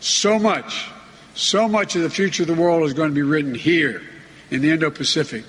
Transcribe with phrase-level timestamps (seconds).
[0.00, 0.88] So much,
[1.34, 4.02] so much of the future of the world is going to be written here
[4.50, 5.44] in the Indo Pacific.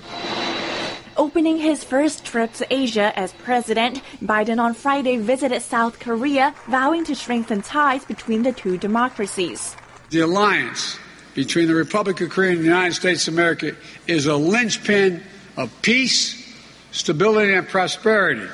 [1.16, 7.04] Opening his first trip to Asia as president, Biden on Friday visited South Korea, vowing
[7.04, 9.76] to strengthen ties between the two democracies.
[10.10, 10.96] The alliance
[11.34, 13.76] between the Republic of Korea and the United States of America
[14.06, 15.22] is a linchpin
[15.56, 16.56] of peace,
[16.92, 18.48] stability, and prosperity.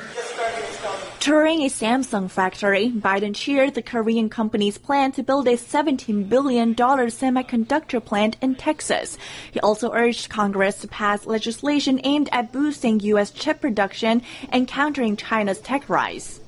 [1.24, 6.74] Touring a Samsung factory, Biden cheered the Korean company's plan to build a $17 billion
[6.74, 9.16] semiconductor plant in Texas.
[9.50, 13.30] He also urged Congress to pass legislation aimed at boosting U.S.
[13.30, 16.42] chip production and countering China's tech rise.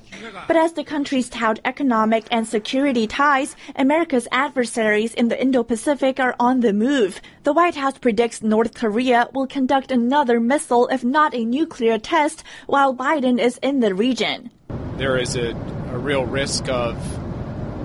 [0.45, 6.35] But as the countries tout economic and security ties, America's adversaries in the Indo-Pacific are
[6.39, 7.19] on the move.
[7.41, 12.43] The White House predicts North Korea will conduct another missile, if not a nuclear test,
[12.67, 14.51] while Biden is in the region.
[14.97, 15.51] There is a,
[15.91, 16.97] a real risk of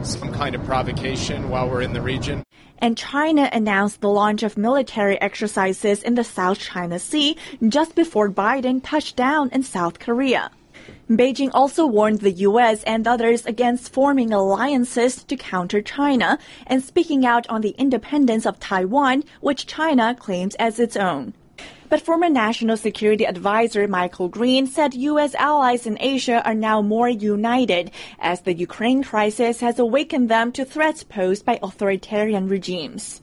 [0.02, 2.42] some kind of provocation while we're in the region.
[2.78, 7.36] And China announced the launch of military exercises in the South China Sea
[7.68, 10.50] just before Biden touched down in South Korea.
[11.10, 12.82] Beijing also warned the U.S.
[12.84, 18.58] and others against forming alliances to counter China and speaking out on the independence of
[18.58, 21.34] Taiwan, which China claims as its own.
[21.92, 25.34] But former National Security Advisor Michael Green said U.S.
[25.34, 30.64] allies in Asia are now more united as the Ukraine crisis has awakened them to
[30.64, 33.20] threats posed by authoritarian regimes.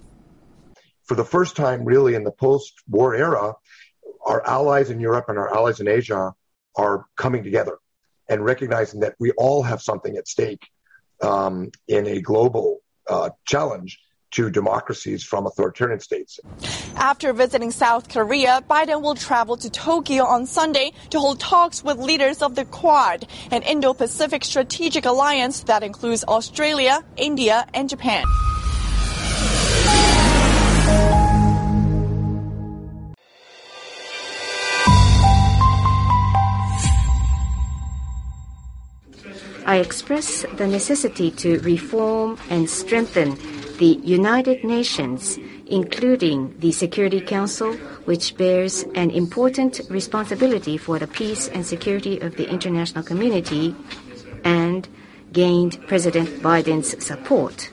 [1.01, 3.55] For the first time, really, in the post war era,
[4.23, 6.35] our allies in Europe and our allies in Asia
[6.75, 7.79] are coming together
[8.29, 10.67] and recognizing that we all have something at stake
[11.23, 13.99] um, in a global uh, challenge
[14.31, 16.39] to democracies from authoritarian states.
[16.95, 21.97] After visiting South Korea, Biden will travel to Tokyo on Sunday to hold talks with
[21.97, 28.25] leaders of the Quad, an Indo Pacific strategic alliance that includes Australia, India, and Japan.
[39.65, 43.37] I express the necessity to reform and strengthen
[43.79, 47.73] the United Nations, including the Security Council,
[48.03, 53.73] which bears an important responsibility for the peace and security of the international community,
[54.43, 54.87] and
[55.31, 57.71] gained President Biden's support.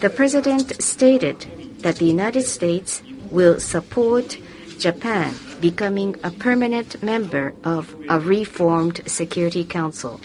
[0.00, 1.46] The President stated
[1.80, 4.36] that the United States will support
[4.78, 10.20] Japan becoming a permanent member of a reformed Security Council.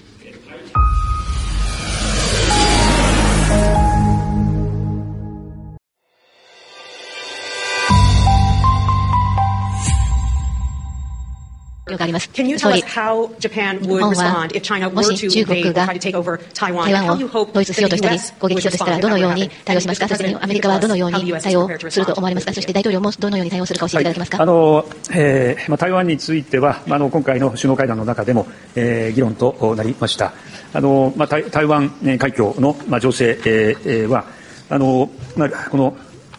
[12.33, 15.93] Can you tell us how Japan would respond if China were to invade or try
[15.93, 16.85] to take over Taiwan?
[16.85, 24.41] 台湾を統一しようとしたり、攻撃しようとしたら、どのように対応しますか、そしてアメリカはどのように対応すると思われますか、そして大統領もどのように対応するか教えていただけますか？
[24.41, 30.33] あのえーまあ、台湾については、まあ、あの今回の首脳会談の中でも、えー、議論となりました。
[30.73, 34.25] あのまあ、台台湾海峡の、まあ、情勢、えー、は
[34.69, 35.95] あの、まあ、この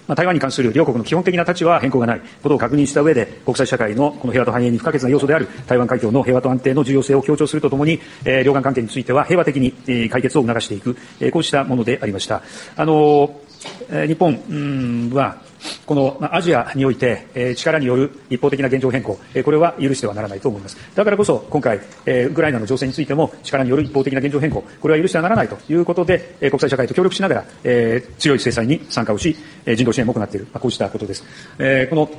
[0.08, 12.42] まあ、台湾に関する両国の基本的な立場は変更がないことを確認した上で、国際社会のこの平和と繁栄に不可欠な要素である台湾海峡の平和と安定の重要性を強調するとともに、えー、両岸関係については平和的に、えー、解決を促していく、えー、こうしたものでありました。
[12.76, 15.36] あのー、日本は、
[15.86, 20.76] このアジアにおいて、力による一方的な現状変更、これは許してはならないと思います。
[20.94, 27.44] だからこそ、今回、ウクライナの情勢についても、力による一方的な現状変更、これは許してはならないということで、国際社会と協力しながら、
[28.18, 29.36] 強い制裁に参加をし、
[29.66, 31.24] 人道支援も行っている、こうしたことです。
[31.90, 32.10] この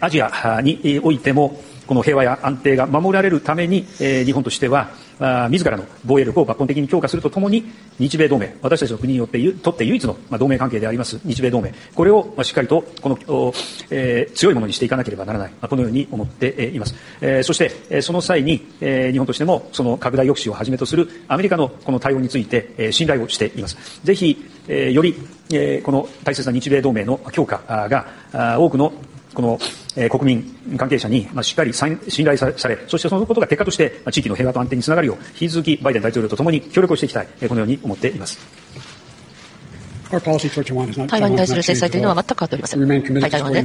[0.00, 1.60] アジアにおいても、
[1.90, 4.90] この平和や安定が守られるためにえ、日本としては、
[5.50, 7.64] 自らの防衛力を抜本的に強化するとともに、
[7.98, 13.18] 日米同盟、私たちの国によってとって唯一のま同盟関係であります日米同盟、これをましっかりとこの、
[13.90, 16.94] えー、強いものにしていかなければならないま、このように思っています。
[17.20, 24.00] えー、そしてえ、その際に、えー、日本としてもその拡大抑止をはじめとするアメリカのこの対応について、えー、信頼をしています。
[24.04, 25.16] ぜひ、えー、より、
[25.52, 28.92] えー、この大切な日米同盟の強化が多くの
[29.34, 29.58] この、
[29.96, 38.38] えー、国民関係者に、まあ、しっかり信頼され、そしてそのことが結果として、まあ、地域の平和と安定につながるよう、引き続きバイデン大統領とともに協力をしていきたい、えー、このように思っています。
[41.06, 42.80] 台湾に対する制裁というのは全く変わっておりません。
[43.30, 43.62] 台湾で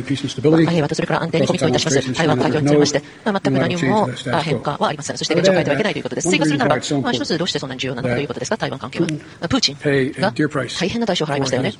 [0.71, 2.13] 平和とそれから安定にコミットいたします。
[2.13, 4.07] 台湾海峡につきまして、全く何も
[4.43, 5.17] 変化はありません。
[5.17, 6.29] そして現状を変えてはいけないということです。
[6.29, 9.07] 追加するならば、まあ、一つどうしてそんなに重要なのかということですか、台湾関係は。
[9.49, 9.75] プーチン
[10.21, 10.31] が
[10.79, 11.73] 大変な代償を払いましたよね。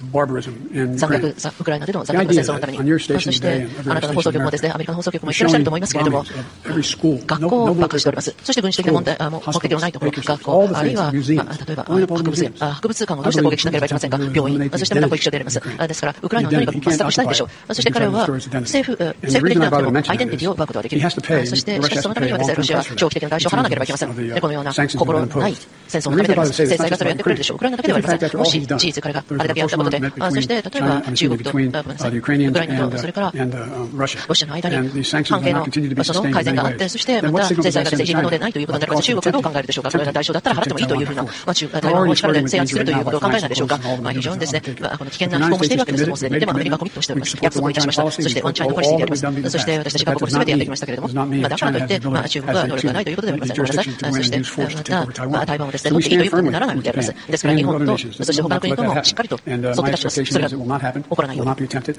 [0.97, 2.79] 残虐、ウクライナでの残虐な戦争のために。
[3.19, 6.25] そして、あなたの放送局もですね、アメリカの放送局も言ってらっしゃると思いますけれども、
[7.25, 8.35] 学校を爆破しております。
[8.43, 15.59] そして軍事的な問題、あ目的のないところ、学校、あるいは、まあ、例えば博物園、博物館をどうして攻撃しなければいけませんか、病院、に、そしてまた保育所であります。
[15.87, 17.73] ですから、ウクライナをとにかく抹殺したいんでしょう。
[17.73, 21.01] そして彼は政府、政府的なアイデンティティを奪うことができる。
[21.09, 21.09] そ
[21.55, 24.15] して、しかしそのためにはですね、ロシアは長期的な代償を払わなければいけません。
[24.15, 25.55] でこのような心のない
[25.87, 26.53] 戦争のためであります。
[26.53, 27.55] 制裁がそれをやってくれるでしょう。
[27.55, 28.39] ウクライナだけではありません。
[28.39, 31.59] もし事実彼があれだけやったことで、そして例えば中国と、ウク
[32.29, 33.33] ライナとそれから
[33.95, 35.65] ロシアの間に関係の
[36.03, 39.91] その改善があって、そしてまた制裁が政治不能でないということになれば、中国はどう考えるでしょうか。
[39.91, 43.79] それが代償だったら払ってもいいというふうな、まあ、中台湾を力で制圧するということを考えないでしょうか。
[44.01, 46.07] まあ、非常にですね、まあ、この危険な飛行もしているわけです。
[46.07, 46.39] もうすでに。
[46.39, 47.37] でもアメリカはコミットしております。
[47.41, 48.11] 約束をいたしました。
[48.11, 49.49] そしてワンチャイナポリシーであります。
[49.49, 53.57] そして私たちがここで全てやってきましたけれども、まあ、だからといって、まあ、中国は能力がないということではありません。
[53.57, 54.15] ごめんなさい。
[54.15, 57.15] そして、また、まあ、台湾をですね、取っていいということにならないのであります。
[57.27, 60.25] ですから日本と、そして他の国ともしっかりと沿って出します。
[60.25, 60.55] それが起
[61.07, 61.55] こらないように。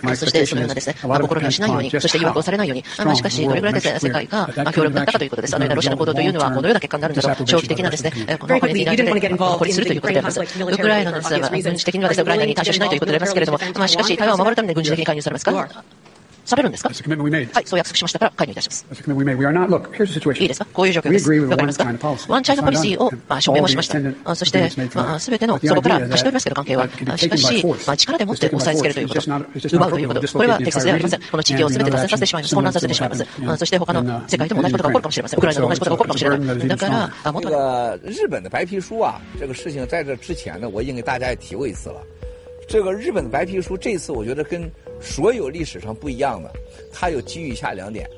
[0.07, 5.57] そしてそのようなですね、試みをしないように、そして誘惑をされないように、まあ、しかし、どれぐらいですね、世界が、まあ、協力だったかということです。
[5.57, 9.05] あのようなロシアの行動というのは、このような結果になるんだと、長期的なですね、このパレスチナで
[9.37, 10.41] 孤立するということであります。
[10.41, 15.85] ウクライナのですね、軍事的にはですね、に対処しないということでありますけれども、まあ、しかし、台湾を守るために軍事的に介入されますか？
[16.47, 18.87] 喋るんですかはい、そう約束しましたから介入いたします。
[18.88, 20.67] いいですか？
[20.73, 21.29] こういう状況です。
[21.29, 21.85] わかりますか？
[22.29, 23.99] ワンチャイナポリシーを、まあ、署名もしました。
[24.37, 26.88] そして、まあ、すべての、そこから出しておりますけど、関係は。
[27.19, 29.21] しかし、まあ、力でもって押さえつけるということ、
[29.77, 31.21] 奪うということ、これは適切ではありません。
[31.21, 32.55] この地域をすべて脱線させてしまいます。
[32.55, 33.27] 混乱させてしまいます。
[33.59, 35.38] そして、他の世界でも同じことが起こるかもしれません。
[35.38, 36.69] ウクライナでも同じことが起こるかもしれない。
[36.69, 37.49] だから、あ、もっと。
[38.09, 42.00] 日本的白皮书啊，这个事情在这之前呢，我已经给大家也提过一次了。
[42.67, 44.69] 这个日本的白皮书，这次我觉得跟
[45.01, 46.51] 所有历史上不一样的，
[46.93, 48.09] 它有基于以下两点。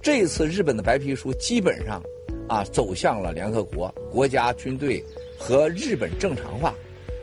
[0.00, 2.02] 这次日本的白皮书基本上
[2.48, 5.04] 啊走向了联合国，国家军队
[5.36, 6.74] 和日本正常化，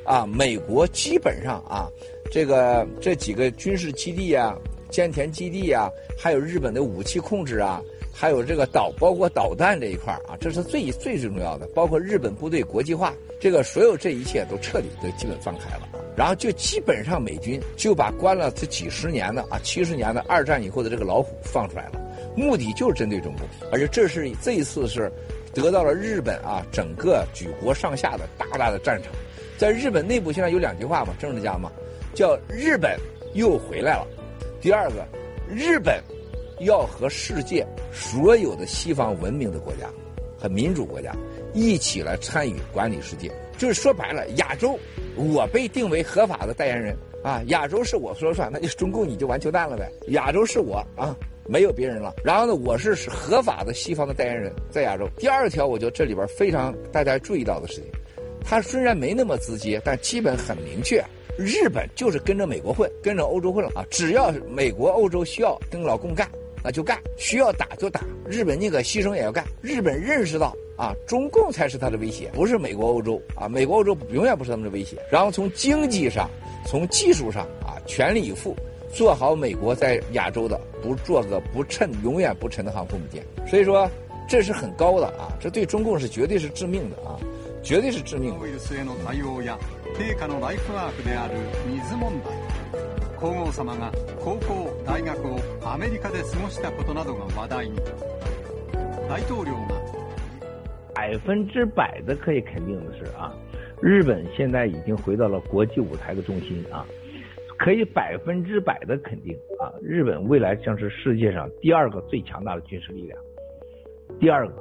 [0.03, 1.89] 啊，美国基本上啊
[2.31, 4.55] 这个这几个军事基地啊、
[4.91, 7.81] 菅田基地啊，还有日本的武器控制啊，
[8.17, 11.67] 还有这个导包括导弹这一块啊，这是最最最重要的。
[11.75, 15.89] 包括日本部队国际化，这个所有这一切都彻底都基本放开了。
[16.15, 21.99] 然后就基本上美军就把关了这几十年的啊七十年的二战以后的这个老虎放出来了，
[22.37, 25.11] 目的就是针对中国，而且这是这一次是
[25.53, 29.11] 得到了日本啊整个举国上下的大大的战场，
[29.57, 31.69] 在日本内部现在有两句话嘛，政治家嘛，
[32.13, 32.97] 叫日本
[33.33, 34.07] 又回来了，
[34.61, 35.05] 第二个，
[35.53, 36.01] 日本
[36.59, 39.89] 要和世界所有的西方文明的国家
[40.37, 41.15] 和民主国家
[41.53, 43.31] 一起来参与管理世界。
[43.57, 44.77] 就是说白了，亚洲，
[45.15, 46.93] 我被定为合法的代言人
[47.23, 49.89] 啊，亚洲是我说了算，那就中共你就完球蛋了呗。
[50.09, 51.15] 亚洲是我啊，
[51.47, 52.13] 没有别人了。
[52.21, 55.07] 然后呢，我是合法的西方的代言人，在亚洲。
[55.15, 57.85] 第二条，我觉得这里边非常大家注意到的事情，
[58.43, 61.01] 他虽然没那么直接，但基本很明确，
[61.37, 63.85] 日本就是跟着美国混，跟着欧洲混了啊。
[63.89, 66.29] 只要美国、欧洲需要 跟老共干，
[66.65, 69.45] 那就干；需要打就打，日本宁可牺牲也要干。
[69.61, 70.51] 日本认识到。
[70.77, 73.47] 啊，中共才是他的威胁，不是美国、欧洲啊！
[73.47, 74.97] 美国、欧洲永远不是他们的威胁。
[75.09, 76.29] 然后从经济上、
[76.65, 78.53] 从技术上啊，全力以赴
[78.93, 83.23] 做好美国在亚洲的不做个不沉、永远不沉的航空母舰。
[83.47, 83.89] 所以说，
[84.27, 85.31] 这是很高的啊！
[85.39, 87.15] 这对中共是绝对是致命的啊，
[87.64, 88.48] 绝对是致命的。
[93.20, 97.76] 皇后様が高校、大学をアメリカで過ごしたことなどが話題に。
[99.10, 99.74] 大統領が
[100.94, 103.34] 百分之百的可以肯定的是啊，
[103.82, 106.86] 日本现在已经回到了国际舞台的中心啊，
[107.58, 113.18] 可以百分之百的肯定啊，日本未来将是世界上第二个最强大的军事力量。
[114.18, 114.54] 第二个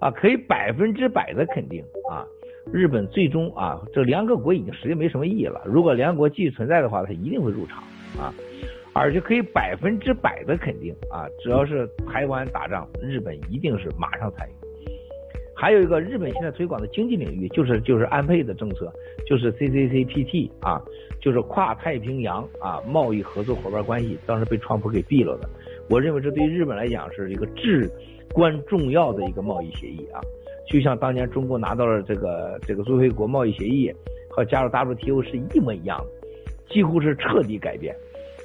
[0.00, 2.24] 啊，可以百分之百的肯定啊，
[2.72, 5.62] 日本最终啊，这联合国已经实际没什么意义了。
[5.66, 7.82] 如果联合国继续存在的话，它一定会入场
[8.18, 8.32] 啊，
[8.94, 14.52] 而且可以百分之百的肯定啊，只要是台湾打仗，日本一定是马上参与。
[15.60, 18.92] 还有一个日本现在推广的经济领域，就是就是安倍的政策，
[19.26, 20.80] 就是 CCCPT 啊，
[21.20, 25.50] 就是跨太平洋啊贸易合作伙伴关系，当时被川普给毙了的。
[25.90, 27.90] 我认为这对日本来讲是一个至
[28.32, 30.20] 关重要的一个贸易协议啊，
[30.70, 33.92] 就像当年中国拿到了这个这个最惠国贸易协议
[34.28, 36.06] 和加入 WTO 是一模一样的，
[36.72, 37.94] 几乎是彻底改变。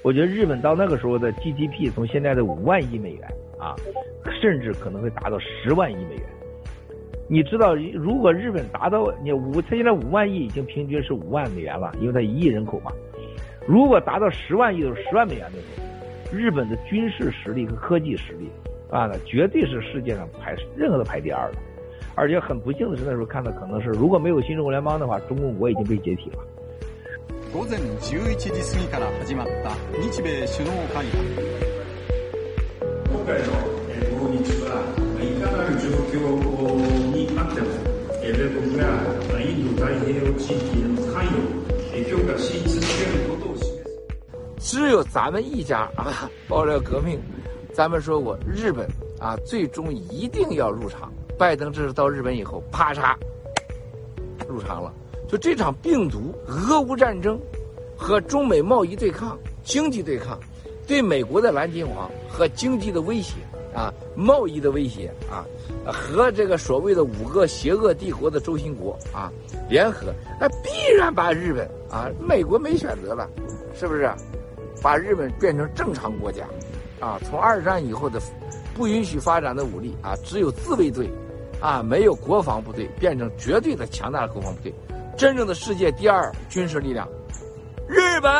[0.03, 3.75] 我觉得日本到那个时候的 GDP 从现在的五万亿美元啊，
[4.41, 6.25] 甚至可能会达到十万亿美元。
[7.29, 12.91] 你知道，如果日本达到你五，它现在五万亿已经平均是五万美元了，因为它一亿人口嘛。
[13.65, 18.49] 如果达到十万亿，就是十万美元的时候，日本的军事实力和科技实力
[18.92, 21.58] 啊，那绝对是世界上排任何的排第二的。
[22.14, 26.38] 而且很不幸的是，那时候看到可能是如果没有新中国联邦的话，中共国已经被解体了。
[27.54, 31.22] 午前十一時過ぎから始まった日米首脳会談。
[33.10, 33.52] 今回の
[34.18, 34.68] 訪日は
[35.20, 36.16] いかなる状況
[38.20, 38.82] 米国が
[39.40, 41.32] インド太平洋地域への関与
[44.58, 47.18] 只有咱们一家啊，爆料革命，
[47.73, 48.87] 咱们说过日本
[49.19, 51.11] 啊，最终一定要入场。
[51.39, 53.15] 拜登这是到日本以后，啪嚓
[54.47, 54.93] 入场了。
[55.27, 57.39] 就这场病毒，俄乌战争
[57.97, 60.39] 和中美贸易对抗、经济对抗，
[60.85, 63.37] 对美国的蓝金黄和经济的威胁
[63.73, 65.43] 啊，贸易的威胁啊，
[65.91, 69.33] 和这个所谓的五个邪恶帝国的轴心国啊
[69.67, 73.27] 联合，那必然把日本啊，美国没选择了，
[73.73, 74.07] 是不是？
[74.81, 76.45] 把日本变成正常国家，
[77.03, 78.17] 啊，从二战以后的
[78.73, 81.11] 不允许发展的武力啊，只有自卫队，
[81.59, 84.73] 啊，没有国防部队，变成绝对的强大的国防部队，
[85.17, 87.05] 真正的世界第二军事力量，
[87.89, 88.31] 日本，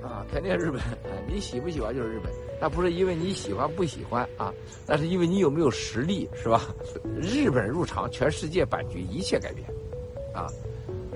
[0.00, 0.80] 啊，肯定日本，
[1.26, 4.54] 你喜不喜欢就是日本，那不是因为你喜欢不喜欢啊，
[4.86, 6.62] 那是因为你有没有实力，是吧？
[7.20, 9.68] 日本入场，全世界版局一切改变，
[10.32, 10.46] 啊，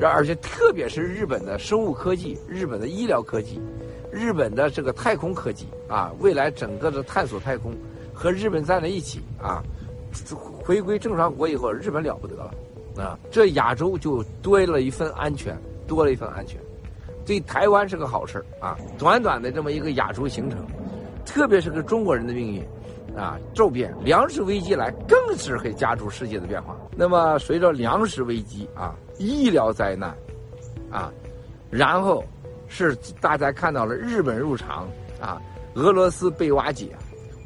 [0.02, 3.60] 而且特别是日本的生物科技，日本的医疗科技。
[4.10, 7.72] 日本的这个太空科技啊，未来整个的探索太空
[8.12, 9.62] 和日本站在一起啊，
[10.64, 12.50] 回归正常国以后，日本了不得了
[12.96, 13.18] 啊！
[13.30, 16.60] 这亚洲就多了一份安全，多了一份安全，
[17.24, 18.76] 对台湾是个好事啊！
[18.98, 20.58] 短短的这么一个亚洲形成，
[21.24, 26.76] 特别是个中国人的命运啊，骤变，粮食危机来更是会加速世界的变化。
[26.96, 30.14] 那么随着粮食危机啊，医疗灾难
[30.90, 31.12] 啊，
[31.70, 32.24] 然后。
[32.70, 34.88] 是大家看到了日本入场
[35.20, 35.42] 啊，
[35.74, 36.96] 俄罗斯被瓦解，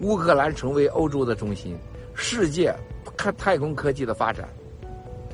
[0.01, 1.77] 乌克兰成为欧洲的中心，
[2.15, 2.73] 世界
[3.17, 4.47] 看太空科技的发展，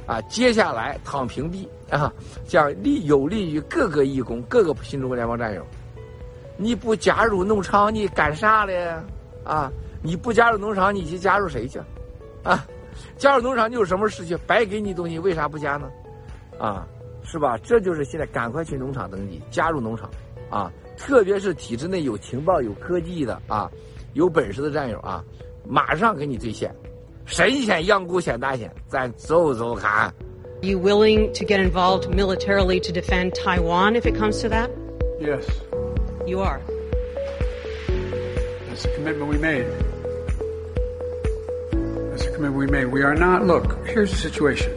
[0.06, 2.10] 啊，接下来躺平地啊，
[2.46, 5.66] 将利有利于各个义工、各个新中国联邦战友。
[6.56, 8.94] 你不加入农场，你干啥嘞？
[9.44, 11.80] 啊，你不加入农场，你去加入谁去？
[12.44, 12.64] 啊，
[13.16, 14.38] 加入农场你有什么事情？
[14.46, 15.90] 白给你东西，为啥不加呢？
[16.58, 16.86] 啊？
[17.30, 17.56] 是吧？
[17.58, 20.10] 这就是现在赶快去农场登记，加入农场，
[20.50, 23.70] 啊，特别是体制内有情报、有科技的啊，
[24.14, 25.24] 有本事的战友啊，
[25.64, 26.74] 马上给你兑现。
[27.26, 30.12] 神仙养股显大仙，咱走走看。
[30.60, 34.68] You willing to get involved militarily to defend Taiwan if it comes to that?
[35.20, 35.44] Yes.
[36.26, 36.60] You are.
[38.68, 39.66] That's a commitment we made.
[42.10, 42.86] That's a commitment we made.
[42.86, 43.46] We are not.
[43.46, 44.72] Look, here's the situation.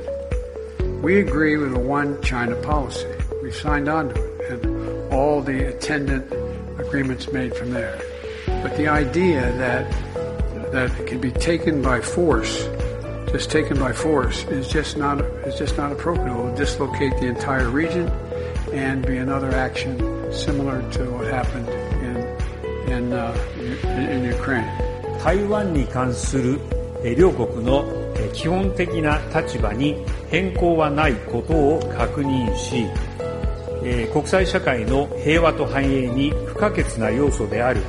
[1.02, 3.06] We agree with the one China policy.
[3.42, 6.32] We signed on to it and all the attendant
[6.78, 8.00] agreements made from there.
[8.46, 9.90] But the idea that
[10.72, 12.68] that it can be taken by force,
[13.32, 16.32] just taken by force, is just not is just not appropriate.
[16.32, 18.08] It will dislocate the entire region
[18.72, 19.98] and be another action
[20.32, 22.16] similar to what happened in
[22.92, 23.36] in uh,
[23.84, 24.68] in, in Ukraine.
[25.22, 26.60] 台湾に関する
[27.16, 27.84] 両国の
[28.33, 29.95] 基本的な立場に
[30.29, 32.85] 変更はないことを確認し、
[34.11, 37.81] 国際社会の平和と繁栄に不可欠な要素である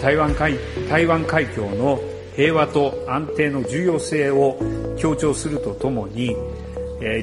[0.00, 0.54] 台湾海
[0.88, 1.98] 台湾海峡の
[2.36, 4.58] 平和と安定の重要性を
[4.96, 6.36] 強調するとともに、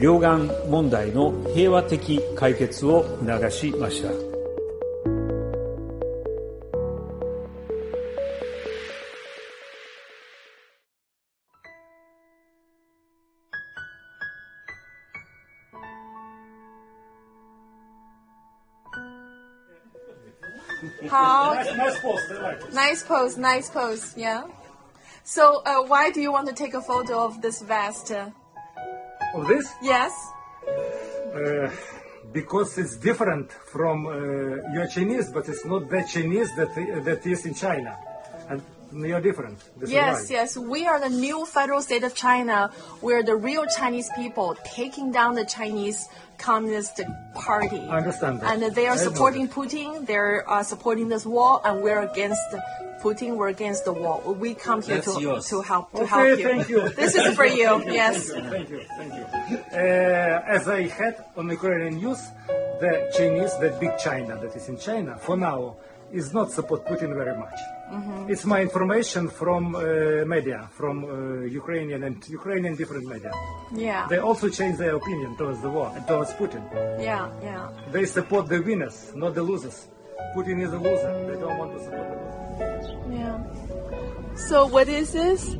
[0.02, 4.27] 両岸問題の平和的解決を促しました。
[21.18, 21.54] How?
[21.54, 22.74] Nice pose.
[22.74, 23.38] Nice pose.
[23.38, 24.14] Nice pose.
[24.16, 24.44] Yeah.
[25.24, 28.12] So, uh, why do you want to take a photo of this vest?
[29.34, 29.66] Of this?
[29.82, 30.14] Yes.
[31.34, 31.70] Uh,
[32.32, 34.12] because it's different from uh,
[34.76, 37.98] your Chinese, but it's not that Chinese that that is in China,
[38.50, 38.62] and
[39.14, 39.58] are different.
[39.80, 40.58] This yes, yes.
[40.58, 42.72] We are the new federal state of China.
[43.02, 47.02] We're the real Chinese people taking down the Chinese Communist
[47.34, 47.80] Party.
[47.80, 48.54] I understand that.
[48.54, 50.06] And they are supporting Putin.
[50.06, 52.42] They're uh, supporting this wall, and we're against
[53.02, 53.38] Putin.
[53.38, 54.22] We're against the wall.
[54.40, 56.48] We come here to, to help to okay, help you.
[56.48, 56.90] Thank you.
[56.90, 57.84] This is for you.
[57.86, 58.30] Yes.
[58.32, 58.82] Thank you.
[58.98, 59.58] Thank you.
[59.72, 62.22] Uh, as I had on Ukrainian news,
[62.80, 65.78] the Chinese, the big China that is in China, for now,
[66.12, 67.60] is not support Putin very much.
[67.92, 68.30] Mm-hmm.
[68.30, 73.32] It's my information from uh, media, from uh, Ukrainian and Ukrainian different media.
[73.74, 74.08] Yeah.
[74.10, 76.64] They also change their opinion towards the war, and towards Putin.
[77.02, 77.70] Yeah, yeah.
[77.92, 79.88] They support the winners, not the losers.
[80.36, 81.14] Putin is a loser.
[81.32, 83.20] They don't want to support the losers.
[83.20, 84.36] Yeah.
[84.36, 85.56] So what is this?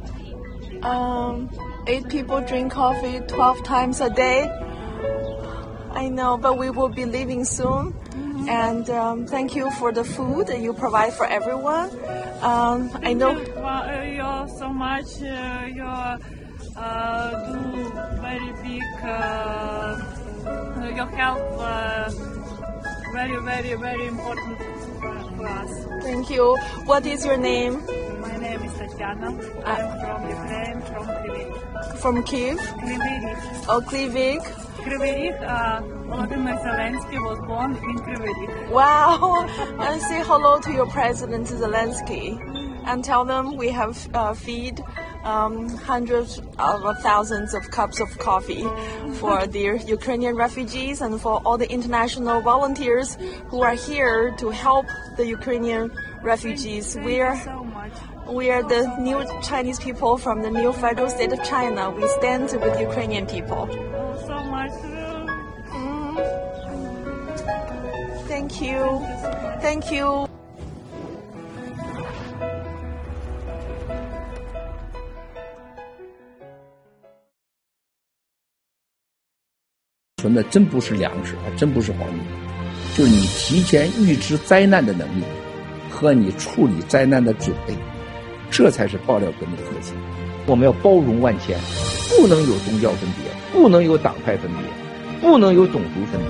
[0.84, 1.50] Um,
[1.88, 4.44] eight people drink coffee 12 times a day.
[5.92, 7.96] I know, but we will be leaving soon.
[8.48, 11.90] And um, thank you for the food that you provide for everyone.
[12.42, 13.38] Um, I know.
[13.38, 15.22] You, uh, you so much.
[15.22, 15.84] Uh, you
[16.78, 18.84] uh, do very big.
[19.04, 20.18] Uh,
[20.96, 22.10] your help uh,
[23.12, 24.58] very, very, very important
[25.00, 26.04] for, for us.
[26.04, 26.56] Thank you.
[26.86, 27.86] What is your name?
[28.22, 29.28] My name is Tatiana.
[29.66, 31.98] I'm from Ukraine, from Kryvyi.
[31.98, 32.58] From Kiev?
[32.58, 33.66] Kryvyi.
[33.70, 34.67] Oh, Kryvyi.
[34.92, 38.70] Rih, uh, Volodymyr Zelensky was born in Rih.
[38.70, 39.46] Wow.
[39.80, 42.40] and say hello to your President Zelensky
[42.86, 44.84] and tell them we have uh, feed
[45.24, 48.66] um, hundreds of thousands of cups of coffee
[49.16, 53.18] for the Ukrainian refugees and for all the international volunteers
[53.50, 54.86] who are here to help
[55.18, 55.92] the Ukrainian
[56.24, 56.96] refugees.
[56.96, 57.68] We are so
[58.30, 61.90] we are the new Chinese people from the new federal state of China.
[61.92, 63.70] We stand with Ukrainian people.
[68.28, 69.02] Thank you.
[69.62, 70.28] Thank you.
[80.18, 82.20] 存的真不是粮食，还真不是黄金，
[82.96, 85.24] 就是你提前预知灾难的能力
[85.92, 87.76] 和你处理灾难的准备，
[88.50, 89.96] 这才是爆料革命的核心。
[90.48, 91.60] 我们要包容万千，
[92.10, 93.27] 不能有宗教分别，
[93.58, 96.30] 不能有党派分别，不能有种族分别，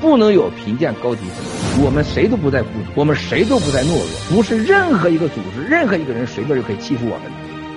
[0.00, 1.84] 不能有贫贱高低分别。
[1.84, 7.22] 我们谁都不在不，我们谁都不在懦弱，不是任何一个组织、任何一个人随便就可以欺负我们。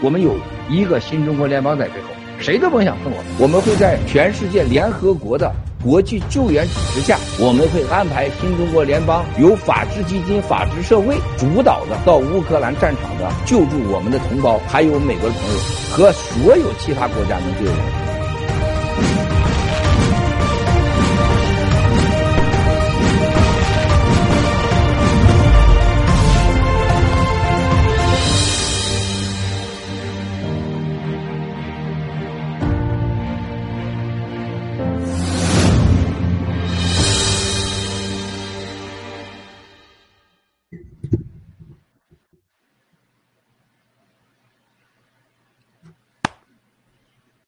[0.04, 0.36] 我们有
[0.70, 2.10] 一个新中国联邦在背后。
[2.40, 3.26] 谁都甭想碰我们！
[3.40, 5.52] 我们会在全世界联合国的
[5.84, 15.60] 国际救援组织下，我们会安排新中国联邦由法治基金、法治社会主导的到乌克兰战场的救助我们的同胞，还有美国的朋友
[15.92, 18.13] 和所有其他国家能救援。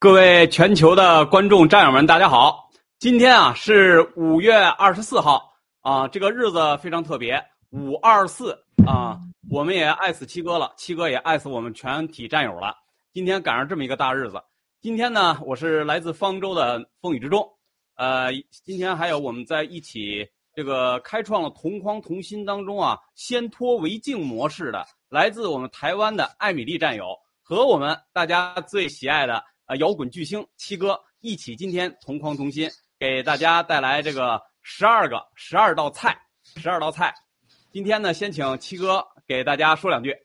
[0.06, 2.70] 各位全球的观众战友们，大家好！
[3.00, 12.76] 今天啊是五月二十四号啊，这个日子非常特别，五二四啊，我们也爱死七哥了，七哥也爱死我们全体战友了。
[13.13, 14.39] 今天赶上这么一个大日子，
[14.80, 17.44] 今天呢，我是来自方舟的风雨之中，
[17.96, 18.32] 呃，
[18.63, 27.06] 今天还有我们在一起这个开创了同框同心当中啊，先脱为敬模式的，来自我们台湾的艾米丽战友
[27.41, 29.44] 和我们大家最喜爱的。
[29.65, 36.15] 啊，摇滚巨星七哥一起今天同框同心，给大家带来这个十二个十二道菜，
[36.56, 37.13] 十二道菜。
[37.71, 40.15] 今天呢，先请七哥给大家说两句。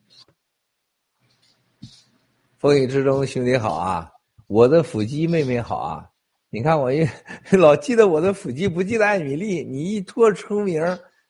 [2.59, 4.13] 风雨之中，兄弟好啊！
[4.47, 6.07] 我的腹肌妹妹好啊！
[6.51, 7.09] 你看我一
[7.57, 9.65] 老记得我的腹肌，不记得艾米丽。
[9.65, 10.83] 你一脱出名，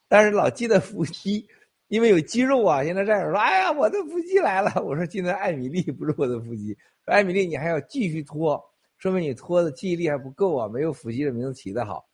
[0.09, 1.47] 但是老记得腹肌，
[1.87, 2.83] 因为有肌肉啊。
[2.83, 4.73] 现在战友说：“哎呀，我的腹肌来了。
[4.83, 6.77] ”我说：“记得艾米丽不是我的腹肌。”
[7.11, 8.57] 艾米丽，你还要继续拖，
[8.97, 12.07] 说明你拖的记忆力还不够啊，没有腹肌的名字起得好。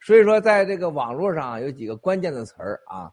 [0.00, 3.12] 所以说，在这个网络上有几个关键的词儿啊，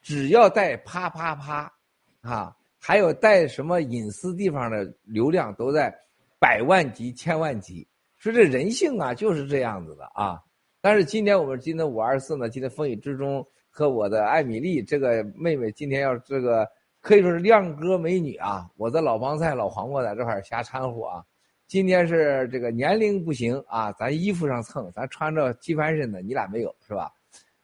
[0.00, 1.72] 只要带啪啪啪，
[2.20, 5.92] 啊，还有带什么隐私地方的流量都在
[6.38, 7.86] 百万级、千万级。
[8.16, 10.40] 说这人性啊，就是这样子的啊。
[10.80, 16.64] 但是今天我们今天五二四呢，今天风雨之中和我的艾米丽这个妹妹今天要这个。
[17.08, 18.68] 可以说是靓哥美女啊！
[18.76, 21.24] 我的老帮菜老黄瓜在这块瞎掺和啊。
[21.66, 27.10] 今天是这个年龄不行啊，咱衣服上蹭，咱穿着机翻身的，你俩没有是吧？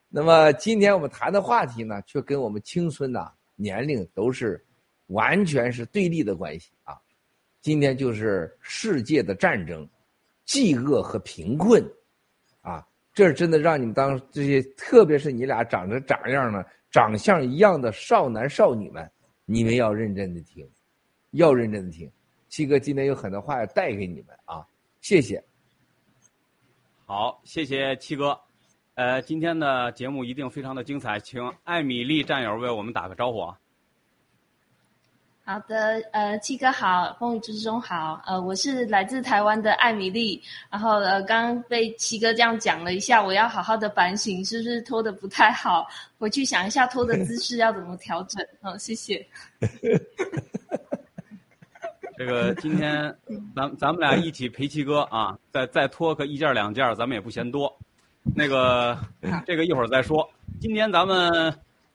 [0.08, 4.64] 那么今天我们谈的话题呢，却跟我们青春呐年龄都是
[5.08, 6.96] 完全是对立的关系啊。
[7.60, 9.86] 今天就是世界的战争、
[10.46, 11.84] 饥饿和贫困
[12.62, 19.06] 啊，这真的让你们当这些，特别是你俩长着长样呢，长相一样的少男少女们。
[19.44, 20.68] 你们要认真的听，
[21.32, 22.10] 要认真的听。
[22.48, 24.66] 七哥今天有很多话要带给你们啊，
[25.00, 25.42] 谢谢。
[27.04, 28.38] 好，谢谢七哥。
[28.94, 33.58] 呃，今天的节目一定非常的精彩，请艾米丽战友为我们打个招呼啊。
[35.46, 45.86] 好的，呃，七哥好，风雨之中好，呃，我是来自台湾的艾米丽，然后呃，刚刚被七哥这样讲了一下，我要好好的反省，是不是拖的不太好？
[46.18, 48.42] 回去想一下拖的姿势要怎么调整。
[48.62, 49.22] 好，谢谢。
[52.16, 53.14] 这个今天
[53.54, 57.70] 咱咱们俩一起陪七哥啊，再再拖个一件两件，咱们也不嫌多。
[58.34, 58.98] 那个
[59.44, 60.26] 这个一会儿再说，
[60.58, 61.54] 今天咱们。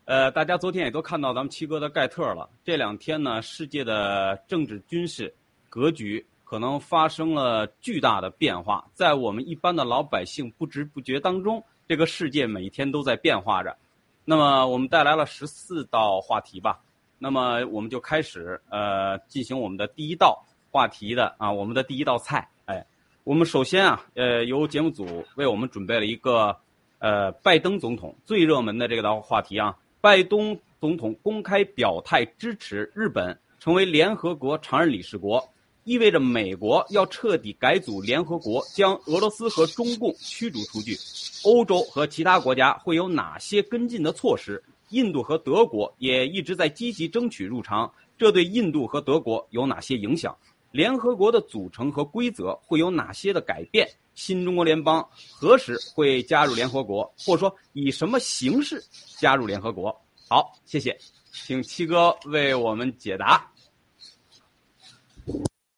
[0.09, 2.49] 呃，大家昨天也都看到咱们七哥的盖特了。
[2.65, 5.31] 这两天呢，世界的政治军事
[5.69, 13.77] 格局可能发生了巨大的变化，在我们一般的老百姓不知不觉当中，这个世界每一天都在变化着。
[14.25, 16.79] 那么我们带来了十四道话题吧。
[17.19, 22.49] 那么我们就开始呃进行我们的第一道话题的啊，我们的第一道菜。
[22.65, 22.83] 哎，
[23.23, 26.57] 我们首先啊，呃，由节目组为我们准备了一个
[26.97, 35.45] 呃拜登总统最热门的这个道话题啊，拜登总统公开表态支持日本成为联合国常任理事国。
[35.83, 40.95] 意味着美国要彻底改组联合国，将俄罗斯和中共驱逐出去。
[41.43, 44.63] 欧洲和其他国家会有哪些跟进的措施？
[44.89, 50.37] 印度和德国也一直在积极争取入常，这对印度和德国有哪些影响？
[50.71, 53.89] 联合国的组成和规则会有哪些的改变？
[54.19, 58.83] 新中国联邦何时会加入联合国，或者说以什么形式
[59.17, 59.89] 加入联合国？
[60.27, 60.95] 好，谢谢，
[61.31, 63.49] 请七哥为我们解答。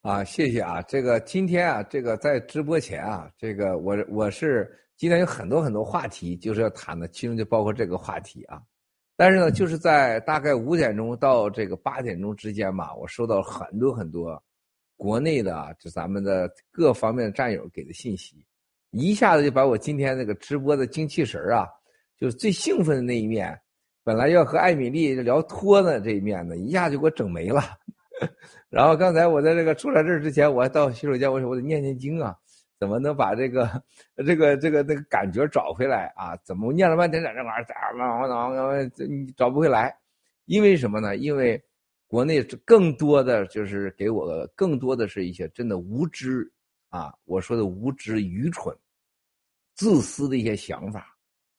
[0.01, 0.82] 啊，谢谢啊！
[0.82, 8.60] 这个今天啊，这个在直播前啊，这个我我是今天有很多很多话题，就是要谈的，其中就包括这个话题啊。
[9.15, 14.41] 但是呢，就是在大概五点钟到这个八点钟之间吧，我收到很多很多
[15.02, 18.46] 国内的啊，就咱们的各方面的战友给的信息，
[18.92, 21.66] 一下子就把我今天那个直播的精气神啊，
[22.20, 23.60] 就是最兴奋的那一面，
[24.04, 27.64] 本来要和艾米丽聊脱的这一面呢，一下就给我整没了。
[28.70, 32.36] 然后刚才我在这个出来这儿之前，我还到洗手间，我说我得念念经啊，
[32.80, 33.68] 怎么能把这个
[34.24, 36.38] 这个这个那个感觉找回来啊？
[36.46, 39.92] 怎么念了半天在这玩意儿，咋么你找不回来？
[40.46, 41.18] 因为什么呢？
[41.18, 41.60] 因为
[42.12, 46.45] 国内更多的就是给我更多的是一些真的无知
[46.89, 48.78] 啊，我说的无知、愚蠢、
[49.76, 51.08] 自私的一些想法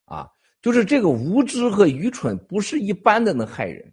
[0.05, 0.29] 啊，
[0.61, 3.91] 就是这个无知和愚蠢不是一般的能害人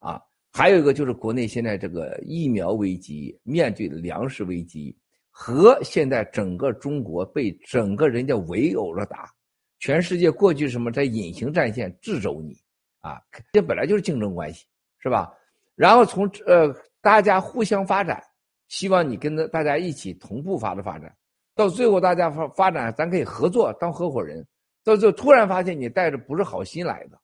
[0.00, 0.20] 啊。
[0.52, 4.98] 还有一个就是国内现在这个疫苗危机，面对粮食危机，
[5.30, 9.32] 和现在整个中国被整个人家围殴着打，
[9.78, 12.60] 全世界过去什么在隐形战线制肘你，
[12.98, 14.66] 啊，这本来就是竞争关系，
[14.98, 15.32] 是吧？
[15.80, 18.22] 然后从呃大家互相发展，
[18.68, 21.10] 希望你跟着大家一起同步发的发展，
[21.54, 24.46] 到最后大家发发展，咱可以合作当合伙人，
[24.84, 27.18] 到最后突然发现你带着不是好心来的，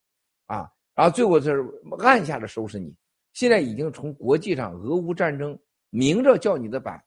[0.46, 1.62] 啊，然后最后就是
[1.98, 2.96] 按下的收拾你。
[3.34, 5.54] 现在已经从国际上，俄乌战争
[5.90, 6.98] 明着叫你的板，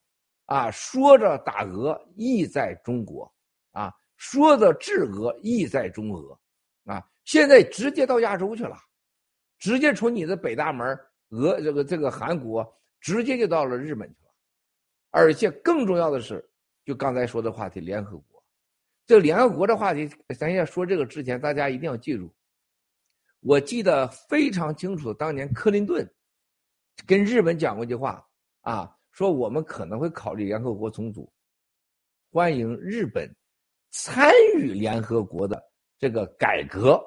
[0.46, 3.28] 啊，说着打俄意在中国，
[3.72, 6.38] 啊，说着制俄意在中俄，
[6.84, 8.76] 啊，现在直接到亚洲去了，
[9.58, 10.96] 直接从你的北大门
[11.30, 12.64] 俄这个这个韩国，
[13.00, 14.30] 直接就到了日本去了，
[15.10, 16.48] 而且更重要的是，
[16.84, 18.44] 就刚才说的话题，联合国，
[19.06, 22.32] 这联合国的话题，咱要说这个之前，大家一定要记住，
[23.40, 26.08] 我记得非常清楚，当年克林顿。
[27.06, 28.22] 跟日本讲过一句话
[28.60, 31.32] 啊，说我们可能会考虑联合国重组，
[32.30, 33.26] 欢迎日本
[33.90, 35.62] 参与联合国的
[35.98, 37.02] 这个改革。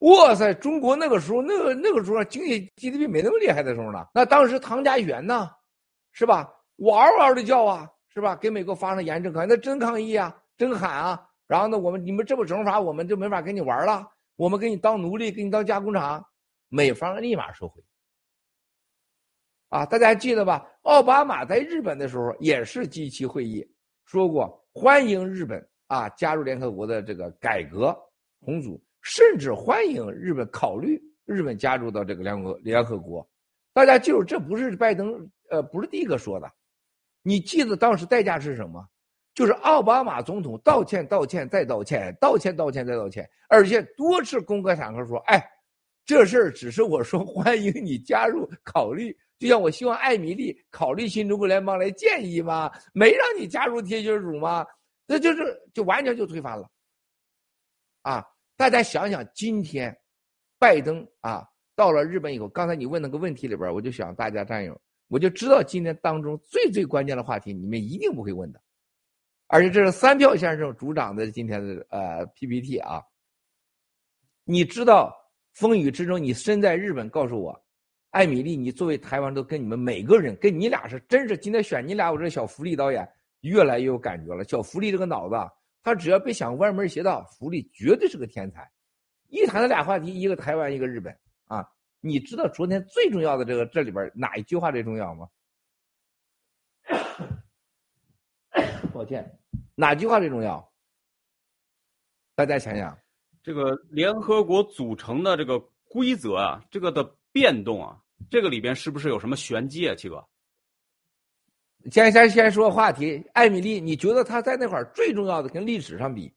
[0.00, 5.50] 哇塞，中国那个时候，那个那个时候经济 GDP 没那么厉害的时候呢，那当时唐家元呢，
[6.12, 6.48] 是吧？
[6.76, 8.36] 嗷嗷的叫啊，是吧？
[8.36, 11.28] 给美国发生严正抗议，那真抗议啊，真喊啊。
[11.48, 14.06] 然后呢，我们你们这么整法，我们就没法跟你玩了，
[14.36, 16.24] 我们给你当奴隶，给你当加工厂，
[16.68, 17.82] 美方立马收回。
[19.70, 20.64] 啊，大家还记得吧？
[20.82, 23.68] 奥巴马在日本的时候也是机器会议，
[24.04, 27.94] 说过欢迎日本啊加入联合国的这个改革
[28.44, 33.26] 重组，甚至欢迎日本考虑日本加入到这个联合联合国。
[33.72, 36.50] 大家记住，这不是拜登呃不是第一个说的，
[37.22, 38.86] 你记得当时代价是什么？
[39.34, 45.40] 就是奥巴马总统道歉道歉再道歉，道歉道歉再道歉，而且多次公开场合说，哎，
[46.04, 49.16] 这事儿只是我说欢迎你加入考虑。
[49.38, 52.68] 就像我希望艾米丽考虑新中国联邦来建议吗？
[52.92, 54.66] 没让你加入铁血组吗？
[55.06, 56.68] 那就是就完全就推翻了。
[58.02, 58.26] 啊，
[58.58, 59.96] 大家想想，今天
[60.58, 68.60] 拜登啊到了日本以后，刚才你问那个问题里边，我就想大家战友，我就知道今天当中最最关键的话题，你们一定不会问的，
[69.46, 73.00] 而且这是三票先生主掌的今天的呃 PPT 啊。
[74.42, 75.14] 你知道
[75.52, 77.64] 风雨之中，你身在日本，告诉我。
[78.10, 83.08] 艾米丽，你作为台湾都跟你们每个人，跟你俩是真是今天选你俩，我这小福利导演
[83.42, 84.42] 越来越有感觉了。
[84.42, 85.36] 小福利这个脑子，
[85.82, 88.70] 他只要别想歪门邪道，福利绝对是个天才。
[89.28, 91.68] 一谈这俩话题，一个台湾，一个日本啊。
[92.00, 95.28] 你知道昨天最重要的这个这里边哪一句话最重要吗？
[98.92, 99.38] 抱歉，
[99.74, 100.72] 哪句话最重要？
[102.34, 102.98] 大家想想，
[103.42, 107.14] 这个联合国组成的这个规则啊，这个的。
[107.30, 110.26] 变动啊，这个里边是不是有什么玄机啊，七哥？
[111.90, 116.32] 先先先说话题，艾米丽，你觉得他在那块儿最重要的跟历史上比，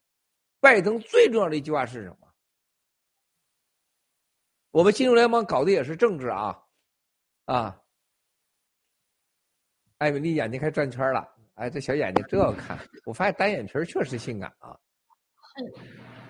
[0.60, 2.18] 拜登最重要的一句话是什么？
[4.72, 6.58] 我们新中联盟搞的也是政治啊，
[7.46, 7.78] 啊！
[9.98, 12.80] 艾米丽眼睛开始转圈了，哎，这小眼睛真好看。
[13.04, 14.78] 我发现单眼皮确实性感啊。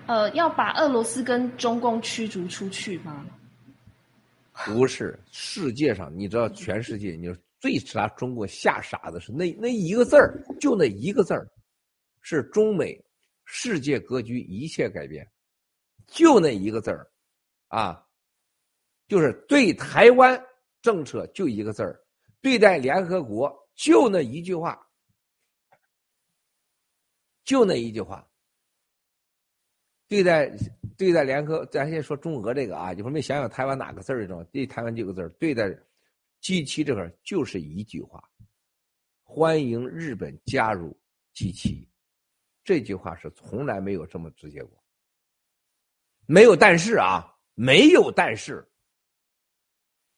[0.08, 3.26] 呃，要把俄罗斯跟中共驱逐出去吗？
[4.66, 7.28] 不是，世界上你知道，全世界你
[7.62, 11.47] 最拿中国吓傻的是那那一个字儿，就那一个字儿，
[12.19, 13.00] 是中美
[13.45, 15.26] 世界格局一切改变，
[16.08, 17.08] 就那一个字儿，
[17.67, 18.04] 啊，
[19.08, 20.43] 就是对台湾
[20.82, 22.04] 政策就一个字儿，
[22.41, 24.89] 对待联合国就那一句话，
[27.45, 28.28] 就那一句话。
[30.08, 30.52] 对待
[30.97, 35.69] 对待联合，咱先说中俄这个啊，一会儿没想想台湾哪个字儿种，对台湾这个字儿，对待
[36.42, 38.28] G 七这块就是一句话，
[39.24, 41.00] 欢迎日本加入
[41.34, 41.88] G 七，
[42.64, 44.84] 这句话是从来没有这么直接过，
[46.26, 48.68] 没有但是啊，没有但是，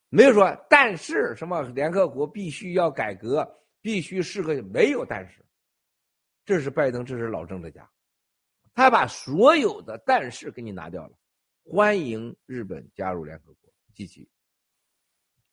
[0.08, 3.46] 没有说但是什么联合国必须要改革，
[3.82, 5.46] 必须是个没有但是，
[6.46, 7.88] 这是拜登，这是老政治家。
[8.74, 11.18] 他把所有的但是给你拿掉了，
[11.64, 14.28] 欢迎日本加入联合国 G 七，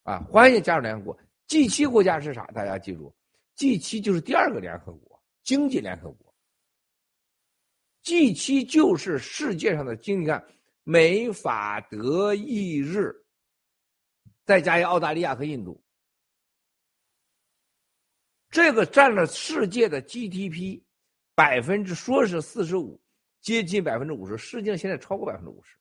[0.03, 2.47] 啊，欢迎加入联合国 G 七国家是啥？
[2.49, 3.15] 大家记住
[3.57, 6.35] ，G 七就是第二个联合国，经济联合国。
[8.03, 10.31] G 七就是世界上的经济，
[10.85, 13.15] 美、法、德、意、日，
[14.45, 15.83] 再加上澳大利亚和印度，
[18.49, 20.83] 这个占了世界的 GDP
[21.35, 23.01] 百分之说是四十五。
[23.41, 25.75] 接近百分之五十，实际上现在超过百分之五十。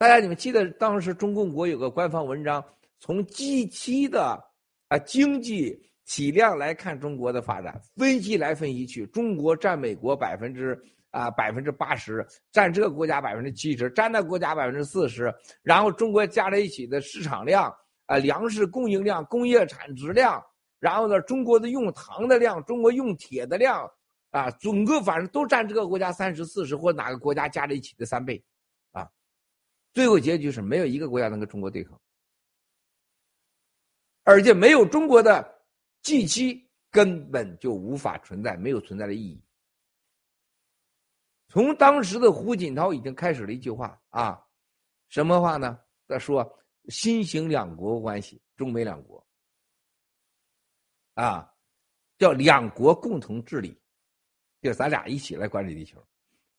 [0.00, 2.64] 大家你们记得当时中共国有个官方文章，
[3.00, 4.42] 从 G 七的
[4.88, 10.74] 啊经济体量来看中国的发展，分析来分析去，中国占美国百分之
[11.10, 15.30] 啊百分之八十，占这个国家百分之七十，占那国家百分之四十，
[15.62, 17.70] 然后中国加在一起的市场量
[18.06, 20.42] 啊粮食供应量、工业产值量，
[20.78, 23.86] 然后呢中国的用糖的量、中国用铁的量。
[24.30, 28.40] 啊，整个反正都占这个国家三十四十或哪个国家加在一起的三倍，
[29.92, 32.00] 最后结局是没有一个国家能跟中国对抗，
[34.22, 35.64] 而且没有中国的
[36.02, 39.42] G 七根本就无法存在，没有存在的意义。
[41.48, 44.46] 从当时的胡锦涛已经开始了一句话啊，
[45.08, 45.80] 什么话呢？
[46.06, 49.26] 他说新型两国关系，中美两国，
[51.14, 51.52] 啊，
[52.18, 53.76] 叫两国共同治理。
[54.62, 56.06] 就咱俩一起来管理地球。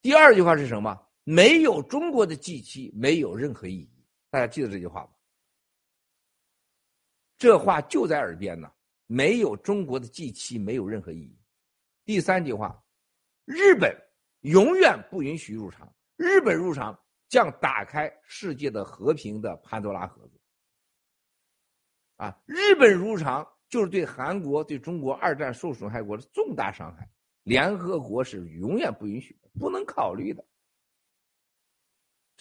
[0.01, 0.99] 第二句话是什么？
[1.23, 3.89] 没有中国的 G 七，没有任何意义。
[4.29, 5.09] 大家记得这句话吗？
[7.37, 8.71] 这话就在耳边呢。
[9.07, 11.37] 没有中国的 G 七，没有任何意义。
[12.05, 12.81] 第三句话，
[13.43, 13.93] 日本
[14.41, 15.93] 永远不允许入场。
[16.15, 20.39] 日本入场将打开世界的和平的潘多拉盒子。
[22.15, 27.11] 啊，日本入场就是对韩国、对中国二战受损害国的重大伤害。
[27.43, 30.45] 联合国是永远不允许的，不能考虑的。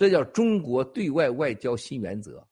[0.01, 2.43] 这叫中国对外外交新原则。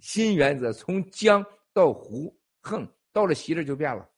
[0.00, 1.40] 新原则从江
[1.72, 4.10] 到湖，哼，到了习这就变了。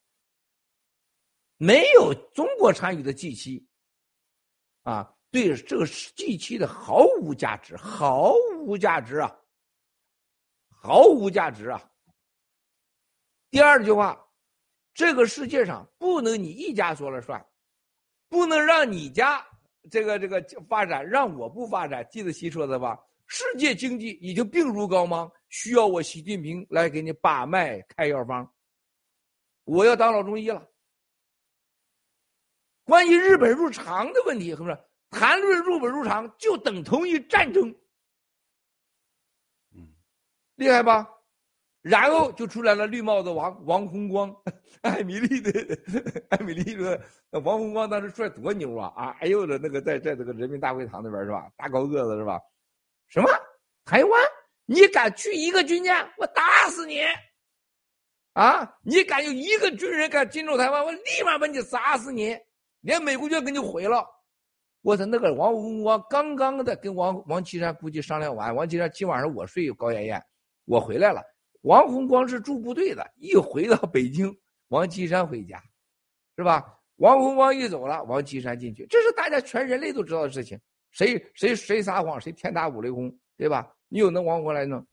[1.58, 3.68] 没有中国参与的 G 七，
[4.84, 9.38] 啊，对这个 G 七的毫无价值，毫无价值啊，
[10.70, 11.92] 毫无价值啊。
[13.50, 14.18] 第二句话。
[14.94, 17.44] 这个世界上不能你一家说了算，
[18.28, 19.44] 不能让你家
[19.90, 22.06] 这个这个发展，让我不发展。
[22.10, 22.98] 记得习说的吧？
[23.26, 28.52] 世界经济已经病入膏肓，需要我习近平来给你把脉开药方。
[29.64, 30.68] 我要当老中医了。
[32.84, 37.74] 关于日本入常的问题，是不是谈论日本入常就等同于战争？
[39.74, 39.94] 嗯，
[40.56, 41.08] 厉害吧？
[41.84, 44.34] 然后就出来了绿帽子王王洪光，
[44.80, 45.52] 艾米丽的
[46.30, 46.98] 艾米丽说，
[47.42, 49.16] 王洪光当时出来多牛啊啊！
[49.20, 51.46] 哎呦的那个在在这个人民大会堂那边是吧？
[51.58, 52.40] 大高个子是吧？
[53.08, 53.28] 什么
[53.84, 54.22] 台湾？
[54.64, 57.02] 你敢去一个军舰，我打死你！
[58.32, 58.76] 啊！
[58.82, 62.34] 你敢有一个军人敢进入台湾，我立马把你砸死你！
[62.80, 64.02] 连美国就要给你毁了！
[64.80, 70.22] 我操，那个王洪光刚刚的跟王王岐山估计商量完，王岐山今晚上我睡高圆圆，
[70.64, 71.22] 我回来了。
[71.64, 74.34] 王洪光是驻部队的，一回到北京，
[74.68, 75.62] 王岐山回家，
[76.36, 76.62] 是吧？
[76.96, 80.60] 王洪光一走了，王岐山进去，这是大家全人类都知道的事情。
[80.90, 83.74] 谁谁谁撒谎，谁天打五雷轰，对吧？
[83.88, 84.86] 你有那王洪光来弄？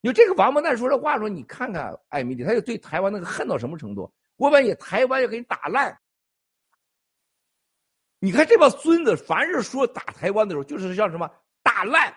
[0.00, 4.12] 你说这个王八蛋说这话说，你看看艾米丽，他就对台湾那个恨到什么程度？
[4.34, 5.96] 我把你台湾要给你打烂，
[8.18, 11.30] 你看这帮孙子，凡是说打台湾的时候，就是像什么
[11.62, 12.12] 打烂、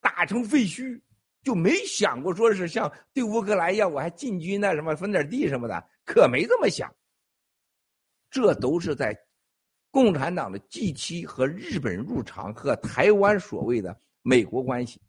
[0.00, 1.00] 打成废墟，
[1.42, 6.94] 就没想过说是像对乌克兰一样，我还进军那什么分点地什么的，可没这么想。
[8.30, 9.18] 这都是在
[9.90, 15.00] 共产党的 G 七和日本入场和台湾所谓的美国关系，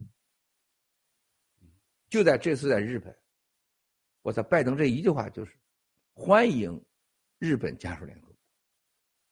[2.10, 3.13] 就在这次在日本，
[4.22, 5.52] 我操，拜登这一句话就是
[6.13, 6.82] 欢迎
[7.39, 8.36] 日本加入联合国，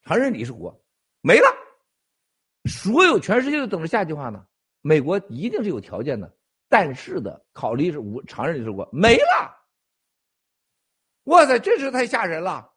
[0.02, 0.78] 承认理事国。
[1.22, 1.48] 没了，
[2.66, 4.46] 所有全世界都等着下句话呢。
[4.82, 6.38] 美国一定是有条件的，
[6.70, 9.56] 但是的考虑是无常任理事国没了。
[11.24, 12.74] 哇塞，这是太吓人了！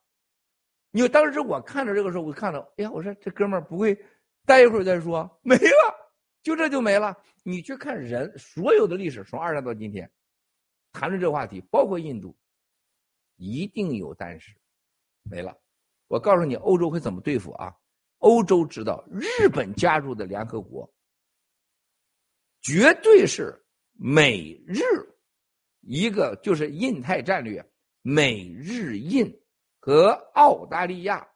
[0.91, 3.97] 你当时我看着这个时候，我看到，哎呀，我说这哥们儿不会
[4.45, 5.95] 待一会儿再说，没了，
[6.43, 7.17] 就这就没了。
[7.45, 10.11] 你去看人所有的历史，从二战到今天，
[10.93, 12.37] 谈论这个话题，包括印度，
[13.37, 14.53] 一定有但是，
[15.23, 15.57] 没了。
[16.09, 17.73] 我告诉你，欧洲会怎么对付啊？
[18.19, 20.93] 欧洲知道日本加入的联合国，
[22.61, 23.65] 绝对是
[24.03, 24.83] 美日
[25.81, 29.31] 一个就是印太战略，美日印
[29.79, 31.29] 和澳大利亚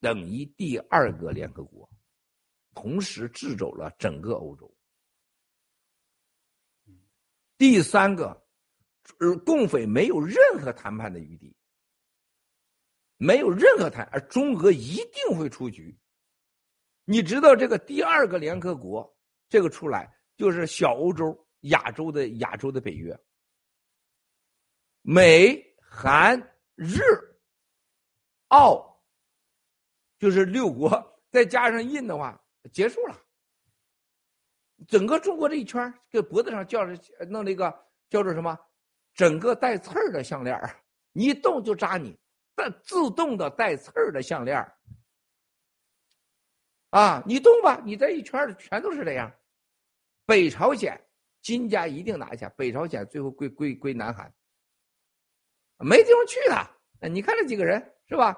[0.00, 1.88] 等于第二个联合国，
[2.74, 4.76] 同时制走了整个欧洲。
[7.56, 8.44] 第三个，
[9.20, 11.54] 呃，共匪没有任何谈判的余地，
[13.16, 15.96] 没有任何谈，而中俄一定会出局。
[17.04, 19.16] 你知道这个第二个联合国，
[19.48, 23.18] 这个出来就是小欧洲、亚洲的亚洲的北约，
[25.02, 26.38] 美、韩、
[26.74, 27.00] 日、
[28.48, 29.02] 澳，
[30.18, 32.40] 就是六国，再加上印的话，
[32.72, 33.20] 结束了。
[34.86, 37.68] 整个中国这一圈，这脖子上叫着弄了一个
[38.08, 38.56] 叫做什么？
[39.14, 40.56] 整个带刺儿的项链
[41.10, 42.16] 你一动就扎你，
[42.54, 44.64] 但自动的带刺儿的项链
[46.90, 49.34] 啊，你动吧，你这一圈全都是这样。
[50.24, 51.07] 北朝鲜，
[51.48, 52.46] 金家一定拿下。
[52.58, 54.30] 北朝鲜最后归归归南韩，
[55.78, 57.08] 没地方去了。
[57.08, 58.36] 你看这几个人是吧？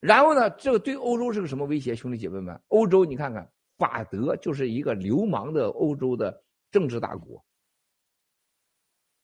[0.00, 1.96] 然后呢，这个对欧洲是个什么威胁？
[1.96, 7.42] 兄弟姐妹们，欧洲你看看，法德就是一个流氓的欧洲的政治大国，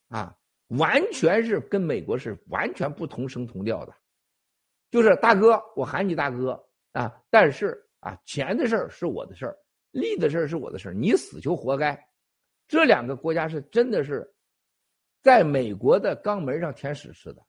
[0.09, 0.35] 啊，
[0.69, 3.95] 完全是跟美国是完全不同声同调的，
[4.91, 7.79] 就是大哥，我喊你大哥啊，但是。
[8.01, 9.57] 啊，钱的事儿是我的事儿，
[9.93, 11.99] 利的事儿是我的事儿，你死就活该。
[12.67, 14.35] 这两个国家是真的是，
[15.23, 17.43] 在美国的肛门上舔屎似的，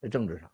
[0.00, 0.50] 在政治上。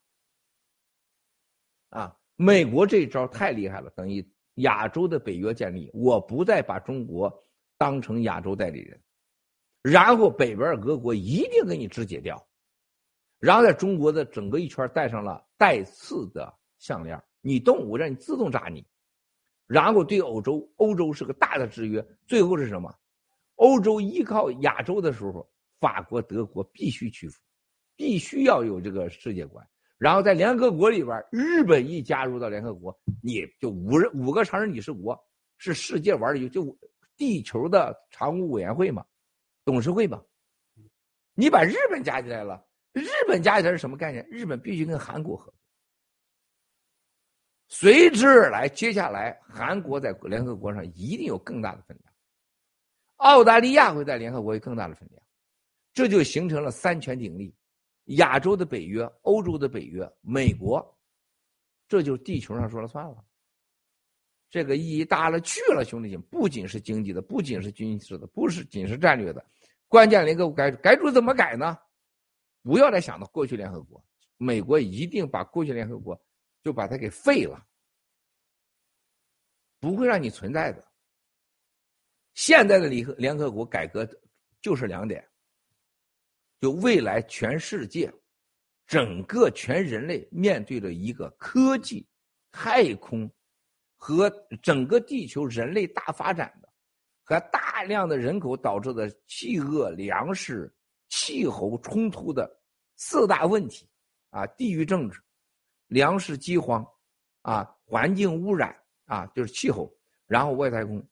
[1.91, 7.45] 啊，美国这一招太厉害了，等于亚洲的北约建立，我不再把中国
[7.77, 9.01] 当成亚洲代理人，
[9.83, 12.43] 然后北边俄国一定给你肢解掉，
[13.39, 18.87] 然后在中国的整个一圈带上了带刺的项链，你动我让你自动扎你。
[19.67, 22.05] 然后对欧洲，欧洲是个大的制约。
[22.27, 22.95] 最后是什么？
[23.63, 25.49] 欧洲依靠亚洲的时候，
[25.79, 27.41] 法国、德国必须屈服，
[27.95, 29.65] 必须要有这个世界观。
[29.99, 35.17] 然后在联合国里边，日本一加入到联合国，你就五人五个常任理事国
[35.59, 36.77] 是世界玩的就
[37.17, 39.07] 地球的常务委员会嘛，
[39.65, 40.21] 董事会嘛。
[41.35, 44.27] 你把日本加进来了，日本加起来是什么概念？
[44.29, 45.55] 日本必须跟韩国合作。
[47.69, 52.12] 随之而来，接下来韩国在联合国上一定有更大的分量，
[53.23, 55.23] 澳大利亚会在联合国有更大的分量，
[55.93, 57.55] 这就形成了三权鼎立，
[58.17, 60.85] 亚洲的北约、欧洲的北约、美国，
[61.89, 63.25] 这就是地球上说了算了。
[64.51, 69.45] 这个意义大了去了，兄弟们，不仅是经济的，不仅是军事的，不是仅是战略的，
[69.89, 71.79] 关键联合国改改组怎么改呢？
[72.63, 74.05] 不要再想到过去联合国，
[74.37, 76.21] 美国一定把过去联合国。
[76.65, 77.67] 就把它给废了，
[79.81, 80.92] 不会让你存在的。
[82.35, 84.09] 现在的联合联合国改革
[84.61, 85.27] 就是两点：
[86.61, 88.13] 就未来全世界、
[88.87, 92.07] 整个全人类面对着一个科技、
[92.51, 93.31] 太空
[93.97, 94.31] 和
[94.63, 96.69] 整个地球人类大发展的
[97.25, 100.73] 和大量的人口导致的饥饿、粮食、
[101.09, 102.51] 气候冲突的
[102.97, 103.89] 四大问题
[104.31, 105.21] 啊，地域政治。
[105.89, 106.83] 粮食饥荒，
[107.43, 108.75] 啊，环境污染，
[109.05, 109.95] 啊，就是气候，
[110.27, 111.07] 然后外太空，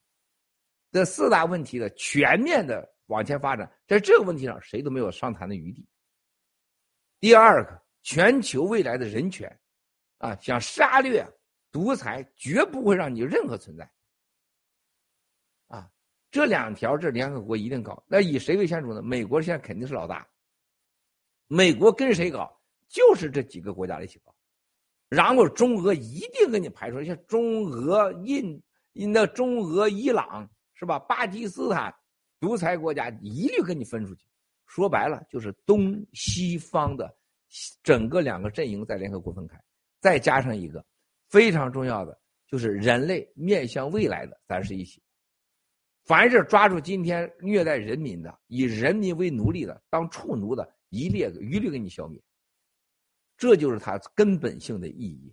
[0.92, 5.86] 这四大问题的全面的往前发展，在这个问题上谁都没有商谈的余地。
[7.20, 9.60] 第二个，全球未来的人权，
[10.18, 11.26] 啊，想杀掠、
[11.70, 13.90] 独裁，绝不会让你任何存在。
[15.68, 15.88] 啊，
[16.30, 18.02] 这两条，这联合国一定搞。
[18.06, 19.02] 那以谁为先主呢？
[19.02, 20.26] 美国现在肯定是老大。
[21.46, 22.60] 美国跟谁搞？
[22.88, 24.34] 就是这几个国家一起搞。
[25.08, 28.60] 然后中俄一定给你排除，像中俄印、
[28.92, 30.48] 那中俄伊朗
[30.80, 30.98] 是吧？
[31.00, 31.94] 巴基斯坦
[32.40, 34.24] 独裁国家一律给你分出去。
[34.64, 37.14] 说白了就是东西方的
[37.82, 39.62] 整个两个阵营在联合国分开，
[40.00, 40.82] 再加上一个
[41.28, 45.02] 非常重要的就是人类面向未来的，咱是一起。
[46.04, 52.18] 凡是抓住今天虐待人民的、以人民为奴隶的、当畜奴的，一列一律给你消灭。
[53.36, 55.30] 这就是它根本性的意义。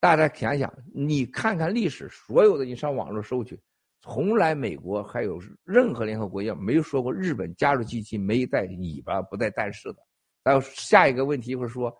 [0.00, 3.60] 大家想想，你看看历史，所有的你上网络搜去，
[4.08, 9.98] 从来美国还有任何联合国也没有说过日本加入机器没带尾巴不带但是的。
[10.44, 11.92] 还有下一个问题一会儿说，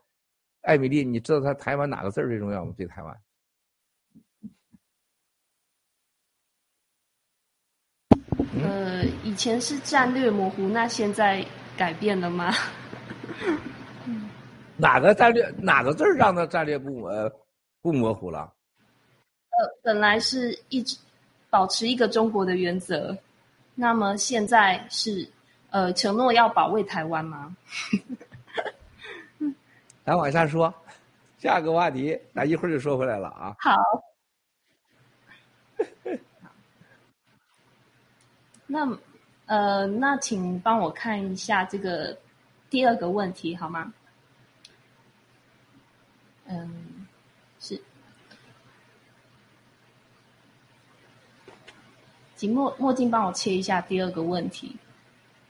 [0.62, 2.72] 艾米丽，你知道他台湾哪个字最重要吗？
[2.76, 3.20] 对台湾？
[8.62, 11.44] 呃，以前是战略模糊，那现在
[11.76, 12.52] 改变了吗？
[14.78, 17.28] 哪个战略哪个字让他战略不呃
[17.82, 18.54] 不模糊了？
[19.50, 20.96] 呃，本来是一直
[21.56, 23.16] 保持一个中国的原则，
[23.74, 25.26] 那么现在是
[25.70, 27.56] 呃承诺要保卫台湾吗？
[30.04, 30.74] 咱往下说，
[31.38, 33.56] 下个话题，那一会儿就说回来了啊。
[33.58, 33.74] 好。
[38.66, 38.86] 那
[39.46, 42.14] 呃，那请帮我看一下这个
[42.68, 43.90] 第二个问题好吗？
[46.48, 46.95] 嗯，
[52.36, 54.76] 请墨墨镜帮我切一下第二个问题，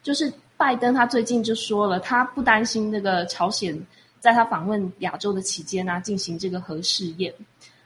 [0.02, 3.76] 就是拜登他最近就说了，他不担心那个朝鲜
[4.20, 7.34] 在他访问亚洲的期间呢进行这个核试验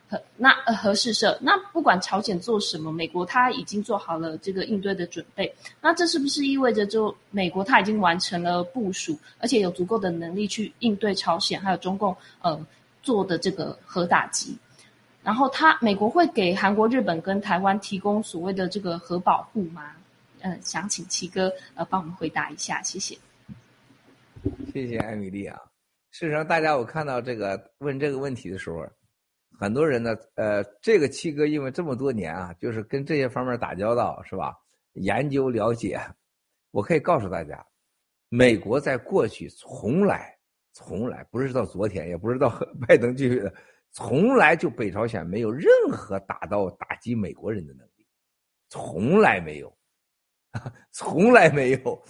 [0.09, 0.21] 和。
[0.37, 5.53] 那核试射，那不管朝鲜做什么，美国他已经做好了这个应对的准备。
[5.81, 12.59] 那这是不是意味着，就美国他已经完成了部署，而且有足够的能力去应对朝鲜还有中共呃
[13.03, 14.57] 做的这个核打击？
[15.23, 19.95] 然后他美国会给韩国、日本跟台湾提供所谓的这个核保护吗？
[20.41, 23.19] 嗯，想请七哥呃帮我们回答一下，谢谢。
[24.73, 25.59] 谢谢艾米丽啊。
[26.11, 28.87] 事实上，大家我看到这个问这个问题的时候。
[29.59, 34.57] 很多人呢，呃，这个七哥因为这么多年啊，就是跟这些方面打交道，是吧？
[34.95, 36.01] 研究了解，
[36.71, 37.63] 我可以告诉大家，
[38.31, 40.35] 美国在过去从来
[40.73, 42.49] 从来不是到昨天，也不是到
[42.89, 43.43] 拜登去，
[43.93, 48.07] 从来就北朝鲜没有任何打到打击美国人的能力，
[48.69, 49.77] 从来没有，
[50.91, 52.03] 从来没有，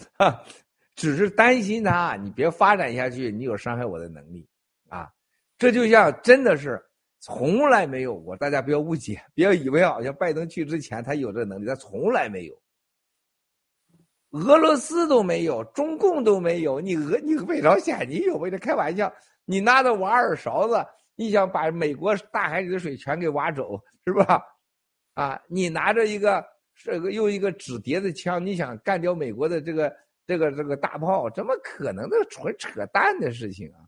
[0.94, 4.48] 只是担心他，你别发展下去，你有伤害我的能力
[4.88, 5.10] 啊，
[5.58, 6.82] 这就像真的是。
[7.22, 12.62] 从来没有过，大家不要误解， 不要以为好像拜登去之前他有这能力，他从来没有。
[14.30, 18.38] 俄罗斯都没有，中共都没有，你俄你北朝鲜你有？
[18.38, 19.12] 为了开玩笑，
[19.44, 20.82] 你拿着挖耳勺子，
[21.20, 24.42] 你想把美国大海里的水全给挖走，是吧？
[25.12, 26.42] 啊，你拿着一个
[26.74, 29.94] 这个用一个纸叠的枪，你想干掉美国的这个
[30.26, 32.08] 这个这个大炮，怎么可能？
[32.08, 33.84] 那纯扯淡的事情啊！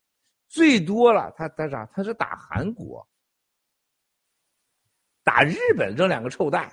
[0.47, 1.87] 最多了，他他啥？
[1.95, 3.09] 他是打韩国。
[5.25, 6.71] 打日本扔两个臭弹，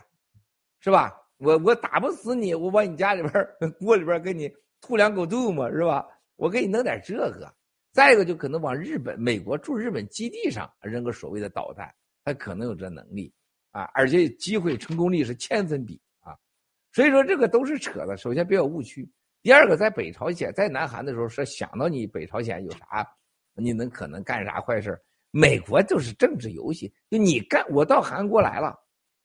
[0.81, 1.17] 是吧？
[1.37, 3.33] 我我打不死你，我往你家里边
[3.79, 6.05] 锅里边给你吐两口唾沫，是吧？
[6.35, 7.55] 我给你弄点这个。
[7.99, 11.93] 再一个就可能往日本、美国驻日本基地上扔个所谓的导弹，
[12.23, 13.29] 他可能有这能力
[13.71, 16.31] 啊，而且机会成功率是千分比啊。
[16.93, 18.15] 所以说这个都是扯的。
[18.15, 19.05] 首先别有误区，
[19.41, 23.05] 第二个在北朝鲜、在南韩的时候说想到你北朝鲜有啥，
[23.53, 24.97] 你能可能干啥坏事
[25.29, 28.73] 美国就是政治游戏，就你干，我到韩国来了，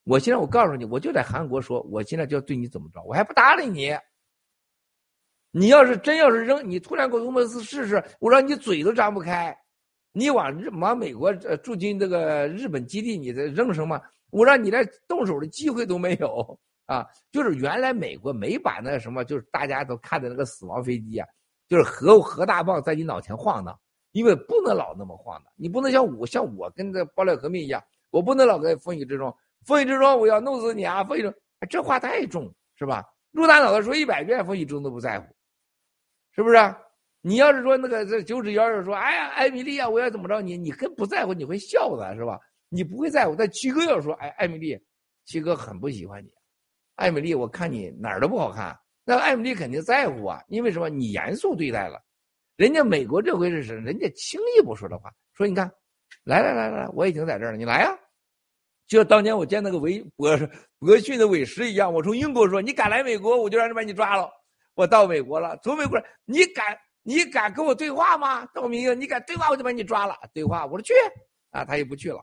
[0.02, 3.96] 我现在我告诉你，我就在韩国说，我现在就要对你怎么着，我还不搭理你。
[5.56, 9.56] 你要是真要是扔，你突然给我俄罗斯试试，我让你嘴都张不开，
[10.12, 14.00] 你往日往美国呃驻军这个日本基地，你再扔什么？
[14.30, 17.06] 我让你连动手的机会都没有啊！
[17.30, 21.28] 就是原来美国没把那什么，就是大家都看的那个死亡飞机啊，
[21.68, 23.78] 就是核核大棒在你脑前晃荡。
[24.10, 29.32] 因为不能老那么晃荡，你不能像我像我跟这爆料革命一样，我不能老在风雨之中，
[29.64, 31.02] 风雨之中我要弄死你啊！
[31.02, 31.32] 风雨中，
[31.68, 33.04] 这话太重是吧？
[33.32, 35.26] 陆大脑袋说一百遍，风雨中都不在乎，
[36.34, 36.56] 是不是？
[37.26, 40.58] 你要是说那个这九指妖要说，哎呀，艾米丽啊，我要怎么着你？
[40.58, 42.38] 你更不在乎，你会笑的是吧？
[42.68, 43.34] 你不会在乎。
[43.34, 44.78] 但七哥要说，哎，艾米丽，
[45.24, 46.28] 七哥很不喜欢你，
[46.96, 48.76] 艾米丽，我看你哪儿都不好看。
[49.04, 50.88] 那艾米丽肯定在乎啊，因为什么？
[50.90, 51.98] 你严肃对待了。
[52.56, 53.74] 人家美国这回是什？
[53.76, 55.70] 人家轻易不说这话，说你看，
[56.24, 57.98] 来来来来，我已经在这儿了，你来呀！
[58.86, 60.38] 就像当年我见那个韦博
[60.78, 64.30] 博逊的韦石一样，我从英国说你敢来美国，我就让人把你抓了。
[64.74, 68.46] 我到美国了，从美国你敢你敢跟我对话吗？
[68.54, 70.16] 到明英你敢对话，我就把你抓了。
[70.32, 70.92] 对话，我说去
[71.50, 72.18] 啊，他也不去了，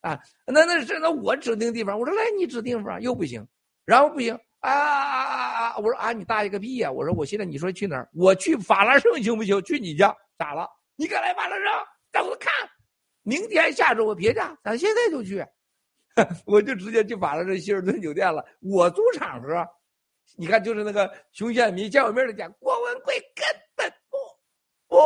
[0.00, 3.46] 啊，那那是那我指定地方，我说来你指定地方又不行，
[3.84, 5.76] 然后不行啊啊啊啊！
[5.78, 6.90] 我说啊你大爷个屁呀！
[6.90, 8.08] 我说我现在你说去哪儿？
[8.14, 9.62] 我去法拉盛行不行？
[9.62, 10.68] 去你家咋了？
[10.96, 11.66] 你敢来法拉盛？
[12.12, 12.52] 等我看，
[13.22, 15.44] 明天下周我别家，咱现在就去，
[16.46, 18.44] 我就直接去法拉盛希尔顿酒店了。
[18.60, 19.66] 我租场合，
[20.36, 23.44] 你看就是那个熊宪民见我面的讲，郭文贵根
[23.76, 24.16] 本不
[24.88, 24.96] 不。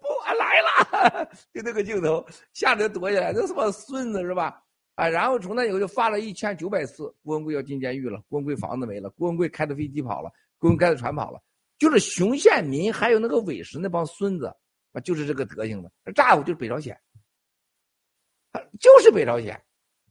[0.00, 0.08] 不，
[0.38, 4.62] 来了，就那个镜头，吓得躲起来，那他妈孙子是吧？
[4.96, 11.42] 啊，然后从那以后就发了一千九百次，郭文贵要进监狱了，郭文贵房子没了，郭文贵开的飞机跑了，郭文贵开的船跑了，
[11.78, 14.46] 就是熊宪民还有那个韦石那帮孙子
[14.92, 16.98] 啊，就是这个德行的，咋呼就是北朝鲜，
[18.78, 19.60] 就是北朝鲜，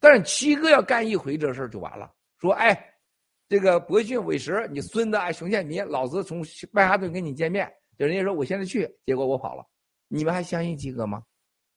[0.00, 2.93] 但是七哥要干一回这事就完了，说哎，
[3.54, 9.64] 这个博逊韦石，你孙子啊，熊建民，老子从曼哈顿跟你见面，就人家说我现在去，结果我跑了。
[10.08, 11.22] 你们还相信七哥吗？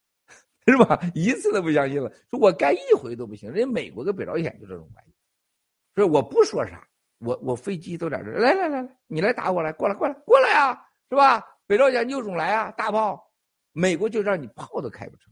[0.65, 0.99] 是吧？
[1.13, 2.11] 一次都不相信了。
[2.31, 3.51] 说我干一回都不行。
[3.51, 5.13] 人家美国跟北朝鲜就这种关系。
[5.93, 6.83] 所以我不说啥，
[7.19, 8.31] 我我飞机都在这。
[8.31, 11.45] 来来来来，你来打我来，过来过来过来啊，是吧？
[11.67, 13.23] 北朝鲜就种来啊，大炮。
[13.71, 15.31] 美国就让你炮都开不成，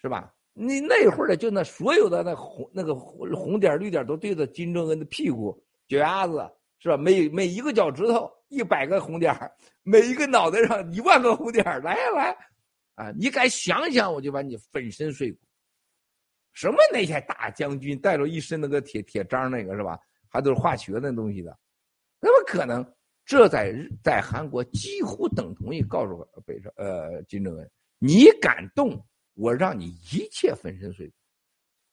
[0.00, 0.32] 是吧？
[0.54, 6.48] 你那会儿的就那所有的那红那个红点绿点都对着金正恩的屁股脚丫子，
[6.78, 6.96] 是吧？
[6.96, 9.34] 每每一个脚趾头一百个红点
[9.82, 12.36] 每一个脑袋上一万个红点来呀来，
[12.94, 13.12] 啊！
[13.18, 15.38] 你敢想想，我就把你粉身碎骨。
[16.52, 19.98] 什么那些大将军带着一身那个铁铁章，那个是吧？
[20.28, 21.56] 还都是化学那东西的，
[22.20, 22.84] 怎么可能？
[23.26, 28.90] 这在在韩国几乎等同于告诉北朝呃金正恩，你敢动，
[29.34, 31.14] 我让你一切粉身碎骨，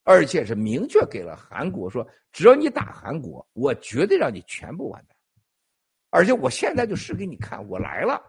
[0.03, 5.15] 而且是明确给了韩国说，只要你打韩国，我绝对让你全部完蛋。
[6.09, 8.21] 而且我现在就试给你看，我来了。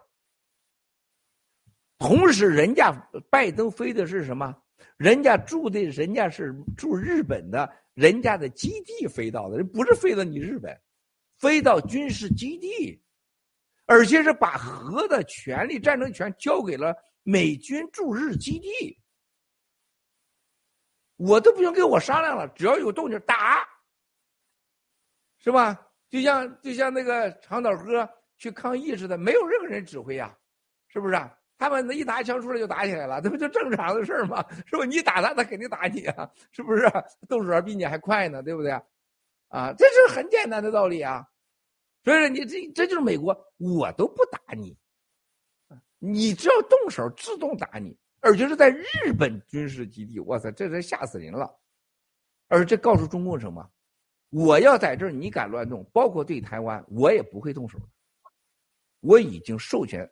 [1.97, 2.91] 同时，人家
[3.29, 4.55] 拜登飞的是什么？
[4.97, 10.77] 人家住的，人家是住日本的，人家的基地飞到的，人不是飞到你日本，
[11.37, 13.01] 飞到军事基地，
[13.85, 18.97] 而且是把核的权利、战争权交给了美军驻日基地。
[21.25, 23.65] 我都不用跟我商量了，只要有动静打，
[25.39, 25.79] 是吧？
[26.09, 28.07] 就像就像那个长岛哥
[28.37, 30.37] 去抗议似的，没有任何人指挥呀，
[30.87, 31.15] 是不是？
[31.57, 34.45] 他们一拿枪出来就打起来了，这不就正常的事儿吗？
[34.65, 34.83] 是不？
[34.83, 36.91] 你打他，他肯定打你啊，是不是？
[37.29, 38.71] 动手比你还快呢，对不对？
[39.47, 41.25] 啊，这是很简单的道理啊。
[42.03, 44.77] 所以说，你这这就是美国，我都不打你，
[45.99, 51.53] 你只要动手，自动打你，而且是在日本军事基地，哇塞，这是吓死人了。
[52.47, 53.69] 而这告诉中共什么？
[54.29, 57.77] 我要在这儿，你敢乱动，包括对台湾，我也不会动手。
[59.01, 60.09] 我已经授权，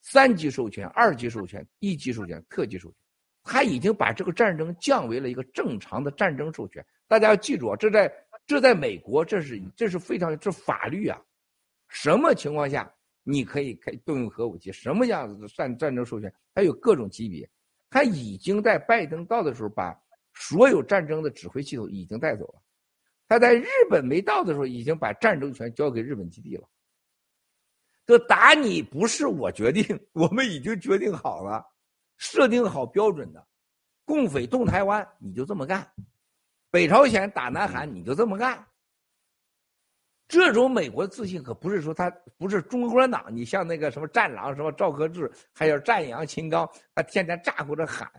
[0.00, 2.96] 三级授权、二级授权、一级授权、特级授权，
[3.44, 6.84] 他已经把这个战争降为了一个正常的战争授权。
[7.06, 8.12] 大家要记住啊，这在
[8.44, 11.22] 这在美国，这是这是非常这法律啊。
[11.88, 12.92] 什么情况下
[13.22, 14.72] 你可以开动用核武器？
[14.72, 16.32] 什么样子的战战争授权？
[16.54, 17.48] 它有各种级别。
[17.90, 19.94] 他已经在拜登到的时候，把
[20.32, 22.62] 所有战争的指挥系统已经带走了。
[23.28, 26.66] 他在日本没到的时候，已经把战争权交给日本基地了。
[28.06, 31.64] 这打你不是我决定，我们已经决定好了，
[32.16, 33.46] 设定好标准的。
[34.04, 35.82] 共匪动台湾，你就这么干；
[36.70, 38.66] 北朝鲜打南韩，你就这么干。
[40.32, 48.10] 这种美国自信可不是说他不是中国共产党，你像那个什么战狼什么赵克志，还有战阳秦刚，他天天咋呼着喊，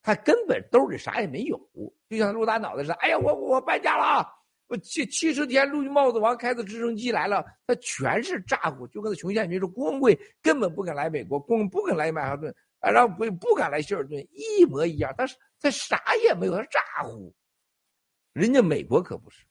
[0.00, 1.58] 他根本兜里啥也没有，
[2.08, 2.94] 就像陆大脑袋似的。
[2.94, 4.26] 哎呀，我我搬家了啊！
[4.68, 15.12] 我七七十天，陆军帽子王开的直升机来了，他全是咋呼，就跟那穷县民说，郭文贵根本不敢来美国，郭不敢来曼哈顿，啊，然后不不敢来希尔顿，一模一样。
[15.18, 17.34] 他是他啥也没有，他咋呼。
[18.32, 19.44] 人家美国可不是，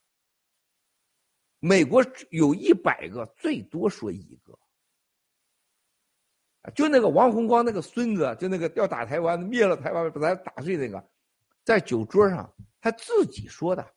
[1.59, 4.57] 美国有一百个，最多说一个。
[6.75, 11.09] 就那个王洪光那个孙子，就那个要打台湾，灭了台湾，把咱打碎那个，
[11.63, 13.93] 在酒桌上他自己说的。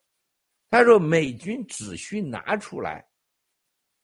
[0.70, 3.04] 他说：“美军只需拿出来，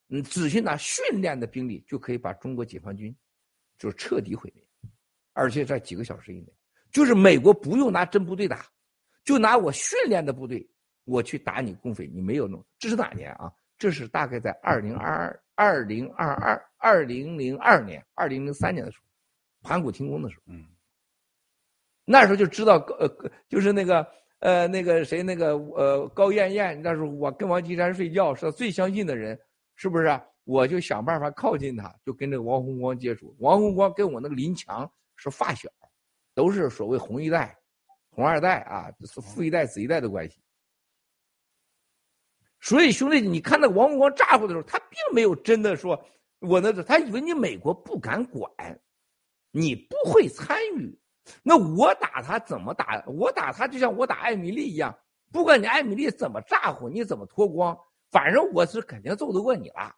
[0.08, 3.16] 嗯，只需拿训练的兵力，就可以把中国解放军，
[3.78, 4.66] 就彻底毁灭，
[5.32, 6.52] 而且在几个小时以内，
[6.90, 8.66] 就是美国不用拿真部队打，
[9.22, 10.68] 就拿我训练的部队，
[11.06, 12.62] 我去打你共匪，你没有弄。
[12.78, 13.50] 这是哪年啊？
[13.78, 19.04] 这是大概在二零二二、二零二二、二零零二年、二零零三年的时候，
[19.62, 20.66] 盘古停工的时候，嗯，
[22.04, 23.08] 那时候就知道，呃，
[23.48, 24.06] 就是那个。”
[24.40, 29.36] 呃，那个谁，那个呃，高艳艳，那时候我跟王岐山睡觉，是他最相信的人，
[29.76, 30.20] 是不是？
[30.44, 33.34] 我就想办法靠近他，就跟这个王洪光接触。
[33.38, 35.70] 王洪光跟我那个林强是发小，
[36.34, 37.56] 都是所谓红一代、
[38.10, 40.38] 红二代啊，是富一代、子一代的关系。
[42.60, 46.02] 所以兄弟，你看那王国光咋呼的时候，他并没有真的说
[46.40, 48.50] 我那，他以为你美国不敢管，
[49.50, 50.98] 你不会参与。
[51.42, 53.02] 那我打他怎么打？
[53.06, 54.96] 我打他就像我打艾米丽一样，
[55.32, 57.76] 不管你艾米丽怎么咋呼，你怎么脱光，
[58.10, 59.94] 反正我是肯定揍得过你了。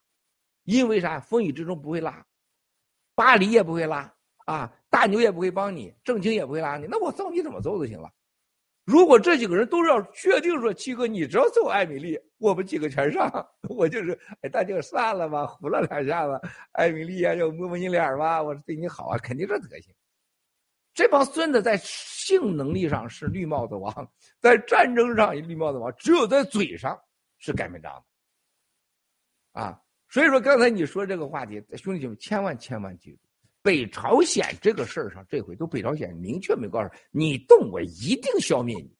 [0.64, 1.20] 因为啥？
[1.20, 2.26] 风雨之中不会拉，
[3.14, 4.12] 巴黎也不会拉
[4.44, 6.86] 啊，大牛也不会帮你，郑清也不会拉你。
[6.86, 8.10] 那我揍你怎么揍都行了。
[8.88, 13.30] 如果这几个人都要确定说七哥，你只要揍艾米丽，我们几个全上。
[13.68, 16.40] 我就是哎，那就算了吧，胡了两下子。
[16.72, 19.94] 艾米丽呀，就摸摸你脸吧，我是对你好啊，肯定这德行。
[20.94, 24.10] 这帮孙子在性能力上是绿帽子王，
[24.40, 26.98] 在战争上绿帽子王，只有在嘴上
[27.36, 27.92] 是擀面杖
[29.52, 29.60] 的。
[29.60, 29.78] 啊，
[30.08, 33.27] 所以说刚才你说这个话题，兄弟们千万千万记住。
[33.68, 38.96] 北朝鲜这个事儿上，这回都北朝鲜明确没告诉你动，我一定消灭你。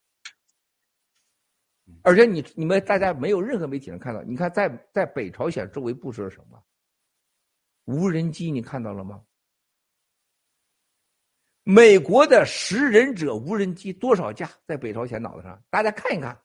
[2.03, 6.63] 而且你你们大家没有任何媒体能看到，你看在在北朝鲜周围布设什么？
[7.87, 9.25] 无人机你看到了吗？
[11.63, 15.65] 美国的食人者无人机多少架在北朝鲜脑袋上？
[15.71, 16.39] 大家看一看，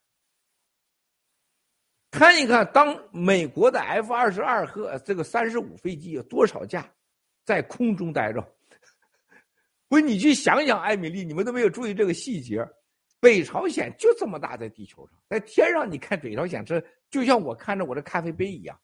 [2.09, 6.89] 看一看，当美国的 F 二十二和这个三十五飞机有多少架？
[7.45, 8.41] 在空中待着，
[9.89, 12.67] 不是你去想想，艾米丽，你们都没有注意这个细节。
[13.19, 18.77] 北朝鲜就这么大，在地球上，在天上，你看北朝鲜，这就像我看着我的咖啡杯一样，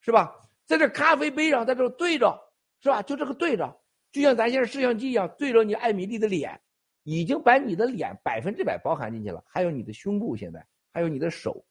[0.00, 0.34] 是吧？
[0.64, 2.34] 在这咖啡杯上，在这对着，
[2.80, 3.02] 是吧？
[3.02, 3.78] 就这个对着，
[4.10, 6.58] 就像咱现在摄像机一样，对着你艾米丽的脸，
[7.02, 11.62] 已经把你的脸百分之百包含进去了，还有你的胸部，现在还有你的手，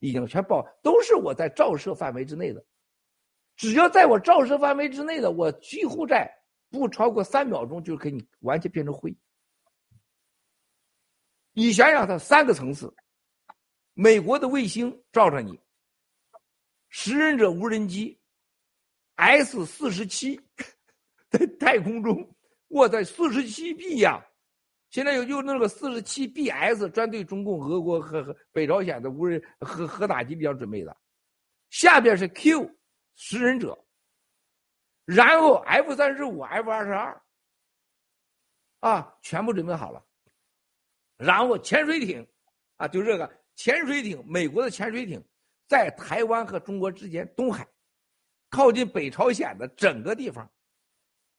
[0.00, 2.64] 已经全包，都是我在照射范围之内的。
[3.60, 6.26] 只要在我照射范围之内的，我几乎在
[6.70, 9.14] 不超过三秒钟就给你完全变成灰。
[11.52, 12.90] 你想想，它三个层次，
[13.92, 15.60] 美国的卫星照着你，
[16.88, 18.18] 食人者无人机
[19.16, 20.40] S 四十七
[21.28, 22.34] 在太空中，
[22.68, 24.24] 我在四十七 B 呀，
[24.88, 30.96] 现在有就那个四十七 BS 专对中共、俄国和和北朝鲜的无人核核打击比较准备的，
[31.68, 32.74] 下边是 Q。
[33.22, 33.78] 食人者，
[35.04, 37.22] 然后 F 三十五、F 二十二，
[38.78, 40.02] 啊，全部准备好了。
[41.18, 42.26] 然后潜水艇，
[42.78, 45.22] 啊，就这个潜水艇，美国的潜水艇
[45.68, 47.68] 在台湾和中国之间东海，
[48.48, 50.50] 靠近北朝鲜的整个地方，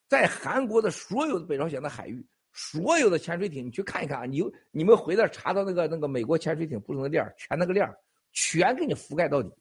[0.08, 2.24] 在韩国的所有的北朝鲜的海域，
[2.54, 7.92] 所有的潜水艇，你去看一看啊，你你们回来查到那个那个美国潜水艇不同的链全那个链
[8.34, 9.52] 全给你覆盖到底，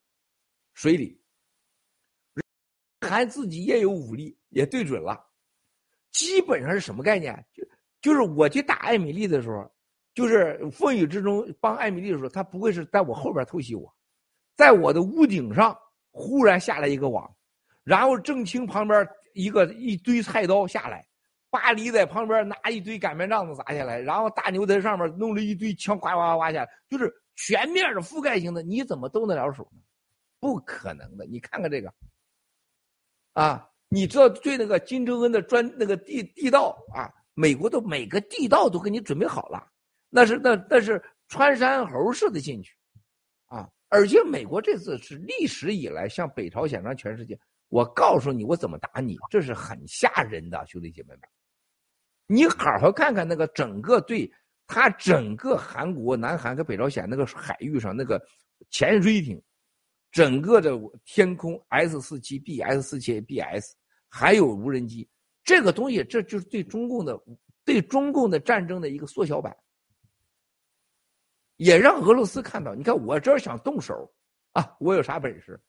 [0.74, 1.18] 水里。
[3.10, 5.20] 还自己也有武力，也对准了，
[6.12, 7.34] 基本上是什么概念？
[7.52, 7.62] 就
[8.00, 9.70] 就是我去打艾米丽的时候，
[10.14, 13.92] 就是风雨之中帮艾米丽的时候，他不会是在我后边偷袭我，
[14.56, 15.76] 在我的屋顶上
[16.10, 17.30] 忽然下来一个网，
[17.84, 21.06] 然后郑清旁边一个一堆菜刀下来，
[21.50, 29.80] 巴黎在旁边拿一堆擀面杖子砸下来，然后大牛在上面弄了一堆枪，哗哗哗下来，就是全面的覆盖性的，你怎么动得了手呢？
[30.40, 31.92] 不可能的，你看看这个。
[33.32, 39.66] 啊，你知道对那个金正恩的专那个地地道啊，美国的每个地道都给你准备好了，
[40.08, 42.74] 那是那那是穿山猴似的进去，
[43.46, 51.20] 啊，而且美国这次是历史以来向北朝鲜让全世界，我告诉你我怎么打你，这是很吓人的，兄弟姐妹们，
[52.26, 54.30] 你好好看看那个整个对
[54.66, 58.20] 他整个韩国、南韩跟北朝鲜那个海域上那个
[58.70, 59.40] 潜水艇。
[60.10, 63.72] 整个的天空 S 四七 B、S 四七 BS，
[64.08, 65.08] 还有无人机，
[65.44, 67.18] 这个东西，这就是对中共的、
[67.64, 69.56] 对中共的战争的一个缩小版，
[71.56, 72.74] 也让俄罗斯看到。
[72.74, 74.12] 你看，我这想动手
[74.52, 75.60] 啊，我有啥本事？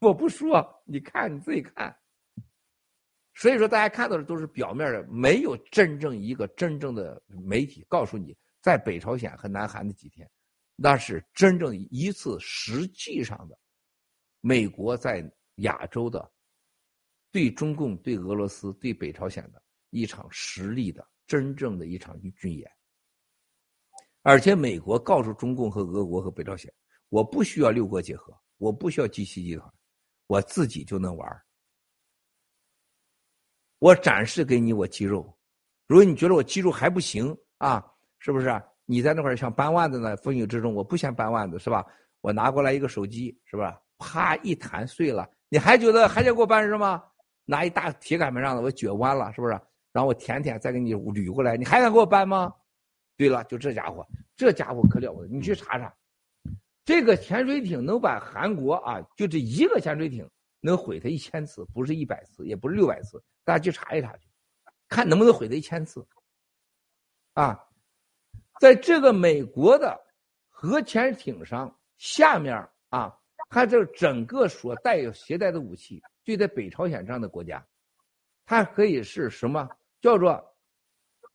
[0.00, 1.96] 我不说，你看你自己看。
[3.34, 10.28] 所以说，大家看到的都是表面的，没有真正一个真正的媒体告诉你，在北朝鲜和南韩的几天，
[10.74, 13.58] 那是真正一次实际上的。
[14.40, 16.30] 美国在亚洲的
[17.30, 22.70] 对中共、对俄罗斯、对北朝鲜的一场实力的真正的一场军演，
[24.22, 26.72] 而且美国告诉中共和俄国和北朝鲜，
[27.08, 29.72] 我不需要六国结合，我不需要 G 七集团，
[30.26, 31.42] 我自己就能玩
[33.78, 35.38] 我展示给你我肌肉，
[35.86, 37.84] 如果你觉得我肌肉还不行啊，
[38.18, 38.62] 是不是？
[38.86, 40.16] 你在那块想搬腕子呢？
[40.16, 41.84] 风雨之中，我不想搬腕子，是吧？
[42.22, 43.78] 我拿过来一个手机，是吧？
[43.98, 47.04] 啪一弹碎了，你还觉得还想给我办事吗？
[47.44, 49.52] 拿一大铁擀面杖子，我撅弯了，是不是？
[49.90, 52.54] 然后我舔舔再给你捋过来，你还想给我搬吗？
[53.16, 55.92] 对了，就这家伙，这家伙可了不得，你去查查，
[56.84, 60.28] 这个潜水艇能把韩国啊，就这一个潜水艇
[60.60, 64.28] 能毁它一千次，不是一百次，也不是六百次，大家去查一查去，
[64.86, 66.06] 看能不能毁它一千次。
[67.32, 67.58] 啊，
[68.60, 69.98] 在这个美国的
[70.48, 72.54] 核潜艇上下面
[72.90, 73.17] 啊，
[73.48, 77.66] 它这整个所带有携带的武器，对待北朝鲜这样的国家，
[78.44, 79.68] 它可以是什么
[80.00, 80.30] 叫做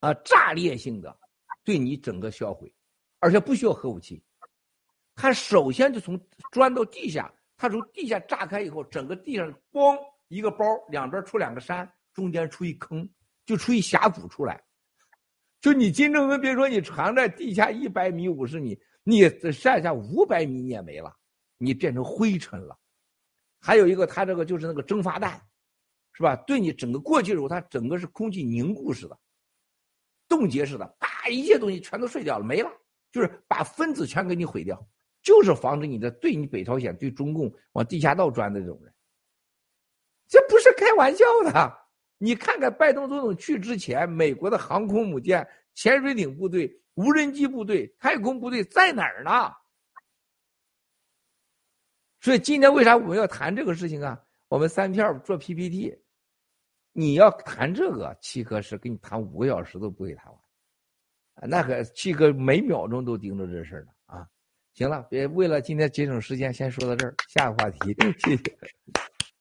[0.00, 1.16] 啊炸裂性的
[1.64, 2.72] 对你整个销毁，
[3.18, 4.22] 而且不需要核武器。
[5.16, 6.20] 它首先就从
[6.52, 9.98] 钻到地下，它从地下炸开以后，整个地上咣
[10.28, 13.08] 一个包，两边出两个山，中间出一坑，
[13.46, 14.62] 就出一峡谷出来。
[15.60, 21.16] 就你金正恩，别说你藏在地下一百米、五十米，你剩下五百米你也没了，
[21.58, 22.78] 你变成灰尘了。
[23.60, 25.40] 还有一个，他这个就是那个蒸发弹，
[26.12, 26.36] 是吧？
[26.46, 29.18] 对你整个过去的时候，它整个是空气凝固似的，
[30.28, 32.70] 冻结似的，啪，一切东西全都碎掉了，没了，
[33.10, 34.86] 就是把分子全给你毁掉，
[35.22, 38.92] 就是防止你的对你北朝鲜、对中共往地下道钻的这种人，
[40.28, 41.78] 这不是开玩笑的。
[42.18, 49.52] 你看看拜登总统去之前，美国的航空母舰、潜水艇部队、无人机部队、太空部队在哪儿呢？
[52.24, 54.18] 所以今天为啥我们要谈这个事情啊？
[54.48, 55.94] 我们三票做 PPT，
[56.94, 64.26] 你要谈这个，七哥是跟你谈五个小时都不会谈完，那个七哥每秒钟都盯着这事儿呢啊！
[64.72, 67.94] 行了，别为了今天节省时间，先说到这儿，下个话题，
[68.24, 68.42] 谢谢。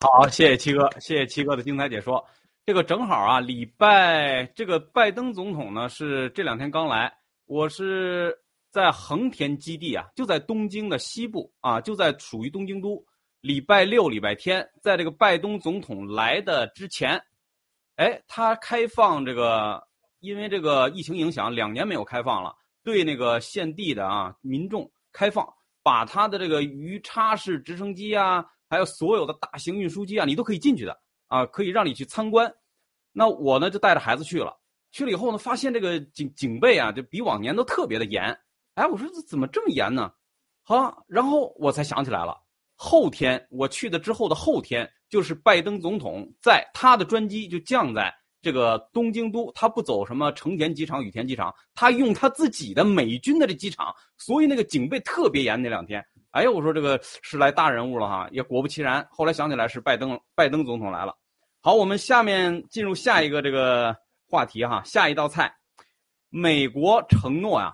[0.01, 2.21] 好，谢谢七哥，谢谢七哥的精彩解说。
[2.65, 7.13] 这个正好啊，礼拜这个拜登总统呢是这两天刚来，
[7.45, 8.37] 我是
[8.73, 13.05] 在横田基地啊，就在东京的西部啊，就在属于东京都。
[13.39, 17.21] 礼拜六、礼拜天，在这个拜登总统来的之前，
[17.97, 19.85] 哎，他开放这个，
[20.21, 25.47] 因为这个疫情影响，两年没有开放了，对那个现地的啊民众开放，
[25.83, 30.99] 把他的这个鱼叉式直升机啊，还有所有的大型运输机啊，你都可以进去的。
[31.27, 32.51] 啊，可以让你去参观，
[33.11, 34.57] 那我呢就带着孩子去了。
[34.91, 38.35] 去了以后呢，发现这个警警备啊，就比往年都特别的严。
[38.75, 40.11] 哎，我说这怎么这么严呢？
[40.63, 42.35] 好，然后我才想起来了，
[42.75, 55.61] 后天我去的之后的后天，就是拜登总统在他的专机就降在这个东京都，他不走什么成田机场、羽田机场，他用他自己的美军的这机场，所以那个警备特别严。
[55.61, 61.15] 那两天，哎呦，我说这个是来大人物了哈，也果不其然，后来想起来是拜登，拜登总统来了。
[61.61, 63.95] 好，我们下面进入下一个这个
[64.27, 65.53] 话题哈，下一道菜，
[66.29, 67.73] 美国承诺，啊，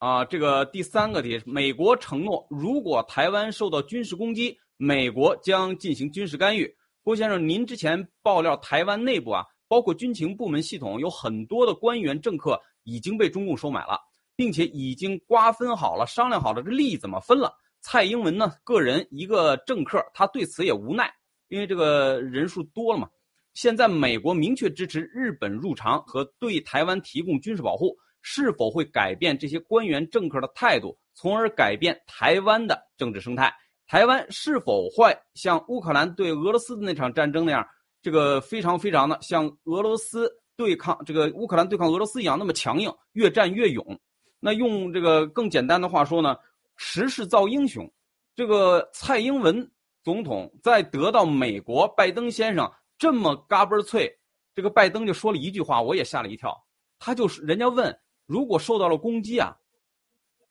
[0.00, 6.74] 啊这个第三个题，美国承诺，如果台湾受到军事攻击，美国将进行军事干预。
[7.02, 14.00] 郭先生，您之前爆料台湾内部啊，包括军情部门系统，有很多的官员政客已经被中共收买了，
[14.34, 17.52] 并且已经瓜分好了，商量好了这利怎么分了。
[17.82, 21.12] 蔡英文呢，个人一个政客，他对此也无奈。
[21.48, 23.06] 因为这个人数多了嘛，
[23.52, 33.52] 现在美国明确支持日本入常和对台湾提供军事保护，是否会改变这些官员政客的态度，从而改变台湾的政治生态？
[33.86, 37.66] 台湾是否会像乌克兰对俄罗斯的那场战争那样，
[38.02, 44.00] 这个非常非常的像俄罗斯对抗这个乌克兰对抗俄罗斯一样那么强硬，越战越勇？
[44.38, 46.36] 那用这个更简单的话说呢，
[46.76, 47.90] 时势造英雄，
[48.34, 49.70] 这个蔡英文。
[50.02, 54.10] 总统在得到美国拜登先生这么嘎嘣脆，
[54.54, 56.56] 这个拜登就说了一句话，我也吓了一跳。
[56.98, 57.94] 他就是人家问，
[58.30, 59.52] 如果受到了攻击啊，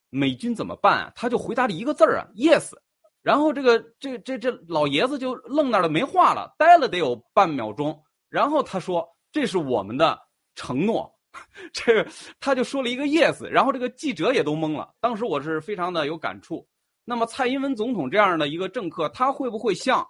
[0.09, 1.13] 美军怎么办啊？
[1.15, 2.73] 他就回答了一个字儿啊，yes。
[3.21, 7.97] 然后这个这这这老爷子就愣那了，没话了，呆了得有半秒钟。
[8.27, 10.19] 然后他说：“这是我们的
[10.55, 11.09] 承诺。
[11.71, 12.11] ”这个
[12.41, 13.45] 他就说了一个 yes。
[13.45, 14.93] 然后这个记者也都懵了。
[14.99, 16.67] 当时我是非常的有感触。
[17.05, 20.05] 那么蔡英文总统这样的一个政客，他会不会像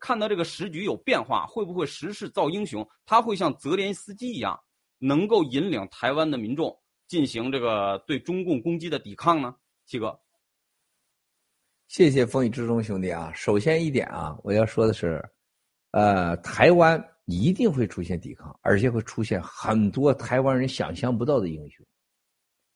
[0.00, 2.84] 看到这个时局有变化，会不会时势造英雄？
[3.04, 4.58] 他会像泽连斯基一样，
[4.98, 6.76] 能够引领台湾的民众
[7.06, 9.54] 进行这个对中共攻击的抵抗呢？
[9.84, 10.18] 七哥，
[11.88, 13.32] 谢谢风雨之中兄弟啊！
[13.34, 15.22] 首先一点啊，我要说的是，
[15.90, 21.86] 呃，台湾一定会出现抵抗，而且会出现很多台湾人想象不到的英雄，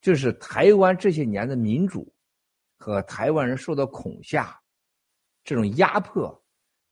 [0.00, 2.12] 就是台湾这些年的民主。
[2.82, 4.58] 和台湾人受到恐吓，
[5.44, 6.42] 这种压迫，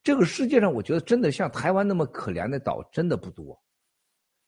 [0.02, 3.58] 这个世界上我觉得真的像台湾那么可怜的岛真的不多，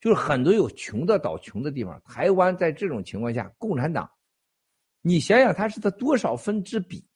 [0.01, 2.01] 就是很多有穷的岛、穷的地方。
[2.07, 4.11] 台湾在这种情况下，共产党，
[5.03, 7.07] 你想想它是它多少分之比，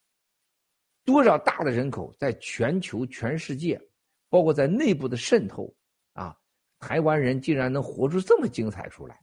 [1.05, 3.81] 多少大的人口，在全球、全世界，
[4.29, 5.75] 包括在内部的渗透
[6.13, 6.37] 啊，
[6.79, 9.19] 台湾人竟然能活出这么精彩出来，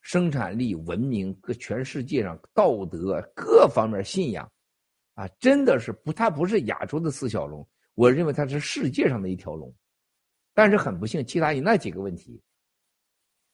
[0.00, 4.50] 生产力、文明，各全世界上道德各方面信仰，
[5.14, 9.74] 啊，真的是不，他不是亚洲的四小龙，我认为他是世界上的一条龙。
[10.54, 12.38] 但是很不幸，其他有那几个问题，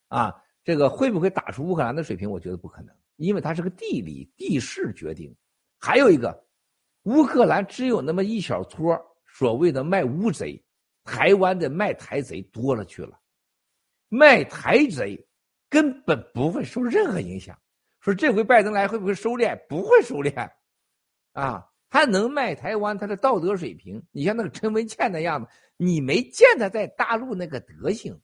[0.09, 0.35] 啊，
[0.65, 2.31] 这个会不会打出乌克兰的水平？
[2.31, 5.35] 我觉得不可能，因为它是个地理地势决定。
[5.79, 6.45] 还有一个，
[7.05, 10.63] 乌克兰只有那么一小撮所谓的卖乌贼，
[11.05, 13.19] 台湾的卖台贼多了去了，
[14.09, 15.27] 卖台贼
[15.71, 17.57] 根本不会受任何影响。
[18.01, 19.57] 说这回拜登来会不会收敛？
[19.69, 20.51] 不会收敛，
[21.33, 21.65] 啊。
[21.91, 28.15] 他能卖台湾，他的道德水平，你像那个陈文茜那样子，你没见他在大陆那个德行，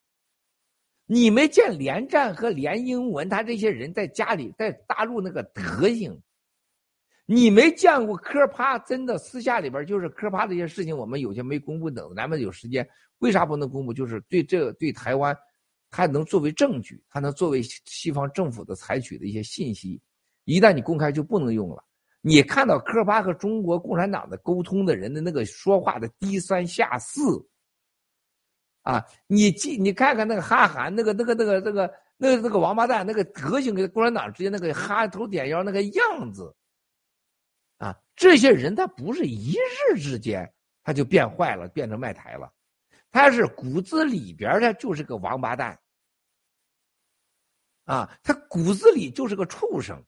[1.06, 6.18] 你没见连战和连英文他这些人在家里在大陆那个德行，
[7.26, 12.88] 你没见过科帕真的私下里边就是科帕这些事情，我们有些没公布，等咱们有时间，
[13.18, 13.92] 为啥不能公布？
[13.92, 15.36] 就是对这对台湾，
[15.90, 20.00] 他能作为证据，他能作为西方政府的采取的一些信息，
[20.44, 21.84] 一旦你公开就不能用了。
[22.22, 27.46] 你看到科巴和中国共产党的沟通的人的那个说话的低三下四，
[28.84, 36.54] 啊，你记你看看那个哈韩那个那个那个那个那个那个王八蛋那个德行跟共产党之间那个哈头点腰那个样子，
[37.78, 39.56] 啊，这些人他不是一
[39.90, 40.50] 日之间
[40.82, 42.52] 他就变坏了变成卖台了，
[43.10, 45.78] 他是骨子里边的就是个王八蛋，
[47.86, 50.00] 啊，他骨子里就是个畜生。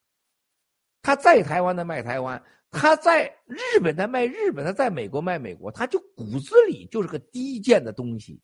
[1.02, 8.40] 他在台湾的卖台湾，他在日本的卖日本，他在美国卖美国，他就骨子里就是个低贱的东西。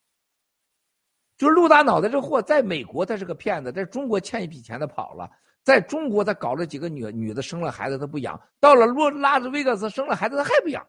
[1.42, 5.28] 就是陆大脑袋这货，在美国他是个骗子，在中国欠一笔钱他跑了，
[5.64, 10.86] 在中国他搞了几个女女的生了孩子他不养，到了洛拉斯维加斯生了孩子他还不养。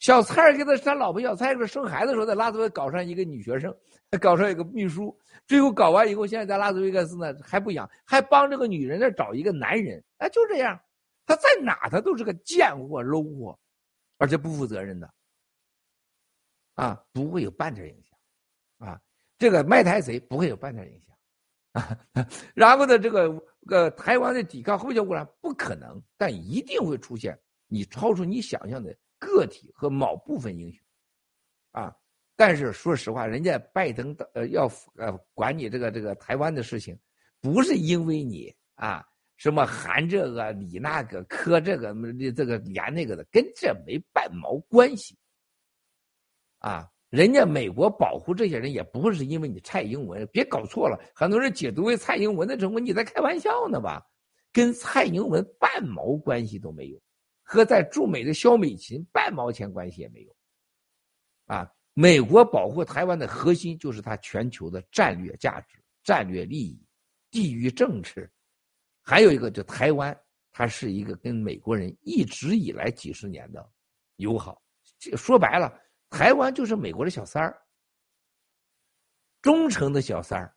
[0.00, 3.74] 小蔡给他他老婆小蔡给他生孩子的时候，在拉斯维搞上一个女学生，
[4.20, 5.18] 搞上一个秘书。
[5.46, 10.78] 最后搞完以后，现在在拉斯维加斯呢，还不养，还帮这个女人在找一个男人，哎，就这样，
[11.24, 13.58] 他在哪他都是个贱货、low 货，
[14.18, 15.10] 而且不负责任的，
[16.74, 18.07] 啊，不会有半点影响，
[18.78, 19.00] 啊，
[19.38, 21.16] 这个卖台贼不会有半点影响，
[21.72, 21.98] 啊，
[22.54, 23.30] 然后呢，这个
[23.66, 30.80] 个台湾的抵抗后效果呢，不可能，但一定会出现你超出你想象的个体和某部分英雄，
[31.72, 31.94] 啊。
[32.40, 36.96] 但是说实话，人家拜登的呃要呃管你这个这个台湾的事情，
[37.40, 39.04] 不是因为你啊
[39.36, 41.92] 什么含这个理那个磕这个
[42.32, 45.18] 这个连那个的，跟这没半毛关系。
[46.60, 54.04] 啊，人家美国保护这些人也不会是因为你蔡英文，别搞错了，很多人解读为蔡英文的成功，你在开玩笑呢吧？
[54.52, 57.00] 跟蔡英文半毛关系都没有，
[57.42, 60.36] 和在驻美的肖美琴半毛钱关系也没有，
[61.46, 61.70] 啊。
[61.94, 66.80] 美国保护台湾的核心就是它全球的战略价值、战略利益、
[67.28, 68.30] 地域政治，
[69.02, 70.16] 还有一个就台湾，
[70.52, 73.68] 它是一个跟美国人一直以来几十年的
[74.14, 74.62] 友好。
[75.16, 75.76] 说白了，
[76.10, 77.60] 台湾就是美国的小三儿，
[79.42, 80.54] 忠诚的小三儿，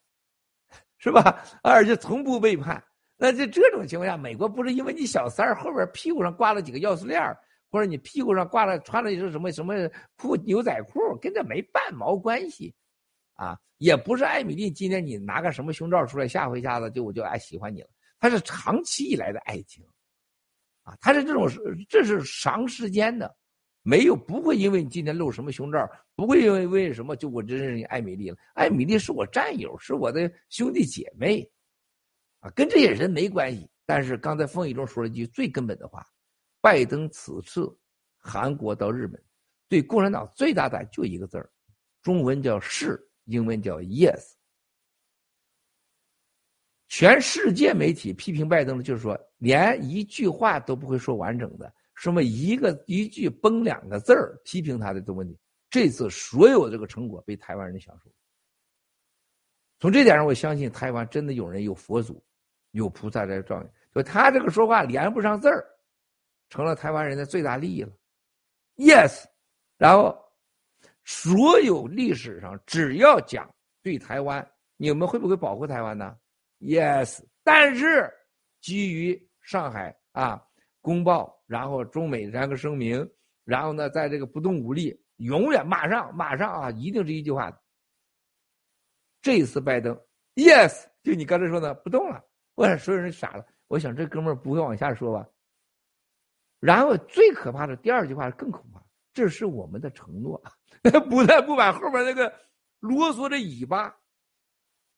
[0.97, 1.43] 是吧？
[1.63, 2.83] 而且从不背叛。
[3.17, 7.37] 那在这种情况下，美国不是因为你小三儿后边屁股上挂了几个钥匙链儿。
[7.73, 9.73] 或者你屁股上挂了穿了一是什么什么
[10.17, 12.75] 裤牛仔裤，跟这没半毛关系，
[13.35, 17.87] 啊，也不是艾米丽今天你拿个什么胸罩出来吓唬一下子就我就爱喜欢你了，
[18.19, 19.85] 他是长期以来的爱情，
[20.83, 21.47] 啊，他是这种
[21.87, 23.33] 这是长时间的，
[23.81, 31.41] 没有不会因为你今天露什么胸罩，不会因为为什么就我真认识艾米丽了，艾米丽是我战友，是我的兄弟姐妹，
[32.39, 33.69] 啊，跟这些人没关系。
[33.85, 36.05] 但是刚才风雨中说了一句最根本的话。
[36.63, 37.75] 拜登此次
[38.19, 39.19] 韩国到日本，
[39.67, 41.49] 对共产党最大的就一个字儿，
[42.03, 44.33] 中文叫是，英文叫 yes。
[46.87, 55.37] 全世界媒体批评拜登的，就是说连一句话都不会说完整的，什么一个一句崩两个字儿批评他的这问题。
[55.69, 58.09] 这次所有这个成果被台湾人享受。
[59.79, 62.23] 从这点上，我相信台湾真的有人有佛祖，
[62.71, 63.69] 有菩萨在照应。
[63.93, 65.63] 就他这个说话连不上字儿。
[66.49, 67.93] 成了台湾人的最大利益了
[68.77, 69.23] ，yes，
[69.77, 70.17] 然后
[71.05, 73.47] 所有历史上只要讲
[73.83, 74.45] 对台湾，
[74.75, 76.17] 你们会不会保护台湾呢
[76.59, 78.11] ？yes，但是
[78.59, 80.43] 基于上海啊
[80.81, 83.09] 公报，然后中美三个声明，
[83.45, 87.55] 然后呢，在这个不动武力，永远马上马上啊，一定是一句话。
[89.21, 89.95] 这一次拜登
[90.35, 92.23] ，yes，就你刚才说的不动了，
[92.55, 95.27] 我想所有人傻了，我想这哥们儿不会往下说吧？
[96.59, 100.41] 然后最可怕的第二句话更可怕，这是我们的承诺，
[101.09, 102.33] 不但不把后边那个
[102.79, 103.95] 啰嗦的尾巴，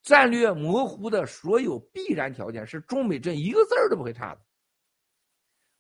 [0.01, 4.41] 战略模糊的所有必然条件是中美这一个字儿都不会差的。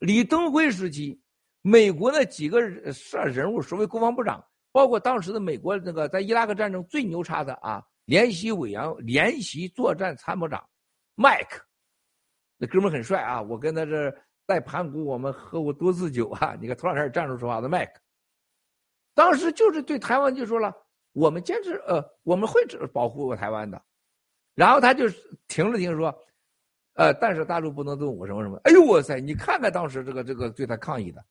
[0.03, 1.17] 李登辉时期，
[1.61, 2.59] 美国的几个
[2.91, 10.61] 上人物，所谓国防部长，包括当时的美国那个在伊拉克战争最牛叉的啊，联席委员、联席作战参谋长
[11.15, 11.63] 麦克，
[12.57, 14.13] 那哥们很帅啊，我跟他这
[14.45, 18.01] 在盘古我们喝过多次酒啊，你看头两天站着说话的麦克，
[19.13, 20.75] 当时就是对台湾就说了。
[21.13, 22.59] 我们坚持，呃，我们会
[22.91, 23.81] 保护台湾的。
[24.55, 25.05] 然后他就
[25.47, 26.13] 停了停，说，
[26.93, 28.59] 呃，但是大陆不能动武，什么什么。
[28.65, 29.19] 哎呦，哇塞！
[29.19, 31.25] 你看看当时这个这个对他抗议的，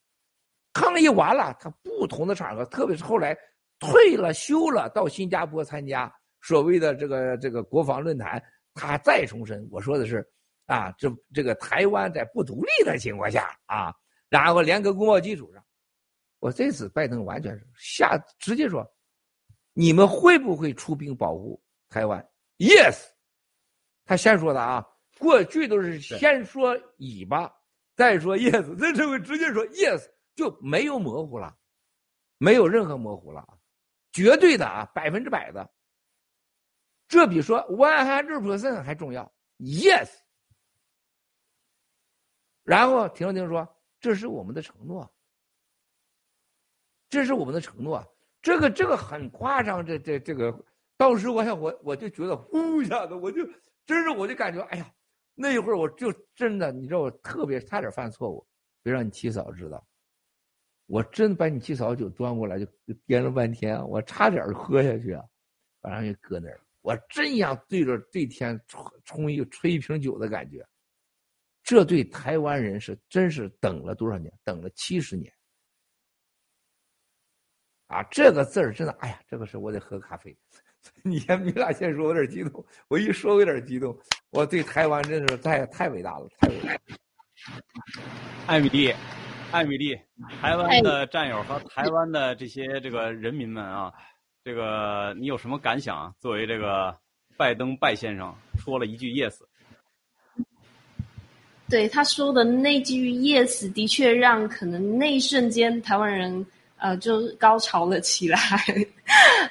[0.73, 3.37] 抗议完了，他不同的场合，特别是后来
[3.79, 8.43] 退了休了，到新加坡参加所谓的这个这个国防论坛，
[8.75, 10.29] 他再重申，我说的是，
[10.67, 13.95] 啊，这这个台湾在不独立的情况下啊，
[14.29, 15.65] 然后联合公报基础上，
[16.41, 18.85] 我这次拜登完全是下直接说。
[19.75, 21.59] 你们会不会出兵保护
[21.89, 22.23] 台湾
[22.59, 22.99] ？Yes，
[24.05, 24.87] 他先说的啊。
[25.23, 27.55] 过去都是先说尾巴，
[27.95, 31.57] 再说 yes， 这这回直接说 yes，就没有模糊了，
[32.39, 33.47] 没有任何模糊了，
[34.11, 35.71] 绝对的啊，百分之百的。
[37.07, 39.33] 这比说 one hundred percent 还重要。
[39.59, 40.11] Yes，
[42.65, 43.69] 然后停了停说，
[44.01, 45.09] 这是我们的承诺，
[47.09, 48.05] 这是我们的承诺。
[48.41, 50.53] 这个这个很夸张，这这这个，
[50.97, 53.47] 当时我想我我就觉得呼一下子，我就
[53.87, 54.93] 真是我就感觉，哎呀，
[55.35, 58.47] 那一会儿我就真的，你知道我特别差点犯错误，
[58.83, 59.87] 别让你七嫂知道，
[60.87, 62.67] 我真把你七嫂酒端过来就
[63.07, 65.25] 掂了半天，我差点喝下去啊，
[65.81, 70.67] 把人给搁那儿，我真想对着对天冲冲一吹一瓶酒的感觉，
[71.63, 75.33] 这对台湾人是真是等了多少年，等了七十年。
[77.87, 80.37] 啊，这个字儿真的，哎呀，这个事我得喝咖啡。
[81.03, 82.65] 你先，你俩先说，我有点激动。
[82.89, 83.97] 我一说，我有点激动。
[84.31, 86.73] 我对台湾真是太太伟大了，太伟大。
[86.73, 86.79] 了。
[88.47, 88.95] 艾米丽，
[89.51, 89.99] 艾米丽，
[90.41, 93.93] 台湾的战友和台湾的这些这个人民们啊，
[94.45, 96.15] 这个你有什么感想？
[96.21, 96.97] 作为这个
[97.37, 99.35] 拜登拜先生说了一句 yes，
[101.69, 106.45] 对他说的那句 yes，的确让可能那一瞬间台湾人。
[106.83, 108.37] 呃，就是高潮了起来，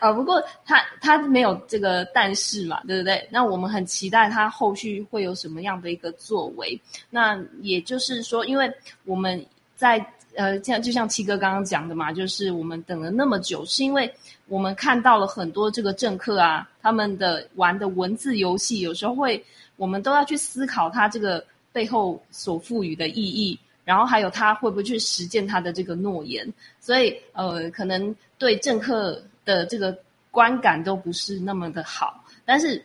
[0.01, 3.25] 啊， 不过他他没有这个但是嘛，对不对？
[3.31, 6.77] 那我们很期待他后续会有什么样的一个作为。
[7.09, 8.69] 那也就是说，因为
[9.05, 9.41] 我们
[9.77, 10.05] 在
[10.35, 14.13] 呃，像就像七哥刚刚讲的嘛，就是我们等了那么久，是因为
[14.49, 19.41] 我们看到了很多这个政客啊，他们的玩的文字游戏，有时候会，
[19.77, 23.57] 我们都要去思考他这个背后所赋予的意义。
[23.83, 26.47] 然后还有他会不会去实践他的这个诺言？
[26.79, 29.97] 所以呃，可能对政客的这个
[30.29, 32.23] 观感都不是那么的好。
[32.45, 32.83] 但是，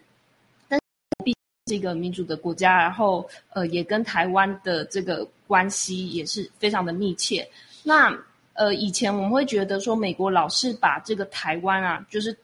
[0.68, 0.80] 但
[1.24, 1.36] 毕竟
[1.68, 7.46] 是一个民主的国家，然后呃，也跟台湾的这个关系也是非常的密切。
[7.82, 8.16] 那
[8.54, 12.34] 呃，以前我们会觉得说，美国老是把这个台湾啊，就是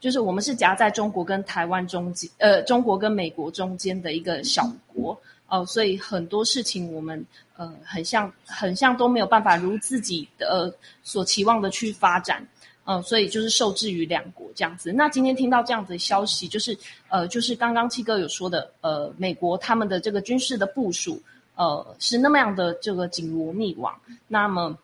[0.00, 5.16] 就是我们是夹在中国跟台湾中间，呃，中国跟美国中间的一个小国。
[5.50, 7.22] 哦，所以很多事情我们
[7.56, 10.72] 呃很像很像都没有办法如自己的
[11.02, 12.42] 所期望的去发展，
[12.84, 14.92] 嗯，所以就是受制于两国这样子。
[14.92, 16.74] 那今天听到这样子的消息，就是
[17.08, 21.20] 呃就是刚刚七哥有说的，呃，美国他们的这个军事的部署，
[21.56, 23.94] 呃，是那么样的这个紧锣密网，
[24.26, 24.78] 那么。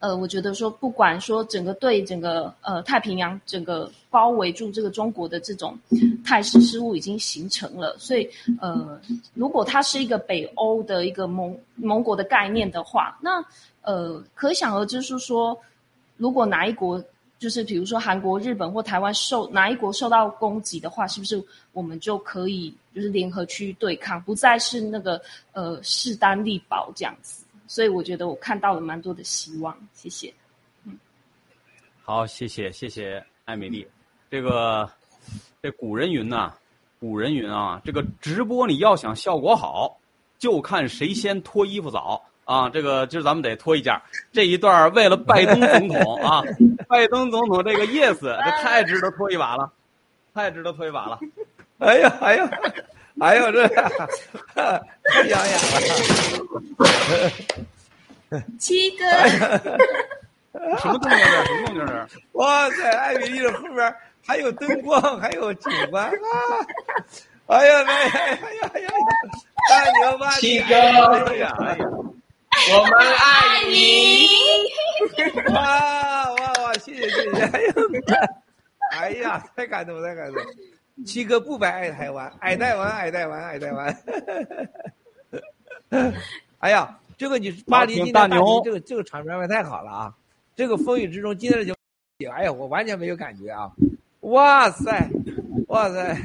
[0.00, 5.76] 呃，我觉得说，不管说整个对整个呃太平洋整个包围住这个中国的这种
[6.24, 8.30] 态势事物已经形成了，所以
[8.60, 9.00] 呃，
[9.34, 13.44] 如果它是一个北欧的一个盟盟国的概念的话，那
[13.82, 15.58] 呃，可想而知是说，
[16.16, 17.02] 如果哪一国
[17.40, 21.42] 就是比如说韩国、日本或台湾受哪一国受到攻击的话，是不是
[21.72, 25.20] 我们就可以就是联合去对抗，不再是那个
[25.52, 27.42] 呃势单力薄这样子？
[27.68, 30.32] 所以我觉得我看到了蛮多的希望，谢谢。
[30.84, 30.98] 嗯，
[32.02, 33.86] 好，谢谢谢谢艾美丽。
[34.30, 34.90] 这个
[35.62, 36.52] 这古人云呐，
[36.98, 40.00] 古人云啊，这个直播你要想效果好，
[40.38, 42.70] 就看谁先脱衣服早啊。
[42.70, 43.94] 这个今儿咱们得脱一件。
[44.32, 46.42] 这一段为了拜登总统啊，
[46.88, 49.70] 拜登总统这个 yes，这太值得脱一把了，
[50.32, 51.20] 太值得脱一把了。
[51.78, 52.50] 哎呀哎呀。
[53.20, 53.82] 哎呦，这太
[55.26, 55.58] 养眼
[58.30, 58.42] 了！
[58.58, 59.04] 七哥，
[60.78, 61.44] 什么动静这？
[61.44, 62.08] 什么动静这？
[62.32, 63.94] 哇塞，艾米丽的后边
[64.26, 66.12] 还有灯光，还有景观啊！
[67.46, 68.88] 哎呀，哎呀，哎呀，哎呀！
[69.68, 70.30] 太牛了！
[70.32, 71.84] 七哥，哎呀，哎呀，
[72.70, 74.28] 我们爱你！
[75.54, 76.72] 哇哇哇！
[76.74, 77.40] 谢谢谢谢！
[77.40, 77.72] 哎呀，
[78.92, 80.42] 哎呀，太感动，太感动！
[81.04, 83.96] 七哥不白爱台湾，爱台湾，爱台湾，爱台湾。
[86.58, 90.14] 哎呀，这个你巴黎今天大牛，这个这个场面太好了啊！
[90.56, 91.76] 这个风雨之中，今天的节目，
[92.32, 93.70] 哎呀，我完全没有感觉啊！
[94.20, 95.08] 哇塞，
[95.68, 96.16] 哇塞！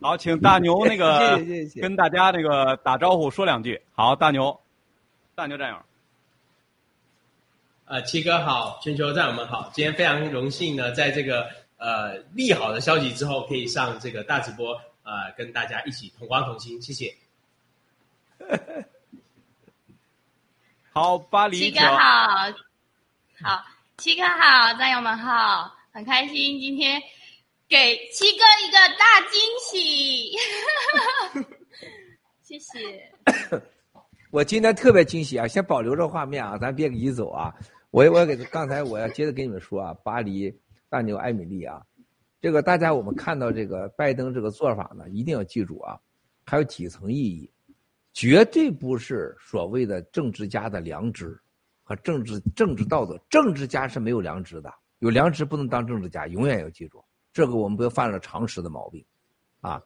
[0.00, 1.40] 好，请大牛那个
[1.80, 3.80] 跟大家那个打招呼说两句。
[3.94, 4.60] 好，大牛，
[5.36, 5.76] 大牛战友。
[7.84, 11.48] 呃，七哥好，全球战友们好，今天非常荣幸呢，在这个
[11.82, 14.72] 呃利好的消息之后，可以上这个大直播，
[15.02, 17.12] 呃，跟大家一起同光同心，谢谢。
[20.92, 21.58] 好，巴黎。
[21.58, 22.52] 七哥好，
[23.42, 23.64] 好，
[23.96, 27.02] 七哥好，战友们好，很开心今天。
[27.68, 30.36] 给七哥一个大惊喜，
[32.42, 33.10] 谢谢。
[34.30, 35.48] 我今天特别惊喜啊！
[35.48, 37.54] 先保留着画面啊，咱别移走啊。
[37.90, 40.54] 我我给刚才我要接着跟你们说啊，巴黎
[40.92, 41.82] 大牛艾米丽啊，
[42.38, 45.98] 这个大家我们看到这个拜登这个做法呢，一定要记住啊，
[46.44, 47.50] 还有几层意义，
[48.12, 51.34] 绝对不是所谓的政治家的良知
[51.82, 53.18] 和政治政治道德。
[53.30, 57.02] 政治家是没有良知的，有良知不能当政治家，永远要记住。
[57.32, 59.02] 这个我们不要犯了常识的毛病，
[59.62, 59.82] 啊，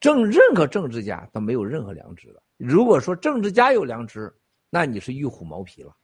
[0.00, 2.42] 政任何政治家都没有任何良知的。
[2.56, 4.34] 如果说政治家有良知，
[4.70, 5.94] 那你是玉虎毛皮了，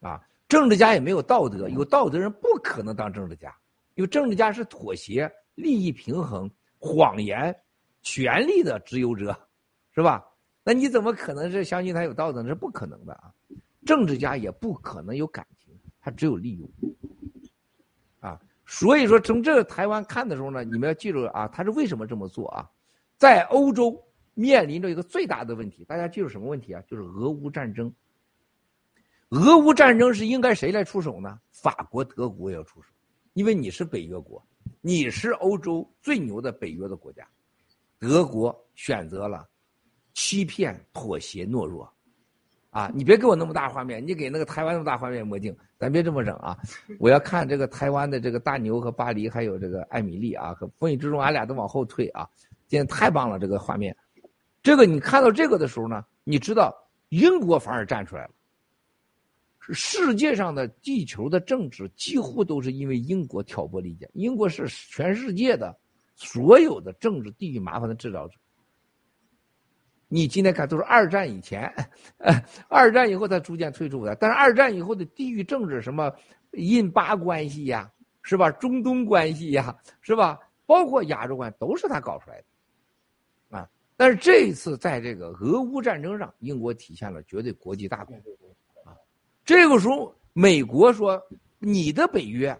[0.00, 3.54] 啊，政治家也没有道德，有道德人不可能当政治家，
[3.94, 7.54] 因为政治家是妥协、利益平衡、谎言、
[8.02, 9.38] 权力的持有者，
[9.94, 10.24] 是吧？
[10.64, 12.40] 那你怎么可能是相信他有道德？
[12.40, 13.32] 那是不可能的啊！
[13.84, 16.70] 政治家也不可能有感情，他只有利用
[18.20, 18.40] 啊。
[18.64, 22.70] 所以说，从这个台湾看的时候呢，你们要记住啊，他是为什么这么做啊？
[23.16, 24.00] 在欧洲
[24.34, 26.80] 面临着一个最大的问题，大家记住什么问题啊？
[26.86, 27.92] 就是俄乌战争。
[29.30, 31.40] 俄乌战争是应该谁来出手呢？
[31.50, 32.88] 法国、德国要出手，
[33.34, 34.44] 因为你是北约国，
[34.80, 37.26] 你是欧洲最牛的北约的国家。
[37.98, 39.48] 德国选择了
[40.12, 41.90] 欺骗、妥协、懦弱。
[42.70, 46.56] 啊，你别给我那么大画面，你给那个台湾那么大画面魔镜，咱别这么整啊！
[46.98, 52.26] 我要看这个台湾的这个大牛和巴黎，还有这个艾米丽啊，和风雨之中，俺俩都往后退啊！
[52.66, 53.94] 今天太棒了，这个画面，
[54.62, 56.74] 这个你看到这个的时候呢，你知道
[57.10, 58.30] 英国反而站出来了。
[59.70, 65.76] 世界上的地球的政治几乎都是因为英国挑拨离间，英国是全世界的
[66.16, 68.34] 所有的政治地域麻烦的制造者。
[70.08, 71.72] 你今天看都是二战以前，
[72.68, 74.14] 二战以后才逐渐退出的。
[74.16, 76.12] 但是二战以后的地域政治，什么
[76.52, 77.90] 印巴关系呀，
[78.20, 78.50] 是吧？
[78.50, 80.38] 中东关系呀，是吧？
[80.66, 83.68] 包括亚洲关系，都是他搞出来的，啊！
[83.96, 88.16] 但是这一次在这个俄乌战争上，英国体现了绝对国际大国，
[89.44, 91.22] 这个时候，美国说
[91.58, 92.58] ：“你的北约，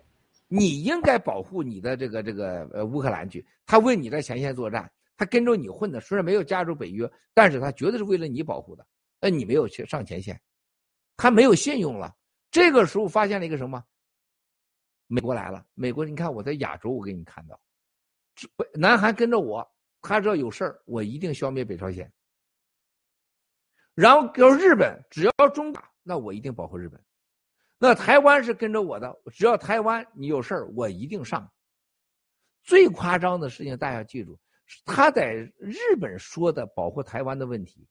[0.48, 8.84] 你应该保护你的这个这个呃乌克兰去，他为你在前线作战。”他跟着你混的，虽然没有加入北约，但是他绝对是为了你保护的。
[9.20, 10.40] 那你没有去上前线，
[11.16, 12.12] 他没有信用了。
[12.50, 13.84] 这个时候发现了一个什么？
[15.06, 17.60] 美国来了，美国，你看我在亚洲，我给你看到，
[18.74, 22.10] 南韩跟着我，他知道有事儿，我一定消灭北朝鲜。
[23.94, 27.00] 然后要日本，只要中打，那我一定保护日本。
[27.78, 31.50] 那台湾是跟着我的，只要台湾你有事儿，我一定上。
[32.62, 34.38] 最夸张的事情，大家记住。
[34.84, 37.86] 他在日本说的保护台湾的问题，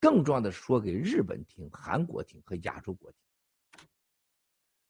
[0.00, 3.18] 更重要的说给日本听、韩国听和亚洲国听。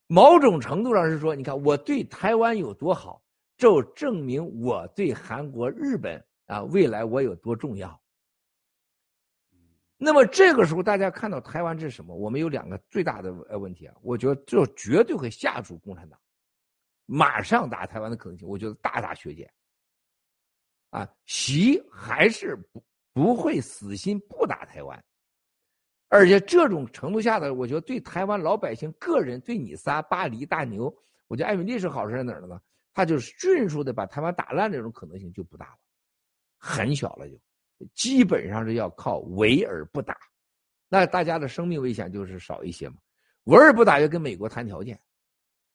[0.07, 3.23] 某种程度上是说，你看我对台湾有多好，
[3.57, 8.02] 就证明我对韩国、日本啊未来我有多重要。
[10.05, 12.17] 那么这个时候，大家看到台湾这是什么？
[12.17, 16.19] 我们有两个最大的呃问题啊，我觉得这绝对会吓住共产党，
[17.07, 19.49] 马上打台湾的可能性，我觉得大大削减。
[20.91, 25.05] 啊，习还是不不会死心不打台湾，
[26.09, 30.93] 而且这种程度下的，我觉得对台湾老百姓个人，对你仨巴黎大牛，
[31.29, 32.61] 我觉得艾米丽是好事在哪儿呢？
[32.93, 35.79] 他就迅速的把台湾打烂，这种可能性就不大了，
[36.59, 37.39] 很小了，就
[37.95, 40.17] 基本上是要靠围而不打，
[40.89, 42.97] 那大家的生命危险就是少一些嘛。
[43.45, 45.01] 围而不打要跟美国谈条件，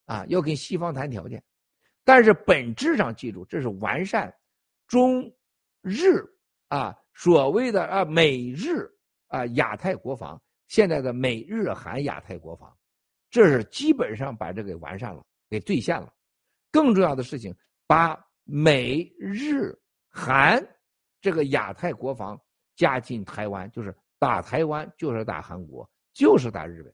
[0.05, 1.43] 啊，要跟西方谈条件，
[2.03, 4.33] 但是本质上记住，这是完善。
[4.87, 5.29] 中
[5.81, 6.23] 日
[6.69, 8.89] 啊，所谓的啊美日
[9.27, 12.73] 啊亚太国防，现在的美日韩亚太国防，
[13.29, 16.13] 这是基本上把这给完善了，给兑现了。
[16.71, 17.53] 更重要的事情，
[17.85, 19.77] 把美日
[20.09, 20.65] 韩
[21.19, 22.39] 这个亚太国防
[22.75, 26.93] 加进台湾，就是打台湾，就是打韩国，就是打日本。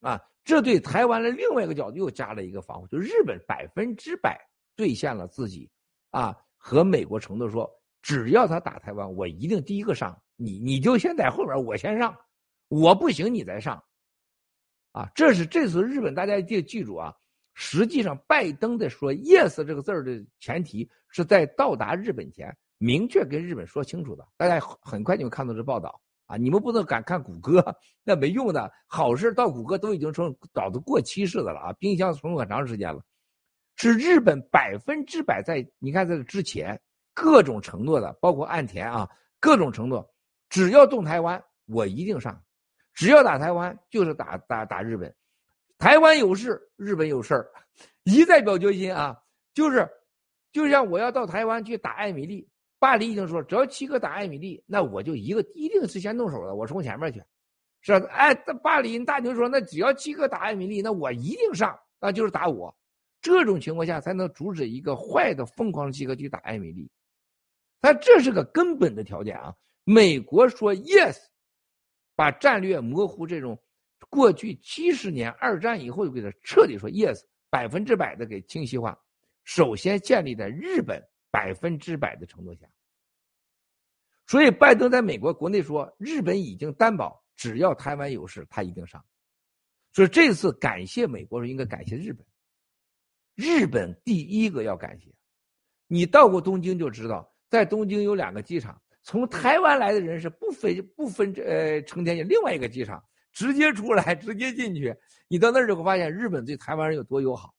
[0.00, 4.40] 啊，这对台湾的另外一个角度又加了一个防护，就日本百分之百
[4.74, 5.70] 兑现了自己
[6.10, 7.70] 啊和美国承诺说，
[8.00, 12.16] 只要他打台湾，我一定第一个上，你你就先在后边，我先上，
[12.68, 13.82] 我不行你再上，
[14.92, 17.14] 啊，这是这次日本大家一定记住啊，
[17.52, 26.00] 实际上拜登的说 yes 这个字儿的前提是在到达日本前明确跟日本说清楚的，大家很快就会看到这报道。
[26.26, 26.36] 啊！
[26.36, 27.74] 你们不能敢看谷歌，
[28.04, 28.72] 那没用的。
[28.86, 31.72] 好事到谷歌都已经成搞得过期似的了啊！
[31.72, 33.02] 冰箱存很长时间了，
[33.74, 36.80] 是日本百分之百在你看这之前
[37.14, 39.10] 各种承诺的，包括岸田啊，
[39.40, 40.08] 各种承诺，
[40.48, 42.32] 只要动台湾，我一定上；
[42.94, 45.12] 只要打台湾，就是打打打日本。
[45.78, 47.50] 台湾有事，日本有事儿，
[48.04, 49.20] 一再表决心啊，
[49.52, 49.90] 就是，
[50.52, 52.48] 就像我要到台湾去打艾米丽。
[52.78, 57.22] 巴黎已经说，只要七哥打艾米丽，那我就一个一定是先动手的，我冲前面去，
[57.82, 58.06] 是吧？
[58.10, 62.74] 哎，巴黎大牛说，那只要七哥打艾米丽，那我一定上，那就是打我。
[63.20, 66.90] 这种情况下才能阻止一个坏的疯狂的七哥去打艾米丽。
[67.82, 69.54] 但这是个根本的条件啊！
[69.84, 71.18] 美国说 yes，
[72.16, 73.62] 把战略模糊这种
[74.08, 77.20] 过去七十年二战以后就给他彻底说 yes，
[77.50, 78.98] 百分之百的给清晰化。
[79.50, 81.02] 首先建立在日本。
[81.32, 82.66] 百分之百的承诺下，
[84.26, 89.00] 所以拜登在美国国内说，日本已经担保，只要台湾有事，他一定上。
[89.92, 92.26] 所以这次感谢美国，应该感谢日本。
[93.36, 95.14] 日本第一个要感谢。
[95.86, 103.00] 你到过东京就知道，在东京有两个机场，从台湾来的人是不分不分呃成天去另外一个机场，
[103.30, 104.92] 直接出来直接进去。
[105.28, 107.54] 你到那儿就会发现，日本对台湾人有多友好。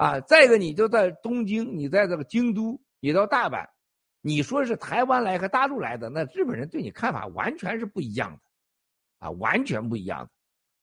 [0.00, 3.68] 啊，再一个，你就在东京，你在这个京都，你到大阪，
[4.22, 10.30] 你说是台湾来和大陆来的，那日本人对你看法完全是不一样的，啊，完全不一样的。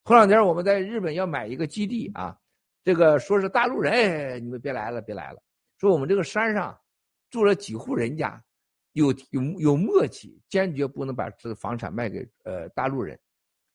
[0.04, 2.38] 头两天我们在日本要买一个基地啊，
[2.84, 5.42] 这个说是大陆人，你们别来了，别来了。
[5.78, 6.78] 说我们这个山上
[7.28, 8.40] 住了几户人家，
[8.92, 13.18] 有有有默契，坚决不能把这个房产卖给呃大陆人。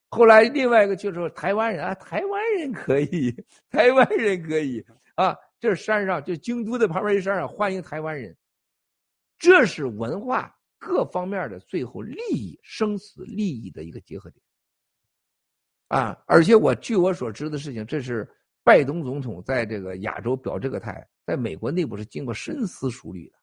[0.10, 3.36] 后来另外一个就是台湾人啊，台湾人可以，
[3.70, 4.82] 台湾人可以。
[5.16, 8.36] 啊，这山上，就京都的旁边一山上欢迎台湾人，
[9.38, 14.44] 这是文化各方面的最后利益生死利益的一个结合点。
[15.88, 18.28] 啊，而且我据我所知的事情，这是
[18.64, 23.38] 拜登总统在这个亚洲表这个态，在美国内部是经过深思熟虑的，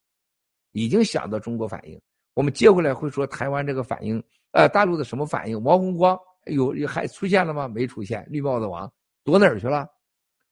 [0.72, 2.00] 已经想到中国反应。
[2.34, 4.20] 我们接回来会说台湾这个反应，
[4.50, 5.62] 呃，大陆的什么反应？
[5.62, 7.68] 王洪光有还出现了吗？
[7.68, 8.92] 没出现，绿帽子王
[9.22, 9.86] 躲哪儿去了？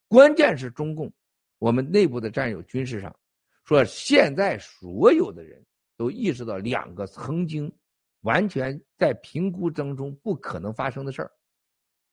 [0.08, 1.12] 关键是中共，
[1.58, 3.14] 我们内部的战友军事上
[3.64, 5.62] 说，现在所有的人
[5.96, 7.70] 都意识到两个曾经
[8.22, 11.30] 完全在评估当中不可能发生的事儿。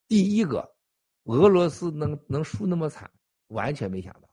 [0.09, 0.75] 第一个，
[1.23, 3.09] 俄罗斯能能输那么惨，
[3.47, 4.29] 完全没想到，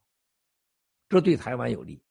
[1.09, 2.03] 这对台湾有利，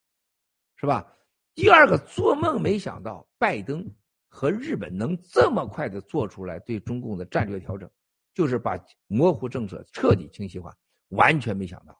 [0.77, 1.13] 是吧？
[1.53, 3.85] 第二个，做梦没想到拜登
[4.29, 7.91] 和日本能这么快的做出来对中共的战略调整，
[8.33, 10.73] 就是把模糊政策彻底清晰化。
[11.11, 11.97] 完全没想到，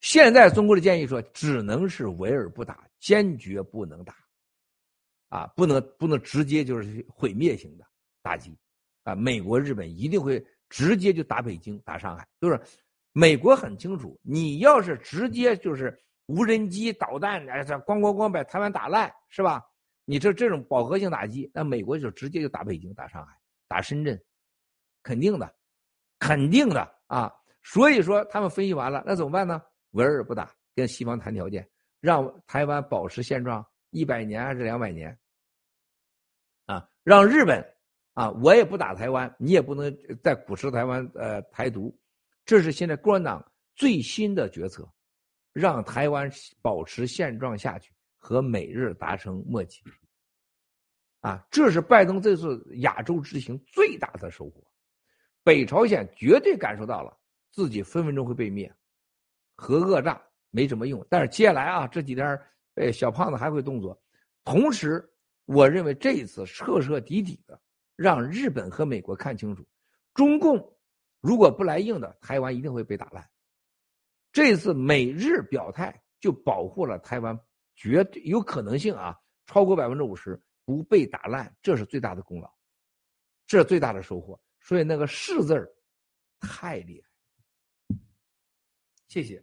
[0.00, 4.14] 现在中国的建议说，只能是围而不打，坚决不能打，
[5.28, 7.86] 啊，不能不能直接就是毁灭性的
[8.22, 8.56] 打击，
[9.04, 12.60] 啊，美国、日本一定会直接就打北京、打上海，就是
[13.12, 15.96] 美国很清楚，你要是直接就是
[16.26, 19.62] 无人机、导弹，哎，这咣咣咣把台湾打烂，是吧？
[20.04, 23.38] 你这这种饱和性打击，那美国就直接就打北京、打上海、
[23.68, 24.20] 打深圳，
[25.02, 25.54] 肯定的。
[26.22, 27.34] 肯定的啊，
[27.64, 29.60] 所以说他们分析完了，那怎么办呢？
[29.90, 31.68] 围而不打，跟西方谈条件，
[31.98, 35.18] 让台湾保持现状一百年还是两百年？
[36.66, 37.60] 啊，让日本
[38.12, 39.92] 啊，我也不打台湾，你也不能
[40.22, 41.92] 再鼓吹台湾呃台独，
[42.44, 44.88] 这是现在共产党最新的决策，
[45.52, 46.30] 让台湾
[46.62, 49.82] 保持现状下去，和美日达成默契。
[51.20, 54.62] 啊，这是拜登这次亚洲之行最大的收获。
[55.44, 57.16] 北朝鲜绝对感受到了
[57.50, 58.72] 自己分分钟会被灭，
[59.56, 61.04] 核讹诈没什么用。
[61.10, 62.40] 但是接下来啊，这几天，
[62.76, 64.00] 哎，小胖子还会动作。
[64.44, 65.08] 同时，
[65.44, 67.60] 我认为这一次彻彻底底的
[67.96, 69.66] 让日本和美国看清楚，
[70.14, 70.76] 中共
[71.20, 73.28] 如果不来硬的，台湾一定会被打烂。
[74.32, 77.38] 这次美日表态就保护了台湾，
[77.74, 82.50] 绝对有可能性啊，超过百分之五十不被打烂，这是最大的功劳，
[83.46, 84.40] 这是最大的收获。
[84.62, 85.68] 所以那个“是”字儿
[86.40, 87.96] 太厉害，
[89.08, 89.42] 谢谢。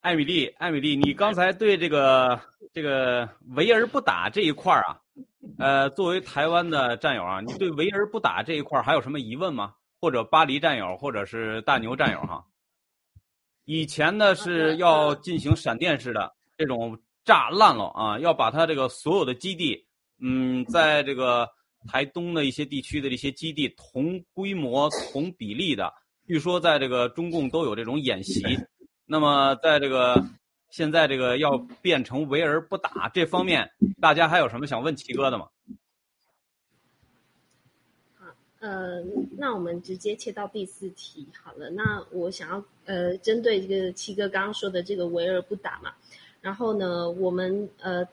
[0.00, 2.40] 艾米丽，艾米丽，你刚才对这个
[2.72, 5.00] 这个围而不打这一块儿啊，
[5.58, 9.74] 呃，作为台湾的战友啊，你对围而不打这一块儿还有什么疑问吗？
[10.00, 12.44] 或者巴黎战友，或者是大牛战友哈？
[13.64, 19.86] 以前呢是要进行闪电式的这种炸烂了啊，要把它这个所有的基地，
[20.20, 21.48] 嗯，在这个
[21.86, 25.92] 台东的一些地区的这些基地同规模、同比例的，
[26.26, 28.42] 据说在这个中共都有这种演习。
[29.04, 30.24] 那么，在这个
[30.70, 33.70] 现在这个要变成围而不打这方面，
[34.00, 35.48] 大家还有什么想问齐哥的吗？
[38.18, 38.26] 好，
[38.60, 39.02] 呃，
[39.36, 41.68] 那我们直接切到第四题好了。
[41.70, 45.92] 那我想要呃，针对这个七哥刚刚说的这个围而不打嘛，
[46.42, 48.06] 然后呢，我们呃，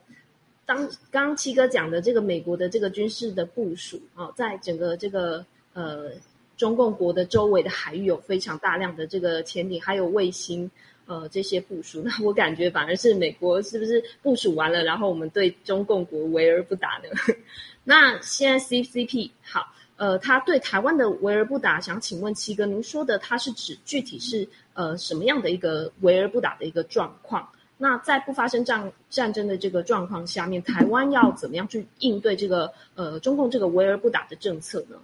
[0.65, 6.11] 当刚刚七哥讲的这个美国的这个军事的部署啊，在整个这个呃
[6.55, 10.71] 中共国的周围的海域有非常大量的这个潜艇还有卫星。
[11.11, 17.33] 呃，这些部署， 那我感觉反而是美国是不是部署完了，然后我们对中共国围而不打呢？
[17.83, 27.49] 那现在 CCP 好，呃，他对台湾的围而不打，想请问七哥，您说的他是指具体是呃什么样的一个围而不打的一个状况？
[27.81, 34.97] 那在不发生战战争的这个状况下面，台湾要怎么样去应对这个呃中共这个围而不打的政策呢？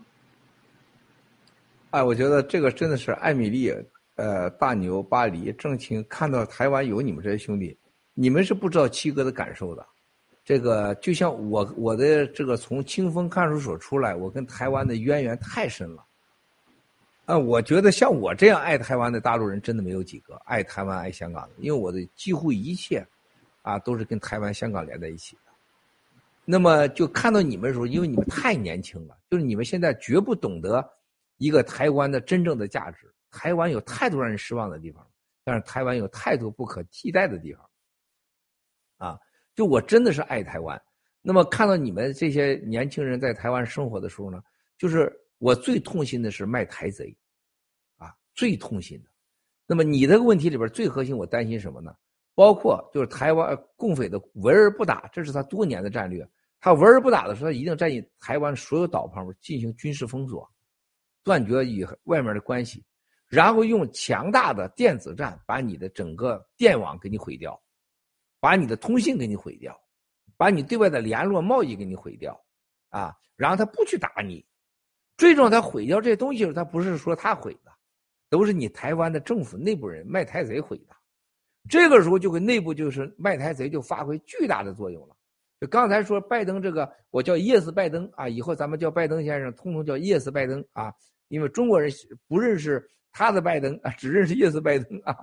[1.90, 3.74] 哎，我觉得这个真的是艾米丽。
[4.18, 7.78] 呃，大牛、巴黎、郑清看到台湾有你们这些兄弟，
[8.14, 9.86] 你们是不知道七哥的感受的。
[10.46, 16.06] 这个就像我我的这个从清风看守所出来，我跟台湾的渊源太深了。
[17.26, 23.06] 啊，我觉得像我这样爱台湾的大陆人真的没有几个，爱台湾、爱香港的，因为我的几乎一切，
[23.64, 25.42] 啊，都是跟台湾、香港连在一起的。
[26.46, 30.88] 那么就看到你们的时候，因为你们太年轻了，就是你们现在绝不懂得
[31.38, 33.12] 一个台湾的真正的价值。
[33.32, 35.06] 台湾有太多让人失望的地方，
[35.44, 39.20] 但是台湾有太多不可替代的地方，啊！
[39.56, 40.82] 就我真的是爱台湾。
[41.22, 44.42] 那么看到你们这些年轻人在台湾生活的时候呢，
[44.78, 47.16] 就是我最痛心的是卖台贼，
[47.98, 49.10] 啊，最痛心的。
[49.68, 51.96] 那么你这个问题里边最核心，我担心什么呢？
[52.34, 56.28] 包括就是台湾共匪的围而不打，这是他多年的战略。
[56.60, 60.50] 他围而不打的时候，他一定在你台湾所有岛旁边进行军事封锁，
[61.24, 62.84] 断绝与外面的关系。
[63.28, 67.60] 然后用强大的电子战把你的整个电网给你毁掉，
[68.40, 69.80] 把你的通信给你毁掉，
[70.38, 72.40] 把你对外的联络贸易给你毁掉，
[72.90, 74.46] 啊，然后他不去打你，
[75.18, 77.72] 最终他毁掉这东西，他不是说他毁的，
[78.30, 80.96] 都是你台湾的政府内部人卖台贼毁的，
[81.70, 85.16] 这个时候就给内部就是卖台贼就发挥巨大的作用了。
[85.60, 90.94] 就刚才说拜登这个，我叫叶斯拜登啊，以后咱们叫拜登先生，通通叫叶斯拜登啊，
[91.30, 91.92] 因为中国人
[92.28, 92.86] 不认识。
[93.18, 95.16] 他的拜登啊，只认识叶斯拜登啊。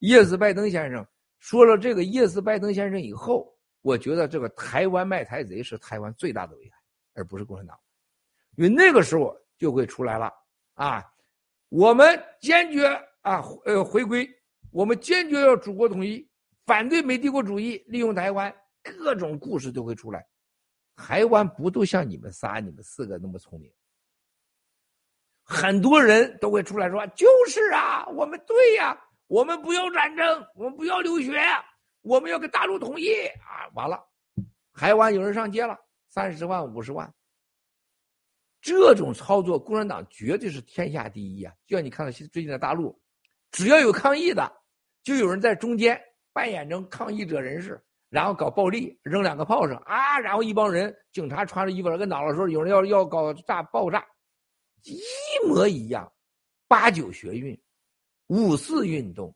[0.00, 1.06] 叶斯拜登先生
[1.38, 3.48] 说了这个叶斯拜登先生以后，
[3.82, 6.76] 我觉得这个台湾卖台贼是台湾最大的危害，
[7.14, 7.78] 而不是共产党，
[8.56, 10.32] 因为那个时候就会出来了
[10.74, 11.04] 啊。
[11.68, 12.86] 我们坚决
[13.22, 14.28] 啊，呃，回归，
[14.70, 16.28] 我们坚决要祖国统一，
[16.66, 20.26] 反对美帝国主义利用台湾，各种故事都会出来。
[20.96, 23.72] 台湾不都像你们仨、你们四个那么聪明？
[25.44, 28.96] 很多人都会出来说：“就是啊，我们对呀，
[29.26, 31.40] 我们不要战争，我们不要留学，
[32.02, 33.98] 我们要跟大陆统一啊！”完了，
[34.74, 35.76] 台湾有人上街了，
[36.10, 37.12] 三十万、五十万。
[38.62, 41.52] 这种操作，共产党绝对是天下第一啊！
[41.66, 42.98] 就像你看到最近的大陆，
[43.50, 44.50] 只要有抗议的，
[45.02, 46.00] 就有人在中间
[46.32, 47.78] 扮演成抗议者人士，
[48.08, 54.06] 然后搞暴力，扔两个炮声啊，然后一帮人警察穿着衣服跟恼了，说有人要要搞炸爆炸。
[54.84, 55.00] 一
[55.46, 56.10] 模一样，
[56.66, 57.60] 八九学运、
[58.28, 59.34] 五四运动，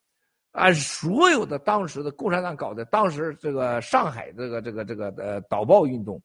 [0.53, 6.21] 啊，所有的当时的共产党搞的，当时这个上海这个这个这个呃导报运动，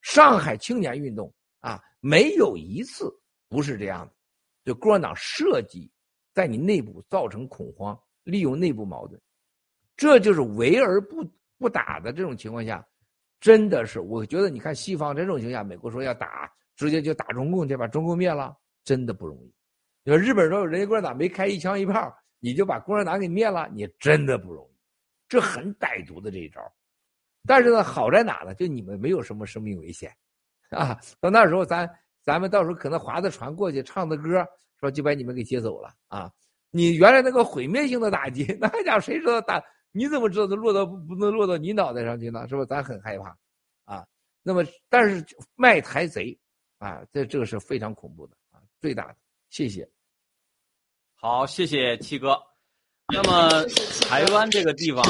[0.00, 3.10] 上海青年运动啊，没有一次
[3.48, 4.12] 不是这样的，
[4.64, 5.90] 就共产党设计
[6.34, 9.18] 在你内部造成恐慌，利用内部矛盾，
[9.96, 11.24] 这就是围而不
[11.58, 12.84] 不打的这种情况下，
[13.40, 18.58] 真的是我觉得你看西方这种情况下，美国说要打，直接就打中共去把中共灭了。
[18.84, 19.54] 真的不容易。
[20.02, 24.76] 你说日本说人家共产党没开一枪一炮，你就把共产党给灭了，你真的不容易。
[25.28, 26.60] 这很歹毒的这一招。
[27.46, 28.52] 但是呢，好在哪呢？
[28.56, 30.12] 就你们没有什么生命危险，
[30.76, 31.88] 啊，到那时候咱
[32.22, 34.46] 咱们到时候可能划着船过去，唱的歌，
[34.80, 36.30] 说就把你们给接走了啊。
[36.70, 39.62] 你原来那个毁灭性的打击， 那家伙谁知道打？
[39.92, 42.48] 你怎么知道它落到不能落到你脑袋上去呢？
[42.48, 42.64] 是不？
[42.64, 43.36] 咱很害怕
[43.84, 44.06] 啊。
[44.42, 45.22] 那么，但是
[45.54, 46.38] 卖台贼
[46.78, 48.58] 啊，这这个是非常恐怖的啊。
[48.80, 49.16] 最大的，
[49.50, 49.86] 谢谢。
[51.14, 52.40] 好，谢谢七哥。
[53.12, 53.66] 那么
[54.08, 55.04] 台湾这个地方，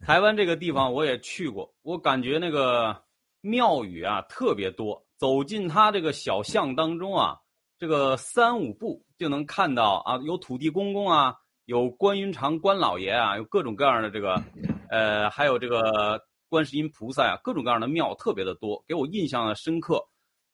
[0.00, 3.03] 台湾这个地方我也去过，我感觉那个
[3.44, 5.04] 庙宇啊特别多。
[5.16, 7.38] 走进它这个小巷当中啊，
[7.78, 14.42] 这个三五步就能看到啊，有土地公公啊，有关云长关老爷啊，有各种各样的这个，
[14.90, 20.04] 呃，还有这个观世音菩萨啊，各种各样的庙特别的多，给我印象深刻。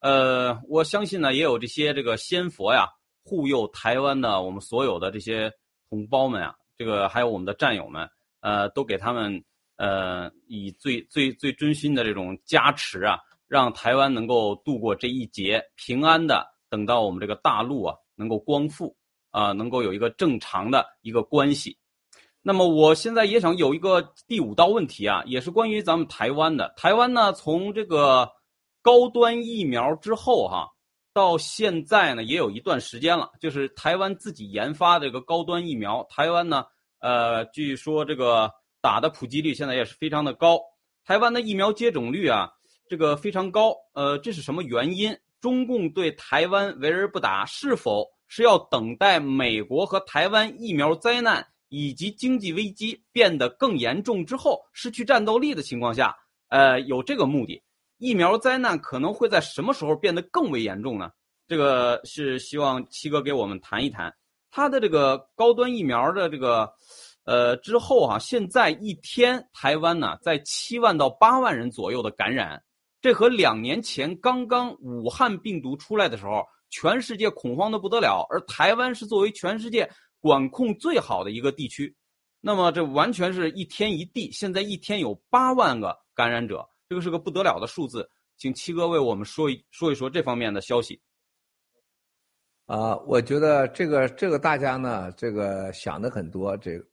[0.00, 2.86] 呃，我相信呢，也有这些这个仙佛呀，
[3.24, 5.52] 护佑台湾的我们所有的这些
[5.88, 8.08] 同胞们啊，这个还有我们的战友们，
[8.40, 9.42] 呃，都给他们
[9.80, 13.18] 呃以最最最真心的这种加持啊。
[13.48, 18.96] 让台湾能够度过这一劫，平安的等到我们这个大陆啊能够光复
[19.32, 21.76] 啊，能够有一个正常的一个关系。
[22.42, 26.72] 那么我现在也想有一个第五道问题啊，也是关于咱们台湾的。
[26.76, 28.30] 台湾呢，从这个
[28.82, 30.68] 高端疫苗之后哈，
[31.12, 36.06] 到现在呢也有一段时间了，就是台湾自己研发的这个高端疫苗。
[36.08, 36.66] 台湾呢，
[37.00, 40.60] 呃，据说这个打的普及率现在也是非常的高，
[41.04, 42.50] 台湾的疫苗接种率啊。
[42.88, 45.16] 这个非常高，呃，这是什么原因？
[45.40, 56.16] 中共对台湾围而不打，是否是要等待美国和台湾疫苗灾难以及经济危机变得更严重之后，失去战斗力的情况下，
[56.48, 57.62] 呃，有这个目的？
[57.98, 61.12] 疫苗灾难可能会在什么时候变得更为严重呢？
[61.46, 64.12] 这个是希望七哥给我们谈一谈
[64.50, 66.72] 他的这个高端疫苗的这个，
[67.24, 72.62] 呃，之后啊，现在一天台湾呢在七万到八万人左右的感染。
[73.02, 81.96] 这和两年前刚刚武汉病毒出来的时候，全世界恐慌的不得了，而台湾是作为全世界管控最好的一个地区，
[82.40, 84.30] 那么这完全是一天一地。
[84.32, 88.06] 现在一天有八万个感染者，这个是个不得了的数字，
[88.36, 91.00] 请七哥为我们说一说一说这方面的消息。
[92.66, 96.89] 啊，我觉得这个这个大家呢，这个想的很多，这个。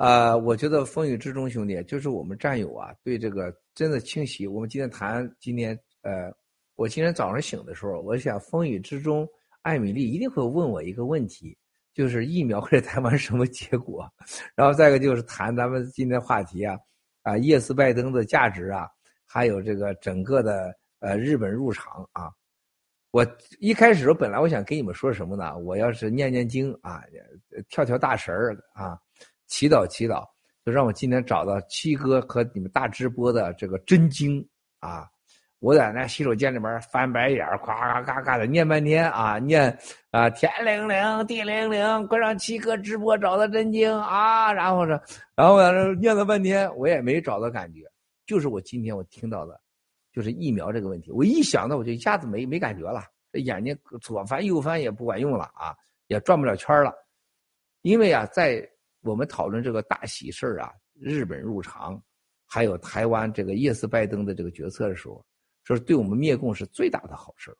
[0.00, 4.46] 啊，我觉得风雨之中，兄弟，就是我们战友啊，对这个真的清晰。
[4.46, 6.32] 我们今天谈，今天呃，
[6.74, 9.28] 我今天早上醒的时候，我想风雨之中，
[9.60, 11.54] 艾米丽一定会问我一个问题，
[11.92, 14.10] 就是疫苗会台湾什么结果？
[14.56, 16.78] 然后再一个就是谈咱们今天话题啊，
[17.20, 18.88] 啊，叶斯拜登的价值啊，
[19.26, 22.30] 还有这个整个的呃日本入场啊。
[23.10, 23.26] 我
[23.58, 25.58] 一开始本来我想跟你们说什么呢？
[25.58, 27.02] 我要是念念经啊，
[27.68, 28.98] 跳跳大神儿啊。
[29.50, 30.24] 祈祷祈祷，
[30.64, 34.48] 就让我今天找到七哥和你们大直播的这个真经
[34.78, 35.06] 啊！
[35.58, 39.76] 我在那洗手间里边翻白眼，夸咔咔的念半天啊，念
[40.12, 44.52] 啊天灵灵地灵灵，快让七哥直播找到真经啊！
[44.52, 44.98] 然后呢，
[45.34, 47.80] 然后在那念了半天，我也没找到感觉，
[48.24, 49.60] 就是我今天我听到的，
[50.12, 51.10] 就是疫苗这个问题。
[51.10, 53.02] 我一想到，我就一下子没没感觉了，
[53.32, 55.74] 这眼睛左翻右翻也不管用了啊，
[56.06, 56.94] 也转不了圈了，
[57.82, 58.64] 因为啊，在。
[59.02, 62.02] 我们讨论这个大喜事儿啊，日本入场，
[62.46, 65.24] 还有台湾这个叶斯拜登的这个决策的时候，
[65.64, 67.56] 说对我们灭共是最大的好事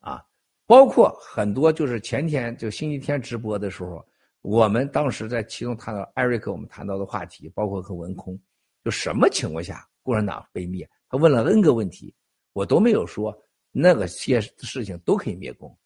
[0.00, 0.24] 啊，
[0.66, 4.06] 包括很多就是前天就星期天直播的时候，
[4.42, 8.38] 我们当时在其中谈到艾瑞克，我们谈到的话题，包括和文空，
[8.84, 10.88] 就什么情况下共产党被灭？
[11.08, 12.14] 他问了 N 个问题，
[12.52, 13.36] 我都没有说
[13.72, 15.76] 那个些事情都可以灭共，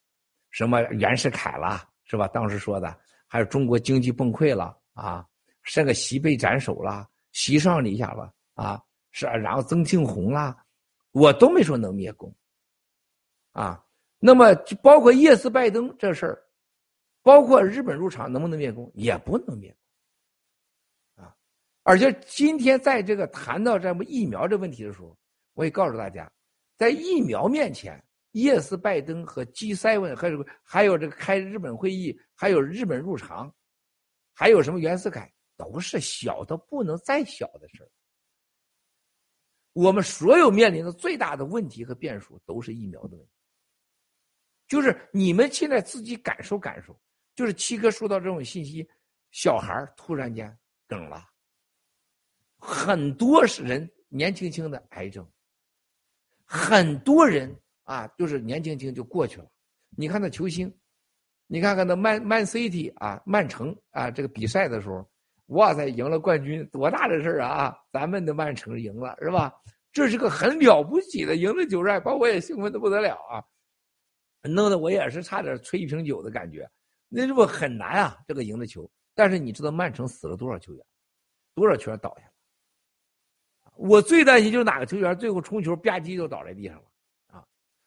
[0.50, 2.28] 什么袁世凯啦，是吧？
[2.28, 2.94] 当时说的。
[3.32, 5.26] 还有中国经济崩溃了啊，
[5.62, 8.78] 这个习被斩首了，习上立下了啊，
[9.10, 10.54] 是啊，然后曾庆红啦，
[11.12, 12.30] 我都没说能灭共，
[13.52, 13.82] 啊，
[14.18, 16.44] 那么就包括叶斯拜登这事儿，
[17.22, 19.74] 包括日本入场能不能灭共，也不能灭，
[21.16, 21.34] 啊，
[21.84, 25.16] 而且今天在这个谈到这么疫苗这问题的时候，
[25.54, 26.30] 我也告诉大家，
[26.76, 27.98] 在疫苗面前。
[28.32, 33.54] 叶斯拜登和 G7 还有还有这个开日本会议，还有日本入场，
[34.32, 37.90] 还有什么袁世凯，都是小的不能再小的事儿。
[39.74, 43.32] 我们所有面临的最大的问题和变数都是疫苗的问题。
[44.66, 46.98] 就是你们现在自己感受感受，
[47.34, 48.88] 就是七哥收到这种信息，
[49.30, 51.28] 小孩突然间梗了，
[52.56, 55.30] 很多人年轻轻的癌症，
[56.46, 57.54] 很多人。
[57.84, 59.46] 啊，就是年轻轻就过去了。
[59.96, 60.72] 你看那球星，
[61.46, 65.06] 你看看那曼曼 City 啊，曼城啊，这个比赛的时候，
[65.46, 67.76] 哇塞，赢了冠军，多大的事儿啊！
[67.92, 69.52] 咱们的曼城赢了，是吧？
[69.92, 73.44] 这是个很了不起的，赢了九赛，把我也兴奋的不得了啊！
[74.48, 76.68] 弄得我也是差点吹一瓶酒的感觉。
[77.08, 78.90] 那这不很难啊，这个赢的球。
[79.14, 80.82] 但是你知道曼城死了多少球员，
[81.54, 82.32] 多少球员倒下了？
[83.76, 86.84] 我最担心就是哪个球员最后冲球吧唧就倒在地上了。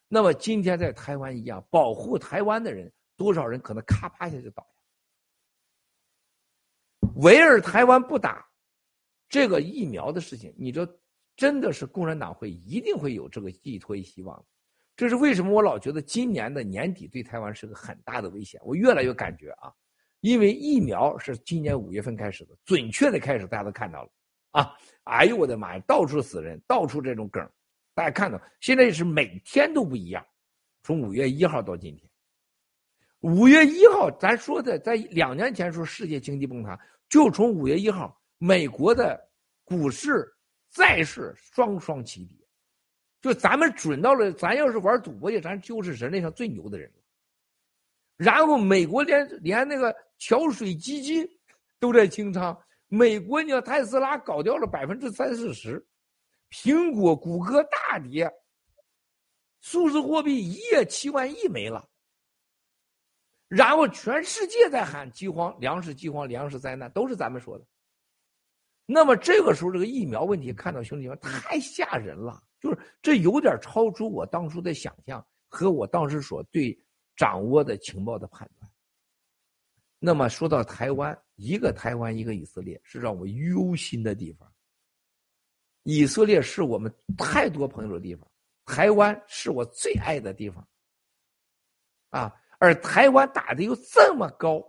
[0.07, 4.65] 那么今天在台湾一样，保护台湾的人，多少人可能咔啪一下就倒
[7.02, 8.45] 下，唯儿台湾不打
[9.27, 10.88] 这个疫苗的事情，你这
[11.36, 14.45] 真的是共产党会一定会有这个寄托希望。
[14.95, 15.52] 这是为什么？
[15.52, 18.61] 我老觉得今年的年底对台湾是个很大的危险。
[18.64, 19.73] 我越来越感觉啊，
[20.22, 24.10] 因为疫苗是今年五月份开始的，准确的开始，大家都看到了
[24.52, 24.72] 啊！
[25.03, 27.45] 哎呦我的妈呀，到处死人，到处这种梗，
[27.95, 30.23] 大家看到，现在是每天都不一样。
[30.84, 32.07] 从五月一号到今天，
[33.22, 36.77] 五月一号，咱说的在两年前说世界经济崩塌，
[37.09, 39.19] 就从五月一号，美国的
[39.63, 40.31] 股市、
[40.69, 42.45] 债市双双起底。
[43.22, 47.01] 就咱们准到了，咱要是玩赌博去，咱就是人类上最牛的人了。
[48.17, 51.27] 然后美国连连那个桥水基金
[51.80, 52.55] 都在清仓，
[52.88, 55.84] 美国你特斯拉搞掉了百分之三四十，
[56.56, 58.32] 苹果、谷歌大跌，
[59.60, 61.90] 数字货币一夜七万亿没了。
[63.49, 67.65] 然后全世界在喊饥荒、粮食饥荒、粮食灾难，都是咱们说的。
[68.86, 72.41] 那么这个时候，这个疫苗问题，看到兄弟们太吓人了。
[72.61, 76.76] 就是这有点超出我当初的想象和我当时所对
[77.18, 78.72] 掌握的情报的判断。
[79.99, 84.52] 那么说到台湾，一个台湾，一个以色列，是让我忧心的地方。
[85.86, 88.30] 以色列是我们太多朋友的地方，
[88.66, 90.68] 台湾是我最爱的地方。
[92.10, 94.62] 啊，而台湾打的又这么高，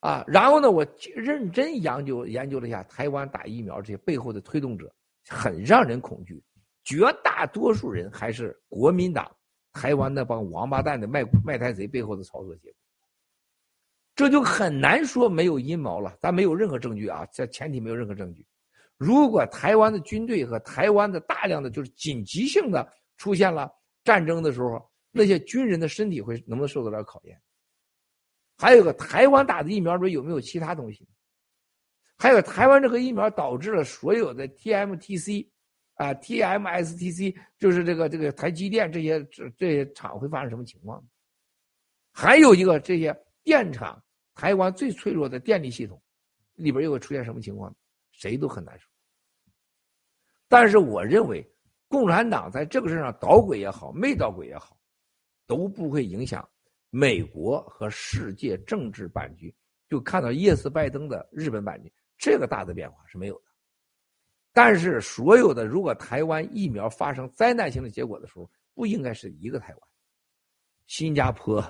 [0.00, 0.86] 啊，然后呢，我
[1.16, 4.94] 认真研究研究了一下台湾打疫苗这些背后的推动者。
[5.28, 6.42] 很让人恐惧，
[6.82, 9.30] 绝大多数人还是国民党
[9.72, 12.76] 台湾那帮王八蛋的卖卖台贼背后的操作结果，
[14.16, 16.16] 这就很难说没有阴谋了。
[16.20, 18.44] 咱没有任何证据啊，这前提没有任何证据。
[19.02, 23.68] 如果台湾的军队和台湾的大量的就是紧急性的出现了
[24.04, 24.80] 战争的时候，
[25.10, 27.42] 那些军人的身体会能不能受得了考验？
[28.56, 31.04] 还有个台湾打的疫苗里有没有其他东西？
[32.16, 35.48] 还有台湾这个疫苗导致了所有的 TMTC，
[35.94, 41.04] 啊 TMSTC 就是这个这个台积电这些这这些厂会发生什么情况？
[42.12, 43.12] 还有一个这些
[43.42, 44.00] 电厂，
[44.34, 46.00] 台湾最脆弱的电力系统
[46.54, 47.74] 里边又会出现什么情况？
[48.12, 48.91] 谁都很难说。
[50.52, 51.42] 但是我认为，
[51.88, 54.76] 共产党在这个事上捣鬼也好，没捣鬼也好，
[55.46, 56.46] 都不会影响
[56.90, 59.54] 美国和世界政治版局。
[59.88, 61.90] 就看到叶斯拜登的日本版局。
[62.18, 63.44] 这个大的变化是没有的，
[64.52, 69.80] 但是所有的如果台湾疫苗发生灾难性的结果的时候，不应该是一个台湾，
[70.86, 71.64] 新加坡、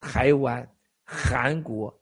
[0.00, 0.70] 台湾、
[1.02, 1.98] 韩国，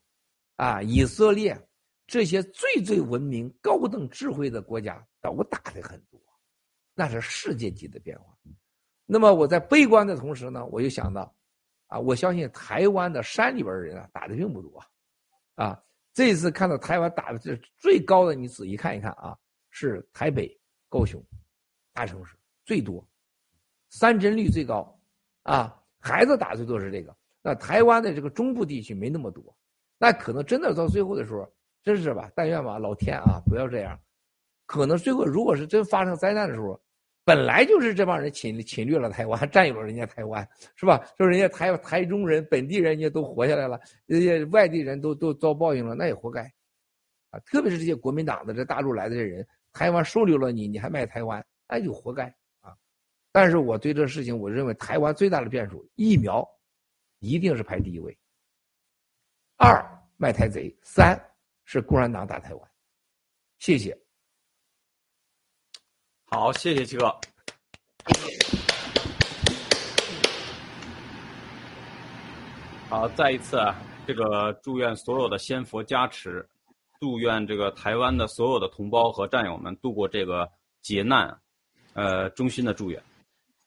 [0.57, 1.57] 啊，以色列
[2.05, 6.03] 这些最最文明、高等智慧的国家都打的很，
[6.99, 8.25] 那是世界级的变化。
[9.05, 11.33] 那么我在悲观的同时呢，我又想到，
[11.87, 14.83] 啊，我相信台湾的山里边的人啊，打的并不多，
[15.55, 15.81] 啊。
[16.13, 19.37] 这次看到台湾打的这最高的，你仔细看一看啊，
[19.69, 20.59] 是台北、
[20.89, 21.23] 高雄，
[21.93, 23.07] 大城市最多，
[23.91, 24.99] 三针率最高，
[25.43, 27.15] 啊，孩子打最多是这个。
[27.43, 29.57] 那台湾的这个中部地区没那么多，
[29.99, 31.47] 那可能真的到最后的时候，
[31.85, 32.29] 真是吧？
[32.35, 34.01] 但愿吧，老天啊，不要这样。
[34.65, 36.81] 可能最后如果是真发生灾难的时候。
[37.27, 41.05] 本来就是这帮人侵侵略了台湾，占有了人家台湾，是吧？
[41.19, 46.43] 说人家台台中人、本地人，人家都活下来了，人家外地人都都遭报应了，那也活该，
[47.31, 47.41] 啊！
[47.41, 52.73] 特别是这些国民党的这大陆来的这人，台湾收留了你，你还卖台湾，那就活该啊！
[53.33, 56.49] 但是我对这事情，我认为台湾最大的变数，疫苗
[57.19, 58.17] 一定是排第一位，
[59.57, 59.85] 二
[60.17, 61.21] 卖台贼，三
[61.65, 62.71] 是共产党打台湾，
[63.59, 64.06] 谢谢。
[66.39, 67.07] 好，谢谢七哥。
[72.91, 73.75] 好，再一次啊，
[74.07, 76.47] 这个祝愿所有的仙佛加持，
[77.01, 80.47] 祝愿这个台湾的所有的同胞和战友们度过这个
[80.83, 81.35] 劫难，
[81.95, 83.03] 呃，衷心的祝愿。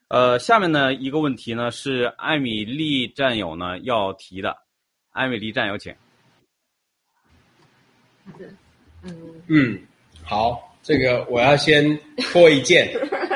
[0.10, 4.56] 呃，下面呢一个问题呢是艾米丽战友呢要提的，
[5.10, 5.92] 艾米丽战友请。
[9.02, 9.82] 嗯嗯，
[10.24, 10.69] 好。
[10.90, 11.86] 这个我要先
[12.18, 12.90] 脱一件，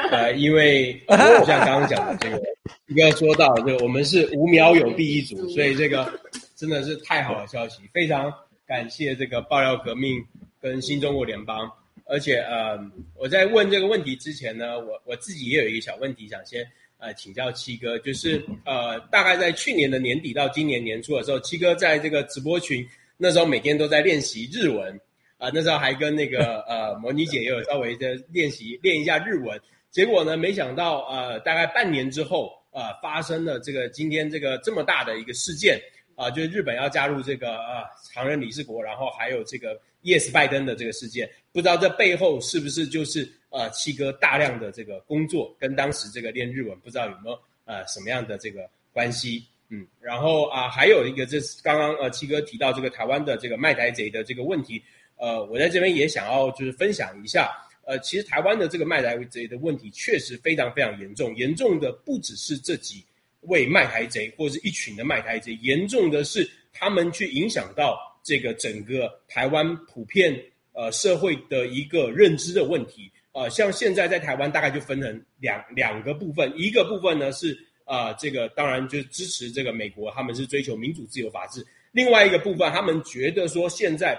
[0.09, 0.99] 呃，因为
[1.45, 2.41] 像刚刚讲的这个，
[2.88, 6.11] 一个说到这个，我们是五秒有第一组，所以这个
[6.55, 8.34] 真的是太好的消息，非常
[8.65, 10.19] 感谢这个爆料革命
[10.59, 11.71] 跟新中国联邦，
[12.05, 12.75] 而且呃，
[13.15, 16.65] 我在问这个问题之前呢，我我自己也有一个小问题想先
[16.97, 22.84] 呃请教七哥，就是呃，大概在去年的年底到今年年初的时候，七哥在这个直播群
[23.15, 24.99] 那时候每天都在练习日文。
[25.44, 29.60] 啊，那时候还跟那个呃模拟姐也有稍微的练习练一下日文，
[29.91, 35.78] 结果呢，没想到呃大概半年之后，呃发生了这个今天这个这么大的一个事件，
[36.15, 37.84] 啊，就是日本要加入这个啊
[38.14, 48.61] 常任理事国，然后还有这个 Yes 拜登的这个事件，不知道这背后是不是就是呃七哥大量的这个工作跟当时这个练日文不知道有没有呃什么样的这个
[48.94, 49.44] 关系？
[49.68, 54.82] 嗯，然后啊还有一个就是刚刚呃七哥提到这个台湾的这个卖台贼的这个问题，
[55.24, 57.50] 呃，我在这边也想要就是分享一下，
[57.86, 63.06] 呃，其实台湾的这个卖台贼的问题确实非常非常严重，严重的不只是这几。
[63.45, 70.34] 位卖台贼或者是一群的卖台贼，严重的是他们去影响到这个整个台湾普遍
[70.72, 84.18] 呃社会的一个认知的问题呃，像现在在台湾大概就分成两两个部分，一个部分呢是啊这个当然就是支持这个美国，他们是追求民主自由法治；另外一个部分，他们觉得说现在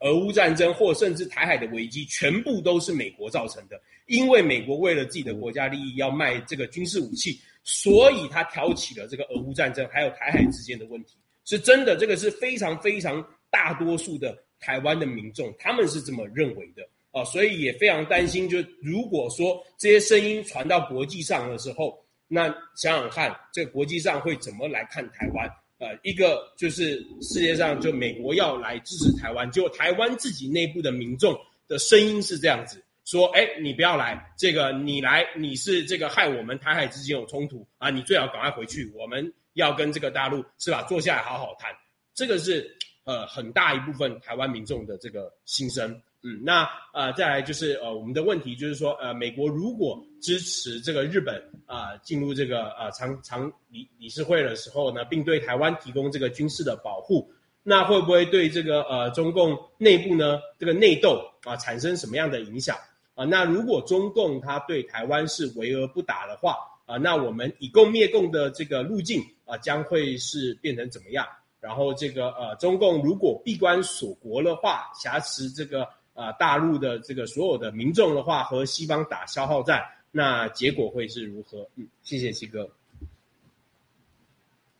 [0.00, 7.40] 俄乌战争或甚至台海的危机全部都是美国造成的，因为美国为了自己的国家利益要卖这个军事武器。
[7.68, 11.96] 所以他挑起了这个俄乌战争，还有台海之间的问题，是真的。
[11.96, 13.20] 这个是非常非常
[13.50, 18.48] 大多数的台湾的民众，他们是这么认为的啊，所以也非常担心。
[18.48, 22.46] 就如果说这些声音传到国际上的时候，那
[22.76, 25.50] 想想看，这个国际上会怎么来看台湾？
[25.78, 31.38] 呃，一个就是世界上就美国要来支持台湾，就台湾自己内部的民众
[31.68, 32.82] 的声音是这样子。
[33.04, 41.70] 说，哎，你不要来，这个你来，你是这个害我们台海之间有冲突啊，你最好赶快回去，我们要跟这个大陆是吧，坐下来好好谈。
[42.14, 42.68] 这个是
[43.04, 46.02] 呃很大一部分台湾民众的这个心声。
[46.26, 57.30] 嗯，那呃再来就是呃我们的问题就是说，呃美国如果支持这个日本啊进入这个呃常常理理事会的时候呢，并对台湾提供这个军事的保护。
[57.62, 62.76] 那会不会对这个呃中共内部呢这个内斗啊产生什么样的影响
[63.14, 63.24] 啊？
[63.24, 71.24] 那如果中共他对台湾是围而不打的话啊，那我们以共灭共的这个路径啊将会是变成怎么样？
[71.60, 81.70] 然后这个呃中共如果闭关锁国的话，挟持这个呃大陆的这个所有的民众的话，和西方打消耗战，那结果会是如何？
[81.76, 82.68] 嗯，谢谢七哥。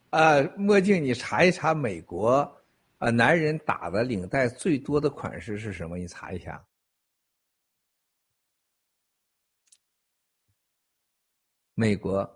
[0.09, 2.53] 呃，墨镜，你查一查美国。
[2.99, 5.99] 啊，男人打的领带最多的款式是什么？
[5.99, 6.65] 你查一下。
[11.75, 12.27] 美国，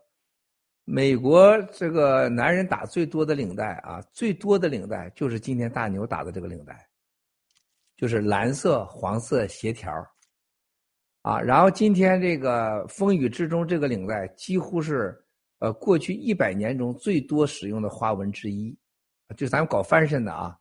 [0.86, 6.88] 美国这个男人打最多的领带啊，最多的领带就是今天大牛打的这个领带，
[8.02, 9.94] 就是蓝色黄色斜条
[11.22, 11.40] 啊。
[11.40, 15.16] 然后今天这个风雨之中这个领带几乎是
[15.60, 18.76] 呃过去一百年中最多使用的花纹之一。
[19.38, 20.58] 就咱们搞翻身的啊，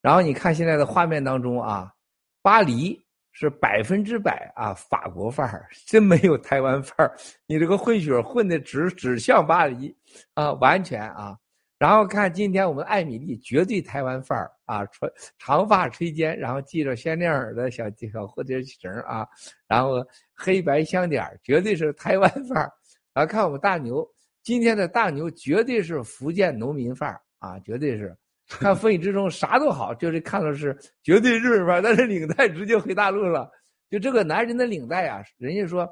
[0.00, 1.92] 然后你看现在的画面当中啊，
[2.40, 2.98] 巴黎
[3.32, 7.14] 是百分之百啊法国范儿，真没有台湾范儿。
[7.46, 9.94] 你这个混血混的只只像巴黎
[10.32, 11.36] 啊，完全啊。
[11.78, 19.26] 然后看今天我们艾米丽绝对台湾范儿啊，穿长发垂肩，然后系着鲜亮儿的小小蝴蝶绳啊，
[19.66, 22.72] 然后黑白相点儿绝对是台湾范儿。
[23.12, 24.08] 然后看我们大牛，
[24.44, 27.20] 今天的大牛绝对是福建农民范儿。
[27.40, 28.14] 啊，绝对是
[28.46, 33.50] 看风雨之中啥都好，就是看到是绝对日本范儿但是领带直接回大陆了。
[33.88, 35.88] 就这个男人的领带啊，人家说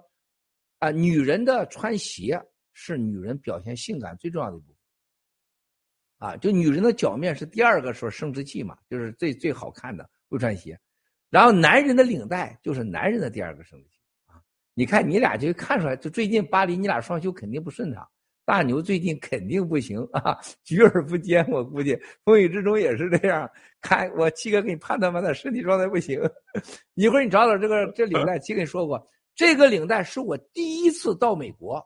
[0.79, 2.39] 啊，女人的穿鞋
[2.75, 4.78] 是女人表现性感最重要的一部分。
[6.19, 10.79] 啊，就女人的脚面是第二个说生殖器嘛，就是最最好看的不穿鞋。
[11.31, 14.41] 然后男人的领带就是男人的第二个生殖器啊。
[14.75, 18.07] 你看你俩就看出来，就最近巴黎你俩双休肯定不顺畅。
[18.45, 21.47] 大牛最近肯定不行啊，举而不坚。
[21.51, 23.47] 我估计风雨之中也是这样。
[23.83, 26.19] 看我七哥给你判断判断，身体状态不行。
[26.95, 31.85] 一会儿你找找这个这领带，七哥你说过，这个领带是我第一次到美国，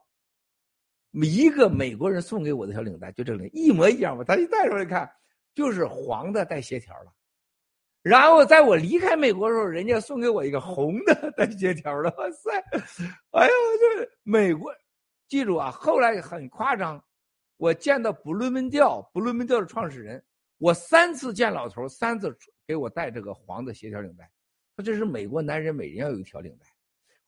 [1.12, 4.24] 一个美国人送给我的小领带，就这个一模一样吧。
[4.24, 5.10] 他一戴出来看，
[5.55, 7.12] 就是黄的带斜条的。
[8.02, 12.12] 然后在我离开美国的时候，人家送给我一个红的带斜条的。
[12.16, 12.51] 哇塞，
[13.30, 13.52] 哎呦，
[13.97, 14.74] 这美国。
[15.28, 17.02] 记住啊，后来很夸张，
[17.56, 20.22] 我见到布伦门调，布伦门调的创始人，
[20.59, 22.36] 我三次见老头，三次
[22.66, 24.30] 给我戴这个黄的斜条领带，
[24.76, 26.66] 说这是美国男人每人要有一条领带。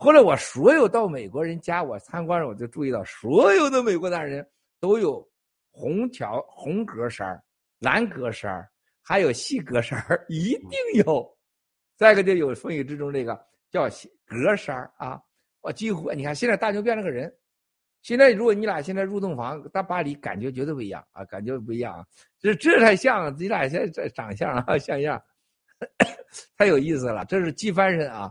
[0.05, 4.47] 后来我所有到美国人家我参观我就注意到所有的美国男人
[4.78, 5.26] 都有
[5.70, 7.43] 红条、红格衫
[7.78, 8.68] 蓝格衫
[9.01, 9.98] 还有细格衫
[10.28, 10.70] 一定
[11.06, 11.26] 有。
[11.97, 13.35] 再一个就有风雨之中这个
[13.70, 13.89] 叫
[14.26, 15.18] 格衫啊，
[15.62, 17.35] 我几乎你看现在大牛变了个人。
[18.02, 22.05] 现在如果你俩现在入洞房到巴黎，感觉绝对不一样啊，感觉不一样啊，
[22.39, 25.18] 这这才像你俩现在这长相啊，像样，
[26.59, 27.24] 太有意思了。
[27.24, 28.31] 这是系翻身啊，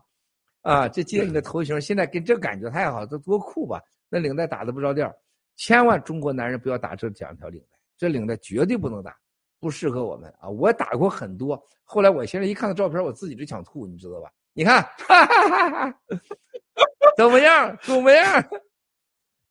[0.64, 3.82] 啊，这接你的头型，现在跟这感觉太好，这多酷吧？
[4.10, 5.14] 那领带打的不着调，
[5.56, 9.16] 千万中国男人不要打这两条领带，这领带绝对不能打，
[9.60, 10.50] 不适合我们啊！
[10.50, 14.32] 我打过很多，后来我现在一看到照片，我自己就想吐，你知道吧？
[14.54, 16.00] 你看，哈哈哈哈
[17.18, 17.78] 怎么样？
[17.82, 18.50] 怎么样？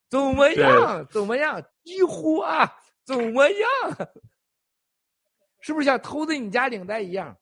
[0.08, 1.06] 怎么样？
[1.10, 1.62] 怎么样？
[1.84, 2.72] 几乎啊，
[3.04, 4.08] 怎么样？
[5.60, 7.36] 是不是像偷的你家领带一样？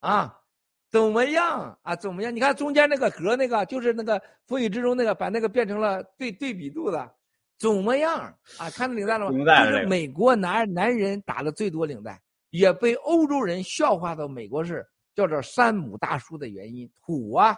[0.00, 0.40] 啊，
[0.90, 1.76] 怎么样？
[1.82, 2.34] 啊，怎么样？
[2.34, 7.14] 你看中间那个格，那个就是那个风雨之中那个，把那个变成了对对比度的，
[7.58, 8.18] 怎么样？
[8.58, 9.64] 啊，看到领带了吗？
[9.64, 12.18] 就是美国男男人打的最多领带，
[12.50, 17.48] 也被欧洲人笑话到美国是叫做山姆大叔的原因，土啊，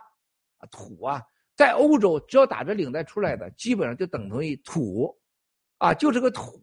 [0.59, 1.23] 啊土啊，
[1.55, 5.15] 在欧洲只要打着领带出来的，基本上就等同于土，
[5.77, 6.61] 啊，就是个土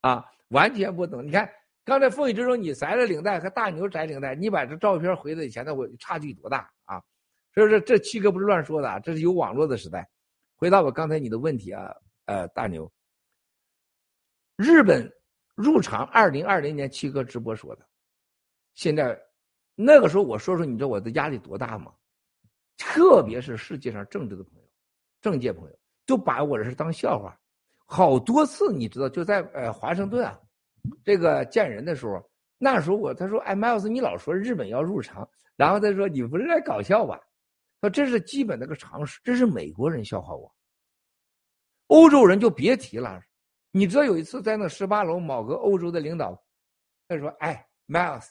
[0.00, 1.26] 啊，完全不懂。
[1.26, 1.50] 你看。
[1.84, 7.02] 刚才风雨之中，你摘了领带和大牛摘领带，你把这照片回到以前的我差距多大啊？
[7.52, 10.08] 所以说这七哥不是乱说的，这是有网络的时代。
[10.56, 11.94] 回答我刚才你的问题啊，
[12.24, 12.90] 呃，大牛，
[14.56, 15.12] 日本
[15.54, 17.86] 入场二零二零年七哥直播说的，
[18.74, 19.20] 现在
[19.74, 21.92] 那个时候我说说，你知道我的压力多大吗？
[22.78, 24.68] 特别是世界上政治的朋友、
[25.20, 27.38] 政界朋友，都把我这是当笑话，
[27.84, 30.40] 好多次你知道就在呃华盛顿啊。
[31.04, 32.22] 这个见人的时候，
[32.58, 37.20] 那时候我他说：“哎，Miles，你老说日本要入场，然后他说你不是在搞笑吧？
[37.80, 40.50] 说这是基本的个常识，这是美国人笑话我，
[41.88, 43.20] 欧洲人就别提了。
[43.70, 46.38] 你知道有一次在那十八楼，某个欧洲的领导，
[47.08, 48.28] 他说：‘哎，Miles，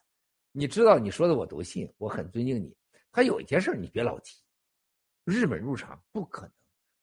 [0.52, 2.76] 你知道你说的我都信，我很尊敬你。
[3.12, 4.42] 他有一件事你别老提，
[5.26, 6.52] 日本入场不可能。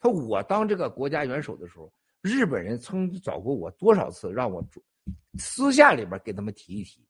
[0.01, 4.65] 他我当这个国家元首的时候，日本人曾找过我多少次让我。’
[5.39, 7.07] 私下里边给他们提一提，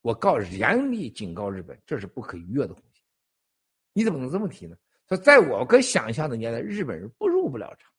[0.00, 3.02] 我告严厉警告日本，这是不可逾越的红线。
[3.92, 4.76] 你怎么能这么提呢？
[5.08, 7.92] 说在我可想象的年代，日本人不入不了场。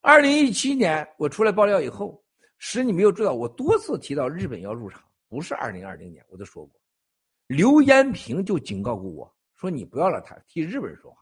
[0.00, 2.24] 二零一七年我出来爆料以后，
[2.58, 6.80] 使你没有注意到，我多次提到日本要入场，不是二零二零年我都说过。
[7.46, 11.18] 刘延平就警告过我说：“你不要了，他替日本人说话，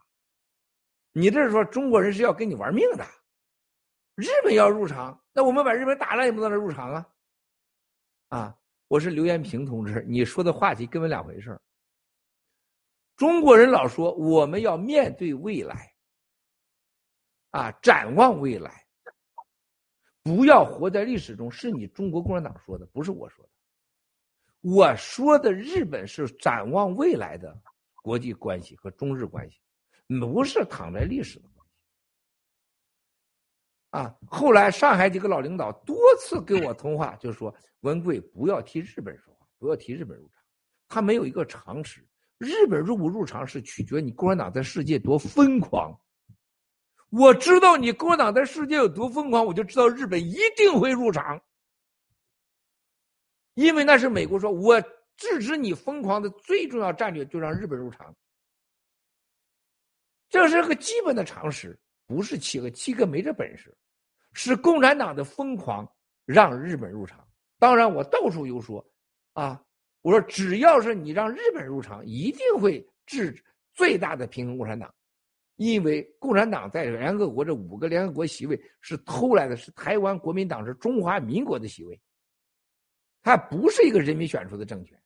[1.13, 3.05] 你这是说中国人是要跟你玩命的。”
[4.19, 7.09] 日本要入场，那我们把日本打了也不能让入场啊！
[8.31, 8.59] 啊，
[8.89, 11.57] 我是刘延平同志，你说的话题根本两回事
[13.15, 15.95] 中国人老说我们要面对未来，
[17.51, 18.85] 啊，展望未来，
[20.25, 21.49] 不要活在历史中。
[21.49, 23.51] 是你中国共产党说的，不是我说的。
[24.63, 27.57] 我说的日本是展望未来的
[28.03, 29.61] 国际关系和中日关系，
[30.21, 31.49] 不是躺在历史的。
[33.91, 34.15] 啊！
[34.27, 40.43] 后来上海几个老领导多次跟我通话，就说文贵不要替日本人说话，不要替日本入场。
[40.89, 42.07] 他没有一个常识，
[42.39, 45.99] 日本入不入场是取决你共产党在世界多疯狂。
[47.11, 51.41] 我知道你共产党在世界有多疯狂，我就知道日本一定会入场，
[53.55, 54.79] 因为那是美国说，我
[55.17, 58.15] 制止你疯狂的最重要战略就让日本入场，
[60.29, 61.79] 这是个基本的常识。
[62.09, 63.77] 不是七个，七个没这本事，
[64.33, 65.87] 是共产党的疯狂
[66.25, 67.23] 让日本入场。
[67.59, 68.83] 当然，我到处又说，
[69.35, 69.63] 啊，
[70.01, 73.45] 我说只要是你让日本入场，一定会制
[73.75, 74.93] 最大的平衡共产党，
[75.57, 82.01] 因为共产党在联合国这五个联合国席位是偷来的，是台湾国民党是中华民国的席位，
[83.23, 84.99] 它不是一个人民选出的政权。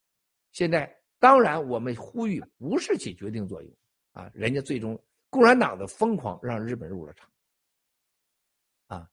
[0.53, 0.89] 现在
[1.19, 3.77] 当然我们呼吁不是起决定作用
[4.13, 4.97] 啊，人家最终。
[5.33, 7.27] 共产党的疯狂让日本入了场，
[8.89, 9.11] 啊，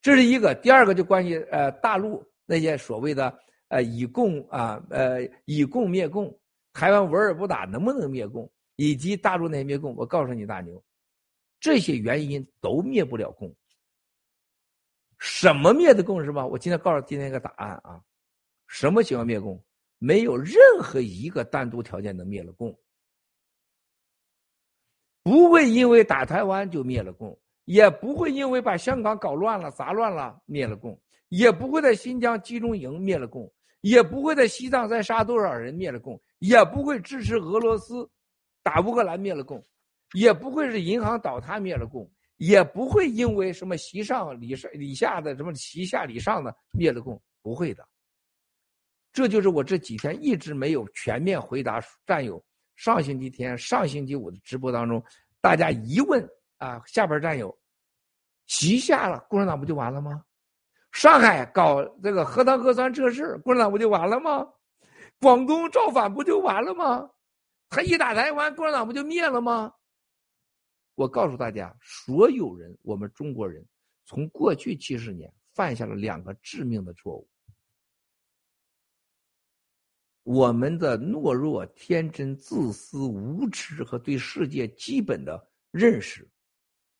[0.00, 0.54] 这是一个。
[0.54, 3.38] 第二个就关于呃大陆那些所谓的
[3.68, 6.34] 呃以共啊呃以共灭共，
[6.72, 10.82] 台湾玩而不打能不能灭共，以及大陆那些灭共，我告诉你大牛，
[11.60, 13.54] 这些原因都灭不了共。
[15.18, 16.46] 什么灭的共是吧？
[16.46, 18.02] 我今天告诉今天一个答案啊，
[18.66, 19.62] 什么情况灭共？
[19.98, 22.74] 没有任何一个单独条件能灭了共。
[25.22, 30.98] 不会因为打台湾就灭了共，也不会因为把香港搞乱了、砸乱了灭了共，
[31.28, 33.52] 也不会在新疆集中营灭了共，
[33.82, 38.08] 也不会在西藏再杀多少人灭了共，也不会支持俄罗斯
[38.62, 39.62] 打乌克兰灭了共，
[40.14, 47.86] 也不会是银行倒塌灭了共，也不会因为什么席上礼上礼下的什么席下礼上的灭了共，不会的。
[49.12, 52.42] 这就是我这几天一直没有全面回答战友。
[52.80, 55.04] 上星期天、上星期五的直播当中，
[55.38, 56.26] 大家一问
[56.56, 57.54] 啊，下边战友，
[58.46, 60.24] 旗下了，共产党不就完了吗？
[60.90, 64.48] 上海搞这个核糖核酸测试，共产党不就完了吗？
[65.20, 67.06] 广东造反不就完了吗？
[67.68, 69.70] 他一打台湾，共产党不就灭了吗？
[70.94, 73.62] 我告诉大家，所有人，我们中国人
[74.06, 77.28] 从过去七十年犯下了两个致命的错误。
[80.22, 86.28] 我们的懦弱、天真、自私、无知和对世界基本的认识，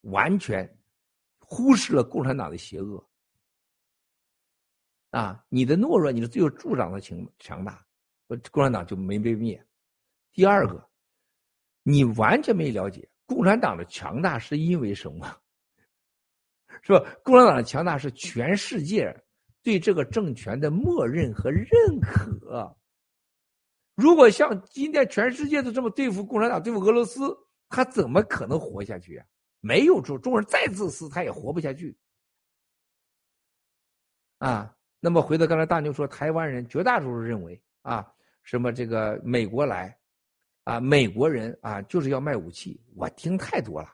[0.03, 0.79] 完全
[1.39, 3.07] 忽视了共产党的邪恶。
[5.11, 7.85] 啊，你的懦弱，你的最后助长的强强大，
[8.51, 9.63] 共产党就没被灭。
[10.33, 10.89] 第二个，
[11.83, 15.37] 你完全没了解共产党的强大是因为什么？
[16.83, 17.05] 是吧？
[17.23, 19.13] 共产党的强大是全世界
[19.63, 21.69] 对这个政权的默认和认
[22.01, 22.77] 可。
[24.01, 27.37] 如果像今天全世界都这么对付共产党、对付俄罗斯，
[27.69, 29.27] 他怎么可能活下去啊？
[29.61, 31.95] 没有中中国人再自私，他也活不下去。
[34.39, 38.11] 啊，那么回到刚才大牛说，台湾人绝大多数认为啊，
[38.43, 39.95] 什么这个美国来，
[40.65, 42.83] 啊，美国人啊就是要卖武器。
[42.97, 43.89] 我听太多了。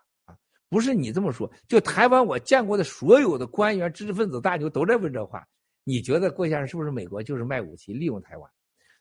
[0.69, 5.47] 不是你这么说，就台湾我见过的所有的官员、知识分子、大牛都在问这话。
[5.85, 8.51] 你觉得郭先生是不是美国就是卖武器利用台湾？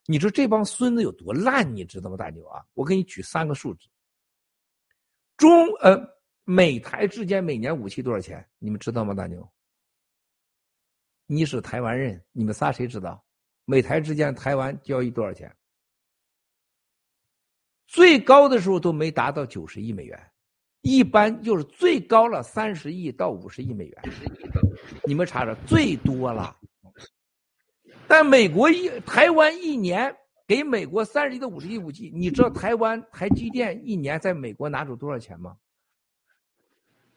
[0.06, 2.18] 你说这帮孙子有多烂，你知道吗？
[2.18, 3.88] 大牛啊，我给你举三个数字。
[5.38, 6.00] 中呃
[6.44, 8.48] 美台之间每年武器多少钱？
[8.60, 9.14] 你们知道吗？
[9.14, 9.52] 大牛，
[11.26, 13.26] 你是台湾人，你们仨谁知道？
[13.66, 15.54] 美台之间台湾交易多少钱？
[17.88, 20.32] 最高的时候都没达到九十亿美元。
[20.82, 24.04] 一般就是最高了三十亿到五十亿美元，
[25.04, 26.56] 你们查查最多了。
[28.08, 30.16] 但美国一台湾一年
[30.48, 35.58] 给美国三十亿到五十亿武器，你知道台湾台积电一年在美国拿走多少钱吗？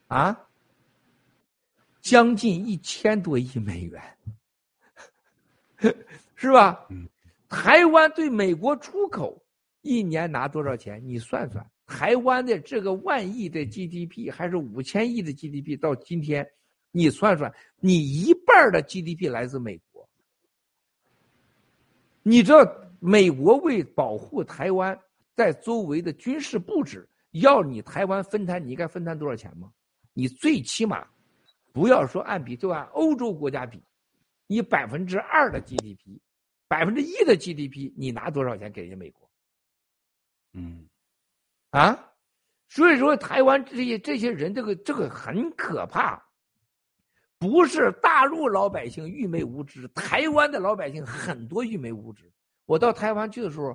[0.07, 0.49] 啊，
[2.01, 4.03] 将近一千多亿美元，
[6.35, 6.89] 是吧？
[7.51, 9.45] 台湾对美国出口
[9.83, 11.03] 一年拿多少钱？
[11.07, 11.71] 你算算。
[11.87, 16.47] 台湾的这个万亿的 GDP 还是五千亿的 GDP，到今天，
[16.91, 17.51] 你算算，
[17.81, 19.88] 你一半的 GDP 来自美国。
[22.23, 22.59] 你知道
[23.01, 24.99] 美国为保护台湾
[25.35, 29.73] 在周围的军事布置，要你台湾分摊，你应该分摊多少钱吗？
[30.13, 31.07] 你最起码，
[31.73, 33.83] 不要说按比，就按欧洲国家比，
[34.47, 36.19] 你百分之二的 GDP，
[36.67, 39.31] 百分之一的 GDP，你拿多少钱给人家美国？
[40.55, 40.89] 嗯。
[41.71, 42.13] 啊，
[42.69, 46.28] 所以说台湾这些这些人，这个这个很可怕。
[47.39, 52.31] 不是大陆老百姓愚昧无知，台湾的老百姓很多愚昧无知。
[52.67, 53.73] 我到台湾去的时候，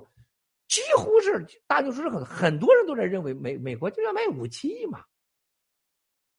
[0.68, 5.02] 几乎是大多数很很多人都在认为美美国就要卖武器嘛。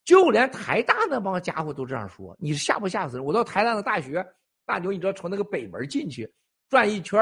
[0.04, 3.26] 就连台大那帮家伙都这样说，你是吓不吓死人？
[3.26, 4.26] 我到台大的大学，
[4.66, 6.32] 大牛，你知道从那个北门进去，
[6.70, 7.20] 转一圈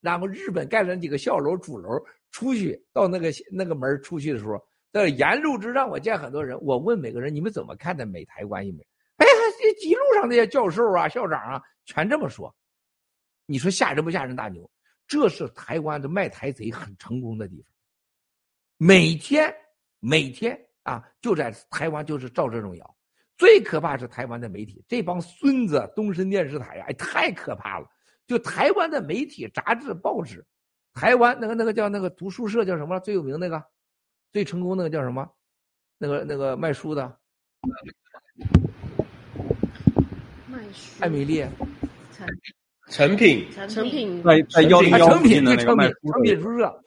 [0.00, 1.98] 然后日本盖了几个小楼主楼。
[2.32, 4.62] 出去到那个那个门出去的时候，
[4.92, 6.60] 在沿路之上，我见很多人。
[6.60, 8.86] 我问每个人：“你们怎么看待美台关系？”没？
[9.74, 12.54] 这一路上那些教授啊、校长啊，全这么说。
[13.46, 14.36] 你说吓人不吓人？
[14.36, 14.68] 大牛，
[15.06, 17.70] 这是台湾的卖台贼很成功的地方。
[18.76, 19.52] 每天
[19.98, 22.96] 每天啊，就在台湾就是照这种谣。
[23.36, 27.86] 最可怕是台湾的媒体，这帮孙子，东森电视台呀，哎，太可怕了。
[28.26, 30.44] 就台湾的媒体、杂志、报纸。
[30.94, 32.98] 台湾那个那个叫那个读书社叫什么？
[33.00, 33.62] 最有名那个，
[34.32, 35.28] 最成功那个叫什么？
[35.98, 37.18] 那个那个卖书的，
[41.00, 41.44] 艾米丽。
[42.12, 42.26] 成
[42.88, 43.46] 成品。
[43.68, 44.22] 成品。
[44.22, 46.82] 在在幺零幺成品的成品成品书社。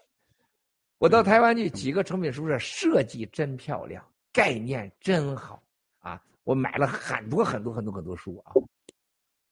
[0.98, 5.64] 我到台湾去几个成品书社，设计真漂亮，概念真好
[6.00, 6.22] 啊！
[6.44, 8.52] 我买了很多很多很多很多书啊。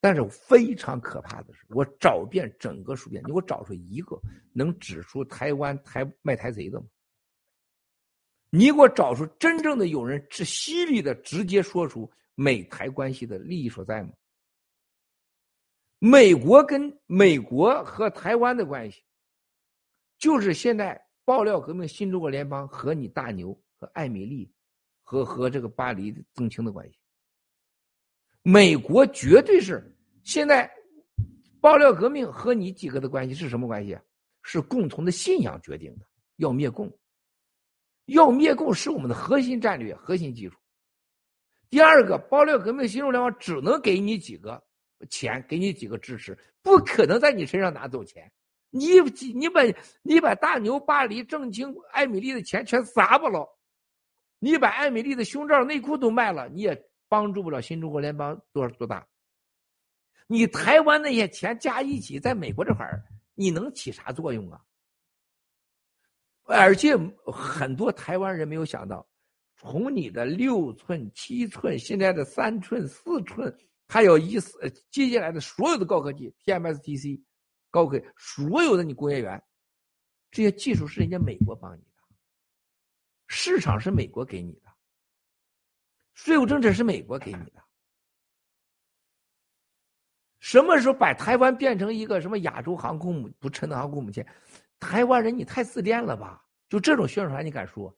[0.02, 4.20] 但是非常可怕的是，我找遍整个书店，你给我找出一个
[4.54, 6.86] 能指出台湾台卖台贼的吗？
[8.50, 12.10] 你给我找出真正的有人是犀利的，直接说出
[12.40, 14.12] 美台关系的利益所在吗？
[15.98, 19.02] 美国跟美国和台湾的关系，
[20.20, 24.54] 就是现在爆料革命新中国联邦和你大牛和艾米丽，
[25.02, 27.00] 和和这个巴黎曾青的关系。
[28.44, 29.84] 美国绝对是
[30.24, 30.72] 现在
[31.60, 33.98] 爆料革命和你几个的关系是什么关系？
[34.44, 36.06] 是共同的信仰决定的，
[36.36, 36.96] 要灭共，
[38.06, 40.56] 要灭共是我们的核心战略、核心技术。
[41.70, 44.64] 第二个，爆料革命新中国联邦只能给你几个
[45.10, 48.32] 钱，给你几个支持，不可能在你身上拿走钱。
[48.70, 49.00] 你
[49.34, 49.62] 你把
[50.02, 53.48] 你把大牛、巴黎、郑清、艾米丽的钱全砸不了，
[54.40, 56.88] 你把艾米丽的胸罩、内裤都卖了，你也。
[57.10, 59.08] 帮助不了新中国联邦多少多大？
[60.28, 63.02] 你台湾那些钱加一起，在美国这块儿，
[63.34, 64.60] 你能起啥作用啊？
[66.44, 69.08] 而且很多台湾人没有想到，
[69.58, 73.54] 从你的六寸、七寸，现在的三寸、四寸，
[73.88, 74.58] 还有一四
[74.92, 77.22] 接下来的所有的高科技，TMS、TC、
[77.72, 79.44] 高科技，所有的你工业园，
[80.30, 82.04] 这些技术是人家美国帮你的，
[83.28, 84.70] 市场是美国给你的，
[86.14, 87.64] 税务政策是美国给你的。
[90.40, 94.26] 什么时候把台湾变成一个什么亚洲航空母不称的航空母舰？
[94.80, 96.46] 台湾人，你太自恋了吧？
[96.70, 97.94] 就这种宣传，你敢说？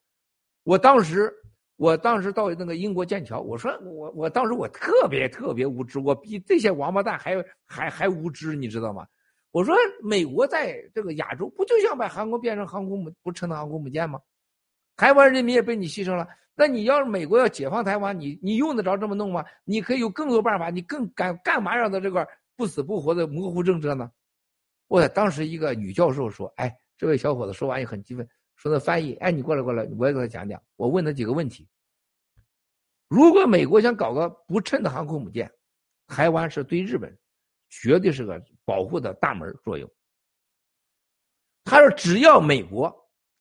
[0.64, 1.32] 我当时，
[1.80, 9.08] 我当时到那个英国剑桥，我说我我当时我特别特别无知，我比这些王八蛋还还还无知，你知道吗？
[9.52, 9.74] 我说
[10.04, 14.20] 美国在这个亚洲不就想把韩国变成航空母不称的航空母舰吗？
[14.98, 19.46] 台湾人民也被你牺牲了，那你要是美国要解放台湾，你你用得着这么弄吗？
[19.64, 22.28] 你可以有更多办法，你更敢干嘛让他这个
[22.58, 24.12] 不死不活的模糊政策呢？
[24.90, 28.28] 我当时一个女教授说：“哎，这位小伙子说完也很激愤，
[28.60, 30.62] 说那翻译，哎，你过来过来，我也给他讲讲。
[30.76, 31.66] 我问他几个问题。
[33.08, 35.50] 如果美国想搞个不称的航空母舰，
[36.08, 37.18] 台湾是对日本
[37.70, 39.90] 绝对是个保护的大门作用。
[41.64, 42.94] 他说，只要美国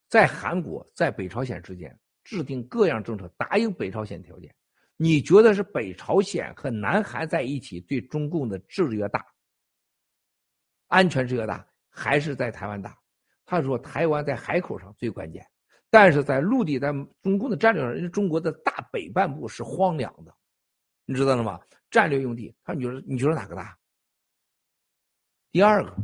[0.09, 4.55] 在韩国在北朝鲜之间制定各样政策，答应北朝鲜条件，
[4.97, 9.27] 你觉得是北朝鲜和南韩在一起对中共的制约大？”
[10.87, 12.97] 安全制约大还是在台湾大？
[13.51, 15.43] 他说台湾在海口上最关键，
[15.89, 16.93] 但是在陆地，在
[17.23, 20.35] 中共的战略上，人家中国的大北半部是荒凉的，
[21.07, 21.59] 你知道了吗？
[21.91, 23.75] 战略用地，他说你觉得你觉得哪个大？
[25.51, 25.97] 第二个，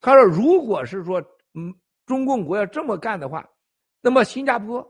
[0.00, 1.20] 他说如果是说
[1.54, 1.74] 嗯
[2.06, 3.44] 中共国要这么干的话，
[4.00, 4.86] 那么新加坡、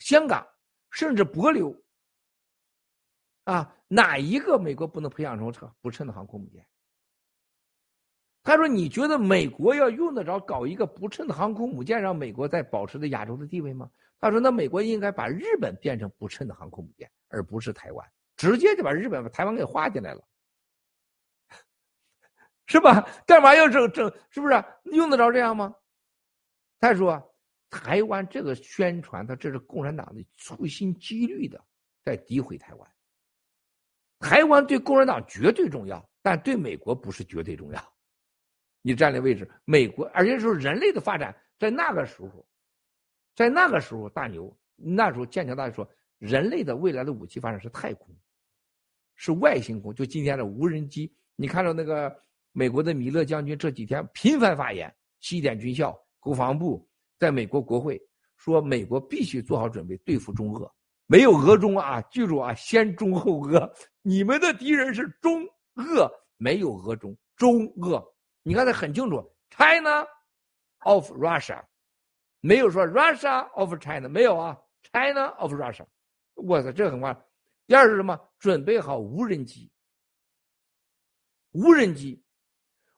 [0.00, 0.46] 香港
[0.90, 1.74] 甚至帛琉
[3.44, 6.62] 啊，哪一个美国不能培养成不称的航空母舰？
[8.48, 20.26] 他说：“你觉得美国要用得着搞一个不称的航空母舰，让美国在保持着亚洲的地位吗？”他说：“那美国应该把日本变成不称的航空母舰，而不是台湾，直接就把日本把台湾给划进来了，
[22.64, 23.06] 是吧？
[23.26, 24.10] 干嘛要整整？
[24.30, 25.74] 是不是用得着这样吗？”
[26.80, 27.22] 他说
[27.68, 31.62] ：“台湾这个宣传，他这是共产党的处心积虑的
[32.02, 32.90] 在诋毁台湾。
[34.20, 37.78] 台湾对共产党绝对重要，但对美国不是绝对重要。”
[38.88, 42.48] 你战略位置，美国，而且是人类的发展，在那个时候，
[43.36, 45.86] 在那个时候，大牛那时候剑桥大学说，
[46.16, 48.16] 人类的未来的武器发展是太空，
[49.14, 51.14] 是外星空，就今天的无人机。
[51.36, 52.10] 你看到那个
[52.52, 54.90] 美国的米勒将军这几天频繁发言，
[55.20, 56.88] 西点军校、国防部，
[57.18, 58.00] 在美国国会
[58.38, 60.72] 说，美国必须做好准备对付中俄，
[61.04, 63.70] 没有俄中啊，记住啊，先中后俄，
[64.00, 65.44] 你们的敌人是中
[65.74, 68.02] 俄，没有俄中，中俄。
[68.48, 70.08] 你看的很清楚，China
[70.78, 71.62] of Russia，
[72.40, 74.58] 没有说 Russia of China，没有啊
[74.90, 75.84] ，China of Russia。
[76.34, 77.14] 我操，这很快。
[77.66, 78.18] 第二是什么？
[78.38, 79.70] 准备好无人机、
[81.52, 82.24] 无人机、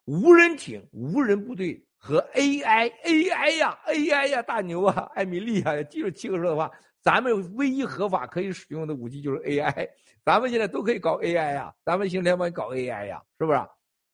[0.04, 6.70] 无人艇、无人部队和 AI，AI 呀，AI 呀，大牛啊，艾米丽啊，记住七哥说的话，
[7.00, 9.90] 咱们唯一合法可以使用的武器就是 AI，
[10.24, 13.58] 咱们现在都可以搞 AI 呀，咱们新联盟搞 AI 呀，是不是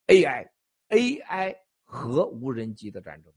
[0.07, 0.49] ？AI。
[0.89, 3.33] AI 和无人机的战争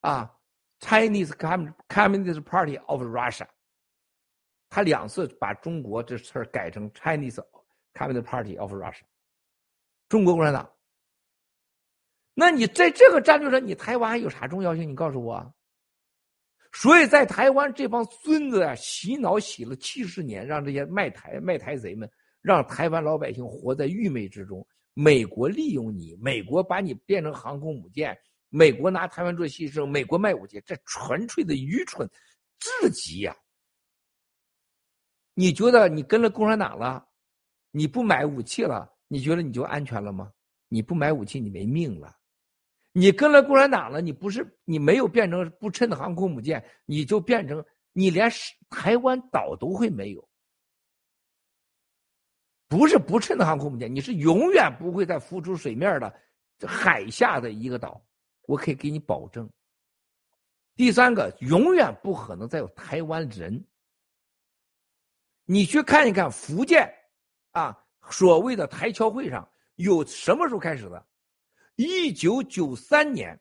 [0.00, 0.36] 啊
[0.80, 1.30] ，Chinese
[1.88, 3.48] Communist Party of Russia，
[4.68, 7.42] 他两次把中国这词儿改成 Chinese
[7.94, 9.04] Communist Party of Russia，
[10.10, 10.70] 中国共产党。
[12.34, 14.90] 那你在这个战略上，你台湾有啥重要性？
[14.90, 15.54] 你告诉我。
[16.72, 22.10] 所以在台湾这帮孙子啊，洗脑洗了七十年，让这些卖台卖台贼们。
[22.44, 24.64] 让台湾老百姓活在愚昧之中。
[24.92, 28.14] 美国利用你，美国把你变成航空母舰，
[28.50, 32.06] 美国拿台湾做牺牲，美国卖武器，这纯粹的愚蠢
[32.58, 33.34] 至极呀！
[35.32, 37.08] 你觉得你跟了共产党了，
[37.70, 40.30] 你不买武器了，你觉得你就安全了吗？
[40.68, 42.14] 你不买武器，你没命了。
[42.92, 47.64] 你跟了共产党了，你不是你没有变成不称的航空母舰，你就变成
[47.94, 48.30] 你连
[48.68, 50.28] 台湾岛都会没有。
[52.74, 56.12] 不是不称的航空母舰，你是永远不会再浮出水面的
[56.66, 58.04] 海下的一个岛，
[58.48, 59.48] 我可以给你保证。
[60.74, 63.64] 第三个，永远不可能再有台湾人。
[65.44, 66.92] 你去看一看福建，
[67.52, 67.78] 啊，
[68.10, 71.06] 所谓的台侨会上有什么时候开始的？
[71.76, 73.40] 一九九三年，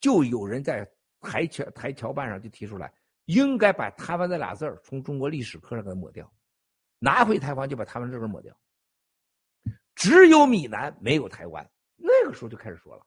[0.00, 0.90] 就有人在
[1.20, 2.90] 台侨台侨办上就提出来，
[3.26, 6.32] 应该把台湾这俩字从中国历史课上给抹掉。
[6.98, 8.56] 拿回台湾就把台湾这根抹掉，
[9.94, 11.70] 只有闽南没有台湾。
[11.96, 13.06] 那个时候就开始说了。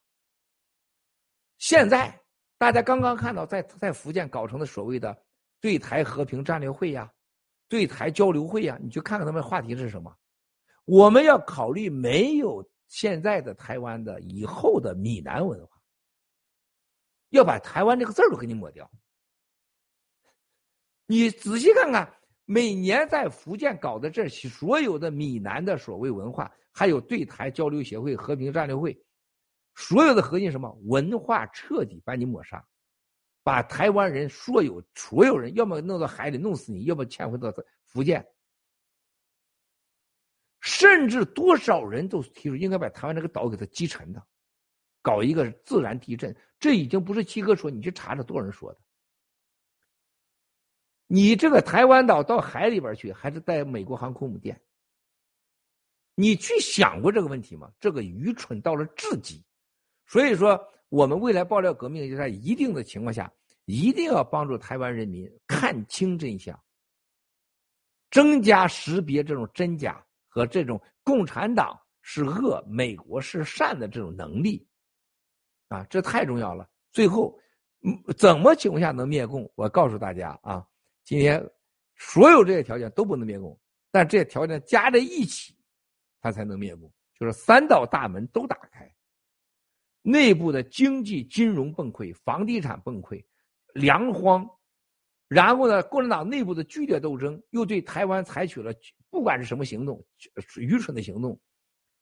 [1.58, 2.20] 现在
[2.58, 5.18] 大家刚刚看到，在在福建搞成的所谓的
[5.60, 7.12] 对台和平战略会呀、
[7.68, 10.16] 对台交流会呀，你去看看他们话题是什么？
[10.86, 15.80] 我们要考虑没有现在的台湾的以后的闽南文化，
[17.30, 18.90] 要把台湾这个字儿都给你抹掉。
[21.06, 22.21] 你仔细看看，
[22.52, 29.02] 每年在福建搞的这些所有的闽南的所谓文化，还有对台交流协会、和平战略会，
[29.76, 32.62] 所有的核心什么文化彻底把你抹杀，
[33.42, 37.50] 把台湾人所有所有人，要么弄到海里弄死你，要么迁回到
[37.86, 38.22] 福建。
[40.60, 44.22] 甚至多少人都提出应该把台湾这个岛给它击沉的，
[45.02, 46.36] 搞一个自然地震。
[46.60, 48.80] 这已经不是七哥说，你去查查多少人说的。
[51.14, 54.58] 你这个台湾岛到海里边去，还是带美国航空母舰？
[56.16, 57.70] 你去想过这个问题吗？
[57.82, 59.44] 这个愚蠢到了至极。
[60.08, 60.58] 所以说，
[60.88, 63.30] 我们未来爆料革命就在一定的情况下，
[63.66, 66.58] 一定要帮助台湾人民看清真相，
[68.10, 74.66] 增加识别这种真假和这种共产党是恶，美国是善的这种能力。
[75.68, 76.70] 啊，这太重要了。
[76.94, 77.38] 最后，
[78.18, 79.52] 怎么情况下能灭共？
[79.56, 80.66] 我告诉大家啊。
[81.12, 81.46] 今天
[81.98, 83.60] 所有这些条件都不能灭共，
[83.92, 85.54] 但这些条件加在一起，
[86.22, 86.90] 它才能灭共。
[87.20, 88.90] 就是三道大门都打开，
[90.04, 93.22] 内部的经济金融崩溃，房地产崩溃，
[93.74, 94.50] 粮荒，
[95.28, 98.72] 然后呢，共产党内部的剧烈斗争，又对台湾采取了
[99.10, 100.02] 不管是什么行动，
[100.56, 101.38] 愚蠢的行动，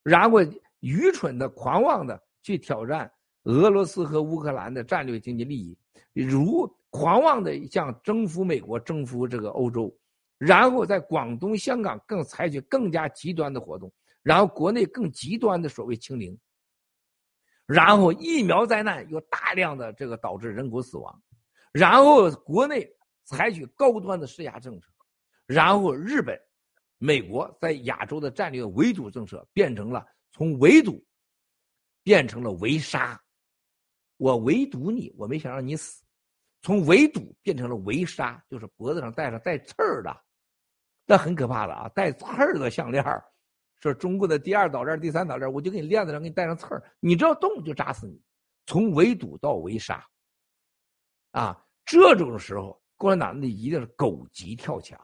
[0.04, 0.38] 然后
[0.82, 3.12] 愚蠢的、狂妄的去挑战
[3.46, 5.76] 俄罗斯和乌克兰的战略经济利益，
[6.14, 6.72] 如。
[6.90, 9.96] 狂妄的向征服美国、征服这个欧洲，
[10.38, 13.92] 然后在广东、香港更采取更加极端的活动，
[14.24, 16.38] 然后国内更极端的所谓清零，
[17.68, 21.22] 然后疫苗灾难又大量的这个导致人口死亡，
[21.72, 22.92] 然后国内
[23.24, 24.88] 采取高端的施压政策，
[25.46, 26.40] 然后日本、
[26.98, 31.06] 美国在亚洲的战略围堵政策变成了从围堵
[32.02, 33.22] 变成了围杀，
[34.18, 36.04] 我围堵你，我没想让你死。
[36.62, 40.16] 从围堵变成了围杀，就是脖子上戴上带刺儿的，
[41.06, 41.90] 那很可怕的啊！
[41.96, 43.04] 带刺儿的项链
[43.82, 48.22] 是中国的第二岛链、第三岛链，我就给你链子上给你带上刺儿，你只要动就扎死你。
[48.66, 50.06] 从围堵到围杀，
[51.32, 55.00] 啊，这种时候共产党那一定是狗急跳墙，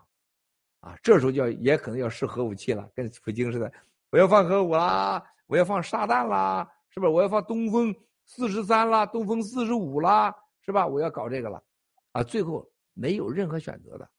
[0.81, 3.71] 啊，这时候就要也可能要试核武器了，跟普京似的，
[4.11, 7.11] 我要放核武啦，我要放炸弹啦，是不是？
[7.11, 7.95] 我要放东风
[8.25, 10.35] 四十三啦，东风四十五啦。
[10.65, 10.87] 是吧？
[10.87, 11.63] 我要搞这个了，
[12.11, 14.09] 啊，最后没有任何选择的，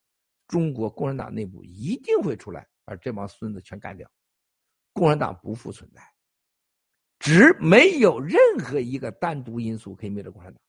[0.46, 4.08] 中国共产党内部一定会出来把这帮孙子全干掉，
[4.92, 6.00] 共产党不复存在，
[7.18, 10.62] 只没有任何一个单独因素可以灭了共产党，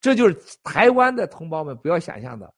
[0.00, 2.54] 这就是台湾的同胞们不要想象的，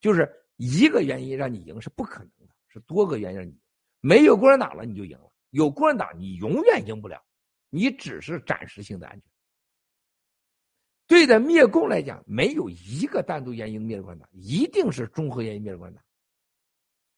[0.00, 3.60] 就是一个原因让你赢是不可能的，是多个原因让你赢，
[4.00, 7.24] 没有共产党了你就赢了，有共产党你永远赢不了，
[7.70, 9.30] 你只是暂时性的安全。
[11.06, 16.02] 对待灭共来讲，没有一个单独原因灭共产党，一定是综合原因灭共产党。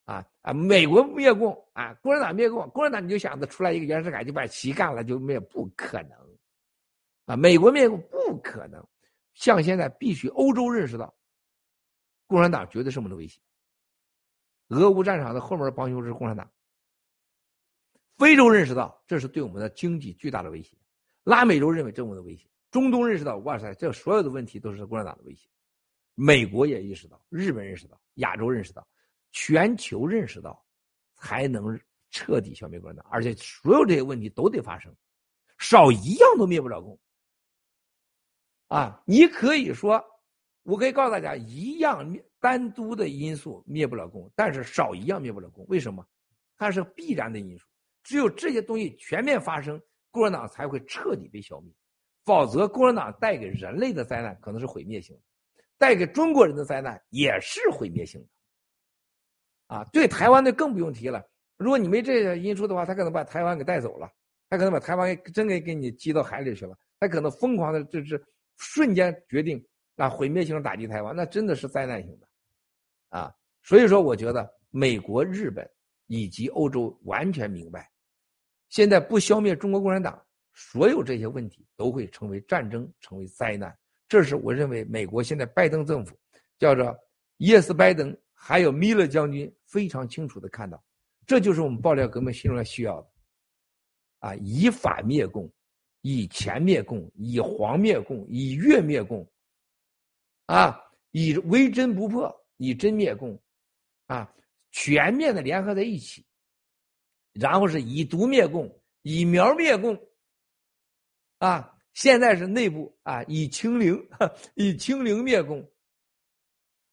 [0.05, 0.55] 啊啊！
[0.55, 6.13] 美国灭共啊，共产党灭共，共产党你就想着出来一个袁世凯就把旗干了就灭，不可能。
[7.27, 8.83] 啊，美国灭共不可能。
[9.35, 11.15] 像现在必须欧洲认识到，
[12.27, 13.39] 共产党绝对是我们的威胁。
[14.69, 16.51] 俄乌战场的后面的帮凶是共产党。
[18.17, 20.75] 非洲认识到这是对我们的经济巨大的威胁，
[21.23, 22.49] 拉美洲认为这是我们的威胁。
[22.71, 25.49] 中东认识到，哇塞，这所有的问题都是共产党的威胁。
[26.15, 28.87] 美国也意识到，日本认识到，亚洲认识到，
[29.31, 30.65] 全球认识到，
[31.15, 31.79] 才能
[32.11, 33.07] 彻底消灭共产党。
[33.11, 34.95] 而且，所有这些问题都得发生，
[35.59, 36.99] 少一样都灭不了共。
[38.67, 40.05] 啊，你可以说，
[40.63, 45.65] 我可以告诉大家，一样单独的因素灭不了共，但是少一样灭不了共。
[45.69, 46.07] 为什么？
[46.57, 47.67] 它是必然的因素。
[48.03, 49.81] 只有这些东西全面发生，
[50.11, 51.73] 共产党才会彻底被消灭。
[52.29, 55.23] 否则，共产党带给人类的灾难可能是毁灭性的，
[55.79, 59.75] 带给中国人的灾难也是毁灭性的。
[59.75, 61.27] 啊，对台湾的更不用提了。
[61.57, 64.07] 如果你没这些因素的话，他可能把台湾给带走了，
[64.51, 68.23] 他可能把台湾给真给给你击到海里去了，他可能疯狂的就是
[68.59, 72.29] 瞬间决定啊毁灭性的打击台湾，那真的是灾难性的。
[73.09, 75.67] 啊，所以说，我觉得美国、日本
[76.09, 77.91] 以及欧洲完全明白，
[78.69, 80.23] 现在不消灭中国共产党。
[80.61, 83.73] 所有这些问题都会成为战争，成为灾难。
[84.09, 86.19] 这是我认为美国现在拜登政府，
[86.59, 86.99] 叫做
[87.37, 90.83] 耶斯拜登，还有米勒将军非常清楚的看到，
[91.29, 93.09] 这就是我们爆料革命心中需要的。
[94.19, 95.49] 啊，以法灭共，
[96.01, 99.25] 以钱灭共，以黄灭共，以月灭共。
[100.47, 100.77] 啊，
[101.13, 103.41] 以为真不破，以真灭共。
[104.07, 104.29] 啊，
[104.73, 106.27] 全面的联合在一起，
[107.33, 108.69] 然后是以毒灭共。
[109.03, 109.97] 以苗灭共，
[111.39, 113.97] 啊，现在是内部啊，以清零，
[114.55, 115.67] 以清零灭共。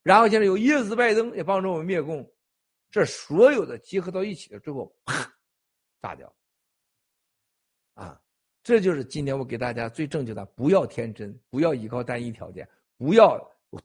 [0.03, 2.31] 然后现在有耶斯拜登也帮助我们灭共，
[2.91, 5.33] 这所有的集合到一起了之后，啪，
[6.01, 6.31] 炸掉。
[7.95, 8.21] 啊，
[8.63, 12.67] 这就是今天我给大家最正确的：不要天真，不要依靠单一条件，
[12.97, 13.35] 不要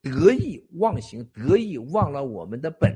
[0.02, 2.94] 得意忘形，得意忘了我们的本，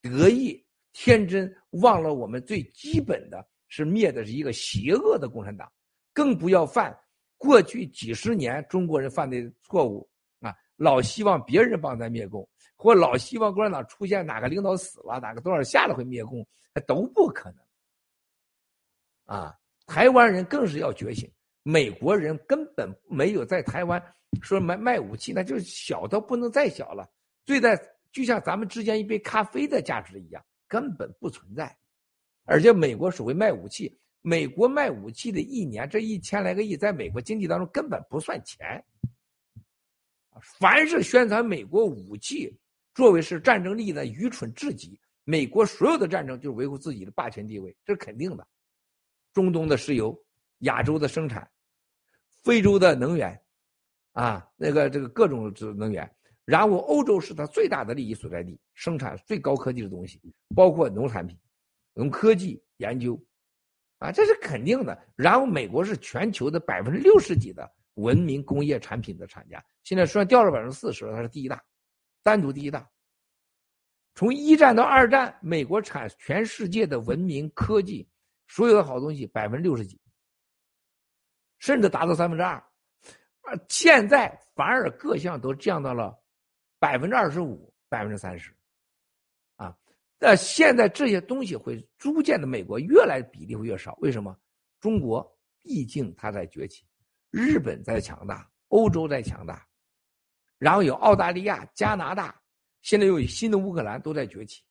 [0.00, 3.46] 得意天真忘了我们最基本的。
[3.68, 5.72] 是灭的是一个邪恶的共产党，
[6.12, 6.96] 更不要犯
[7.38, 10.08] 过去几十年中国人犯的错误
[10.40, 10.54] 啊！
[10.76, 16.46] 老希望别人帮咱灭共，或老希望共产党出现哪个领导死了，哪个多少下了会灭共，
[16.86, 17.64] 都不可能。
[19.24, 21.30] 啊，台湾人更是要觉醒，
[21.62, 24.02] 美国人根本没有在台湾
[24.40, 27.08] 说卖卖武器，那就是小到不能再小了，
[27.44, 27.76] 对待
[28.12, 31.76] 就像咱们之间一杯咖啡的价值一样，根本不存在。
[32.44, 38.82] 而且美国所谓卖武器，美国卖武器的一年这一千来个亿，在美国经济当中根本不算钱。
[40.40, 42.56] 凡是宣传美国武器
[42.94, 44.98] 作为是战争利益的，愚蠢至极。
[45.24, 48.46] 美国所有的战争就是维护自己的霸权地位，这是肯定的。
[49.32, 50.16] 中东的石油，
[50.58, 51.48] 亚洲的生产，
[52.42, 53.40] 非洲的能源，
[54.12, 56.10] 啊，那个这个各种能源，
[56.44, 60.20] 然后欧洲是它最大的利益所在地，生产最高科技的东西，
[60.54, 61.38] 包括农产品。
[61.94, 63.22] 用科技研究，
[64.02, 65.00] 啊，这是肯定的。
[65.14, 71.62] 然后美国是全球的百分之六十几的文明工业产品的产家，现在虽然掉了百分之四十，它是第一大，
[72.22, 72.88] 单独第一大。
[74.14, 78.06] 从一战到二战，美国产全世界的文明科技
[78.48, 80.00] 所有的好东西百分之六十几，
[81.58, 86.18] 甚至达到三分之二，啊，现在反而各项都降到了
[86.78, 88.54] 百分之二十五、百分之三十。
[90.24, 93.98] 那现在这些东西会逐渐的，美国越来比例会越少。
[94.00, 94.38] 为什么？
[94.78, 96.84] 中国毕竟它在崛起，
[97.32, 99.66] 日本在强大，欧洲在强大，
[100.58, 102.40] 然后有澳大利亚、加拿大，
[102.82, 104.62] 现在又有新的乌克兰都在崛起，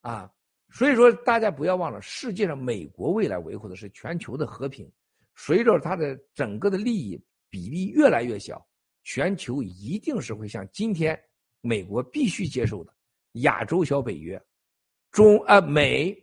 [0.00, 0.28] 啊，
[0.72, 4.90] 所以说大家不要忘了，世界上美国未来维护的是全球的和平。
[5.36, 8.66] 随着它的整个的利益比例越来越小，
[9.04, 11.16] 全球一定是会像今天
[11.60, 12.92] 美国必须接受的。
[13.32, 14.40] 亚洲小北约，
[15.10, 16.14] 中啊美、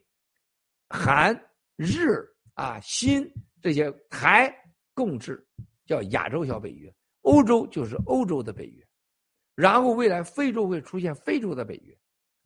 [0.87, 1.33] 韩、
[1.75, 2.23] 日
[2.53, 3.29] 啊新
[3.61, 4.53] 这些台
[4.93, 5.45] 共治
[5.85, 8.87] 叫亚洲小北约，欧洲就是欧洲的北约，
[9.55, 11.97] 然后未来非洲会出现非洲的北约，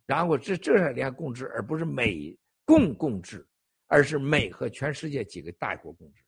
[0.05, 3.45] 然后这这是联共治，而不是美共共治，
[3.87, 6.23] 而是美和全世界几个大国共治，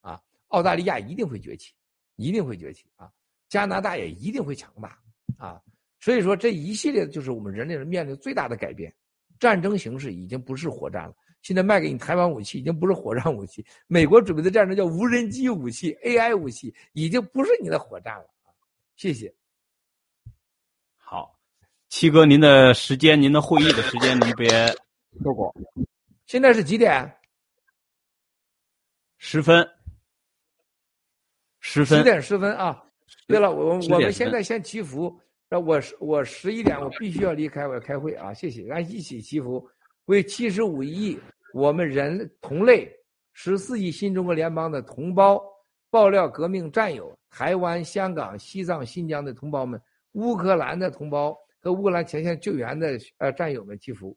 [0.00, 1.74] 啊，澳大利亚一定会崛起，
[2.16, 3.10] 一定会崛起啊，
[3.48, 4.98] 加拿大也一定会强大
[5.36, 5.60] 啊。
[6.00, 8.90] 所以说，这一系列就是我们人类人面临最大的改变，
[9.38, 11.14] 战争形势已经不是火战了。
[11.42, 18.24] 现在卖给你台湾武器已经不是火战武器，美国准备的战争叫无人机武器、AI 武器，已经不是你的火战了
[18.96, 19.32] 谢谢。
[20.96, 21.38] 好，
[21.88, 24.48] 七哥，您的时间，您的会议的时间，您别
[25.22, 25.54] 错过。
[26.26, 27.10] 现在是几点？
[29.18, 29.66] 十分。
[31.60, 31.98] 十分。
[31.98, 32.84] 十点十分啊！
[33.26, 35.18] 对了，我我们现在先祈福。
[35.52, 38.32] 那我十我十一点我必须要离开，我要开会啊！
[38.32, 39.68] 谢谢，咱一起祈福，
[40.04, 41.18] 为七十五亿
[41.52, 42.88] 我们人同类
[43.32, 45.42] 十四亿新中国联邦的同胞、
[45.90, 49.80] 爆料革命战友、台湾、香港、西藏、新疆的同胞们、
[50.12, 54.16] 乌克兰的同胞和乌克兰前线救援的呃战友们祈福。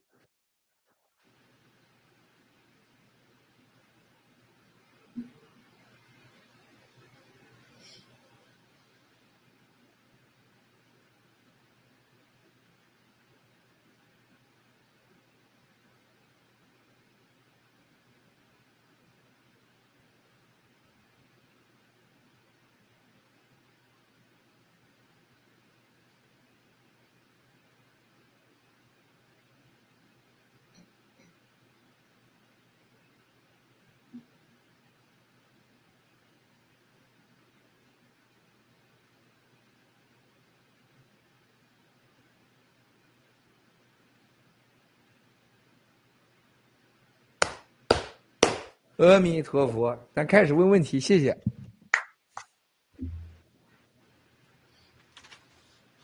[48.96, 51.36] 阿弥陀佛，咱开始问问题，谢谢。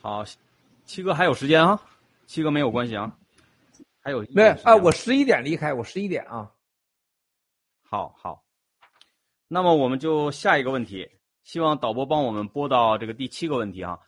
[0.01, 0.25] 好，
[0.87, 1.81] 七哥还有时间啊？
[2.27, 3.17] 七哥没有关系啊？
[4.03, 4.75] 还有没啊？
[4.75, 6.51] 我十一点离开，我十一点啊。
[7.85, 8.43] 好好，
[9.47, 11.09] 那么我们就下一个问题，
[11.45, 14.01] 希望导播帮我们播到这个第七个问题啊。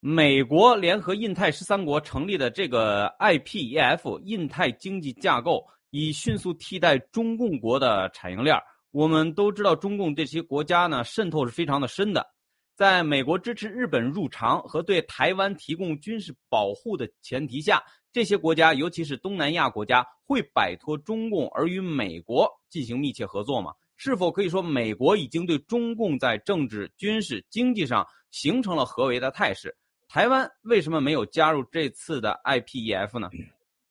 [0.00, 5.68] 美国联合印太十三国成立的这个 IPEF 印太经济架构。
[5.92, 8.56] 以迅速替代中共国的产业链。
[8.90, 12.26] 我们都知道，中共这些国家呢，渗透是非常的深的。
[12.74, 23.72] 在美国支持日本入常和对台湾提供军事保护的前提下，这些国家，尤其是东南亚国家，会摆脱中共而与美国进行密切合作吗？
[23.96, 29.74] 是否可以说，美国已经对中共在政治、军事、经济上形成了合围的态势？
[30.08, 33.30] 台湾为什么没有加入这次的 IPEF 呢？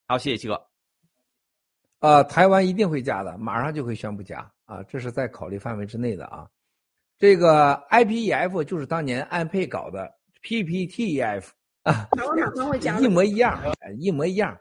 [0.07, 0.70] 好，谢谢七哥。
[2.01, 6.47] 呃，台湾一定会加的，马上就会宣布加啊，这是在考虑范围之内的啊。
[7.17, 10.11] 这个 IPEF 就是当年安倍搞的
[10.43, 11.45] PPTEF
[11.83, 13.57] 啊，台湾马上会加，一模一样，
[13.97, 14.57] 一模一样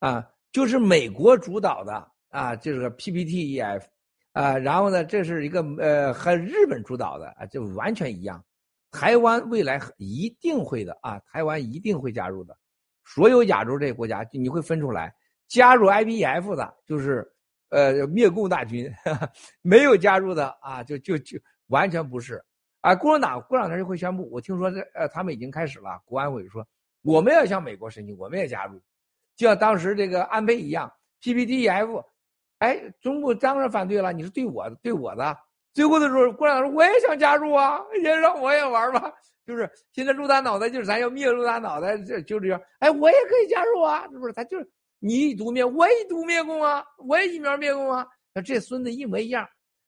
[0.00, 3.82] 啊，就是美国主导的啊，就是个 PPTEF。
[4.32, 8.44] 啊，然后呢，这是一个呃和日本主导的啊，就完全一样。
[8.90, 12.54] 台湾未来一定会的啊，台湾一定会加入的。
[13.02, 15.14] 所有亚洲这些国家，你会分出来，
[15.48, 17.26] 加入 IPEF 的，就是
[17.70, 18.90] 呃灭共大军；
[19.62, 22.42] 没有加入的啊，就就就完全不是。
[22.80, 26.00] 啊，共产党过两天就会宣布，我听说这呃他们已经开始了。
[26.04, 26.64] 国安委说，
[27.02, 28.80] 我们要向美国申请，我们也加入，
[29.34, 30.92] 就像当时这个安倍一样
[31.22, 32.04] ，PPTF。
[32.60, 34.12] 哎，中国当然反对了。
[34.12, 35.36] 你是对我的对我的，
[35.74, 39.12] 最后的时候，共产党说我也想加入啊，也让我也玩吧。
[39.44, 42.60] 就是现在陆大脑袋，就是咱要灭陆大脑袋，这就这样。
[42.78, 44.32] 哎，我也可以加入啊，是不是？
[44.32, 44.66] 他就是
[44.98, 48.06] 你一毒灭，我一毒灭共啊，我也一苗灭共啊。
[48.34, 49.46] 那这孙子一模一样，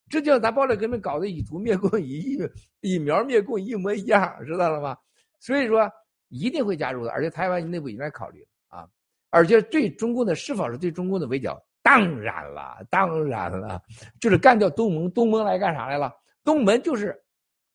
[0.09, 2.39] 这就咱暴力革命搞的以毒灭共，以
[2.81, 4.97] 以苗灭共一模一样，知道了吗？
[5.41, 5.91] 所以说
[6.29, 8.89] 一定会加入的，而且台湾内部已经在考虑啊，
[9.31, 11.61] 而且对中共的是否是对中共的围剿？
[11.81, 13.81] 当然了，当然了，
[14.21, 15.11] 就是干掉东盟。
[15.11, 16.13] 东盟来干啥来了？
[16.45, 17.19] 东盟就是，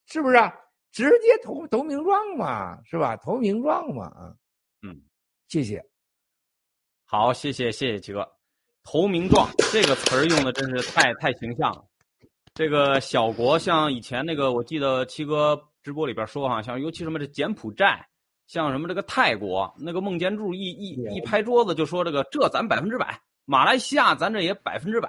[0.06, 0.38] 是不是
[0.92, 2.80] 直接投投名状嘛？
[2.84, 3.18] 是吧？
[3.18, 4.06] 投名状嘛？
[4.10, 4.36] 啊，
[4.84, 5.02] 嗯，
[5.48, 5.84] 谢谢。
[7.14, 8.28] 好，谢谢谢谢七哥。
[8.84, 11.86] 投名状这个词儿用的真是太太形象了。
[12.56, 18.04] 这个小国像以前那个，我记得七哥直播里边说哈，像尤其什么这柬埔寨，
[18.48, 23.22] 像什么这个泰国，那个孟建柱一一一拍桌子就说这个这咱百分之百。
[23.46, 25.08] 马来西亚咱这也百分之百，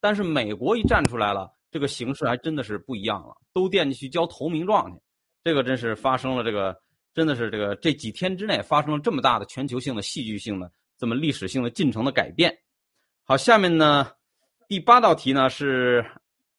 [0.00, 5.00] 但是美国一站出来了，这个形势还真的是不一样了，都惦记去交投名状去，
[5.44, 6.76] 这个真是发生了这个，
[7.14, 10.68] 真的是这个这几天之内发生了这么大的全球性的戏剧性的
[10.98, 12.58] 这么历史性的进程的改变。
[13.24, 14.10] 好，下面呢，
[14.66, 16.04] 第八道题呢是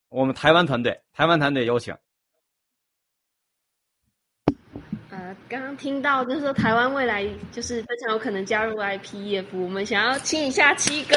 [0.07, 1.93] 我们台湾团队，台湾团队有请。
[5.47, 11.15] 刚刚听到就是说台湾未来就是非常有可能加入 IPEF，我们想要亲一下七哥，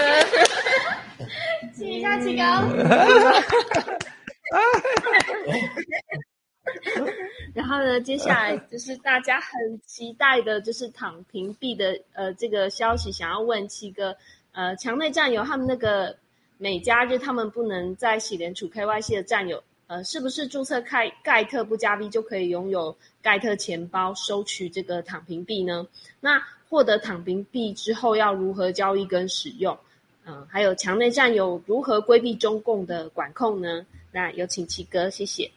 [1.77, 2.43] 亲一下七哥。
[7.55, 14.17] 然后呢，接下来就是大家很期待的，就是躺平币的呃这个消息，想要问七哥，
[14.53, 16.17] 呃，墙内战友他们那个
[16.59, 19.63] 美加日，他们不能在喜联储 KYC 的战友。
[19.89, 25.87] 呃，是不是注册盖盖特不加币就可以拥有盖特钱包，收取这个躺平币呢？
[26.21, 29.79] 那获得躺平币之后要如何交易跟使用？
[30.25, 33.85] 嗯，还有墙内战友如何规避中共的管控呢？
[34.13, 35.51] 那有请七哥，谢谢。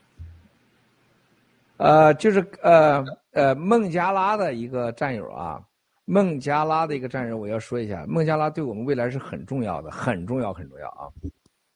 [1.77, 5.63] 呃，就是呃呃孟加拉的一个战友啊，
[6.05, 11.11] 孟加拉的一个战友，我要说一下，孟加拉对我们未来是很重要的，很重要，很重要啊，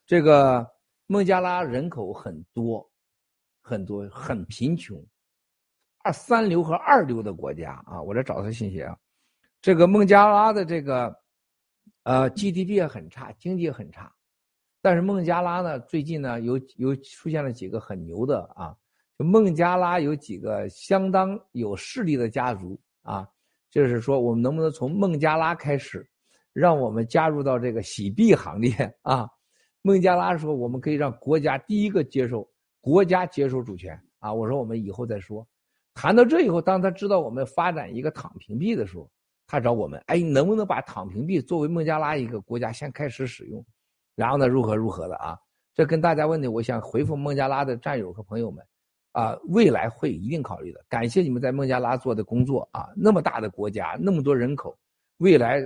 [0.06, 0.66] 这个。
[1.12, 2.88] 孟加拉人口很多，
[3.60, 5.04] 很多很贫穷，
[6.04, 8.00] 二三流和二流的国家啊！
[8.00, 8.96] 我来找他信息啊，
[9.60, 11.12] 这个孟加拉的这个
[12.04, 14.14] 呃 GDP 也很差，经济很差，
[14.80, 18.76] 但是孟加拉呢，最近呢有有出现了几个很牛的啊，
[19.24, 23.28] 孟加拉有几个相当有势力的家族啊，
[23.70, 26.08] 就是说我们能不能从孟加拉开始，
[26.52, 28.72] 让我们加入到这个洗币行列
[29.02, 29.28] 啊？
[29.82, 32.46] 孟加拉说：“我们可以让国家第一个接受，
[32.82, 35.46] 国家接受主权啊！”我说：“我们以后再说。”
[35.94, 39.10] 谈到这以后，当他知道我们发展一个躺平币的时候，
[39.46, 43.64] 他找我们：“哎，能不能把躺平币作为孟加拉一个国家先开始使用？
[44.14, 45.34] 然后呢，如何如何的啊？”
[45.74, 48.62] 这跟大家问的，我想回复孟加拉的战友和朋友们
[49.12, 50.84] 啊，未来会一定考虑的。
[50.88, 52.88] 感谢你们在孟加拉做的工作啊！
[52.96, 54.78] 那么大的国家，那么多人口，
[55.18, 55.60] 未来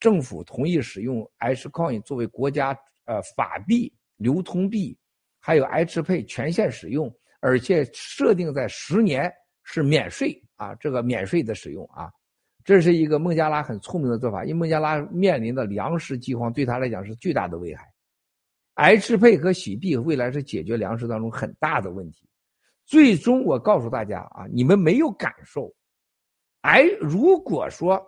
[0.00, 2.76] 政府同意使用 H Coin 作为国家。
[3.06, 4.96] 呃，法币、流通币，
[5.38, 9.30] 还有 H 配全线使用，而且设定在十年
[9.62, 12.10] 是免税啊，这个免税的使用啊，
[12.64, 17.86] 这是一个孟加拉很聪明的做法，因为孟加拉面临的粮食饥荒对他来讲是巨大的危害
[18.76, 22.26] ，H 配和洗币未来是解决粮食当中很大的问题。
[22.84, 25.74] 最终我告诉大家啊，你们没有感受，
[26.60, 28.00] 哎，如果说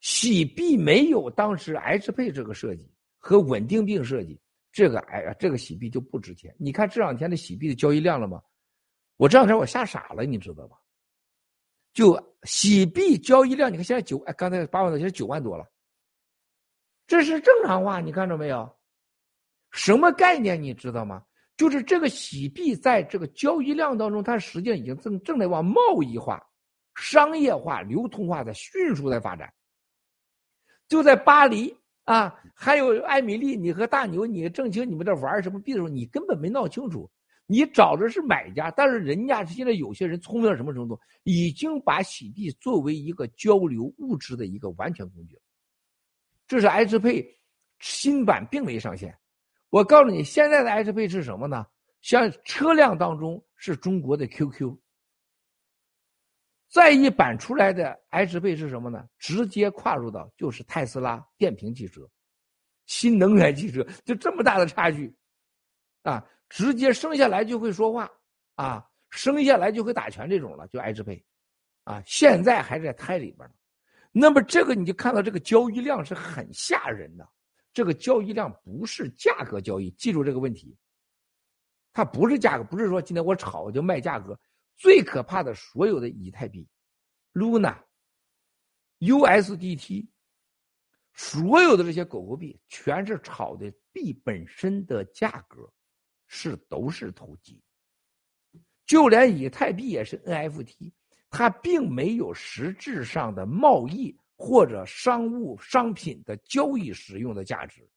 [0.00, 4.40] 洗币没有当时 H 配这个设计和稳定币设计，
[4.72, 6.54] 这个哎呀，这个洗币就不值钱。
[6.58, 8.42] 你看这两天的洗币的交易量了吗？
[9.16, 10.76] 我这两天我吓傻了，你知道吧？
[11.92, 15.66] 就洗币交易量，你看现在九哎，刚才八万多，现在九万多了，
[17.06, 18.70] 这是正常化，你看着没有？
[19.72, 20.62] 什么概念？
[20.62, 21.24] 你知道吗？
[21.56, 26.42] 就是这个洗币在这个交易量当中，它实际上已经正正在往贸易化、
[26.94, 29.52] 商业化、流通化在迅速在发展。
[30.86, 31.74] 就在巴黎
[32.04, 37.10] 啊，还有艾米丽，你和大牛，你正清你们这玩什么币的时候，你根本没闹清楚。
[37.48, 45.38] 你找的是买家，但是人家现在有些人聪明到什么程度，已经把洗币作为一个交流物质的一个完全工具。
[46.48, 47.24] 这是 H 配
[47.78, 49.16] 新版并没上线。
[49.76, 51.66] 我告诉你，现在的 H 配是什么呢？
[52.00, 54.74] 像车辆当中是中国的 QQ。
[56.70, 59.06] 再一版出来的 H 配是什么呢？
[59.18, 62.08] 直接跨入到就是特斯拉电瓶汽车、
[62.86, 65.14] 新能源汽车，就这么大的差距，
[66.04, 68.10] 啊，直接生下来就会说话，
[68.54, 71.22] 啊，生下来就会打拳这种了，就 H 配，
[71.84, 73.54] 啊，现在还在胎里边呢。
[74.10, 77.28] 那么这个你就看到这个交易量是很吓人的，
[77.76, 80.74] 这个交易量不是价格交易，记住这个问题，
[81.92, 84.40] 它不是价格，不是说今天我炒就卖价格。
[84.78, 86.66] 最可怕的，所有的以太币、
[87.34, 87.76] Luna、
[89.00, 90.08] USDT，
[91.12, 95.70] 所有的这些狗狗币，全是炒的币本身的价格
[96.28, 97.62] 是都是投机。
[98.86, 100.92] 就连以太币也是 NFT，
[101.28, 107.88] 它并没有实质上的贸易或者商务商品的交易使用的价值。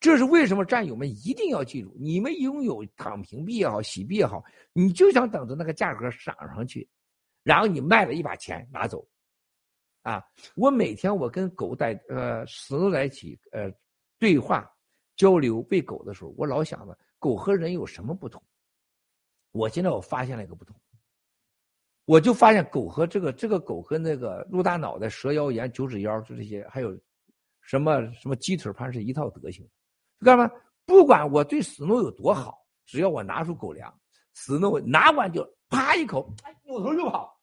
[0.00, 0.64] 这是为什么？
[0.64, 6.88] 战友们一定要记住：你们拥有躺平币也好，洗币也好，你就想等着那个价格涨上去，
[7.42, 9.06] 然后你卖了一把钱拿走。
[10.02, 10.24] 啊！
[10.54, 13.70] 我每天我跟狗在呃石头在一起呃
[14.18, 14.66] 对话
[15.16, 18.42] 交流喂狗的时候，我老想着狗和人有什么不同。
[19.50, 20.74] 我现在我发现了一个不同，
[22.08, 26.98] 我就发现狗和这个这个狗和那个鹿大脑袋、蛇腰炎、九指腰就这些，还有
[27.60, 29.68] 什么什么鸡腿盘是一套德行。
[30.20, 30.50] 干嘛？
[30.86, 33.94] 不管我对史诺有多好，只要我拿出狗粮，
[34.32, 36.32] 史诺拿完就啪一口，
[36.64, 37.38] 扭头就跑。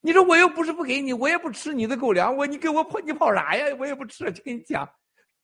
[0.00, 3.72] 你说我又不是不给你，我也不吃你的狗粮，我你给我跑，你跑啥呀？
[3.78, 4.32] 我也不吃。
[4.32, 4.84] 就跟你讲，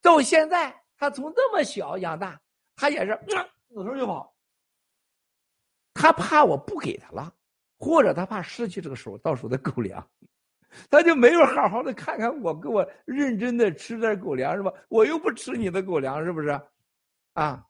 [0.03, 2.41] 到现在他从这么小养大，
[2.75, 3.17] 他也是
[3.69, 4.35] 扭头就跑。
[5.95, 7.33] 他怕我不给他了，
[7.81, 10.07] 或者他怕失去这个手到手的狗粮。
[10.89, 14.73] 他就没有好好的看看我，给我认真的吃点狗粮是吧？
[14.89, 16.49] 我又不吃你的狗粮，是不是？
[17.33, 17.67] 啊，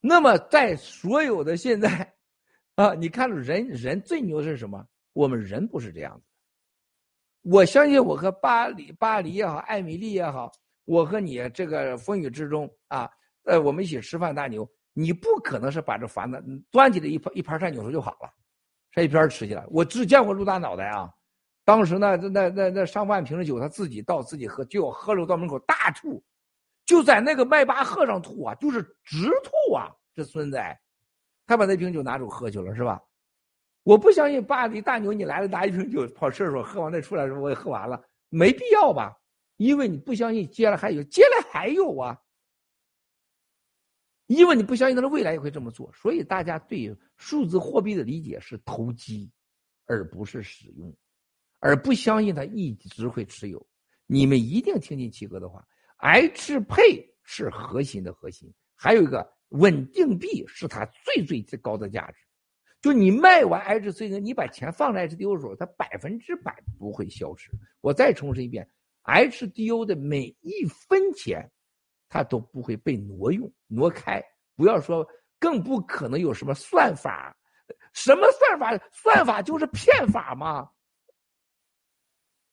[0.00, 2.14] 那么在所有的现在，
[2.74, 4.86] 啊，你看人人最牛的是什么？
[5.14, 6.26] 我们人不是这样子。
[7.42, 10.52] 我相信我和巴黎巴黎也好，艾米丽也好，
[10.84, 13.10] 我和你这个风雨之中啊，
[13.44, 18.30] 呃，我们一起吃饭大牛，你不可能是把这饭子端起来一盘一盘菜扭头就好了，
[19.06, 19.64] 这边吃去了。
[19.70, 21.10] 我只见过陆大脑袋啊。
[21.64, 26.22] 当时呢，那那那上万瓶的酒，他自己倒自己喝，结果喝了到门口大吐，
[26.86, 29.90] 就在那个迈巴赫上吐啊，就是直吐啊！
[30.14, 30.58] 这孙子，
[31.46, 32.98] 他把那瓶酒拿走喝去了，是吧？
[33.84, 39.14] 我不相信巴黎大牛，你来了拿一瓶酒跑厕所喝完再出来的时候我也喝完了，没必要吧？
[39.58, 42.18] 因为你不相信接了还有，接了还有啊！
[44.28, 49.28] 因为你不相信他的未来也会这么做，所以大家对数字货币的理解是投机，
[49.86, 50.96] 而不是使用。
[51.60, 53.66] 而不相信他一直会持有，
[54.06, 62.18] 你们一定听进七哥的话，H 配是核心的核心，还有一个稳定币是它最最最高的价值。
[62.80, 67.50] 就你卖完 H C 呢，你把钱放在 H D O 的时候，它百分之百不会消失。
[67.80, 68.70] 我再重申一遍
[69.02, 71.50] ，H D O 的每一分钱，
[72.08, 74.22] 它都不会被挪用挪开。
[74.56, 75.06] 不要说，
[75.38, 77.36] 更不可能有什么算法，
[77.92, 78.76] 什么算法？
[78.90, 80.68] 算法就是骗法嘛。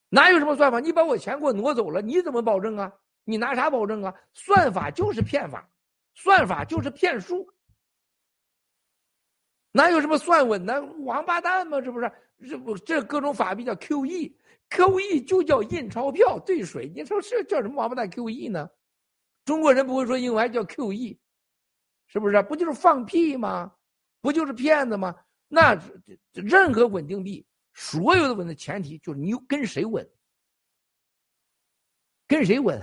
[0.08, 0.78] 哪有什么算法？
[0.78, 2.92] 你把我钱给我挪走了，你怎么保证啊？
[3.24, 4.14] 你拿啥保证啊？
[4.34, 5.68] 算法就是骗法，
[6.14, 7.44] 算法就是骗术，
[9.72, 10.80] 哪有什么算稳的？
[11.00, 11.80] 王八蛋吗？
[11.80, 12.12] 这不是
[12.48, 16.88] 这不这各种法币叫 QE，QE 就叫印钞票兑水。
[16.94, 18.70] 你说这叫什么王八蛋 QE 呢？
[19.46, 21.16] 中国人不会说英文，还叫 QE，
[22.08, 22.42] 是不是？
[22.42, 23.72] 不就是放屁吗？
[24.20, 25.16] 不就是骗子吗？
[25.48, 25.80] 那
[26.32, 27.46] 任何稳定币。
[27.78, 30.08] 所有的稳的前提就是你跟谁稳，
[32.26, 32.82] 跟谁稳，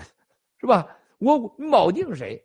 [0.59, 0.87] 是吧？
[1.17, 2.39] 我铆定谁，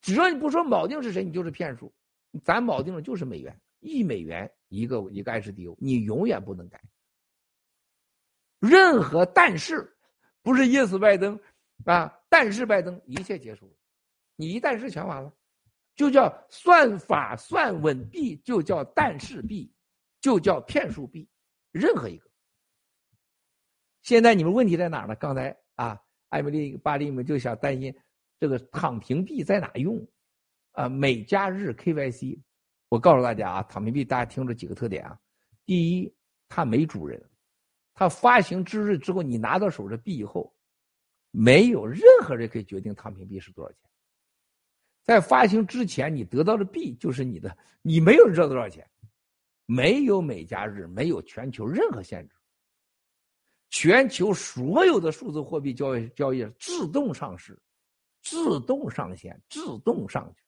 [0.00, 1.94] 只要你不说铆定是谁，你就是骗术。
[2.42, 6.82] 咱铆定的就是美元，一美元一个一个 H D O，你永远不能改。
[8.58, 9.94] 任何但是，
[10.42, 11.38] 不是 yes 拜登
[11.84, 13.74] 啊，但是拜登一切结束了，
[14.36, 15.32] 你一旦是全完了，
[15.94, 19.72] 就叫算法算稳币，就叫但是币，
[20.20, 21.28] 就叫骗术币，
[21.72, 22.30] 任何一个。
[24.02, 25.14] 现在你们问题在哪呢？
[25.16, 27.94] 刚才啊，艾米丽、巴黎们就想担心
[28.38, 30.06] 这个躺平币在哪用
[30.72, 30.88] 啊？
[30.88, 32.38] 美加日 KYC，
[32.88, 35.18] 我告诉大家啊，躺平币大家听着几个特点啊，
[35.66, 36.14] 第一，
[36.48, 37.22] 它没主人。
[37.94, 40.53] 它发行之日之后，你拿到手的币以后，
[41.36, 43.80] 没有任何人可以决定躺平币是多少钱。
[45.02, 48.88] 在发行之前，你得到的币就是你的，你没有知道多少钱，
[49.66, 52.34] 没有每家日，没有全球任何限制。
[53.70, 57.58] 全球所有的数字货币交易交易自动上市，
[58.22, 60.42] 自动上线，自动上去，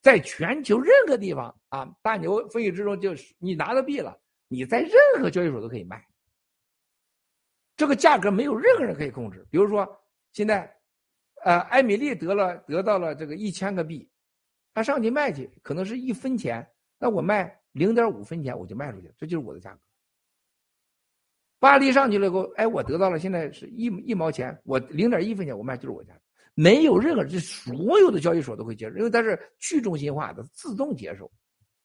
[0.00, 4.18] 在全球任何地方啊，大牛分析之中就是你拿到币了，
[4.48, 6.02] 你在任何交易所都可以卖。
[7.76, 9.46] 这个价格没有任何人可以控制。
[9.50, 10.00] 比如说，
[10.34, 10.70] 现在，
[11.44, 14.10] 呃，艾米丽得了得到了这个一千个币，
[14.74, 19.80] 他上去卖去，可能是一分钱，那我卖零点五分钱我就卖出去，这就是我的价格。
[21.60, 26.12] 巴黎上去了以后，哎，我得到了现在是一一毛钱，我零点一分钱我卖就是我价，
[26.54, 31.30] 没有任何这所有的交易所都会接受，因为它是去中心化的，自动接受，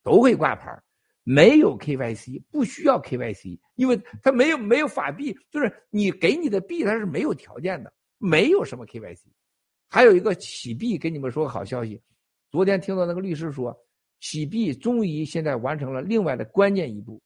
[0.04, 0.76] 都会挂牌。
[1.24, 9.22] 没有 KYC，不需要 KYC，因为它没有没有法币，就是你给你的币它是没有条件的，没有什么 KYC。
[9.90, 12.00] 还有一个洗币，给你们说个好消息，
[12.52, 13.76] 昨天听到那个律师说，
[14.20, 17.20] 洗币终于现在完成了另外的关键一步，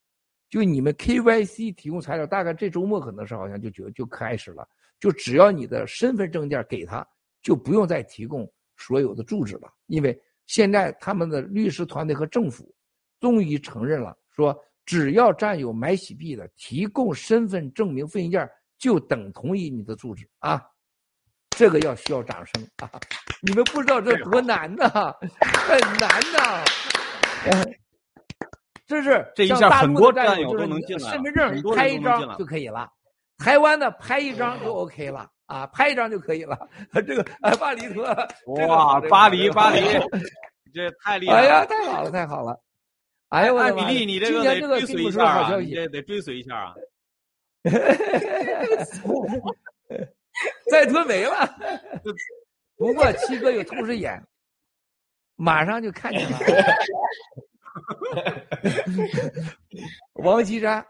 [0.49, 4.65] 就你们 KYC 提供材料，大概这周末可能是好像就就就开始了，
[4.99, 7.05] 就只要你的身份证件给他，
[7.41, 12.73] 就不用再提供所有的住址了，因为现在他们的律师团队和政府。
[13.19, 14.53] 终于承认了，说
[14.85, 18.45] 只要占有买洗币的提供身份证明复印件，
[18.77, 20.61] 就等同于你的住址啊！
[21.55, 22.89] 这个要需要掌声啊！
[23.41, 25.13] 你们不知道这多难呐，
[25.67, 26.63] 很难呐！
[28.85, 32.87] 这是这一下很多战友都能进来，身份证拍一张就可以了。
[33.37, 36.57] 台湾的拍一张就 OK 了啊，拍一张就可以了。
[37.07, 38.03] 这个啊，巴黎特
[38.67, 39.81] 哇，巴黎巴黎，
[40.73, 41.35] 这太厉害！
[41.37, 42.59] 哎呀，太好了，太好了！
[43.29, 45.49] 哎呀，艾米丽，你这个得追随一下啊！
[45.91, 46.73] 得追随一下啊！
[50.71, 51.47] 再吞没了。
[52.75, 54.21] 不过七哥有透视眼，
[55.35, 56.39] 马上就看见了。
[60.13, 60.85] 王岐山，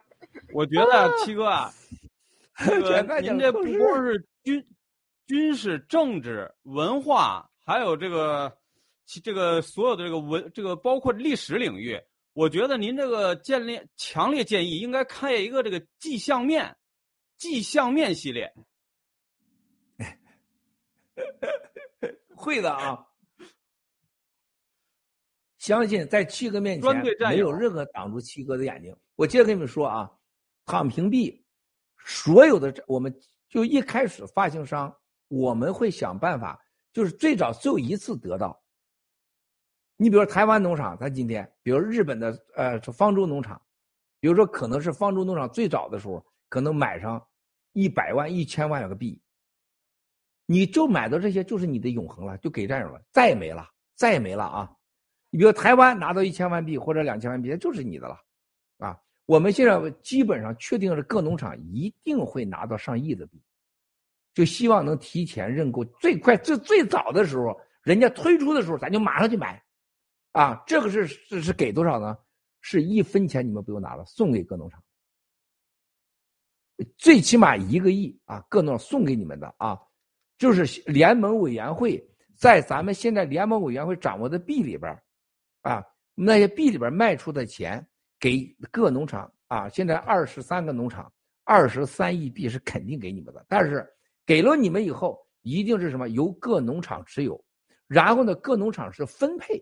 [0.53, 1.73] 我觉得七哥啊，
[2.57, 4.65] 这个您这不光是军、
[5.27, 8.57] 军事、政治、文化，还有这个
[9.23, 12.01] 这个所有的这个文，这个包括历史领域。
[12.33, 16.75] 我觉得您这个建立强烈建议应该开一个这个迹象面，
[17.37, 18.51] 迹象面系列。
[22.35, 23.05] 会的啊！
[25.57, 28.93] 相信在七哥面前没有任何挡住七哥的眼睛。
[29.15, 30.11] 我接着跟你们说啊，
[30.65, 31.45] 躺平币，
[32.05, 33.13] 所有的我们
[33.47, 34.93] 就一开始发行商，
[35.29, 36.59] 我们会想办法，
[36.91, 38.61] 就是最早只有一次得到。
[39.95, 43.61] 你比如说台湾农场，它今天，比如日本的呃方舟农场，
[44.19, 47.25] 比如说可能是方舟农场最早的时候，可能买上
[47.71, 49.22] 一百万、一千万个币，
[50.45, 54.71] 你就买到这些就是你的永恒了，就给战友了，再也没了，再也没了啊！
[55.29, 58.19] 你比如台湾拿到一千万币或者两千万币，就是你的了，
[58.77, 58.99] 啊！
[59.25, 63.41] 我们现在基本上确定是各农场一定会拿到上亿的币，
[64.33, 69.63] 就希望能提前认购，最快最最早的时候，人家推出的时候，咱就马上去买。
[70.33, 72.17] 啊，这个是是是给多少呢？
[72.59, 74.83] 是一分钱你们不用拿了，送给各农场，
[76.97, 79.79] 最起码一个亿啊，各农场送给你们的啊，
[80.37, 82.03] 就是联盟委员会
[82.35, 84.91] 在咱们现在联盟委员会掌握的币里边
[85.61, 85.83] 啊，
[86.15, 87.85] 那些币里边卖出的钱
[88.19, 91.11] 给各农场啊，现在二十三个农场，
[91.43, 93.87] 二十三亿币是肯定给你们的，但是
[94.25, 97.41] 给了你们以后，一定是什么由各农场持有，
[97.87, 99.61] 然后呢，各农场是分配。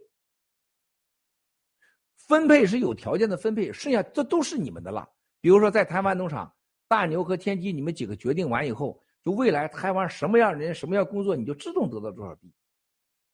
[2.15, 5.06] 分配是有条件的分配，剩下这都是你们的了。
[5.41, 6.53] 比如说，在台湾农场，
[6.88, 12.52] 大牛和天机，你们几个决定完以后，就未来台湾什么样人、什么样工作，你就自动得到多少币，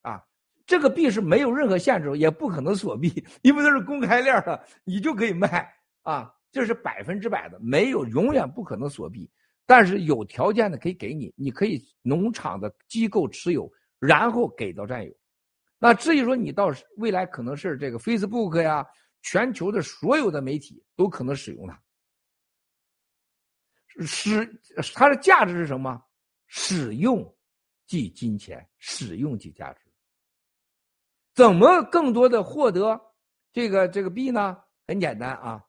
[0.02, 0.22] 啊，
[0.66, 5.74] 这个币是没有任何限制，也不可能锁币，因为它是公开链的，你就可以卖
[6.04, 9.30] 啊，这是百分之百的，没有永远不可能锁币，
[9.66, 15.14] 但是有条件的可以给你，你可以农场的机构持有，然后给到战友。
[15.80, 18.86] 那至于说你到未来可能是这个 Facebook 呀，
[19.22, 21.82] 全球的所有的媒体都可能使用它。
[24.06, 24.46] 使
[24.94, 26.02] 它的价值是什么？
[26.46, 27.36] 使用
[27.86, 29.82] 即金钱，使用即价值。
[31.34, 33.00] 怎么更多的获得
[33.52, 34.58] 这个这个币呢？
[34.88, 35.66] 很简单啊，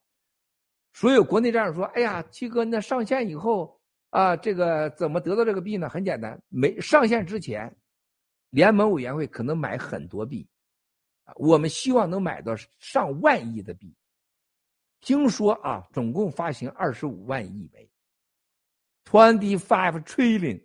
[0.93, 3.81] 所有国内战友说：“哎呀，七哥，那上线以后
[4.11, 7.77] 啊，这个怎么得到这个币呢？”很简单，没上线之前，
[8.51, 10.49] 联盟委员会可能买很多币，
[11.35, 13.93] 我们希望能买到上万亿的币。
[15.01, 17.91] 听说啊，总共发行二十五万亿枚
[19.09, 20.63] ，twenty five trillion。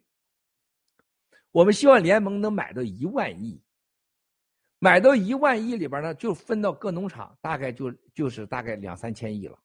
[1.52, 3.61] 我们希望联盟能买到一万亿，
[4.80, 9.57] 买到一万亿里边呢，就分到各农场，大概就就是大概两三千亿了。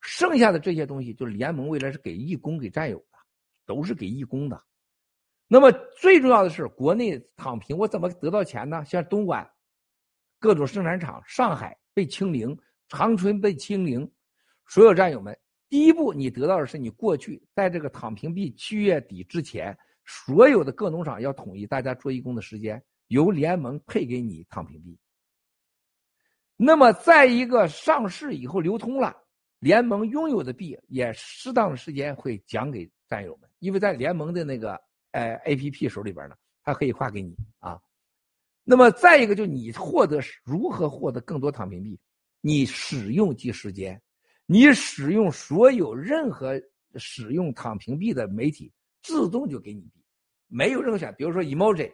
[0.00, 3.18] 剩下的这些东西，就是联盟未来是给义工、给战友的，
[3.66, 4.62] 都是给义工的。
[5.48, 8.84] 那么最重要的是，国内躺平，我怎么得到钱呢？
[8.84, 9.50] 像东莞
[10.38, 12.56] 各种生产厂，上海被清零。
[12.92, 14.10] 长春被清零，
[14.66, 15.38] 所有战友们，
[15.70, 24.98] 第一步你得到的是你过去在这个躺平币七月底之前，所有的各农场要统一大家做义工的时间，由联盟配给你躺平币。
[26.56, 29.16] 那么在一个上市以后流通了，
[29.60, 34.72] 联盟拥有的币也适当的时间会奖给战友们，因为在联盟的那个
[35.12, 36.34] 呃 A P P 手里边呢，
[36.64, 37.80] 它可以划给你啊。
[38.64, 41.96] 那么再一个就你获得如何获得更多躺平币？
[42.40, 44.00] 你使用即时间，
[44.52, 46.60] 你使用所有任何
[46.96, 50.04] 使用躺平币的媒体，自动就给你币，
[50.48, 51.14] 没有任何选。
[51.14, 51.88] 比如说 emoji，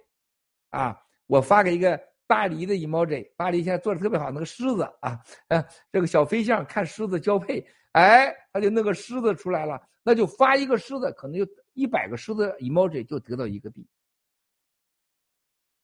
[0.71, 5.63] 啊，我发给一个巴黎的 emoji，巴黎现在做的特别好，那个狮子啊，呃，
[5.93, 7.63] 这个小飞象看狮子交配，
[7.93, 13.87] 哎，他就那个狮子出来了，那就发一个狮子，可能就一百个狮子 emoji 就得到一个币，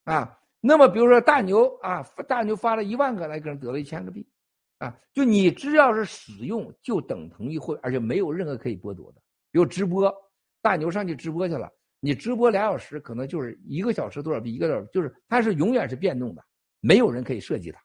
[0.04, 4.26] 啊，那么比如说大牛啊，大牛发了一万个，那个人得了一千个币。
[4.82, 9.22] 啊，就你只要是使用，就等同于会，而且没有任何可以剥夺的。
[9.52, 10.12] 比如直播，
[10.60, 11.70] 大牛上去直播去了，
[12.00, 16.44] 你直播俩小时，可能就是一个小时多少币，一个小时就是它是永远是变动的，
[16.80, 17.80] 没有人可以设计它。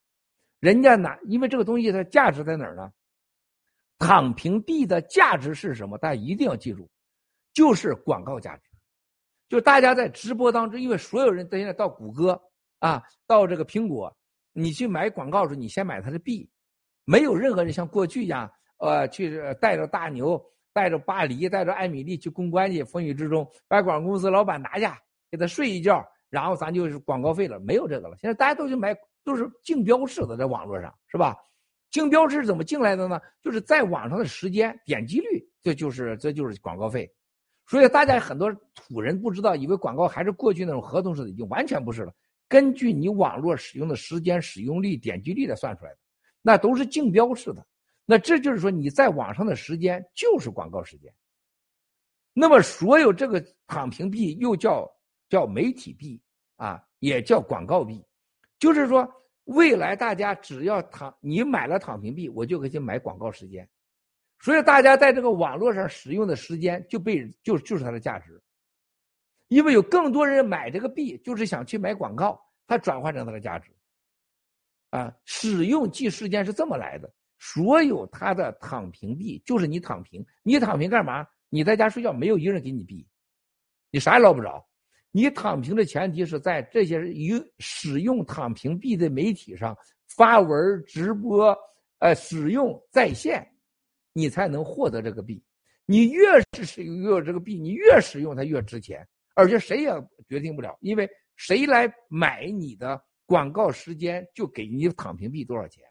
[0.59, 2.92] 人家拿，因为这个东西它价值在哪儿呢？
[4.00, 6.00] 躺平币的价值是什么？
[6.00, 6.90] 大家一定要记住，
[7.53, 8.64] 就是广告价值。
[9.50, 12.42] 就大家在直播当中，因为所有人都现在到谷歌
[12.80, 14.11] 啊，到这个苹果，
[14.51, 16.50] 你去买广告的时候，你先买它的币。
[17.10, 20.38] 没有任何人像过去一样，呃，去带着大牛、
[20.74, 25.00] 带着巴黎、带着艾米丽去公关去，风雨之中把广告公司老板拿下，
[25.32, 27.58] 给他睡一觉，然后咱就是广告费了。
[27.61, 31.34] 没有这个了，现在大家都去买，都是竞标式的，在网络上是吧？
[31.92, 33.18] 竞标是怎么进来的呢？
[33.42, 37.10] 就是在网上的时间点击率，这就是这就是广告费。
[37.66, 42.14] 所以大家很多土人不知道，以为广告还是过去那种合同式的，已经完全不是了。
[42.50, 45.98] 根据你网络使用的时间、使用率、点击率来算出来的。
[46.48, 47.67] 那都是竞标式的，
[48.06, 51.14] 那这就是说你在网上的时间就是广告时间。
[52.32, 54.90] 那么所有这个躺平币又叫
[55.27, 56.22] 叫媒体币
[56.56, 58.01] 啊，也叫广告币，
[58.59, 59.06] 就是说
[59.43, 63.67] 未来大家只要躺你买了躺平币，我就可以去买广告时间，
[64.40, 68.42] 所以大家在这个网络上使用的时间就被就就是它的价值，
[69.50, 73.69] 因为有更多人买这个币就是想去买广告，它转换成它的价值。
[74.90, 77.11] 啊，使用即时间是这么来的。
[77.40, 81.25] 所有他的躺平币就是你躺平，你躺平干嘛？
[81.49, 83.07] 你在家睡觉，没有一个人给你币，
[83.91, 84.66] 你啥也捞不着。
[85.11, 89.77] 你躺平的前提是在这些与使用躺平币的媒体上
[90.16, 91.56] 发文、直播，
[91.99, 93.48] 呃，使用在线，
[94.14, 95.41] 你才能获得这个币。
[95.85, 99.91] 你越是使用越这个币，你越使用它越值钱，而且谁也
[100.27, 102.99] 决定不了，因为谁来买你的。
[103.28, 105.84] 广告时间就给你躺平币多少钱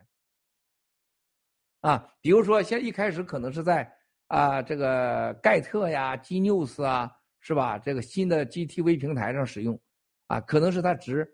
[1.83, 2.13] 啊？
[2.21, 3.89] 比如说，现在一开始可能是在
[4.27, 7.09] 啊这个盖特呀、G News 啊，
[7.41, 7.79] 是吧？
[7.79, 9.79] 这个新的 GTV 平台上使用
[10.27, 11.31] 啊，可能是它值，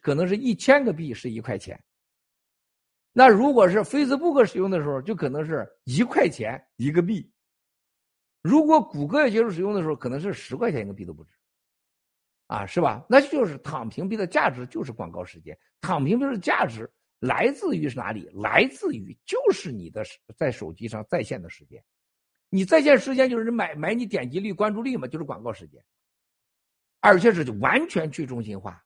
[0.00, 1.78] 可能是一千个币是一块钱。
[3.12, 7.28] 那如果是 Facebook 使用的时候，就可能是一块钱一个币。
[8.40, 11.32] 如果谷歌要接受使用的时候，可能是十块钱一个币都不止。
[12.50, 13.06] 啊，是吧？
[13.08, 15.56] 那就是躺平币的价值就是广告时间。
[15.80, 18.28] 躺平币的价值来自于是哪里？
[18.34, 20.04] 来自于就是你的
[20.36, 21.80] 在手机上在线的时间。
[22.48, 25.80] 你在线时间就是买买你点击率、关注率嘛，就是广告时间。
[26.98, 28.82] 而且是完全去中心化，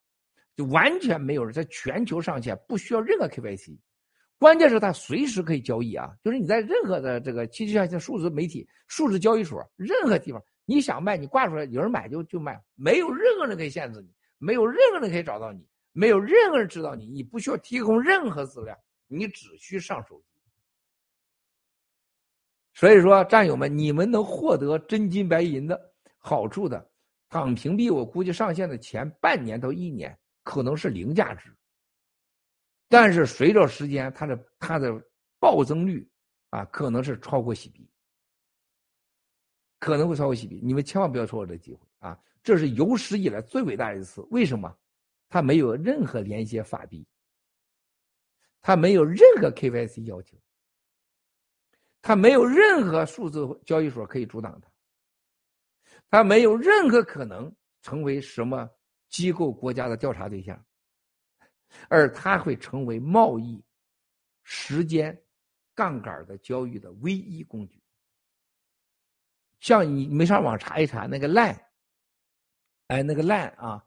[0.55, 3.79] 就完全没有人在全球上线，不需要任何 KYC。
[4.37, 10.39] 关键是它随时可以交易啊，就是你在任何的这个，其实像像数字媒体、数字交易所，任何地方。
[10.65, 18.77] 你想卖，你挂出来，有人买就就卖，没有任何人可以限制你，没有任何人可以找到你，没有任何人知道你，你不需要提供任何资料，
[19.07, 20.25] 你只需上手机。
[22.73, 25.79] 所以说，战友们，你们能获得真金白银的
[26.17, 26.89] 好处的，
[27.29, 31.55] 躺平币，我估计上线的前半年到一年可能是零价值，
[32.89, 34.91] 但是随着时间，它的它的
[35.39, 36.09] 暴增率
[36.49, 37.89] 啊，可能是超过洗币，
[39.85, 42.19] 可能会超过洗币，你们千万不要错过这机会啊！
[42.41, 44.75] 这是有史以来最伟大的一次，为什么？
[45.29, 47.05] 它没有任何连接法币，
[48.63, 50.35] 它没有任何 KYC 要求。
[52.01, 54.67] 它没有任何数字交易所可以阻挡它，
[56.09, 58.67] 它没有任何可能成为什么
[59.07, 60.65] 机构国家的调查对象，
[61.89, 63.63] 而它会成为贸易、
[64.41, 65.15] 时间、
[65.75, 67.79] 杠杆的交易的唯一工具。
[69.59, 71.59] 像你没上网查一查那个烂，
[72.87, 73.83] 哎，那个烂啊，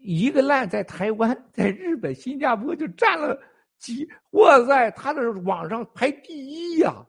[0.00, 3.40] 一个烂在台湾、在日本、新加坡就占了
[3.78, 7.06] 几，哇塞，它的网上排第一呀！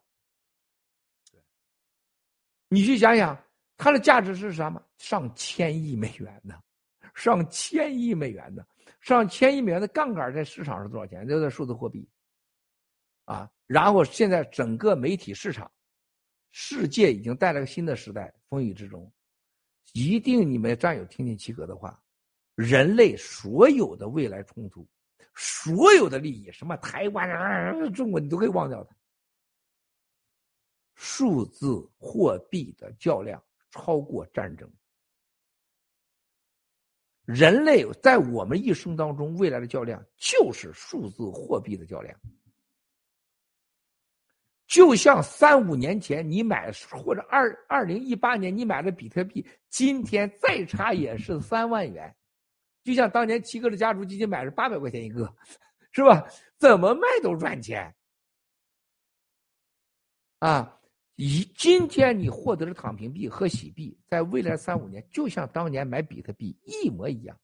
[2.67, 3.37] 你去想想，
[3.77, 4.81] 它的价值是什么？
[4.97, 6.55] 上千亿美元呢，
[7.13, 8.65] 上千亿美元呢，
[8.99, 11.27] 上千亿美元的杠杆在市场是多少钱？
[11.27, 12.07] 就在数字货币，
[13.25, 15.71] 啊，然后现在整个媒体市场，
[16.55, 19.11] 世界已经带来个新的时代，风雨之中，
[19.93, 21.99] 一定你们战友听听七哥的话，
[22.53, 24.87] 人类所有的未来冲突，
[25.33, 28.95] 所有的利益，什么台湾啊、中国，你都可以忘掉它。
[30.93, 34.71] 数字货币的较量超过战争。
[37.25, 42.15] 人类在我们一生当中未来的较量就是数字货币的较量。
[44.73, 52.11] 就像三五年前你买或者二二零一八年你买的比特币，今天再差也是三万元。
[52.83, 55.31] 就像当年七哥的家族基金买是八百块钱一个，
[55.93, 56.27] 是吧？
[56.57, 57.93] 怎么卖都赚钱。
[60.39, 60.79] 啊。
[61.17, 67.39] 以今天你获得的躺平币和洗币，在未来三五年，就像当年买比特币一模一样。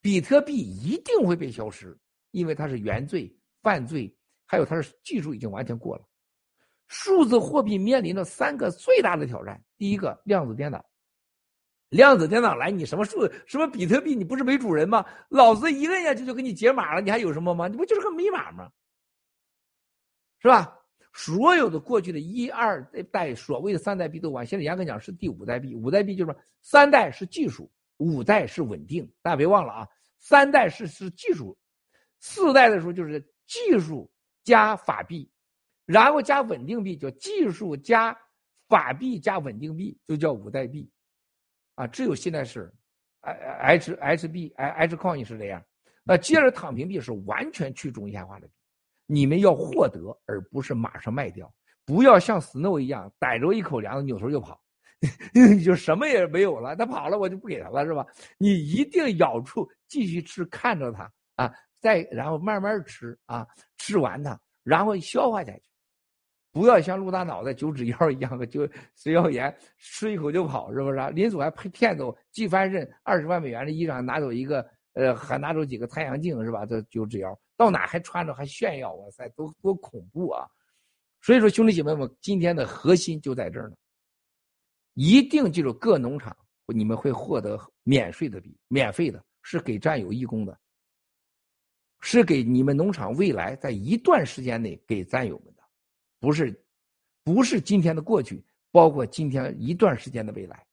[0.00, 1.96] 比特币一定会被消失，
[2.32, 3.32] 因为它是原罪、
[3.62, 4.12] 犯罪，
[4.46, 6.04] 还有它的技术已经完全过了。
[6.88, 10.84] 数字货币面临的三个最大的挑战：第一个，量子电脑。
[11.88, 15.04] 量子电脑来，你什么数什么比特币，你不是没主人吗？
[15.28, 17.68] 老子一摁下去就给你解码了，你还有什么吗？
[17.68, 18.70] 你不就是个密码吗？
[20.40, 20.78] 是吧？
[21.12, 25.74] 所有的过去的一二代所谓的三代币都完，现在严格讲是第五代币。
[25.74, 29.10] 五代币就是说，三代是技术，五代是稳定。
[29.20, 29.88] 大家别忘了啊，
[30.18, 31.56] 三代是是技术，
[32.20, 34.10] 四代的时候就是技术
[34.44, 35.30] 加法币，
[35.86, 38.16] 然后加稳定币，叫技术加
[38.68, 40.90] 法币加稳定币，就叫五代币。
[41.74, 42.72] 啊，只有现在是
[43.22, 45.62] ，H H B H Coin 是这样。
[46.04, 48.52] 那接着躺平币是完全去中心化的币。
[49.06, 51.52] 你们要获得，而不是马上卖掉。
[51.84, 54.60] 不要像 Snow 一样逮着一口粮，扭头就跑，
[55.64, 56.76] 就什么也没有了。
[56.76, 58.06] 他跑了，我就不给他了，是吧？
[58.38, 63.46] 你一定咬住，继续吃，看着他啊，再然后慢慢吃啊，
[63.76, 65.62] 吃完它，然后消化下去。
[66.52, 71.10] 不要像陆大脑袋九指妖一样的，就食药盐吃一口就跑，是不是啊？
[71.10, 76.64] 林总还骗骗走季翻身二十万美元的衣裳，拿走一个，呃，还拿走几个太阳镜，是吧？
[76.64, 77.38] 这九指妖。
[77.56, 80.46] 到哪还穿着还炫耀，哇塞，多多恐怖啊！
[81.20, 83.76] 所以说，兄弟姐妹们，今天的核心就在这儿呢。
[84.94, 86.36] 一定记住，各农场
[86.66, 90.58] 你们会获得免税的币，免费的，是给战友义工的，
[92.02, 95.62] 是给你们农场未来在一段时间内给战友们的，
[96.20, 96.52] 不是，
[97.24, 100.66] 不是今天的过去，包括今天一段时间的未来。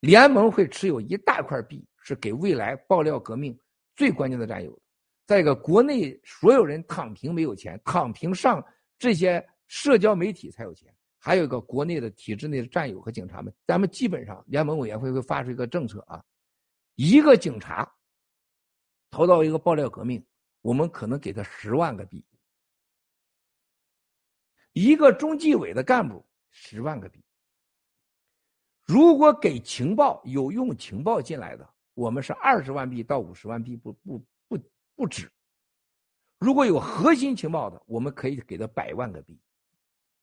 [0.00, 3.58] 联盟会持有一大块币，是给未来爆料革命
[3.96, 4.80] 最关键的战友。
[5.26, 8.64] 再一个，国内所有人躺平没有钱，躺平上
[8.96, 10.94] 这些社交媒体才有钱。
[11.18, 16.24] 还有一个，国内的体制内的战友和警察们，咱们基本上联盟委员会会发出一个政策啊，
[16.94, 17.92] 一个警察
[19.10, 20.24] 投到一个爆料革命，
[20.60, 22.22] 我们可能给他十万个币；
[24.72, 27.24] 一个中纪委的干部十万个币。
[28.84, 34.24] 如果给情报有用情报进来的，我们是二十万币到五十万币，不不。
[34.48, 34.58] 不
[34.96, 35.30] 不止，
[36.38, 39.38] 如果有核心情报的，我们可以给他百万个币。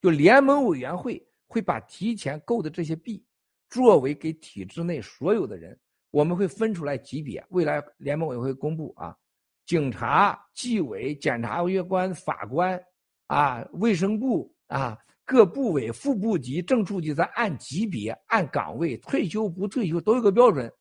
[0.01, 3.23] 就联盟委员会会把提前购的这些币，
[3.69, 7.45] 作为给体制内所有的人，我们会分出来级别。
[7.51, 9.17] 未来联盟委员会公布啊，
[9.65, 12.79] 警察、纪委、检察官、法官
[13.27, 20.71] 啊、卫生部啊，各部委、副部级、正处级，咱按级别、按岗位，退休不退休都有个标准。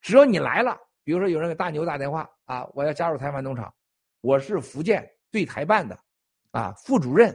[0.00, 0.76] 只要你来了。
[1.06, 3.70] 比如说，有人给大牛打电话啊，我要加入台湾农场，
[4.22, 5.98] 我是福建对台办的，
[6.50, 7.30] 啊，副主任，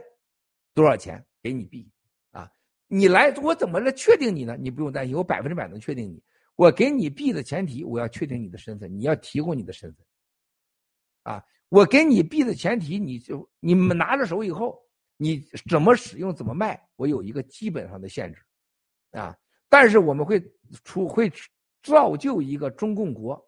[0.74, 1.24] 多少钱？
[1.40, 1.88] 给你币
[2.32, 2.50] 啊。
[2.88, 4.56] 你来，我怎么来确定你呢？
[4.58, 6.20] 你不用担心，我百分之百能确定你。
[6.56, 10.04] 我给你币的前提，我要确定你的身份，你要提供你的身份。
[11.30, 14.82] 啊，我给你币的前提，你就你们拿着手以后，
[15.16, 18.44] 你怎么使用怎么卖，我有一个基本上的限制，
[19.12, 19.36] 啊，
[19.68, 20.42] 但是我们会
[20.82, 21.30] 出会
[21.82, 23.40] 造就一个中共国，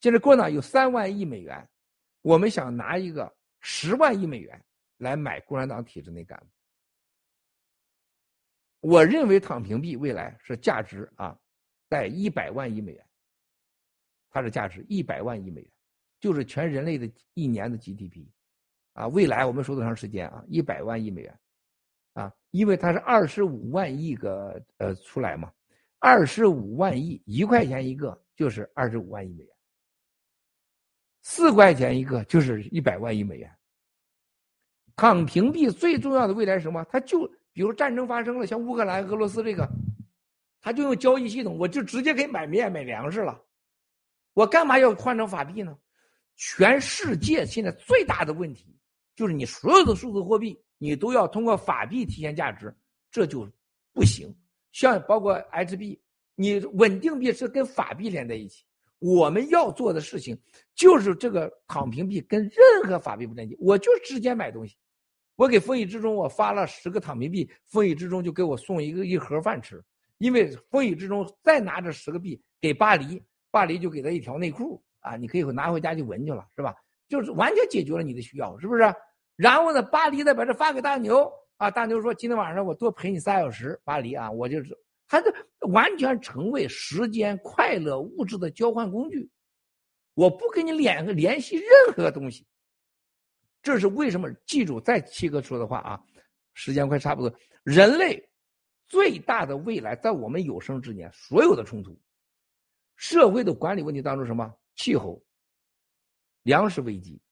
[0.00, 1.68] 现在共产党有三万亿美元，
[2.22, 4.64] 我们想拿一个十万亿美元
[4.96, 6.46] 来买共产党体制内干部。
[8.80, 11.38] 我认为躺平币未来是价值啊，
[11.90, 13.06] 在一百万亿美元，
[14.30, 15.70] 它的价值一百万亿美元。
[16.22, 18.24] 就是全人类的一年的 GDP，
[18.92, 20.44] 啊，未来我们说多长时间啊？
[20.46, 21.40] 一百万亿美元，
[22.12, 25.52] 啊，因为它是二十五万亿个呃出来嘛，
[25.98, 29.52] 二十五万亿一块钱一个就是二十五万亿美元，
[31.22, 33.52] 四块钱一个就是一百万亿美元。
[34.94, 36.84] 躺平币最重要的未来是什么？
[36.84, 39.68] 它就比如战争发生了，像乌克兰、俄罗斯这个，
[40.60, 43.42] 它就用交易系统，我就直接可以买面、买粮食了，
[44.34, 45.76] 我干嘛要换成法币呢？
[46.44, 48.76] 全世界现在最大的问题
[49.14, 52.74] 就是你所有的数字货币，你都要通过法币体现价值，
[53.12, 53.48] 这就
[53.92, 54.34] 不行。
[54.72, 56.00] 像包括 H 币，
[56.34, 58.64] 你稳定币是跟法币连在一起。
[58.98, 60.36] 我们要做的事情
[60.74, 64.76] 就是这个躺平币跟任何法币不连接，我就直接买东西。
[65.36, 69.80] 我给风雨之中我发了十个躺平币，风雨之中就给我送一个一盒饭吃，
[70.18, 73.22] 因为风雨之中再拿着十个币给巴黎，
[73.52, 74.82] 巴黎就给他一条内裤。
[75.02, 76.74] 啊，你可以拿回家去闻去了，是吧？
[77.08, 78.82] 就是完全解决了你的需要，是不是？
[79.36, 84.74] 然后呢，巴黎再把这发给大牛啊，大牛说今天晚上我多陪你仨小时，巴黎啊，我就是，
[85.08, 85.30] 他这
[85.68, 89.30] 完全成为时间、快乐、物质的交换工具。
[90.14, 92.46] 我不跟你联联系任何东西，
[93.62, 94.32] 这是为什么？
[94.46, 96.00] 记住，在七哥说的话啊，
[96.54, 97.34] 时间快差不多。
[97.62, 98.22] 人类
[98.86, 101.98] 最大的未来，在我们有生之年，所有的冲突、
[102.96, 104.54] 社会的管理问题当中，什么？
[104.82, 105.22] 气候、
[106.42, 107.22] 粮食危机，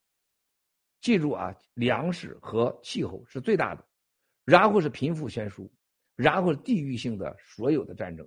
[1.01, 3.85] 记住啊，粮食和气候是最大的，
[4.45, 5.69] 然后是贫富悬殊，
[6.15, 8.25] 然后是地域性的所有的战争，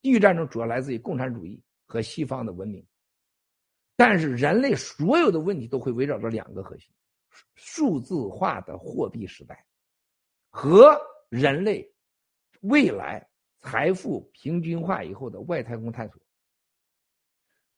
[0.00, 2.86] 地域战争主要来自于共产主义和西方的文明，
[3.96, 6.94] 但是人类所有的问题都会围绕着两个核心：
[7.56, 9.66] 数字化的货币时代。
[10.48, 10.96] 和
[11.28, 11.92] 人类
[12.60, 16.22] 未来财富平均化以后的外太空探索。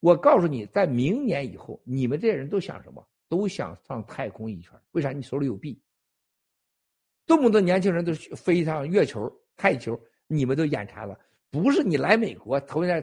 [0.03, 3.01] 我告诉你，在明年以后，你们这些人都想什么？
[3.29, 4.77] 都想上太空一圈。
[4.91, 5.13] 为啥？
[5.13, 5.81] 你手里有币。
[7.25, 11.17] 这么多年轻人都飞上月球、太球，你们都眼馋了。
[11.49, 13.01] 不是你来美国，头一天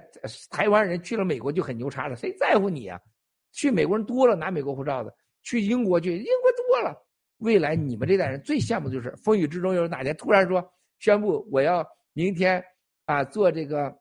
[0.50, 3.00] 台湾人去了美国就很牛叉了，谁在乎你啊？
[3.50, 5.10] 去美国人多了，拿美国护照的；
[5.42, 6.94] 去英国去，英国多了。
[7.38, 10.62] 未来你们这代人最羡慕的就是风雨之中有哪天突然说
[10.98, 12.62] 宣布我要明天
[13.06, 13.98] 啊做这个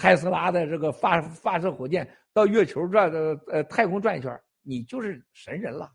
[0.00, 2.08] 特斯拉的这个发发射火箭。
[2.32, 5.92] 到月球转呃呃太空转一圈，你就是神人了，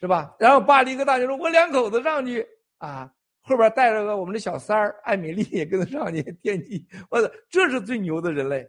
[0.00, 0.34] 是吧？
[0.40, 2.44] 然后巴黎一个大牛说：“我两口子上去
[2.78, 3.12] 啊，
[3.42, 8.66] 后边带着个我们的小三儿艾米丽也跟他上去电击。”我操，这是最牛的人类，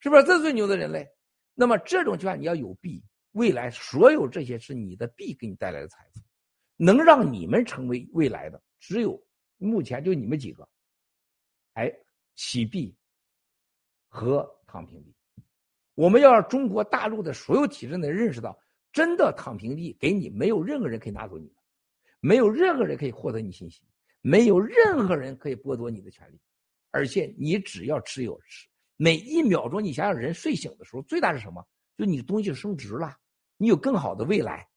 [0.00, 0.24] 是不是？
[0.24, 1.06] 这是最牛的人类。
[1.54, 6.20] 那么这种情况你要有币，未来所有这些是你的币给你带来的财富，
[6.78, 9.22] 能让你们成为未来的只有
[9.58, 10.66] 目前就你们几个，
[11.74, 11.92] 哎，
[12.36, 12.96] 洗币
[14.12, 15.14] 和躺平币。
[15.94, 18.58] 我们要让中国大陆的所有体制内认识到，
[18.92, 21.54] 真的躺平币给你，没有任何人可以拿走你的，
[22.20, 23.82] 没有任何人可以获得你信息，
[24.20, 26.38] 没有任何人可以剥夺你的权利，
[26.90, 28.38] 而且你只要持有，
[28.98, 31.66] 每一秒钟，你想想人睡醒的时候，最大是什么？
[31.96, 33.16] 就你东西升值了，
[33.56, 34.68] 你有更好的未来，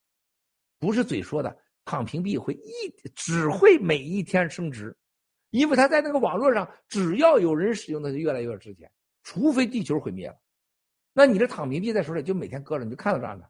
[0.80, 4.96] 不是嘴说的，躺平币会一只会每一天升值，
[5.50, 8.92] 因为它在那个网络上，只要有人使用，它就越来越值钱，
[9.26, 10.40] 除非地球毁灭了。
[11.12, 13.50] 那你这躺平币在手里就每天搁着，你就看到这样的。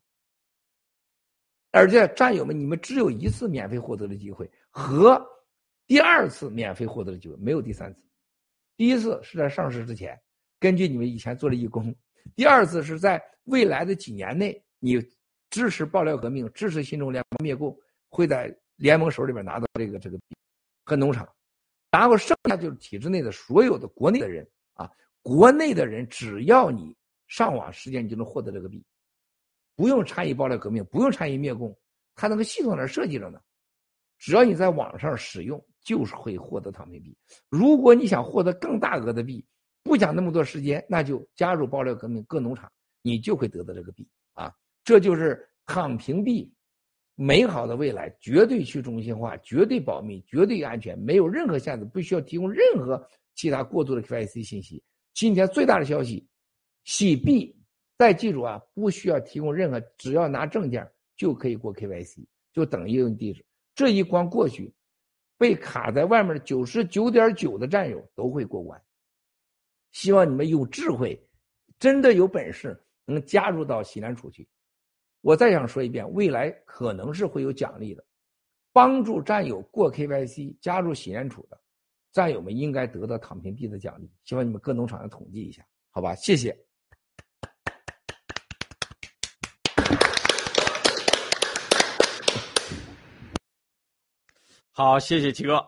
[1.71, 5.21] 而且战友们，你们只有一次免费获得的机会和
[5.85, 8.01] 第二次免费获得的机会，没有第三次。
[8.77, 10.17] 第一次是在上市之前，
[10.59, 11.93] 根据你们以前做的义工；
[12.35, 14.97] 第二次是在未来的几年内，你
[15.49, 20.17] 支持爆料革命、支持新中联盟灭共，会在联盟手里边拿到这个这个
[20.85, 21.27] 和农场。
[21.91, 24.89] 然后剩下就是体制内的所有的国内的人啊，
[25.25, 26.95] 国内的人只要你。
[27.27, 28.85] 上网时间你就能获得这个币，
[29.75, 31.75] 不用参与爆料革命，不用参与灭共，
[32.13, 33.41] 它那个系统那设计着呢。
[34.19, 37.17] 只要你在网上使用，就是会获得躺平币。
[37.49, 39.43] 如果你想获得更大额的币，
[39.81, 42.71] 不讲那么多时间，那就加入爆料革命各农场，
[43.01, 44.53] 你就会得到这个币啊。
[44.83, 46.53] 这就是躺平币
[47.15, 54.83] 美好的未来绝对去中心化、绝对保密、绝对安全，没有任何限制，不需要提供任何其他过度的 KYC 信息。
[55.15, 56.27] 今天最大的消息，
[56.83, 57.55] 洗币，
[57.97, 60.85] 再记住啊，不需要提供任何，只要拿证件
[61.15, 63.43] 就可以过 KYC，就等于用地址。
[63.73, 64.73] 这一关过去，
[65.37, 68.79] 被卡在外面的九十九点九的战友都会过关。
[69.93, 71.17] 希望你们有智慧，
[71.79, 74.45] 真的有本事能加入到西南储去。
[75.21, 78.05] 我再想说一遍，未来可能是会有奖励的，
[78.73, 81.57] 帮助战友过 KYC 加入喜安储的
[82.15, 84.09] 战友们应该得到躺平币的奖励。
[84.23, 85.61] 希望你们各农场要统计一下，
[85.91, 86.15] 好吧？
[86.15, 86.57] 谢谢。
[94.71, 95.61] 好，谢谢七哥。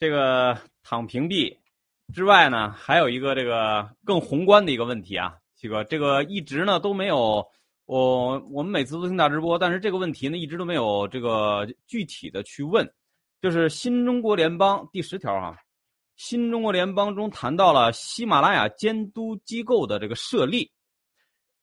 [0.00, 1.56] 这个躺平币
[2.12, 7.46] 之外呢，还有一个这个更宏观的一个问题啊，七哥，这个一直呢都没有。
[7.84, 12.92] 我我们每次都听大直播，但是这个问题呢，一直都没有这个具体的去问。
[13.40, 15.56] 就是新中国联邦第十条哈，
[16.16, 20.70] 新中国联邦中谈到了喜马拉雅监督机构的这个设立。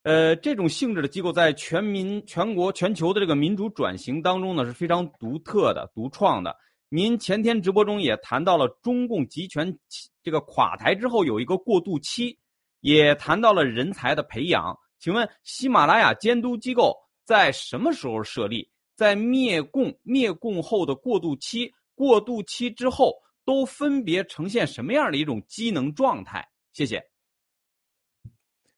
[0.03, 6.55] 呃，这种性质的机构在全民、全国、全球的这个民主转型当中呢是非常独特的、独创的。
[6.89, 9.75] 您前天直播中也谈到了中共集权
[10.21, 12.37] 这个垮台之后有一个过渡期，
[12.81, 14.77] 也谈到了人才的培养。
[14.99, 18.69] 请问喜马拉雅监督机构在什么时候设立？
[18.95, 23.11] 在灭共灭共后的过渡期，过渡期之后
[23.45, 26.47] 都分别呈现什么样的一种机能状态？
[26.71, 27.03] 谢谢。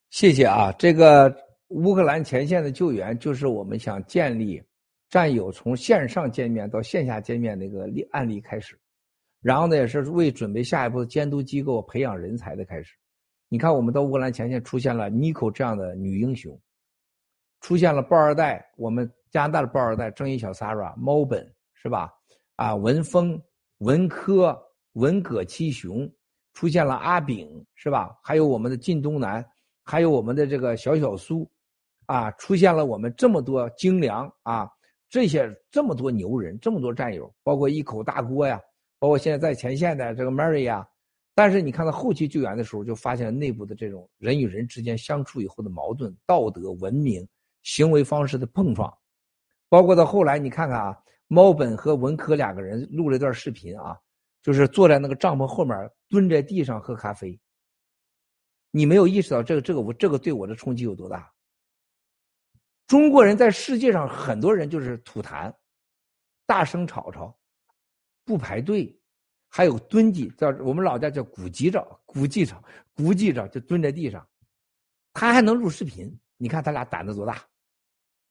[0.10, 1.36] 谢谢啊，这个
[1.68, 4.62] 乌克兰前线的救援就是我们想建立
[5.10, 8.80] 战友从线上见面到线下见面那个例案例开始，
[9.42, 12.96] 然后呢也是为准备下一步的监督机构培养人才的开始。
[13.50, 16.60] 你看，我们到乌克兰前线出现了妮蔻这样的女英雄，
[17.62, 22.12] 出现了豹二代，我们加拿大的豹二代正义小 Sara、猫本是吧？
[22.56, 23.42] 啊，文峰、
[23.80, 24.58] 文科、
[24.94, 26.10] 文革七雄，
[26.54, 28.18] 出现了阿炳是吧？
[28.24, 29.46] 还有我们的靳东南，
[29.84, 31.50] 还有我们的这个小小苏，
[32.06, 34.70] 啊，出现了我们这么多精良啊，
[35.10, 38.62] 这些这么多牛人，这么多战友，包括一口大锅呀，
[38.98, 40.88] 包括现在在前线的这个 Mary 呀。
[41.38, 47.28] 但是你看到后期救援的时候，就发现内部的这种人与人之间相处以后的矛盾、道德、文明、
[47.64, 48.92] 行为方式的碰撞，
[49.68, 50.98] 包括到后来你看看啊，
[51.28, 54.00] 猫本和文科两个人录了一段视频啊，
[54.42, 57.40] 就是坐在那个帐篷后面蹲在地上喝咖啡。
[58.72, 61.32] 你没有意识到这个这个我这个对我的冲击有多大？
[62.88, 65.54] 中国人在世界上很多人就是吐痰，
[66.46, 67.38] 大声吵吵，
[68.24, 69.00] 不排队。
[69.48, 72.62] 还有蹲地，叫我们老家叫鼓鸡着，鼓鸡着，
[72.94, 74.28] 鼓鸡着就蹲在地上，
[75.14, 77.42] 他还能录视频，你看他俩胆子多大，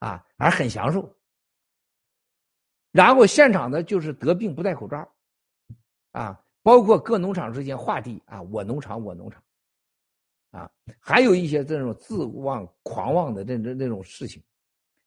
[0.01, 1.11] 啊，还很享受。
[2.95, 5.13] 然后现场的就是得病不戴口罩，
[6.13, 9.43] 啊，包括各农场之间划地啊，我农场我农场，
[10.53, 14.41] 啊，还有一些这种自妄狂妄的这这这种事情，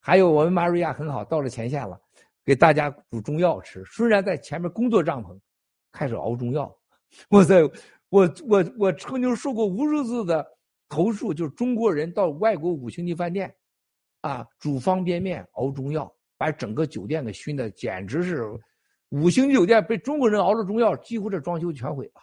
[0.01, 1.97] 还有我们马瑞亚很好，到了前线了，
[2.43, 5.39] 给大家煮中药吃，虽然在前面工作帐篷。
[5.89, 6.77] 开始熬中药，
[7.27, 7.63] 我在，
[8.09, 10.45] 我我我曾经受过无数次的
[10.87, 13.55] 投诉，就是中国人到外国五星级饭店，
[14.21, 18.43] 啊，煮方便面熬中药，把整个酒店给熏的简直是，
[19.09, 22.21] 五星级酒店被中国人熬了中药，几乎这装修全毁了，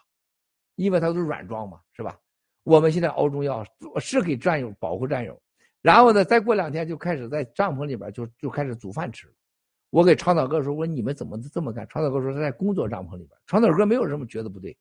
[0.76, 2.18] 因为它都是软装嘛，是吧？
[2.62, 3.64] 我们现在熬中药
[4.00, 5.38] 是给战友保护战友，
[5.82, 9.30] 然后呢，再过两天就开始在帐篷里边就就开始煮饭吃。
[9.90, 14.76] 我给长岛哥说：“我说你们怎么这么干？”长岛哥说：“他在工作帐篷里边。”长岛哥没有什么觉得不对，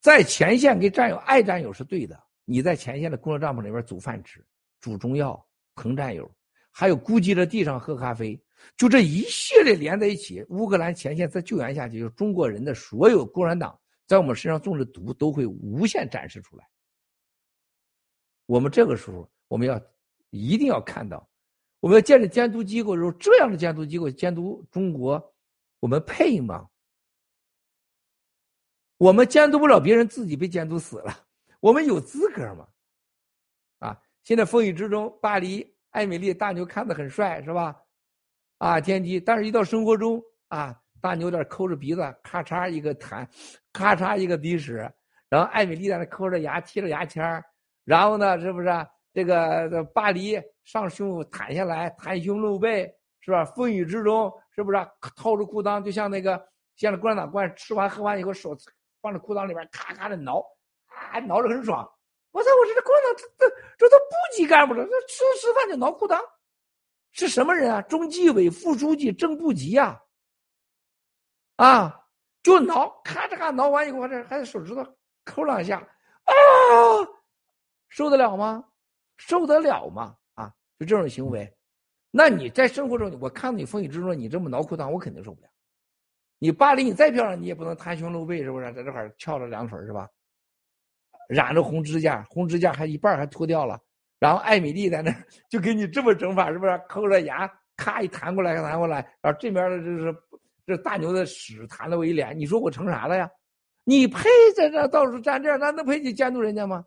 [0.00, 2.18] 在前线给战友爱战友是对的。
[2.44, 4.42] 你在前线的工作帐篷里边煮饭吃、
[4.80, 6.30] 煮中药、疼战友，
[6.78, 8.38] 还有孤寂在地上喝咖啡，
[8.76, 16.68] 就这一系列连在一起，乌克兰前线再救援下去，就中国人的所有共产党在我们身上种的毒都会无限展示出来。
[18.44, 19.80] 我们这个时候，我们要
[20.28, 21.26] 一定要看到。
[21.80, 25.34] 我们要建立监督机构的时候，这样的监督机构监督中国，
[25.80, 26.68] 我们配吗？
[28.98, 31.26] 我们监督不了别人，自己被监督死了，
[31.60, 32.68] 我们有资格吗？
[33.78, 33.98] 啊！
[34.24, 37.74] 现在风雨之中，巴黎艾米丽大牛看得很帅，是吧？
[38.58, 43.26] 啊，天机，但是一到生活中啊，大牛在抠着鼻子，咔嚓一个痰，
[43.72, 44.86] 咔嚓一个鼻屎，
[45.30, 47.42] 然后艾米丽在那抠着牙，剔着牙签儿
[47.82, 48.68] 然后呢，是不是？
[49.14, 53.42] 这个巴黎上胸袒下来，袒胸露背，是吧？
[53.46, 54.78] 风雨之中，是不是
[55.16, 58.54] 掏着裤裆，就像那个像那共产党官吃完喝完以后，手
[59.00, 60.44] 放在裤裆里边，咔咔的挠，
[60.88, 61.88] 啊，挠着很爽。
[62.36, 62.50] 我操！
[62.60, 66.20] 我说这共产党这这这都部级干部了，这吃吃饭就挠裤裆，
[67.12, 67.80] 是什么人啊？
[67.80, 69.98] 中纪委副书记正部级啊，
[71.56, 72.06] 啊，
[72.42, 74.86] 就挠，咔嚓咔挠完以后，我这还得手指头
[75.24, 76.32] 抠两下，啊，
[77.88, 78.62] 受得了吗？
[79.16, 80.14] 受得了吗？
[80.34, 81.50] 啊，就这种行为，
[82.10, 85.48] 那你在生活中，我看到你风雨之中，你这么挠裤裆，我肯定受不了。
[86.38, 88.70] 你巴黎，你再漂亮，你也不能袒胸露背，是不是？
[88.74, 90.06] 在这块翘着两腿，是吧？
[91.28, 93.80] 染着红指甲，红指甲还一半还脱掉了。
[94.18, 95.14] 然后艾米丽在那
[95.48, 96.80] 就给你这么整法，是不是？
[96.88, 97.46] 抠着牙，
[97.76, 98.98] 咔一弹过来，弹过来。
[99.20, 100.16] 然后这边的这是
[100.66, 103.30] 这大牛的屎弹了我一脸，你说我成啥了呀？
[103.84, 105.58] 你配在这到处站这儿？
[105.58, 106.84] 那能配你监督人家吗？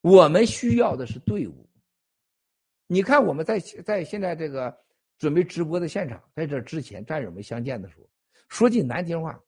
[0.00, 1.68] 我们需要的是队伍。
[2.86, 4.76] 你看我们在在现在这个
[5.18, 8.08] 准备直播的现场，在这之前战友们相见的时候，
[8.48, 9.38] 说句难听话，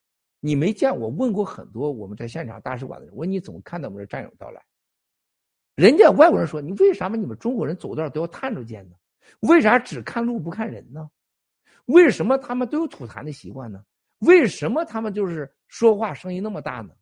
[0.47, 4.65] 你没见我问过很多我们在现场大使馆的人，我问你怎么看到我们的战友到来？
[5.75, 8.95] 人家外国人说：“你为啥么你们中国人走道都要探着见呢？
[9.41, 11.11] 为啥只看路不看人呢？
[11.87, 13.85] 为什么他们都有吐痰的习惯呢？
[14.21, 16.95] 为什么他们就是说话声音那么大呢？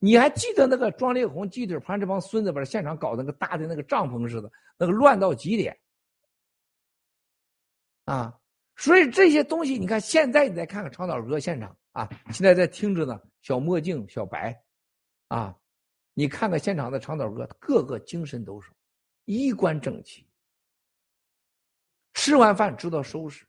[0.00, 5.78] 你还记得那个庄烈红鸡腿旁这帮孙子把现场搞得跟搭的那个帐篷似的，那个乱到极点
[8.06, 8.36] 啊！
[8.74, 14.58] 所以这些东西，你看现在你再看看长岛哥现场啊，现在在听着呢，小墨镜、小白
[15.28, 15.56] 啊。”
[16.14, 18.66] 你看看现场的长岛哥，个个精神抖擞，
[19.24, 20.28] 衣冠整齐。
[22.12, 23.46] 吃完饭知道收拾，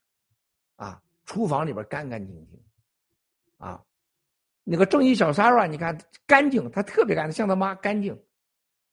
[0.78, 2.64] 啊，厨房里边干干净净，
[3.58, 3.84] 啊，
[4.64, 8.18] 那个正义小三啊，你看干净，他特别干净，像他妈干净，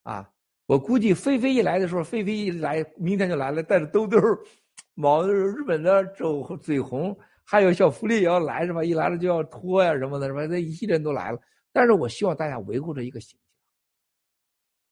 [0.03, 0.29] 啊，
[0.67, 4.19] 我估计菲菲一来的时候，菲菲一来，明天就来了，带着兜兜，
[4.95, 7.17] 毛日本的走嘴红，
[7.51, 8.85] 还有小福利也要来是吧？
[8.85, 10.47] 一来了就要脱呀什么的，是吧？
[10.47, 11.41] 这一系列都来了，
[11.73, 13.41] 但是我希望大家维护着一个形象。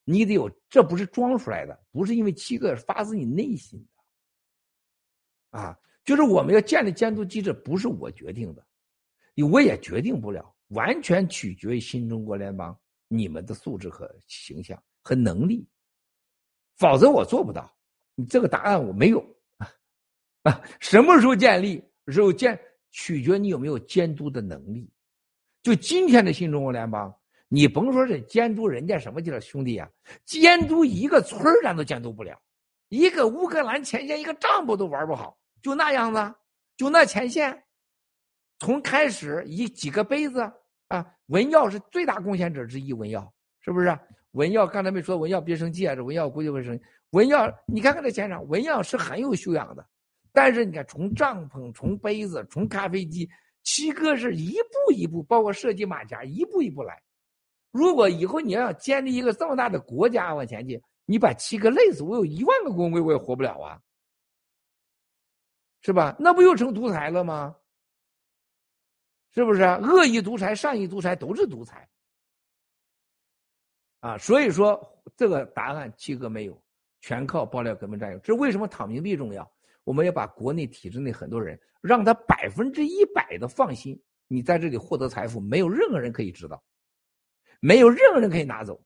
[0.03, 3.79] 你得有，这不是装出来的，不是因为七个发自你内心
[5.53, 8.67] 的，啊，就是我们要建立监督机制，不是我决定的，
[9.49, 15.65] 我也决定不了，完全取决于新中国联邦你们的素质和形象和能力，
[16.77, 17.73] 否则我做不到。
[18.17, 19.25] 你这个答案我没有，
[20.43, 21.81] 啊，什么时候建立？
[22.13, 22.59] 时候建
[22.91, 24.91] 取决你有没有监督的能力。
[25.63, 27.15] 就今天的新中国联邦。
[27.51, 29.89] 你甭说是监督人家什么去了，兄弟啊，
[30.27, 32.39] 监督一个村咱都监督不了，
[32.91, 36.35] 一个乌克兰前线一个帐篷都玩不好，就那样子，
[36.77, 37.59] 就那前线，
[38.59, 40.43] 从开始以几个杯子
[40.89, 43.99] 啊，文耀是最大贡献者之一，文耀是不是？
[44.33, 46.85] 文耀刚才没说文耀别生气啊，这文耀估计会生气。
[47.13, 49.87] 文耀，你看看这前场，文耀是很有修养的，
[50.33, 53.29] 但是你看从帐篷、从杯子、从咖啡机，
[53.63, 57.03] 七哥是一步一步，包括设计马甲，一步一步来。
[57.71, 63.81] 如果以后你要建立一个这么大的国家往前进，你把七哥累死，我有一万个工会我也活不了啊，
[65.83, 66.17] 是吧？
[66.19, 67.55] 那不又成独裁了吗？
[69.35, 69.63] 是不是？
[69.63, 71.89] 恶意独裁、善意独裁都是独裁
[74.01, 74.19] 啊！
[74.19, 74.81] 所以说
[75.17, 76.61] 这个答案七哥没有，
[77.01, 78.19] 全靠爆料革命战友。
[78.21, 79.49] 这为什么躺平币重要？
[79.89, 86.63] 我们要把国内体制内很多人让他百分之一百的放心，你在这里获得财富，没有任何人可以知道。
[87.59, 88.85] 没有任何人可以拿走，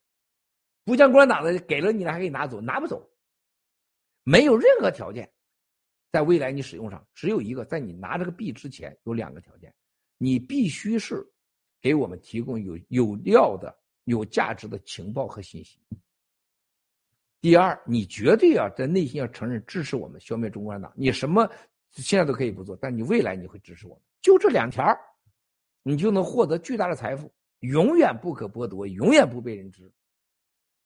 [0.85, 3.11] 不像共产党的给了你了还可以拿走，拿不走。
[4.23, 5.29] 没有任何条件，
[6.13, 9.75] 在未来你使用上只有一个，在你拿这个币之前有两个条件，
[10.19, 11.29] 你必须是
[11.81, 15.81] 给我们提供有有料的、有价值的情报和信息。
[17.43, 21.47] 第二，你绝对要在内心要承认支持我们消灭中国共产党，你什么
[21.91, 24.97] 现在都可以不做，但你未来你会支持我们，就这两条，
[25.83, 27.31] 你就能获得巨大的财富。
[27.59, 29.89] 永远不可剥夺，永远不被人知，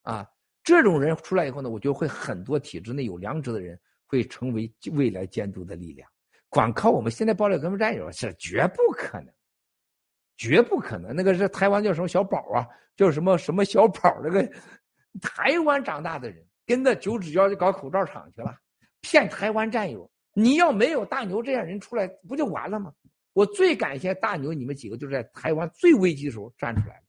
[0.03, 0.29] 啊！
[0.63, 6.07] 这种人出来以后呢，我觉得会很多体制内有良知的人会成为未来监督的力量。
[6.49, 9.33] 光靠我们现在爆料革命战友是绝不可能，
[10.37, 11.15] 绝不可能。
[11.15, 12.67] 那个是台湾叫什么小宝啊？
[12.97, 14.21] 叫什么什么小宝？
[14.23, 14.51] 那个
[15.21, 18.57] 台湾长大的人，跟着九指妖就搞口罩厂去了，
[19.01, 20.11] 骗台湾战友。
[20.33, 22.93] 你要没有大牛这样人出来，不就完了吗？
[23.33, 27.03] 我最感谢大牛，你们几个就是在台湾最危机的时候站出来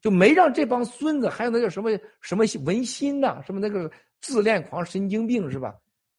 [0.00, 5.74] 就没让这帮孙子，还有那个什么什么文心呐，什么那个自恋狂、神经病是吧？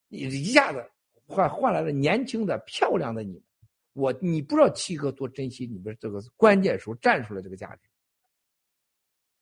[0.08, 0.84] 你一下子
[1.26, 3.42] 换换来了年轻的、漂亮的你们。
[3.94, 7.87] 我你不知道七哥多珍惜你们这个关键时候站出来这个价值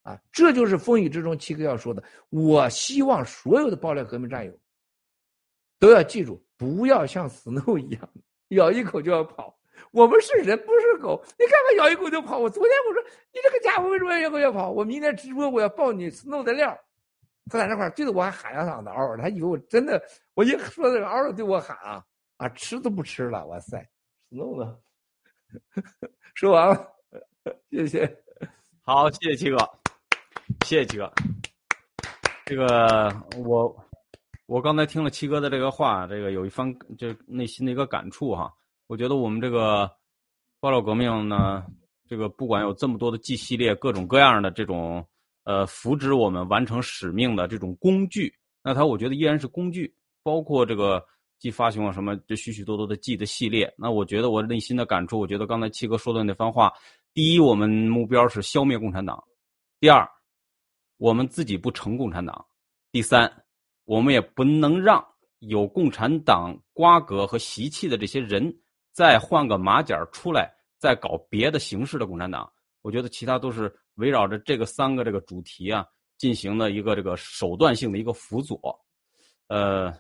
[0.06, 0.16] 啊！
[0.30, 2.00] 这就是风雨之中七哥要说的。
[2.30, 4.56] 我希望所有的爆料革命战友
[5.80, 8.08] 都要记住，不要像 Snow 一样。
[8.50, 9.58] 咬一口就要跑，
[9.90, 11.20] 我们是人不是狗。
[11.36, 12.38] 你看看咬一口就跑。
[12.38, 13.02] 我昨天我说
[13.32, 14.70] 你这个家伙为什么要咬一口要跑？
[14.70, 16.78] 我明天直播我要爆你 Snow 的料，
[17.50, 20.00] 他在那块对着我还喊两嗓子嗷嗷，他以为我真的，
[20.34, 22.04] 我一说这个嗷对我喊啊
[22.36, 23.84] 啊，吃都不吃了，哇塞
[24.30, 24.78] ，，Snow 呢。
[26.34, 26.92] 说完了，
[27.70, 28.22] 谢谢。
[28.82, 29.56] 好，谢谢七哥，
[30.64, 31.12] 谢谢七哥。
[32.44, 33.12] 这个
[33.44, 33.76] 我
[34.46, 38.52] 我刚才听了七哥的这个话，这个有一番这内心的一个感触哈。
[38.86, 39.90] 我觉得我们这个
[40.60, 41.64] 爆料革命呢，
[42.08, 45.04] 这个不管有这么多的 G 系列各种各样的这种
[45.44, 48.32] 呃扶植我们完成使命的这种工具，
[48.62, 49.92] 那它我觉得依然是工具，
[50.22, 51.04] 包括这个
[51.40, 53.72] G 发行了什么这许许多多的 G 的系列。
[53.76, 56.72] 那我觉得我内心的感触，我觉得刚才七哥说的那番话。
[57.12, 59.16] 第一，我们目标是消灭共产党；
[59.80, 60.06] 第二，
[60.96, 62.34] 我们自己不成共产党；
[62.90, 63.30] 第三，
[63.84, 65.04] 我们也不能让
[65.40, 68.54] 有共产党瓜葛和习气的这些人
[68.92, 72.50] 再换个马甲出来，再搞别的形式的共产党。
[72.82, 75.84] 我觉得其他都是围绕着这个三个这个主题啊
[76.18, 78.58] 进行的一个这个手段性的一个辅佐。
[79.48, 79.92] 呃，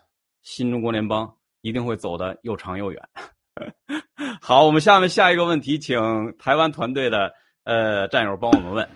[0.42, 3.08] 新中国联邦一定会走得又长又远。
[4.40, 5.98] 好，我们下面下一个问题，请
[6.38, 7.32] 台湾团队的
[7.64, 8.88] 呃战友帮我们问。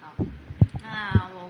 [0.00, 0.14] 好，
[0.82, 1.48] 那我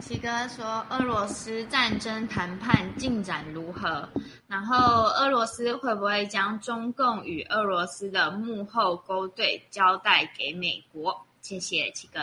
[0.00, 4.08] 七哥说，俄罗斯战争谈判进展如何？
[4.48, 11.14] 然后俄罗斯会不会将中共与俄罗斯的幕后勾兑交代给美国？
[11.42, 12.20] 谢谢七哥。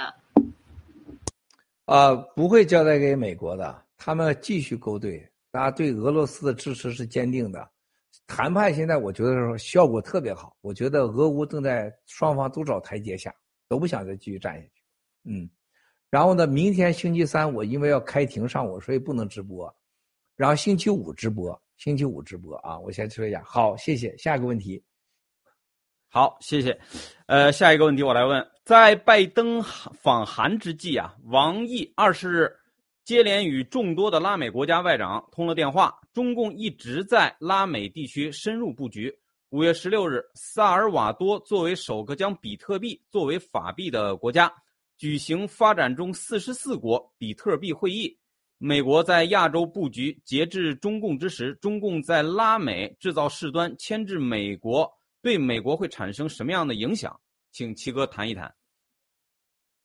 [1.86, 7.70] 啊，不会交代给美国的，他们继续勾兑，大家对俄罗斯的支持是坚定的。
[8.26, 13.34] 谈判现在我觉得效果特别好，我觉得俄乌正在双方都找台阶下，
[13.70, 14.72] 都不想再继续战下去。
[15.24, 15.50] 嗯，
[16.10, 19.74] 然后呢，明天星期三我因为要开庭上午，所以不能直播，
[20.36, 23.42] 然后星期五直播，星期五直播啊，我先说一下。
[23.46, 24.16] 好，谢谢。
[24.18, 24.84] 下一个问题。
[26.10, 26.80] 好，谢谢。
[27.26, 32.56] 呃，下一个问题我来问，在拜登访韩之际啊，王毅二十日。
[33.04, 39.18] 接连与众多的拉美国家外长通了电话，中共一直在拉美地区深入布局。
[39.52, 44.54] 五月十六日，萨尔瓦多作为首个将比特币作为法币的国家，
[44.98, 48.18] 举行发展中四十四国比特币会议。
[48.58, 57.20] 美国在亚洲布局，截至中共之时，中共在拉美制造事端，牵制美国，对美国会产生什么样的影响？
[57.52, 58.52] 请七哥谈一谈。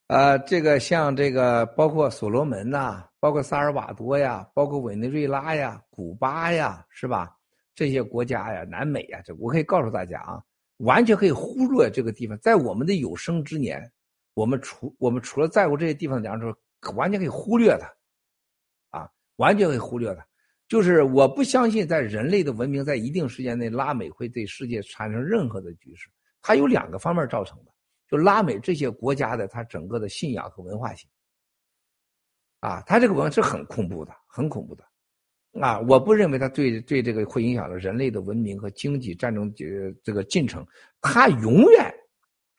[0.07, 7.37] 呃，这个像这个，包括所罗门呐，包括萨尔瓦多呀，包括委内瑞拉呀、古巴呀，是吧？
[7.75, 10.43] 这些国家呀，南美呀，这我可以告诉大家啊，
[10.79, 12.39] 完全可以忽略这个地方。
[12.39, 13.81] 在我们的有生之年，
[14.35, 16.55] 我们除我们除了在乎这些地方的粮食，
[16.95, 20.27] 完全可以忽略它，啊，完全可以忽略它。
[20.69, 26.09] 就是我不相信，在人类的文明在一定时间内，拉美会对世界产生任何的局势。
[26.41, 27.73] 它有两个方面造成的。
[28.09, 31.09] 就拉美这些国家的，它整个的信仰和文化性，
[32.61, 34.85] 啊，它这个文化是很恐怖的，很恐怖的，
[35.59, 40.67] 啊，我不认为它对对这个会影响了人类的文明和经济战争这这个进程，
[41.01, 41.95] 它永远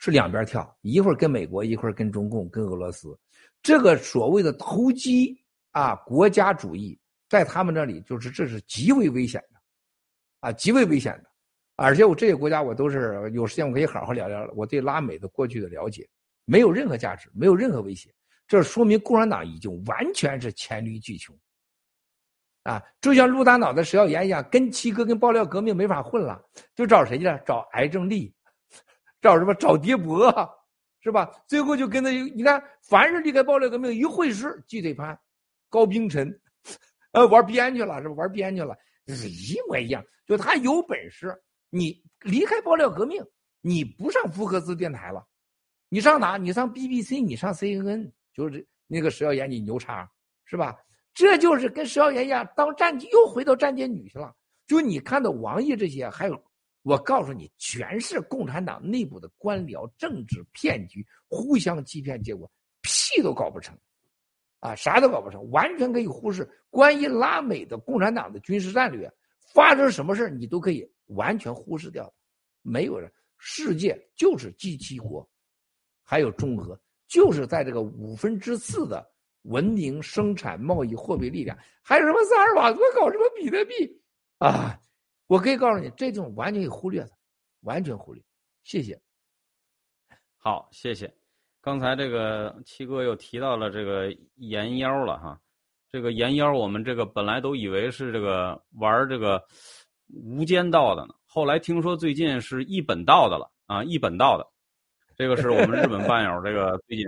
[0.03, 3.17] 是两边跳，一会儿跟美国，一会儿跟中共，跟俄罗斯，
[3.61, 5.33] 这个所谓的投机
[5.71, 6.99] 啊，国家主义，
[7.29, 9.61] 在他们那里就是这是极为危险的，
[10.41, 11.29] 啊，极为危险的。
[11.77, 16.05] 而且我这些国家我都是有时间我可以好好聊聊我对拉美的过去的了解，
[16.43, 18.13] 没有任何价值，没有任何威胁，
[18.45, 21.33] 这说明共产党已经完全是黔驴技穷，
[22.63, 26.43] 啊，就像陆大脑的石耀岩一样，跟七哥跟爆料革命没法混了，
[26.75, 27.39] 就找谁去了？
[27.45, 28.35] 找癌症力，
[29.23, 29.55] 找什么？
[29.55, 30.29] 找跌博，
[30.99, 31.31] 是吧？
[31.47, 35.17] 最后就跟他，你看，凡是离开爆料革命一会师，鸡腿潘，
[35.69, 36.29] 高冰晨，
[37.13, 38.15] 呃，玩编去了，是吧？
[38.15, 41.33] 玩编去了，一模一样，就他有本事。
[41.69, 43.23] 你离开爆料革命，
[43.61, 45.25] 你不上福克斯电台了，
[45.89, 46.37] 你上哪？
[46.37, 50.07] 你上 BBC，你上 CNN，就是那个石耀岩，你牛叉
[50.45, 50.75] 是吧？
[51.13, 54.35] 这就是跟石耀岩一样，当战又回到战舰女去了。
[54.67, 56.43] 就你看到王毅这些，还有
[56.83, 62.49] 我告诉你，全是共产党内部的官僚政治骗局，互相欺骗，结果
[62.81, 63.77] 屁都搞不成，
[64.59, 66.47] 啊，啥都搞不成，完全可以忽视。
[66.69, 69.11] 关于拉美的共产党的军事战略，
[69.53, 70.87] 发生什么事你都可以。
[71.07, 72.11] 完全忽视掉，
[72.61, 75.29] 没有人，世界就是机器国，
[76.01, 79.05] 还有中俄，就是在这个五分之四的
[79.43, 83.73] 文明、生产、贸易、货币力量，还有什么萨尔瓦多搞什么比特币
[84.37, 84.79] 啊？
[85.33, 87.09] 我可以告诉你，这种完全可以忽略的，
[87.61, 88.21] 完全忽略。
[88.63, 89.01] 谢谢。
[90.37, 91.11] 好，谢谢。
[91.59, 95.39] 刚才这个七哥又提到了这个盐妖了哈，
[95.91, 99.43] 这个盐妖，我们这个本来都以为是这个玩这个。
[100.23, 104.45] 无间道的呢，后来听说最近是一本道的了啊，一本道的，
[105.17, 107.07] 这个是我们日本伴友这个最近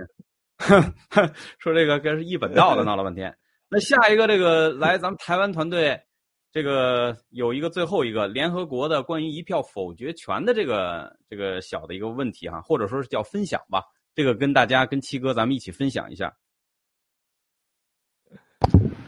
[1.60, 3.36] 说这个该是一本道的，闹了半天。
[3.68, 6.02] 那下一个这个来，咱们台湾团队，
[6.52, 13.82] 这个有一个最后一个联合国的关于一票否决权的这个这个小的一个问题哈，或者说是叫分享吧。
[14.14, 16.34] 这个跟大家跟七哥咱们一起分享一下。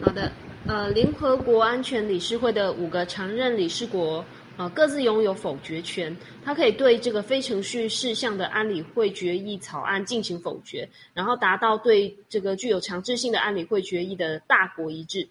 [0.01, 0.31] 好的，
[0.67, 4.25] 呃，联合国安全理事会的五个常任理事国。
[4.59, 15.29] 啊，各自拥有否决权，它可以对这个非程序事项的安理会决议草案进行否决，然后达到对这个具有强制性的安理会决议的大国一致。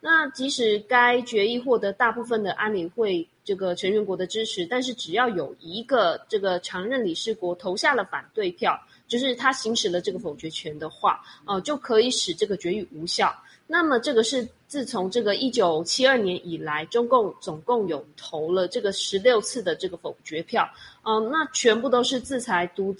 [0.00, 13.30] 那即使该决议获得大部分的安理会这个成员国的支持，但是只要有一个这个常任理事国投下了反对票，就是他行使了这个否决权的话，呃，就可以使这个决议无效。
[13.66, 20.68] 那么这个是自从这个一九七二年以来，中共总共有投了这个十六次的这个否决票，
[21.04, 22.96] 嗯，那全部都是制裁独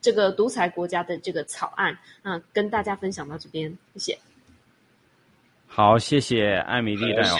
[0.00, 4.18] 这个独裁国家的这个草案，嗯，跟大家分享到这边，谢谢。
[5.76, 7.36] 好，谢谢艾米丽战友。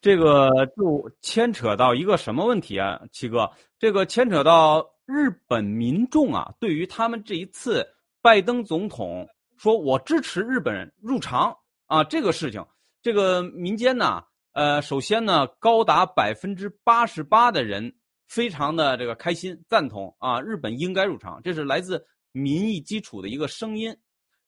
[0.00, 3.50] 这个就牵扯到一个什么问题啊，七哥？
[3.80, 7.84] 这个牵扯到日本民众啊，对于他们这一次
[8.22, 9.28] 拜登总统
[9.58, 11.52] 说我支持日本入场。
[11.86, 12.64] 啊，这个事情，
[13.02, 17.92] 这个民间呢，呃，首先呢，高达百分之八十八的人
[18.28, 23.92] 非常的这个开心赞同啊，日本应该入场，这是来自民意基础的一个声音。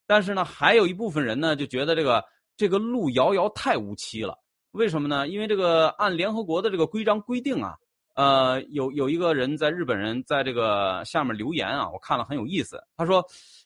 [0.07, 2.23] 但是呢，还有一部分人呢，就觉得这个
[2.57, 4.39] 这个路遥遥太无期了。
[4.73, 5.29] 为什么呢？
[5.29, 7.75] 因为这个按联合国的这个规章规定啊，
[8.15, 12.83] 呃，有有一个人在日本人在这个下面留言啊，我看了很有意思。
[12.97, 13.25] 他说，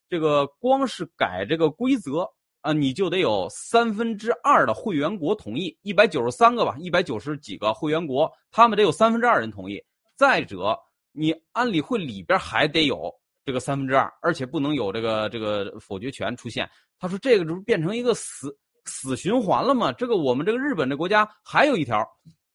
[0.09, 2.29] 这个光是改这个规则。
[2.63, 9.81] 啊，你就得有三分之二的会员国同意，一百九十三个吧，一百九十几个会员国，他们得有三分之二人同意。
[10.17, 10.77] 再者，
[11.13, 13.09] 你安理会里边还得有
[13.45, 16.69] 这个三分之二，而且不能有这个这个否决权出现。
[16.99, 18.53] 他说这个就变成一个死
[18.87, 19.93] 死循环了嘛？
[19.93, 22.03] 这个我们这个日本这国家还有一条，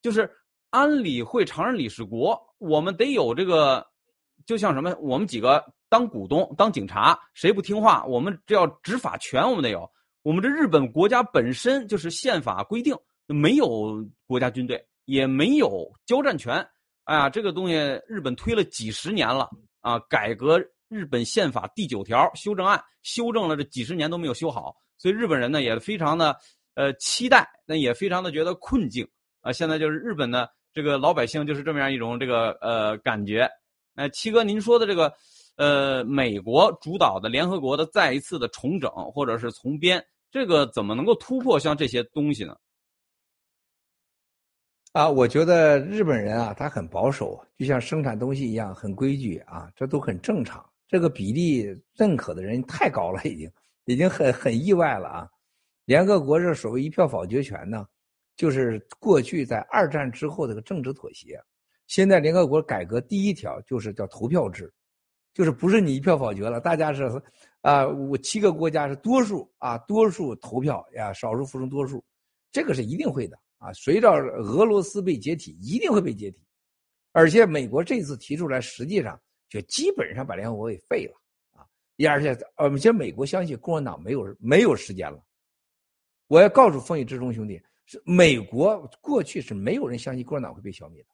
[0.02, 0.30] 就是
[0.70, 3.86] 安理会常任理事国，我们得有这个，
[4.46, 9.90] 就像什么，我们几个当股东、当警察，谁不听话，我们这要执法权，我们得有。
[10.24, 12.96] 我们这日本国家本身就是宪法规定
[13.28, 16.66] 没有国家军队，也没有交战权。
[17.06, 17.74] 哎呀，这个东西
[18.08, 19.50] 日本推了几十年了
[19.82, 20.00] 啊！
[20.08, 20.60] 改革
[20.92, 26.38] 日本宪法第九条修正案修正了这几十年都没有修好，所以日本人呢也非常的
[26.76, 29.08] 呃期待，那也非常的觉得困境
[29.40, 29.54] 啊。
[29.54, 33.50] 现在就是日本的这个老百姓就是这么样一种这个呃感觉。
[33.96, 35.14] 哎，七哥，您说的这个。
[35.58, 42.56] 呃，美国主导的联合国的再一次的重整或者是重编，这个怎么能够突破像这些东西呢？
[44.94, 50.68] 啊，我觉得日本人啊，他很保守，就像生产东西一样，很规矩啊，这都很正常。
[50.92, 53.52] 这个比例认可的人太高了，已经，
[53.86, 55.30] 已经很很意外了啊。
[55.86, 57.88] 联合国这所谓一票否决权呢，
[58.36, 61.42] 就是过去在二战之后这个政治妥协。
[61.88, 64.72] 现在联合国改革第一条就是叫投票制。
[65.34, 67.10] 就是不是你一票否决了，大家是，
[67.62, 72.04] 啊，我七个国家是多数啊，多数投票呀，少数服从多数，
[72.52, 73.72] 这个是一定会的啊。
[73.72, 76.38] 随着俄罗斯被解体，一定会被解体，
[77.14, 79.18] 而且美国这次提出来，实际上
[79.52, 81.14] 就基本上把联合国给废了
[81.52, 81.62] 啊。
[82.10, 85.24] 而且，呃，其实美国相信共产党没有没有时间了。
[86.28, 91.10] 我要告诉风雨之中兄弟，是美国过去是没有人相信共产党会被消灭的，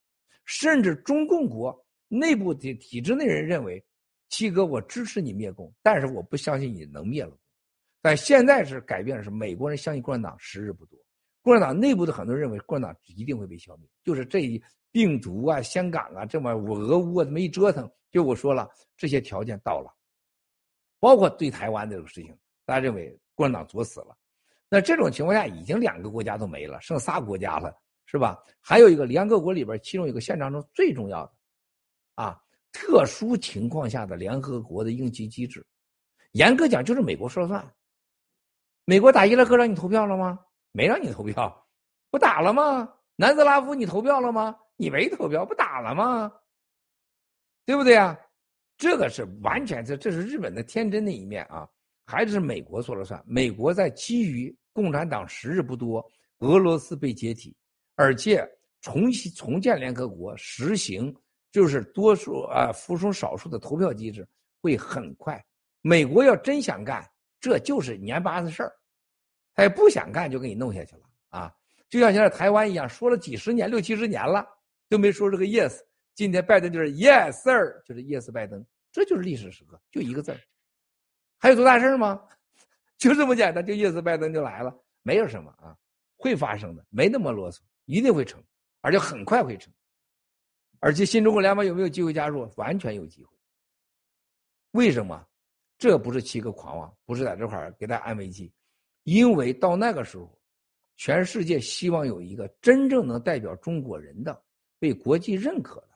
[0.45, 3.83] 甚至中共国内部的体制内人认为。
[4.29, 7.31] 七哥，我支持你灭共，但是我不相信你能灭了。
[8.01, 10.99] 但现在是改变的是，美国人相信共产党时日不多。
[11.41, 19.93] 共产党内部的很多人认为共产党一定会被消灭，就是这一病毒啊、香港啊这么俄乌啊这么一折腾，就我说了这些条件到了，
[20.99, 24.17] 包括对台湾这个事情，大家认为共产党作死了。
[24.69, 27.73] 那这种情况下，已经两个国家都没了，剩仨国家了，
[28.05, 28.41] 是吧？
[28.61, 31.33] 还有一个联合国里边，其中一个宪章中最重要的，
[32.15, 32.41] 啊。
[32.73, 35.65] 特殊情况下的联合国的应急机制，
[36.33, 37.73] 严格讲就是美国说了算。
[38.85, 40.37] 美国打伊拉克让你投票了吗？
[40.73, 41.67] 没让你投票，
[42.11, 42.93] 不打了吗？
[43.15, 44.55] 南斯拉夫你投票了吗？
[44.75, 46.31] 你没投票，不打了吗？
[47.67, 48.17] 对不对啊？
[48.77, 51.67] 这个是完全这这是日本的天真的一面啊，
[52.05, 53.21] 还是美国说了算？
[53.27, 56.03] 美国在基于共产党时日不多，
[56.39, 57.55] 俄罗斯被解体，
[57.95, 58.43] 而且
[58.81, 61.13] 重新重建联合国实行。
[61.49, 64.27] 就是多数啊服从少数的投票机制
[64.61, 65.43] 会很快。
[65.81, 67.03] 美国要真想干，
[67.39, 68.71] 这就是年巴子事儿。
[69.55, 71.51] 他也不想干，就给你弄下去了啊！
[71.89, 74.45] 就像现在台湾一样，说了几十年、六七十年了，
[74.87, 75.79] 都没说这个 yes。
[76.17, 80.39] 今天拜登就是 yes sir，就是 yes 拜登，这就是历史时刻，就一个字儿。
[81.37, 82.19] 还有多大事儿吗？
[82.97, 85.77] 就这么简单，就 Yes 拜登就来了，没有什么啊，
[86.15, 88.43] 会发生的，没那么啰嗦，一定会成，
[88.81, 89.71] 而且很快会成。
[90.79, 92.51] 而且新中国联邦有没有机会加入？
[92.55, 93.37] 完全有机会。
[94.71, 95.23] 为什么？
[95.77, 98.51] 这不是七个狂妄，不是在这块儿给大家安慰剂，
[99.03, 100.35] 因为到那个时候，
[100.95, 104.43] 全世界希望有一个真正能代表中国人的、
[104.79, 105.89] 被国际认可的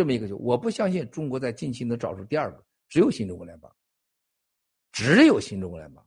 [0.00, 3.70] 这么一个就，我不相信中国在近期能找出第二个，只有新中国联邦，
[4.92, 6.02] 只有新中国联邦，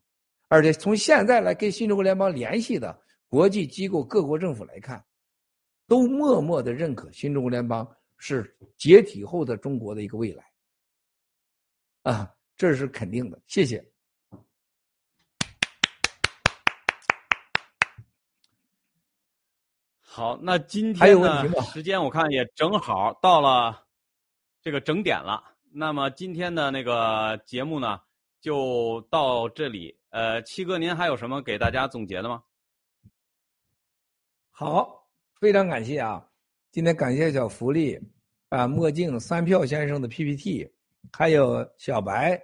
[0.47, 5.05] 而且从现在来跟新中国联邦联系的国际机构、各国政府来看。
[5.85, 7.85] 都默默的认可新中国联邦
[8.17, 10.49] 是解体后的中国的一个未来，
[12.03, 13.39] 啊，这是肯定的。
[13.47, 13.85] 谢谢。
[20.01, 21.61] 好，那今天呢？
[21.63, 23.82] 时间我看也正好到了
[24.63, 25.43] 这个整点了。
[25.71, 27.99] 那么今天的那个节目呢，
[28.39, 29.97] 就到这里。
[30.09, 32.43] 呃，七哥，您还有什么给大家总结的吗？
[34.51, 35.01] 好。
[35.39, 36.25] 非常感谢啊！
[36.71, 37.99] 今天感谢小福利
[38.47, 40.71] 啊，墨镜三票先生的 PPT，
[41.11, 42.41] 还有小白，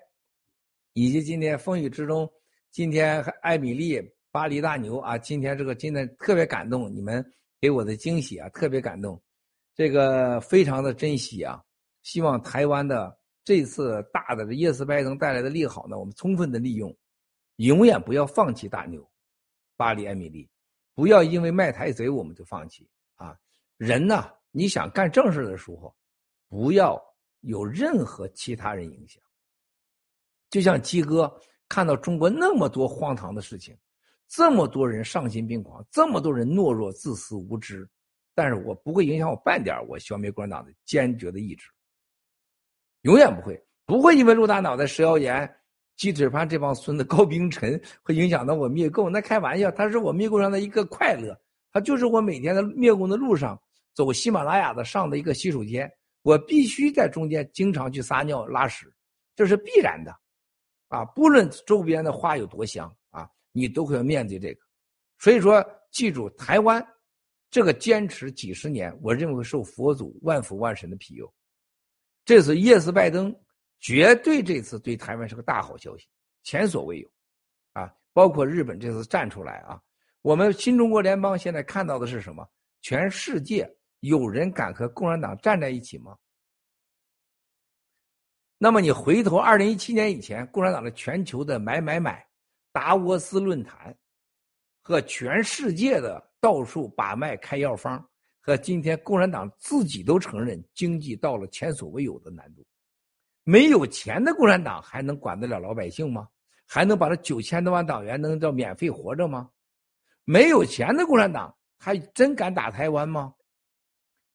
[0.92, 2.30] 以及今天风雨之中，
[2.72, 7.26] 今天艾米丽巴黎大牛啊，今天这个今天特别感动，你们
[7.62, 9.22] 给我的惊喜啊，特别感动，
[9.74, 11.64] 这个非常的珍惜啊！
[12.10, 16.92] 希望台湾的这次大的叶斯拜登带来的利好呢，我们充分的利用，
[17.58, 19.08] 永远不要放弃大牛，
[19.78, 20.50] 巴黎艾米丽。
[20.96, 23.38] 不要因为卖台贼我们就放弃啊！
[23.78, 25.96] 人呢，你想干正事的时候，
[26.48, 27.00] 不要
[27.42, 29.22] 有任何其他人影响。
[30.50, 31.32] 就像鸡哥
[31.68, 33.78] 看到中国那么多荒唐的事情，
[34.28, 37.88] 这么多人丧心病狂，这么多人懦弱、自私、无知，
[38.34, 41.70] 但是我不会影响我半点我消灭共产党的坚决的意志，
[43.02, 45.50] 永远不会，不会因为陆大脑袋食谣言。
[45.96, 49.12] 鸡腿盘这帮孙子高冰晨会影响到我灭共？
[49.12, 51.38] 那开玩笑，他是我灭共上的一个快乐，
[51.74, 53.62] 他就是我每天的灭共的路上
[53.94, 58.90] 走喜马拉雅的上的一个洗手间，我必须在中间经常去撒尿拉屎，
[59.36, 60.16] 这是必然的，
[60.88, 64.62] 啊，不论周边的花有多香啊，你都会要面对这个。
[65.18, 65.62] 所以说，
[65.92, 66.82] 记住台湾
[67.52, 71.30] 这个坚持几十年，我认为受佛祖万福万神的庇佑，
[72.30, 73.36] 这次叶斯拜登。
[73.80, 76.06] 绝对这次对台湾是个大好消息，
[76.44, 77.10] 前所未有，
[77.74, 77.92] 啊！
[78.14, 79.82] 包括日本这次站出来啊，
[80.22, 82.48] 我们新中国联邦现在看到的是什么？
[82.82, 83.68] 全世界
[84.02, 86.16] 有人敢和共产党站在一起吗？
[88.60, 92.28] 那么你回头二零一七年以前，共产党的全球的买买买，
[92.74, 93.98] 达沃斯论坛，
[94.82, 98.09] 和全世界的到处把脉开药方，
[98.50, 102.66] 那今天共产党自己都承认经济到了前所未有的难度。
[103.44, 106.28] 没有钱的共产党还能管得了老百姓吗？
[106.66, 109.52] 还能把这九千多万党员能叫免费活着吗？
[110.24, 113.36] 没有钱的共产党还真敢打台湾吗？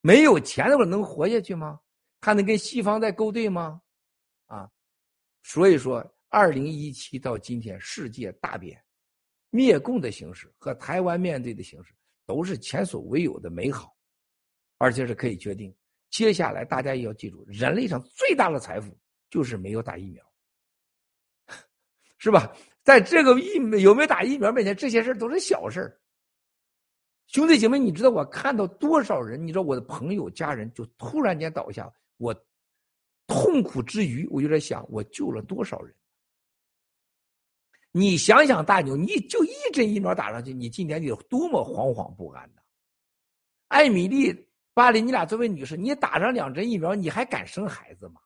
[0.00, 1.80] 没有钱的话能活下去吗？
[2.20, 3.82] 还能跟西方再勾兑吗？
[4.46, 4.70] 啊，
[5.42, 8.80] 所以说，二零一七到今天世界大变，
[9.50, 11.92] 灭共的形式和台湾面对的形式
[12.24, 13.93] 都是前所未有的美好，
[14.78, 15.74] 而且是可以决定。
[16.10, 18.96] 接下来大家也要记住，人类上最大的财富。
[19.30, 20.24] 就是没有打疫苗，
[22.18, 22.54] 是吧？
[22.84, 26.00] 在这个疫有没有打疫苗面前，这些事都是小事
[27.26, 29.44] 兄弟姐妹，你知道我看到多少人？
[29.44, 32.32] 你知道我的朋友、家人就突然间倒下，我
[33.26, 35.92] 痛苦之余，我就在想，我救了多少人？
[37.90, 42.62] 你想想，大牛，你就一针疫苗打上去，你今天有多么惶惶不安呐？
[43.66, 48.20] 艾米丽、巴黎，你俩作为女士，你打上两针疫苗，你还敢生孩子吗？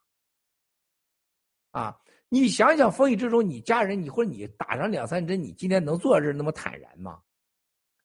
[1.70, 7.20] 啊，你想想，风雨之中，你家人，你或者你打上两三针，你今天能坐在这儿那么坦然吗？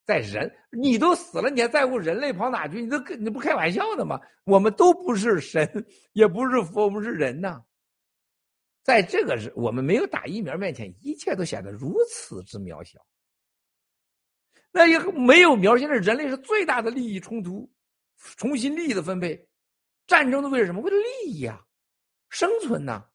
[0.05, 2.81] 在人，你都死了，你还在乎人类跑哪去？
[2.81, 4.19] 你都你不开玩笑的吗？
[4.43, 5.65] 我们都不是神，
[6.11, 7.63] 也不是佛，我们是人呐。
[8.83, 12.99] 在这个是我们没有打疫苗面前，一切都显得如此之渺小。
[14.73, 17.71] 那也没有苗，现在人类是最大的利益冲突，
[18.37, 19.47] 重新利益的分配，
[20.07, 20.81] 战争的为了什么？
[20.81, 21.65] 为了利益呀，
[22.29, 23.09] 生存呐。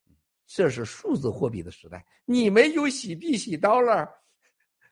[0.47, 4.09] 这是数字货币的时代，你没有洗币洗刀了，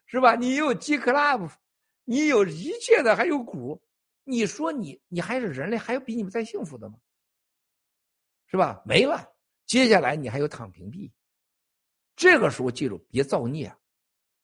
[0.05, 0.35] 是吧？
[0.35, 1.51] 你有 G Club，
[2.05, 3.83] 你有一切的，还有股，
[4.25, 6.99] 你说你你还是人类，还有比你们再幸福的吗？
[8.49, 8.83] 是吧？
[8.85, 11.11] 没了，接下来你还有躺平币。
[12.15, 13.75] 这个时候记住，别造孽，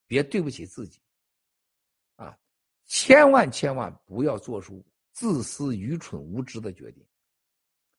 [0.07, 1.03] 别对不起自己，
[2.17, 2.35] 啊，
[2.87, 7.07] 千万千万不要做出自私、愚蠢、无知的决定，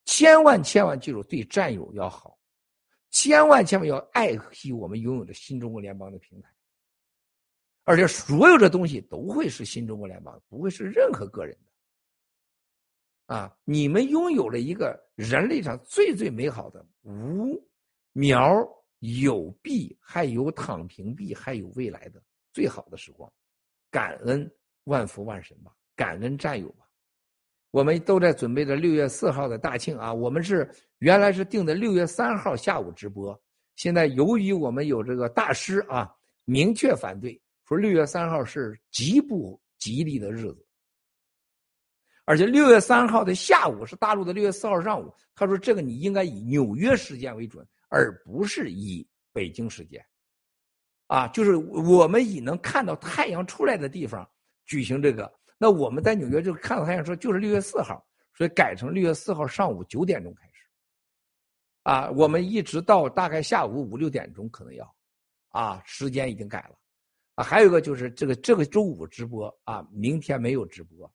[0.06, 2.38] 千万千万记住，对战友要好。
[3.12, 6.50] 千万千万要爱惜我们拥有的新中国联邦的平台，
[7.84, 11.56] 而且所有的东西都会是新中国联邦，不会是任何个人
[13.28, 13.36] 的。
[13.36, 17.64] 啊，你们拥有了一个人类上最最美好的无
[18.14, 18.68] 苗
[19.00, 23.32] 有币，还有躺平币，还有未来的最好的时光，
[23.92, 24.52] 感恩
[24.86, 26.90] 万福万神吧，感恩战友吧。
[27.74, 30.14] 我们都在准备着六月四号的大庆啊！
[30.14, 30.70] 我们是
[31.00, 33.42] 原来是定的六月三号下午直播，
[33.76, 36.08] 现在由于我们有这个大师啊
[36.46, 40.64] 明确反对，说六月三号是极不吉利的日子，
[42.26, 50.00] 而且六月三号的下午是大陆的六月四号上午，他说这个你应该以纽约时间为准，而不是以北京时间，
[51.08, 54.30] 啊，就是我们以能看到太阳出来的地方
[54.68, 55.34] 举行这个。
[55.64, 60.68] 那我们在纽约就看到他想说就是六月四号，所以改成六月四号上午九点钟开始，
[61.84, 64.96] 啊，我们一直到大概下午五六点钟可能要，
[65.52, 66.76] 啊，时间已经改了，
[67.36, 71.10] 啊，还有一个就是这个这个周五直播啊，明天没有直播，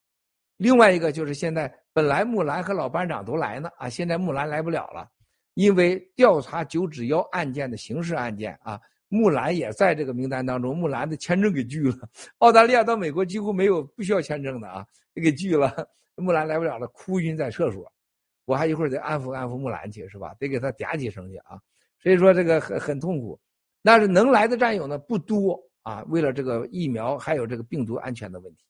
[0.56, 5.06] 另外一个就是现在本来木兰和老班长都来呢，啊，现在木兰来不了了，
[5.52, 8.80] 因为调查九指妖案件的刑事案件啊。
[9.08, 11.96] 木兰也在这个名单当中，木兰的签证给拒了。
[12.38, 15.88] 澳大利亚到美国几乎没有不需要签证的啊，给拒了。
[16.16, 17.90] 木兰来不了了，哭晕在厕所。
[18.44, 20.34] 我还一会儿得安抚安抚木兰去，是吧？
[20.38, 21.60] 得给他嗲几声去啊。
[22.02, 23.38] 所以说这个很很痛苦。
[23.82, 26.02] 但是能来的战友呢不多啊。
[26.08, 28.64] 为了这个疫苗还有这个病毒安全的问题，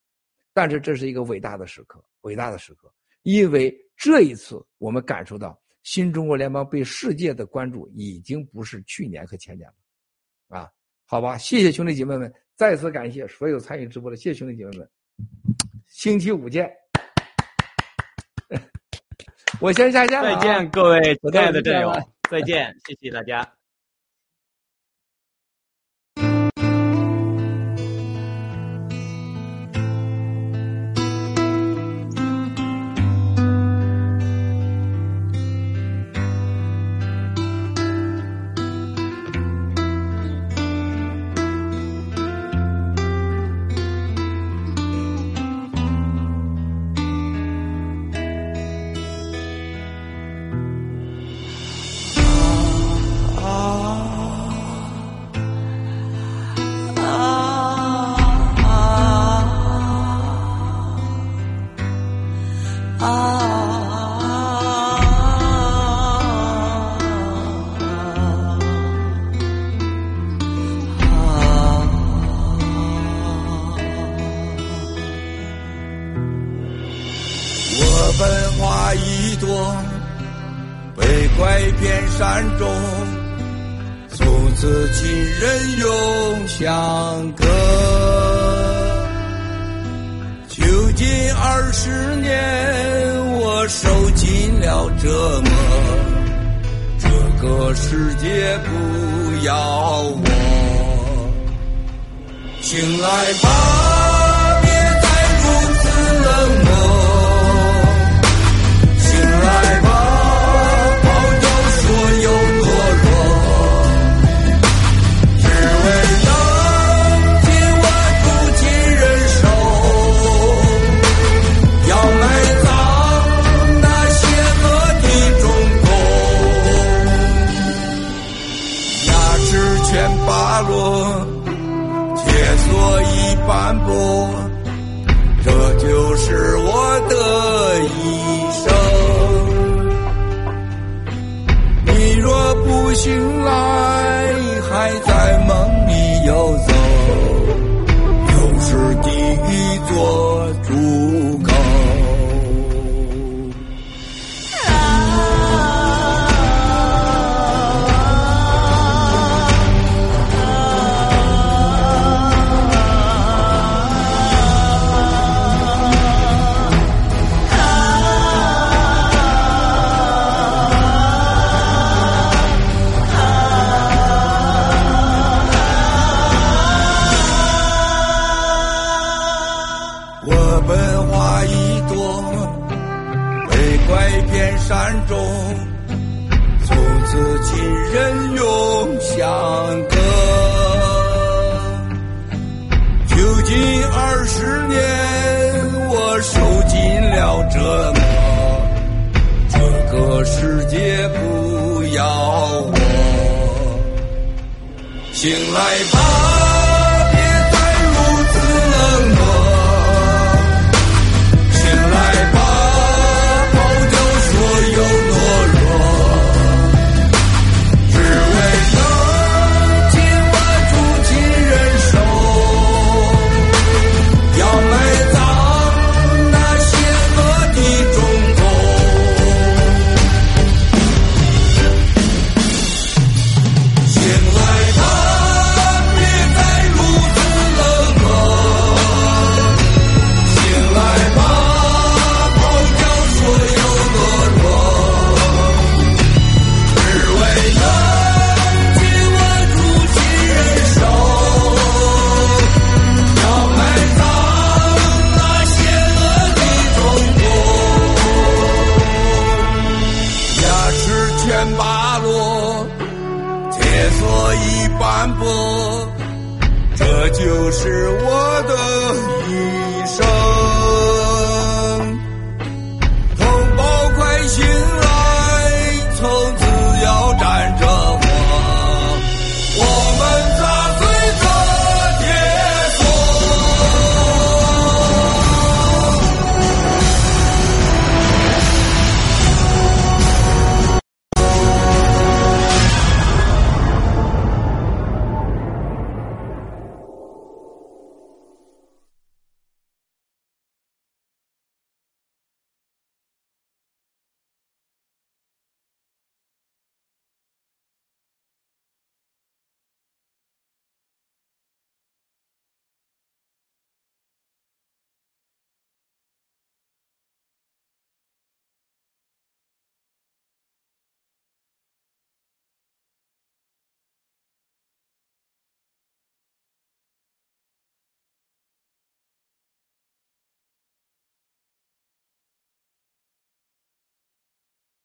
[0.52, 2.92] 但是这是一个伟大的时刻，伟大的时刻。
[3.22, 9.74] 因为这一次我们感受到新中国联邦被世界的关注已经不是去年和前年了。
[10.48, 10.68] 啊，
[11.06, 14.88] 好吧，谢谢兄弟姐妹们，再次感谢所有参与直播的，谢谢兄弟姐妹们，
[15.86, 16.70] 星期五见，
[19.60, 21.92] 我先下线了，再见各位亲爱的战友，
[22.30, 23.57] 再见，谢谢大家。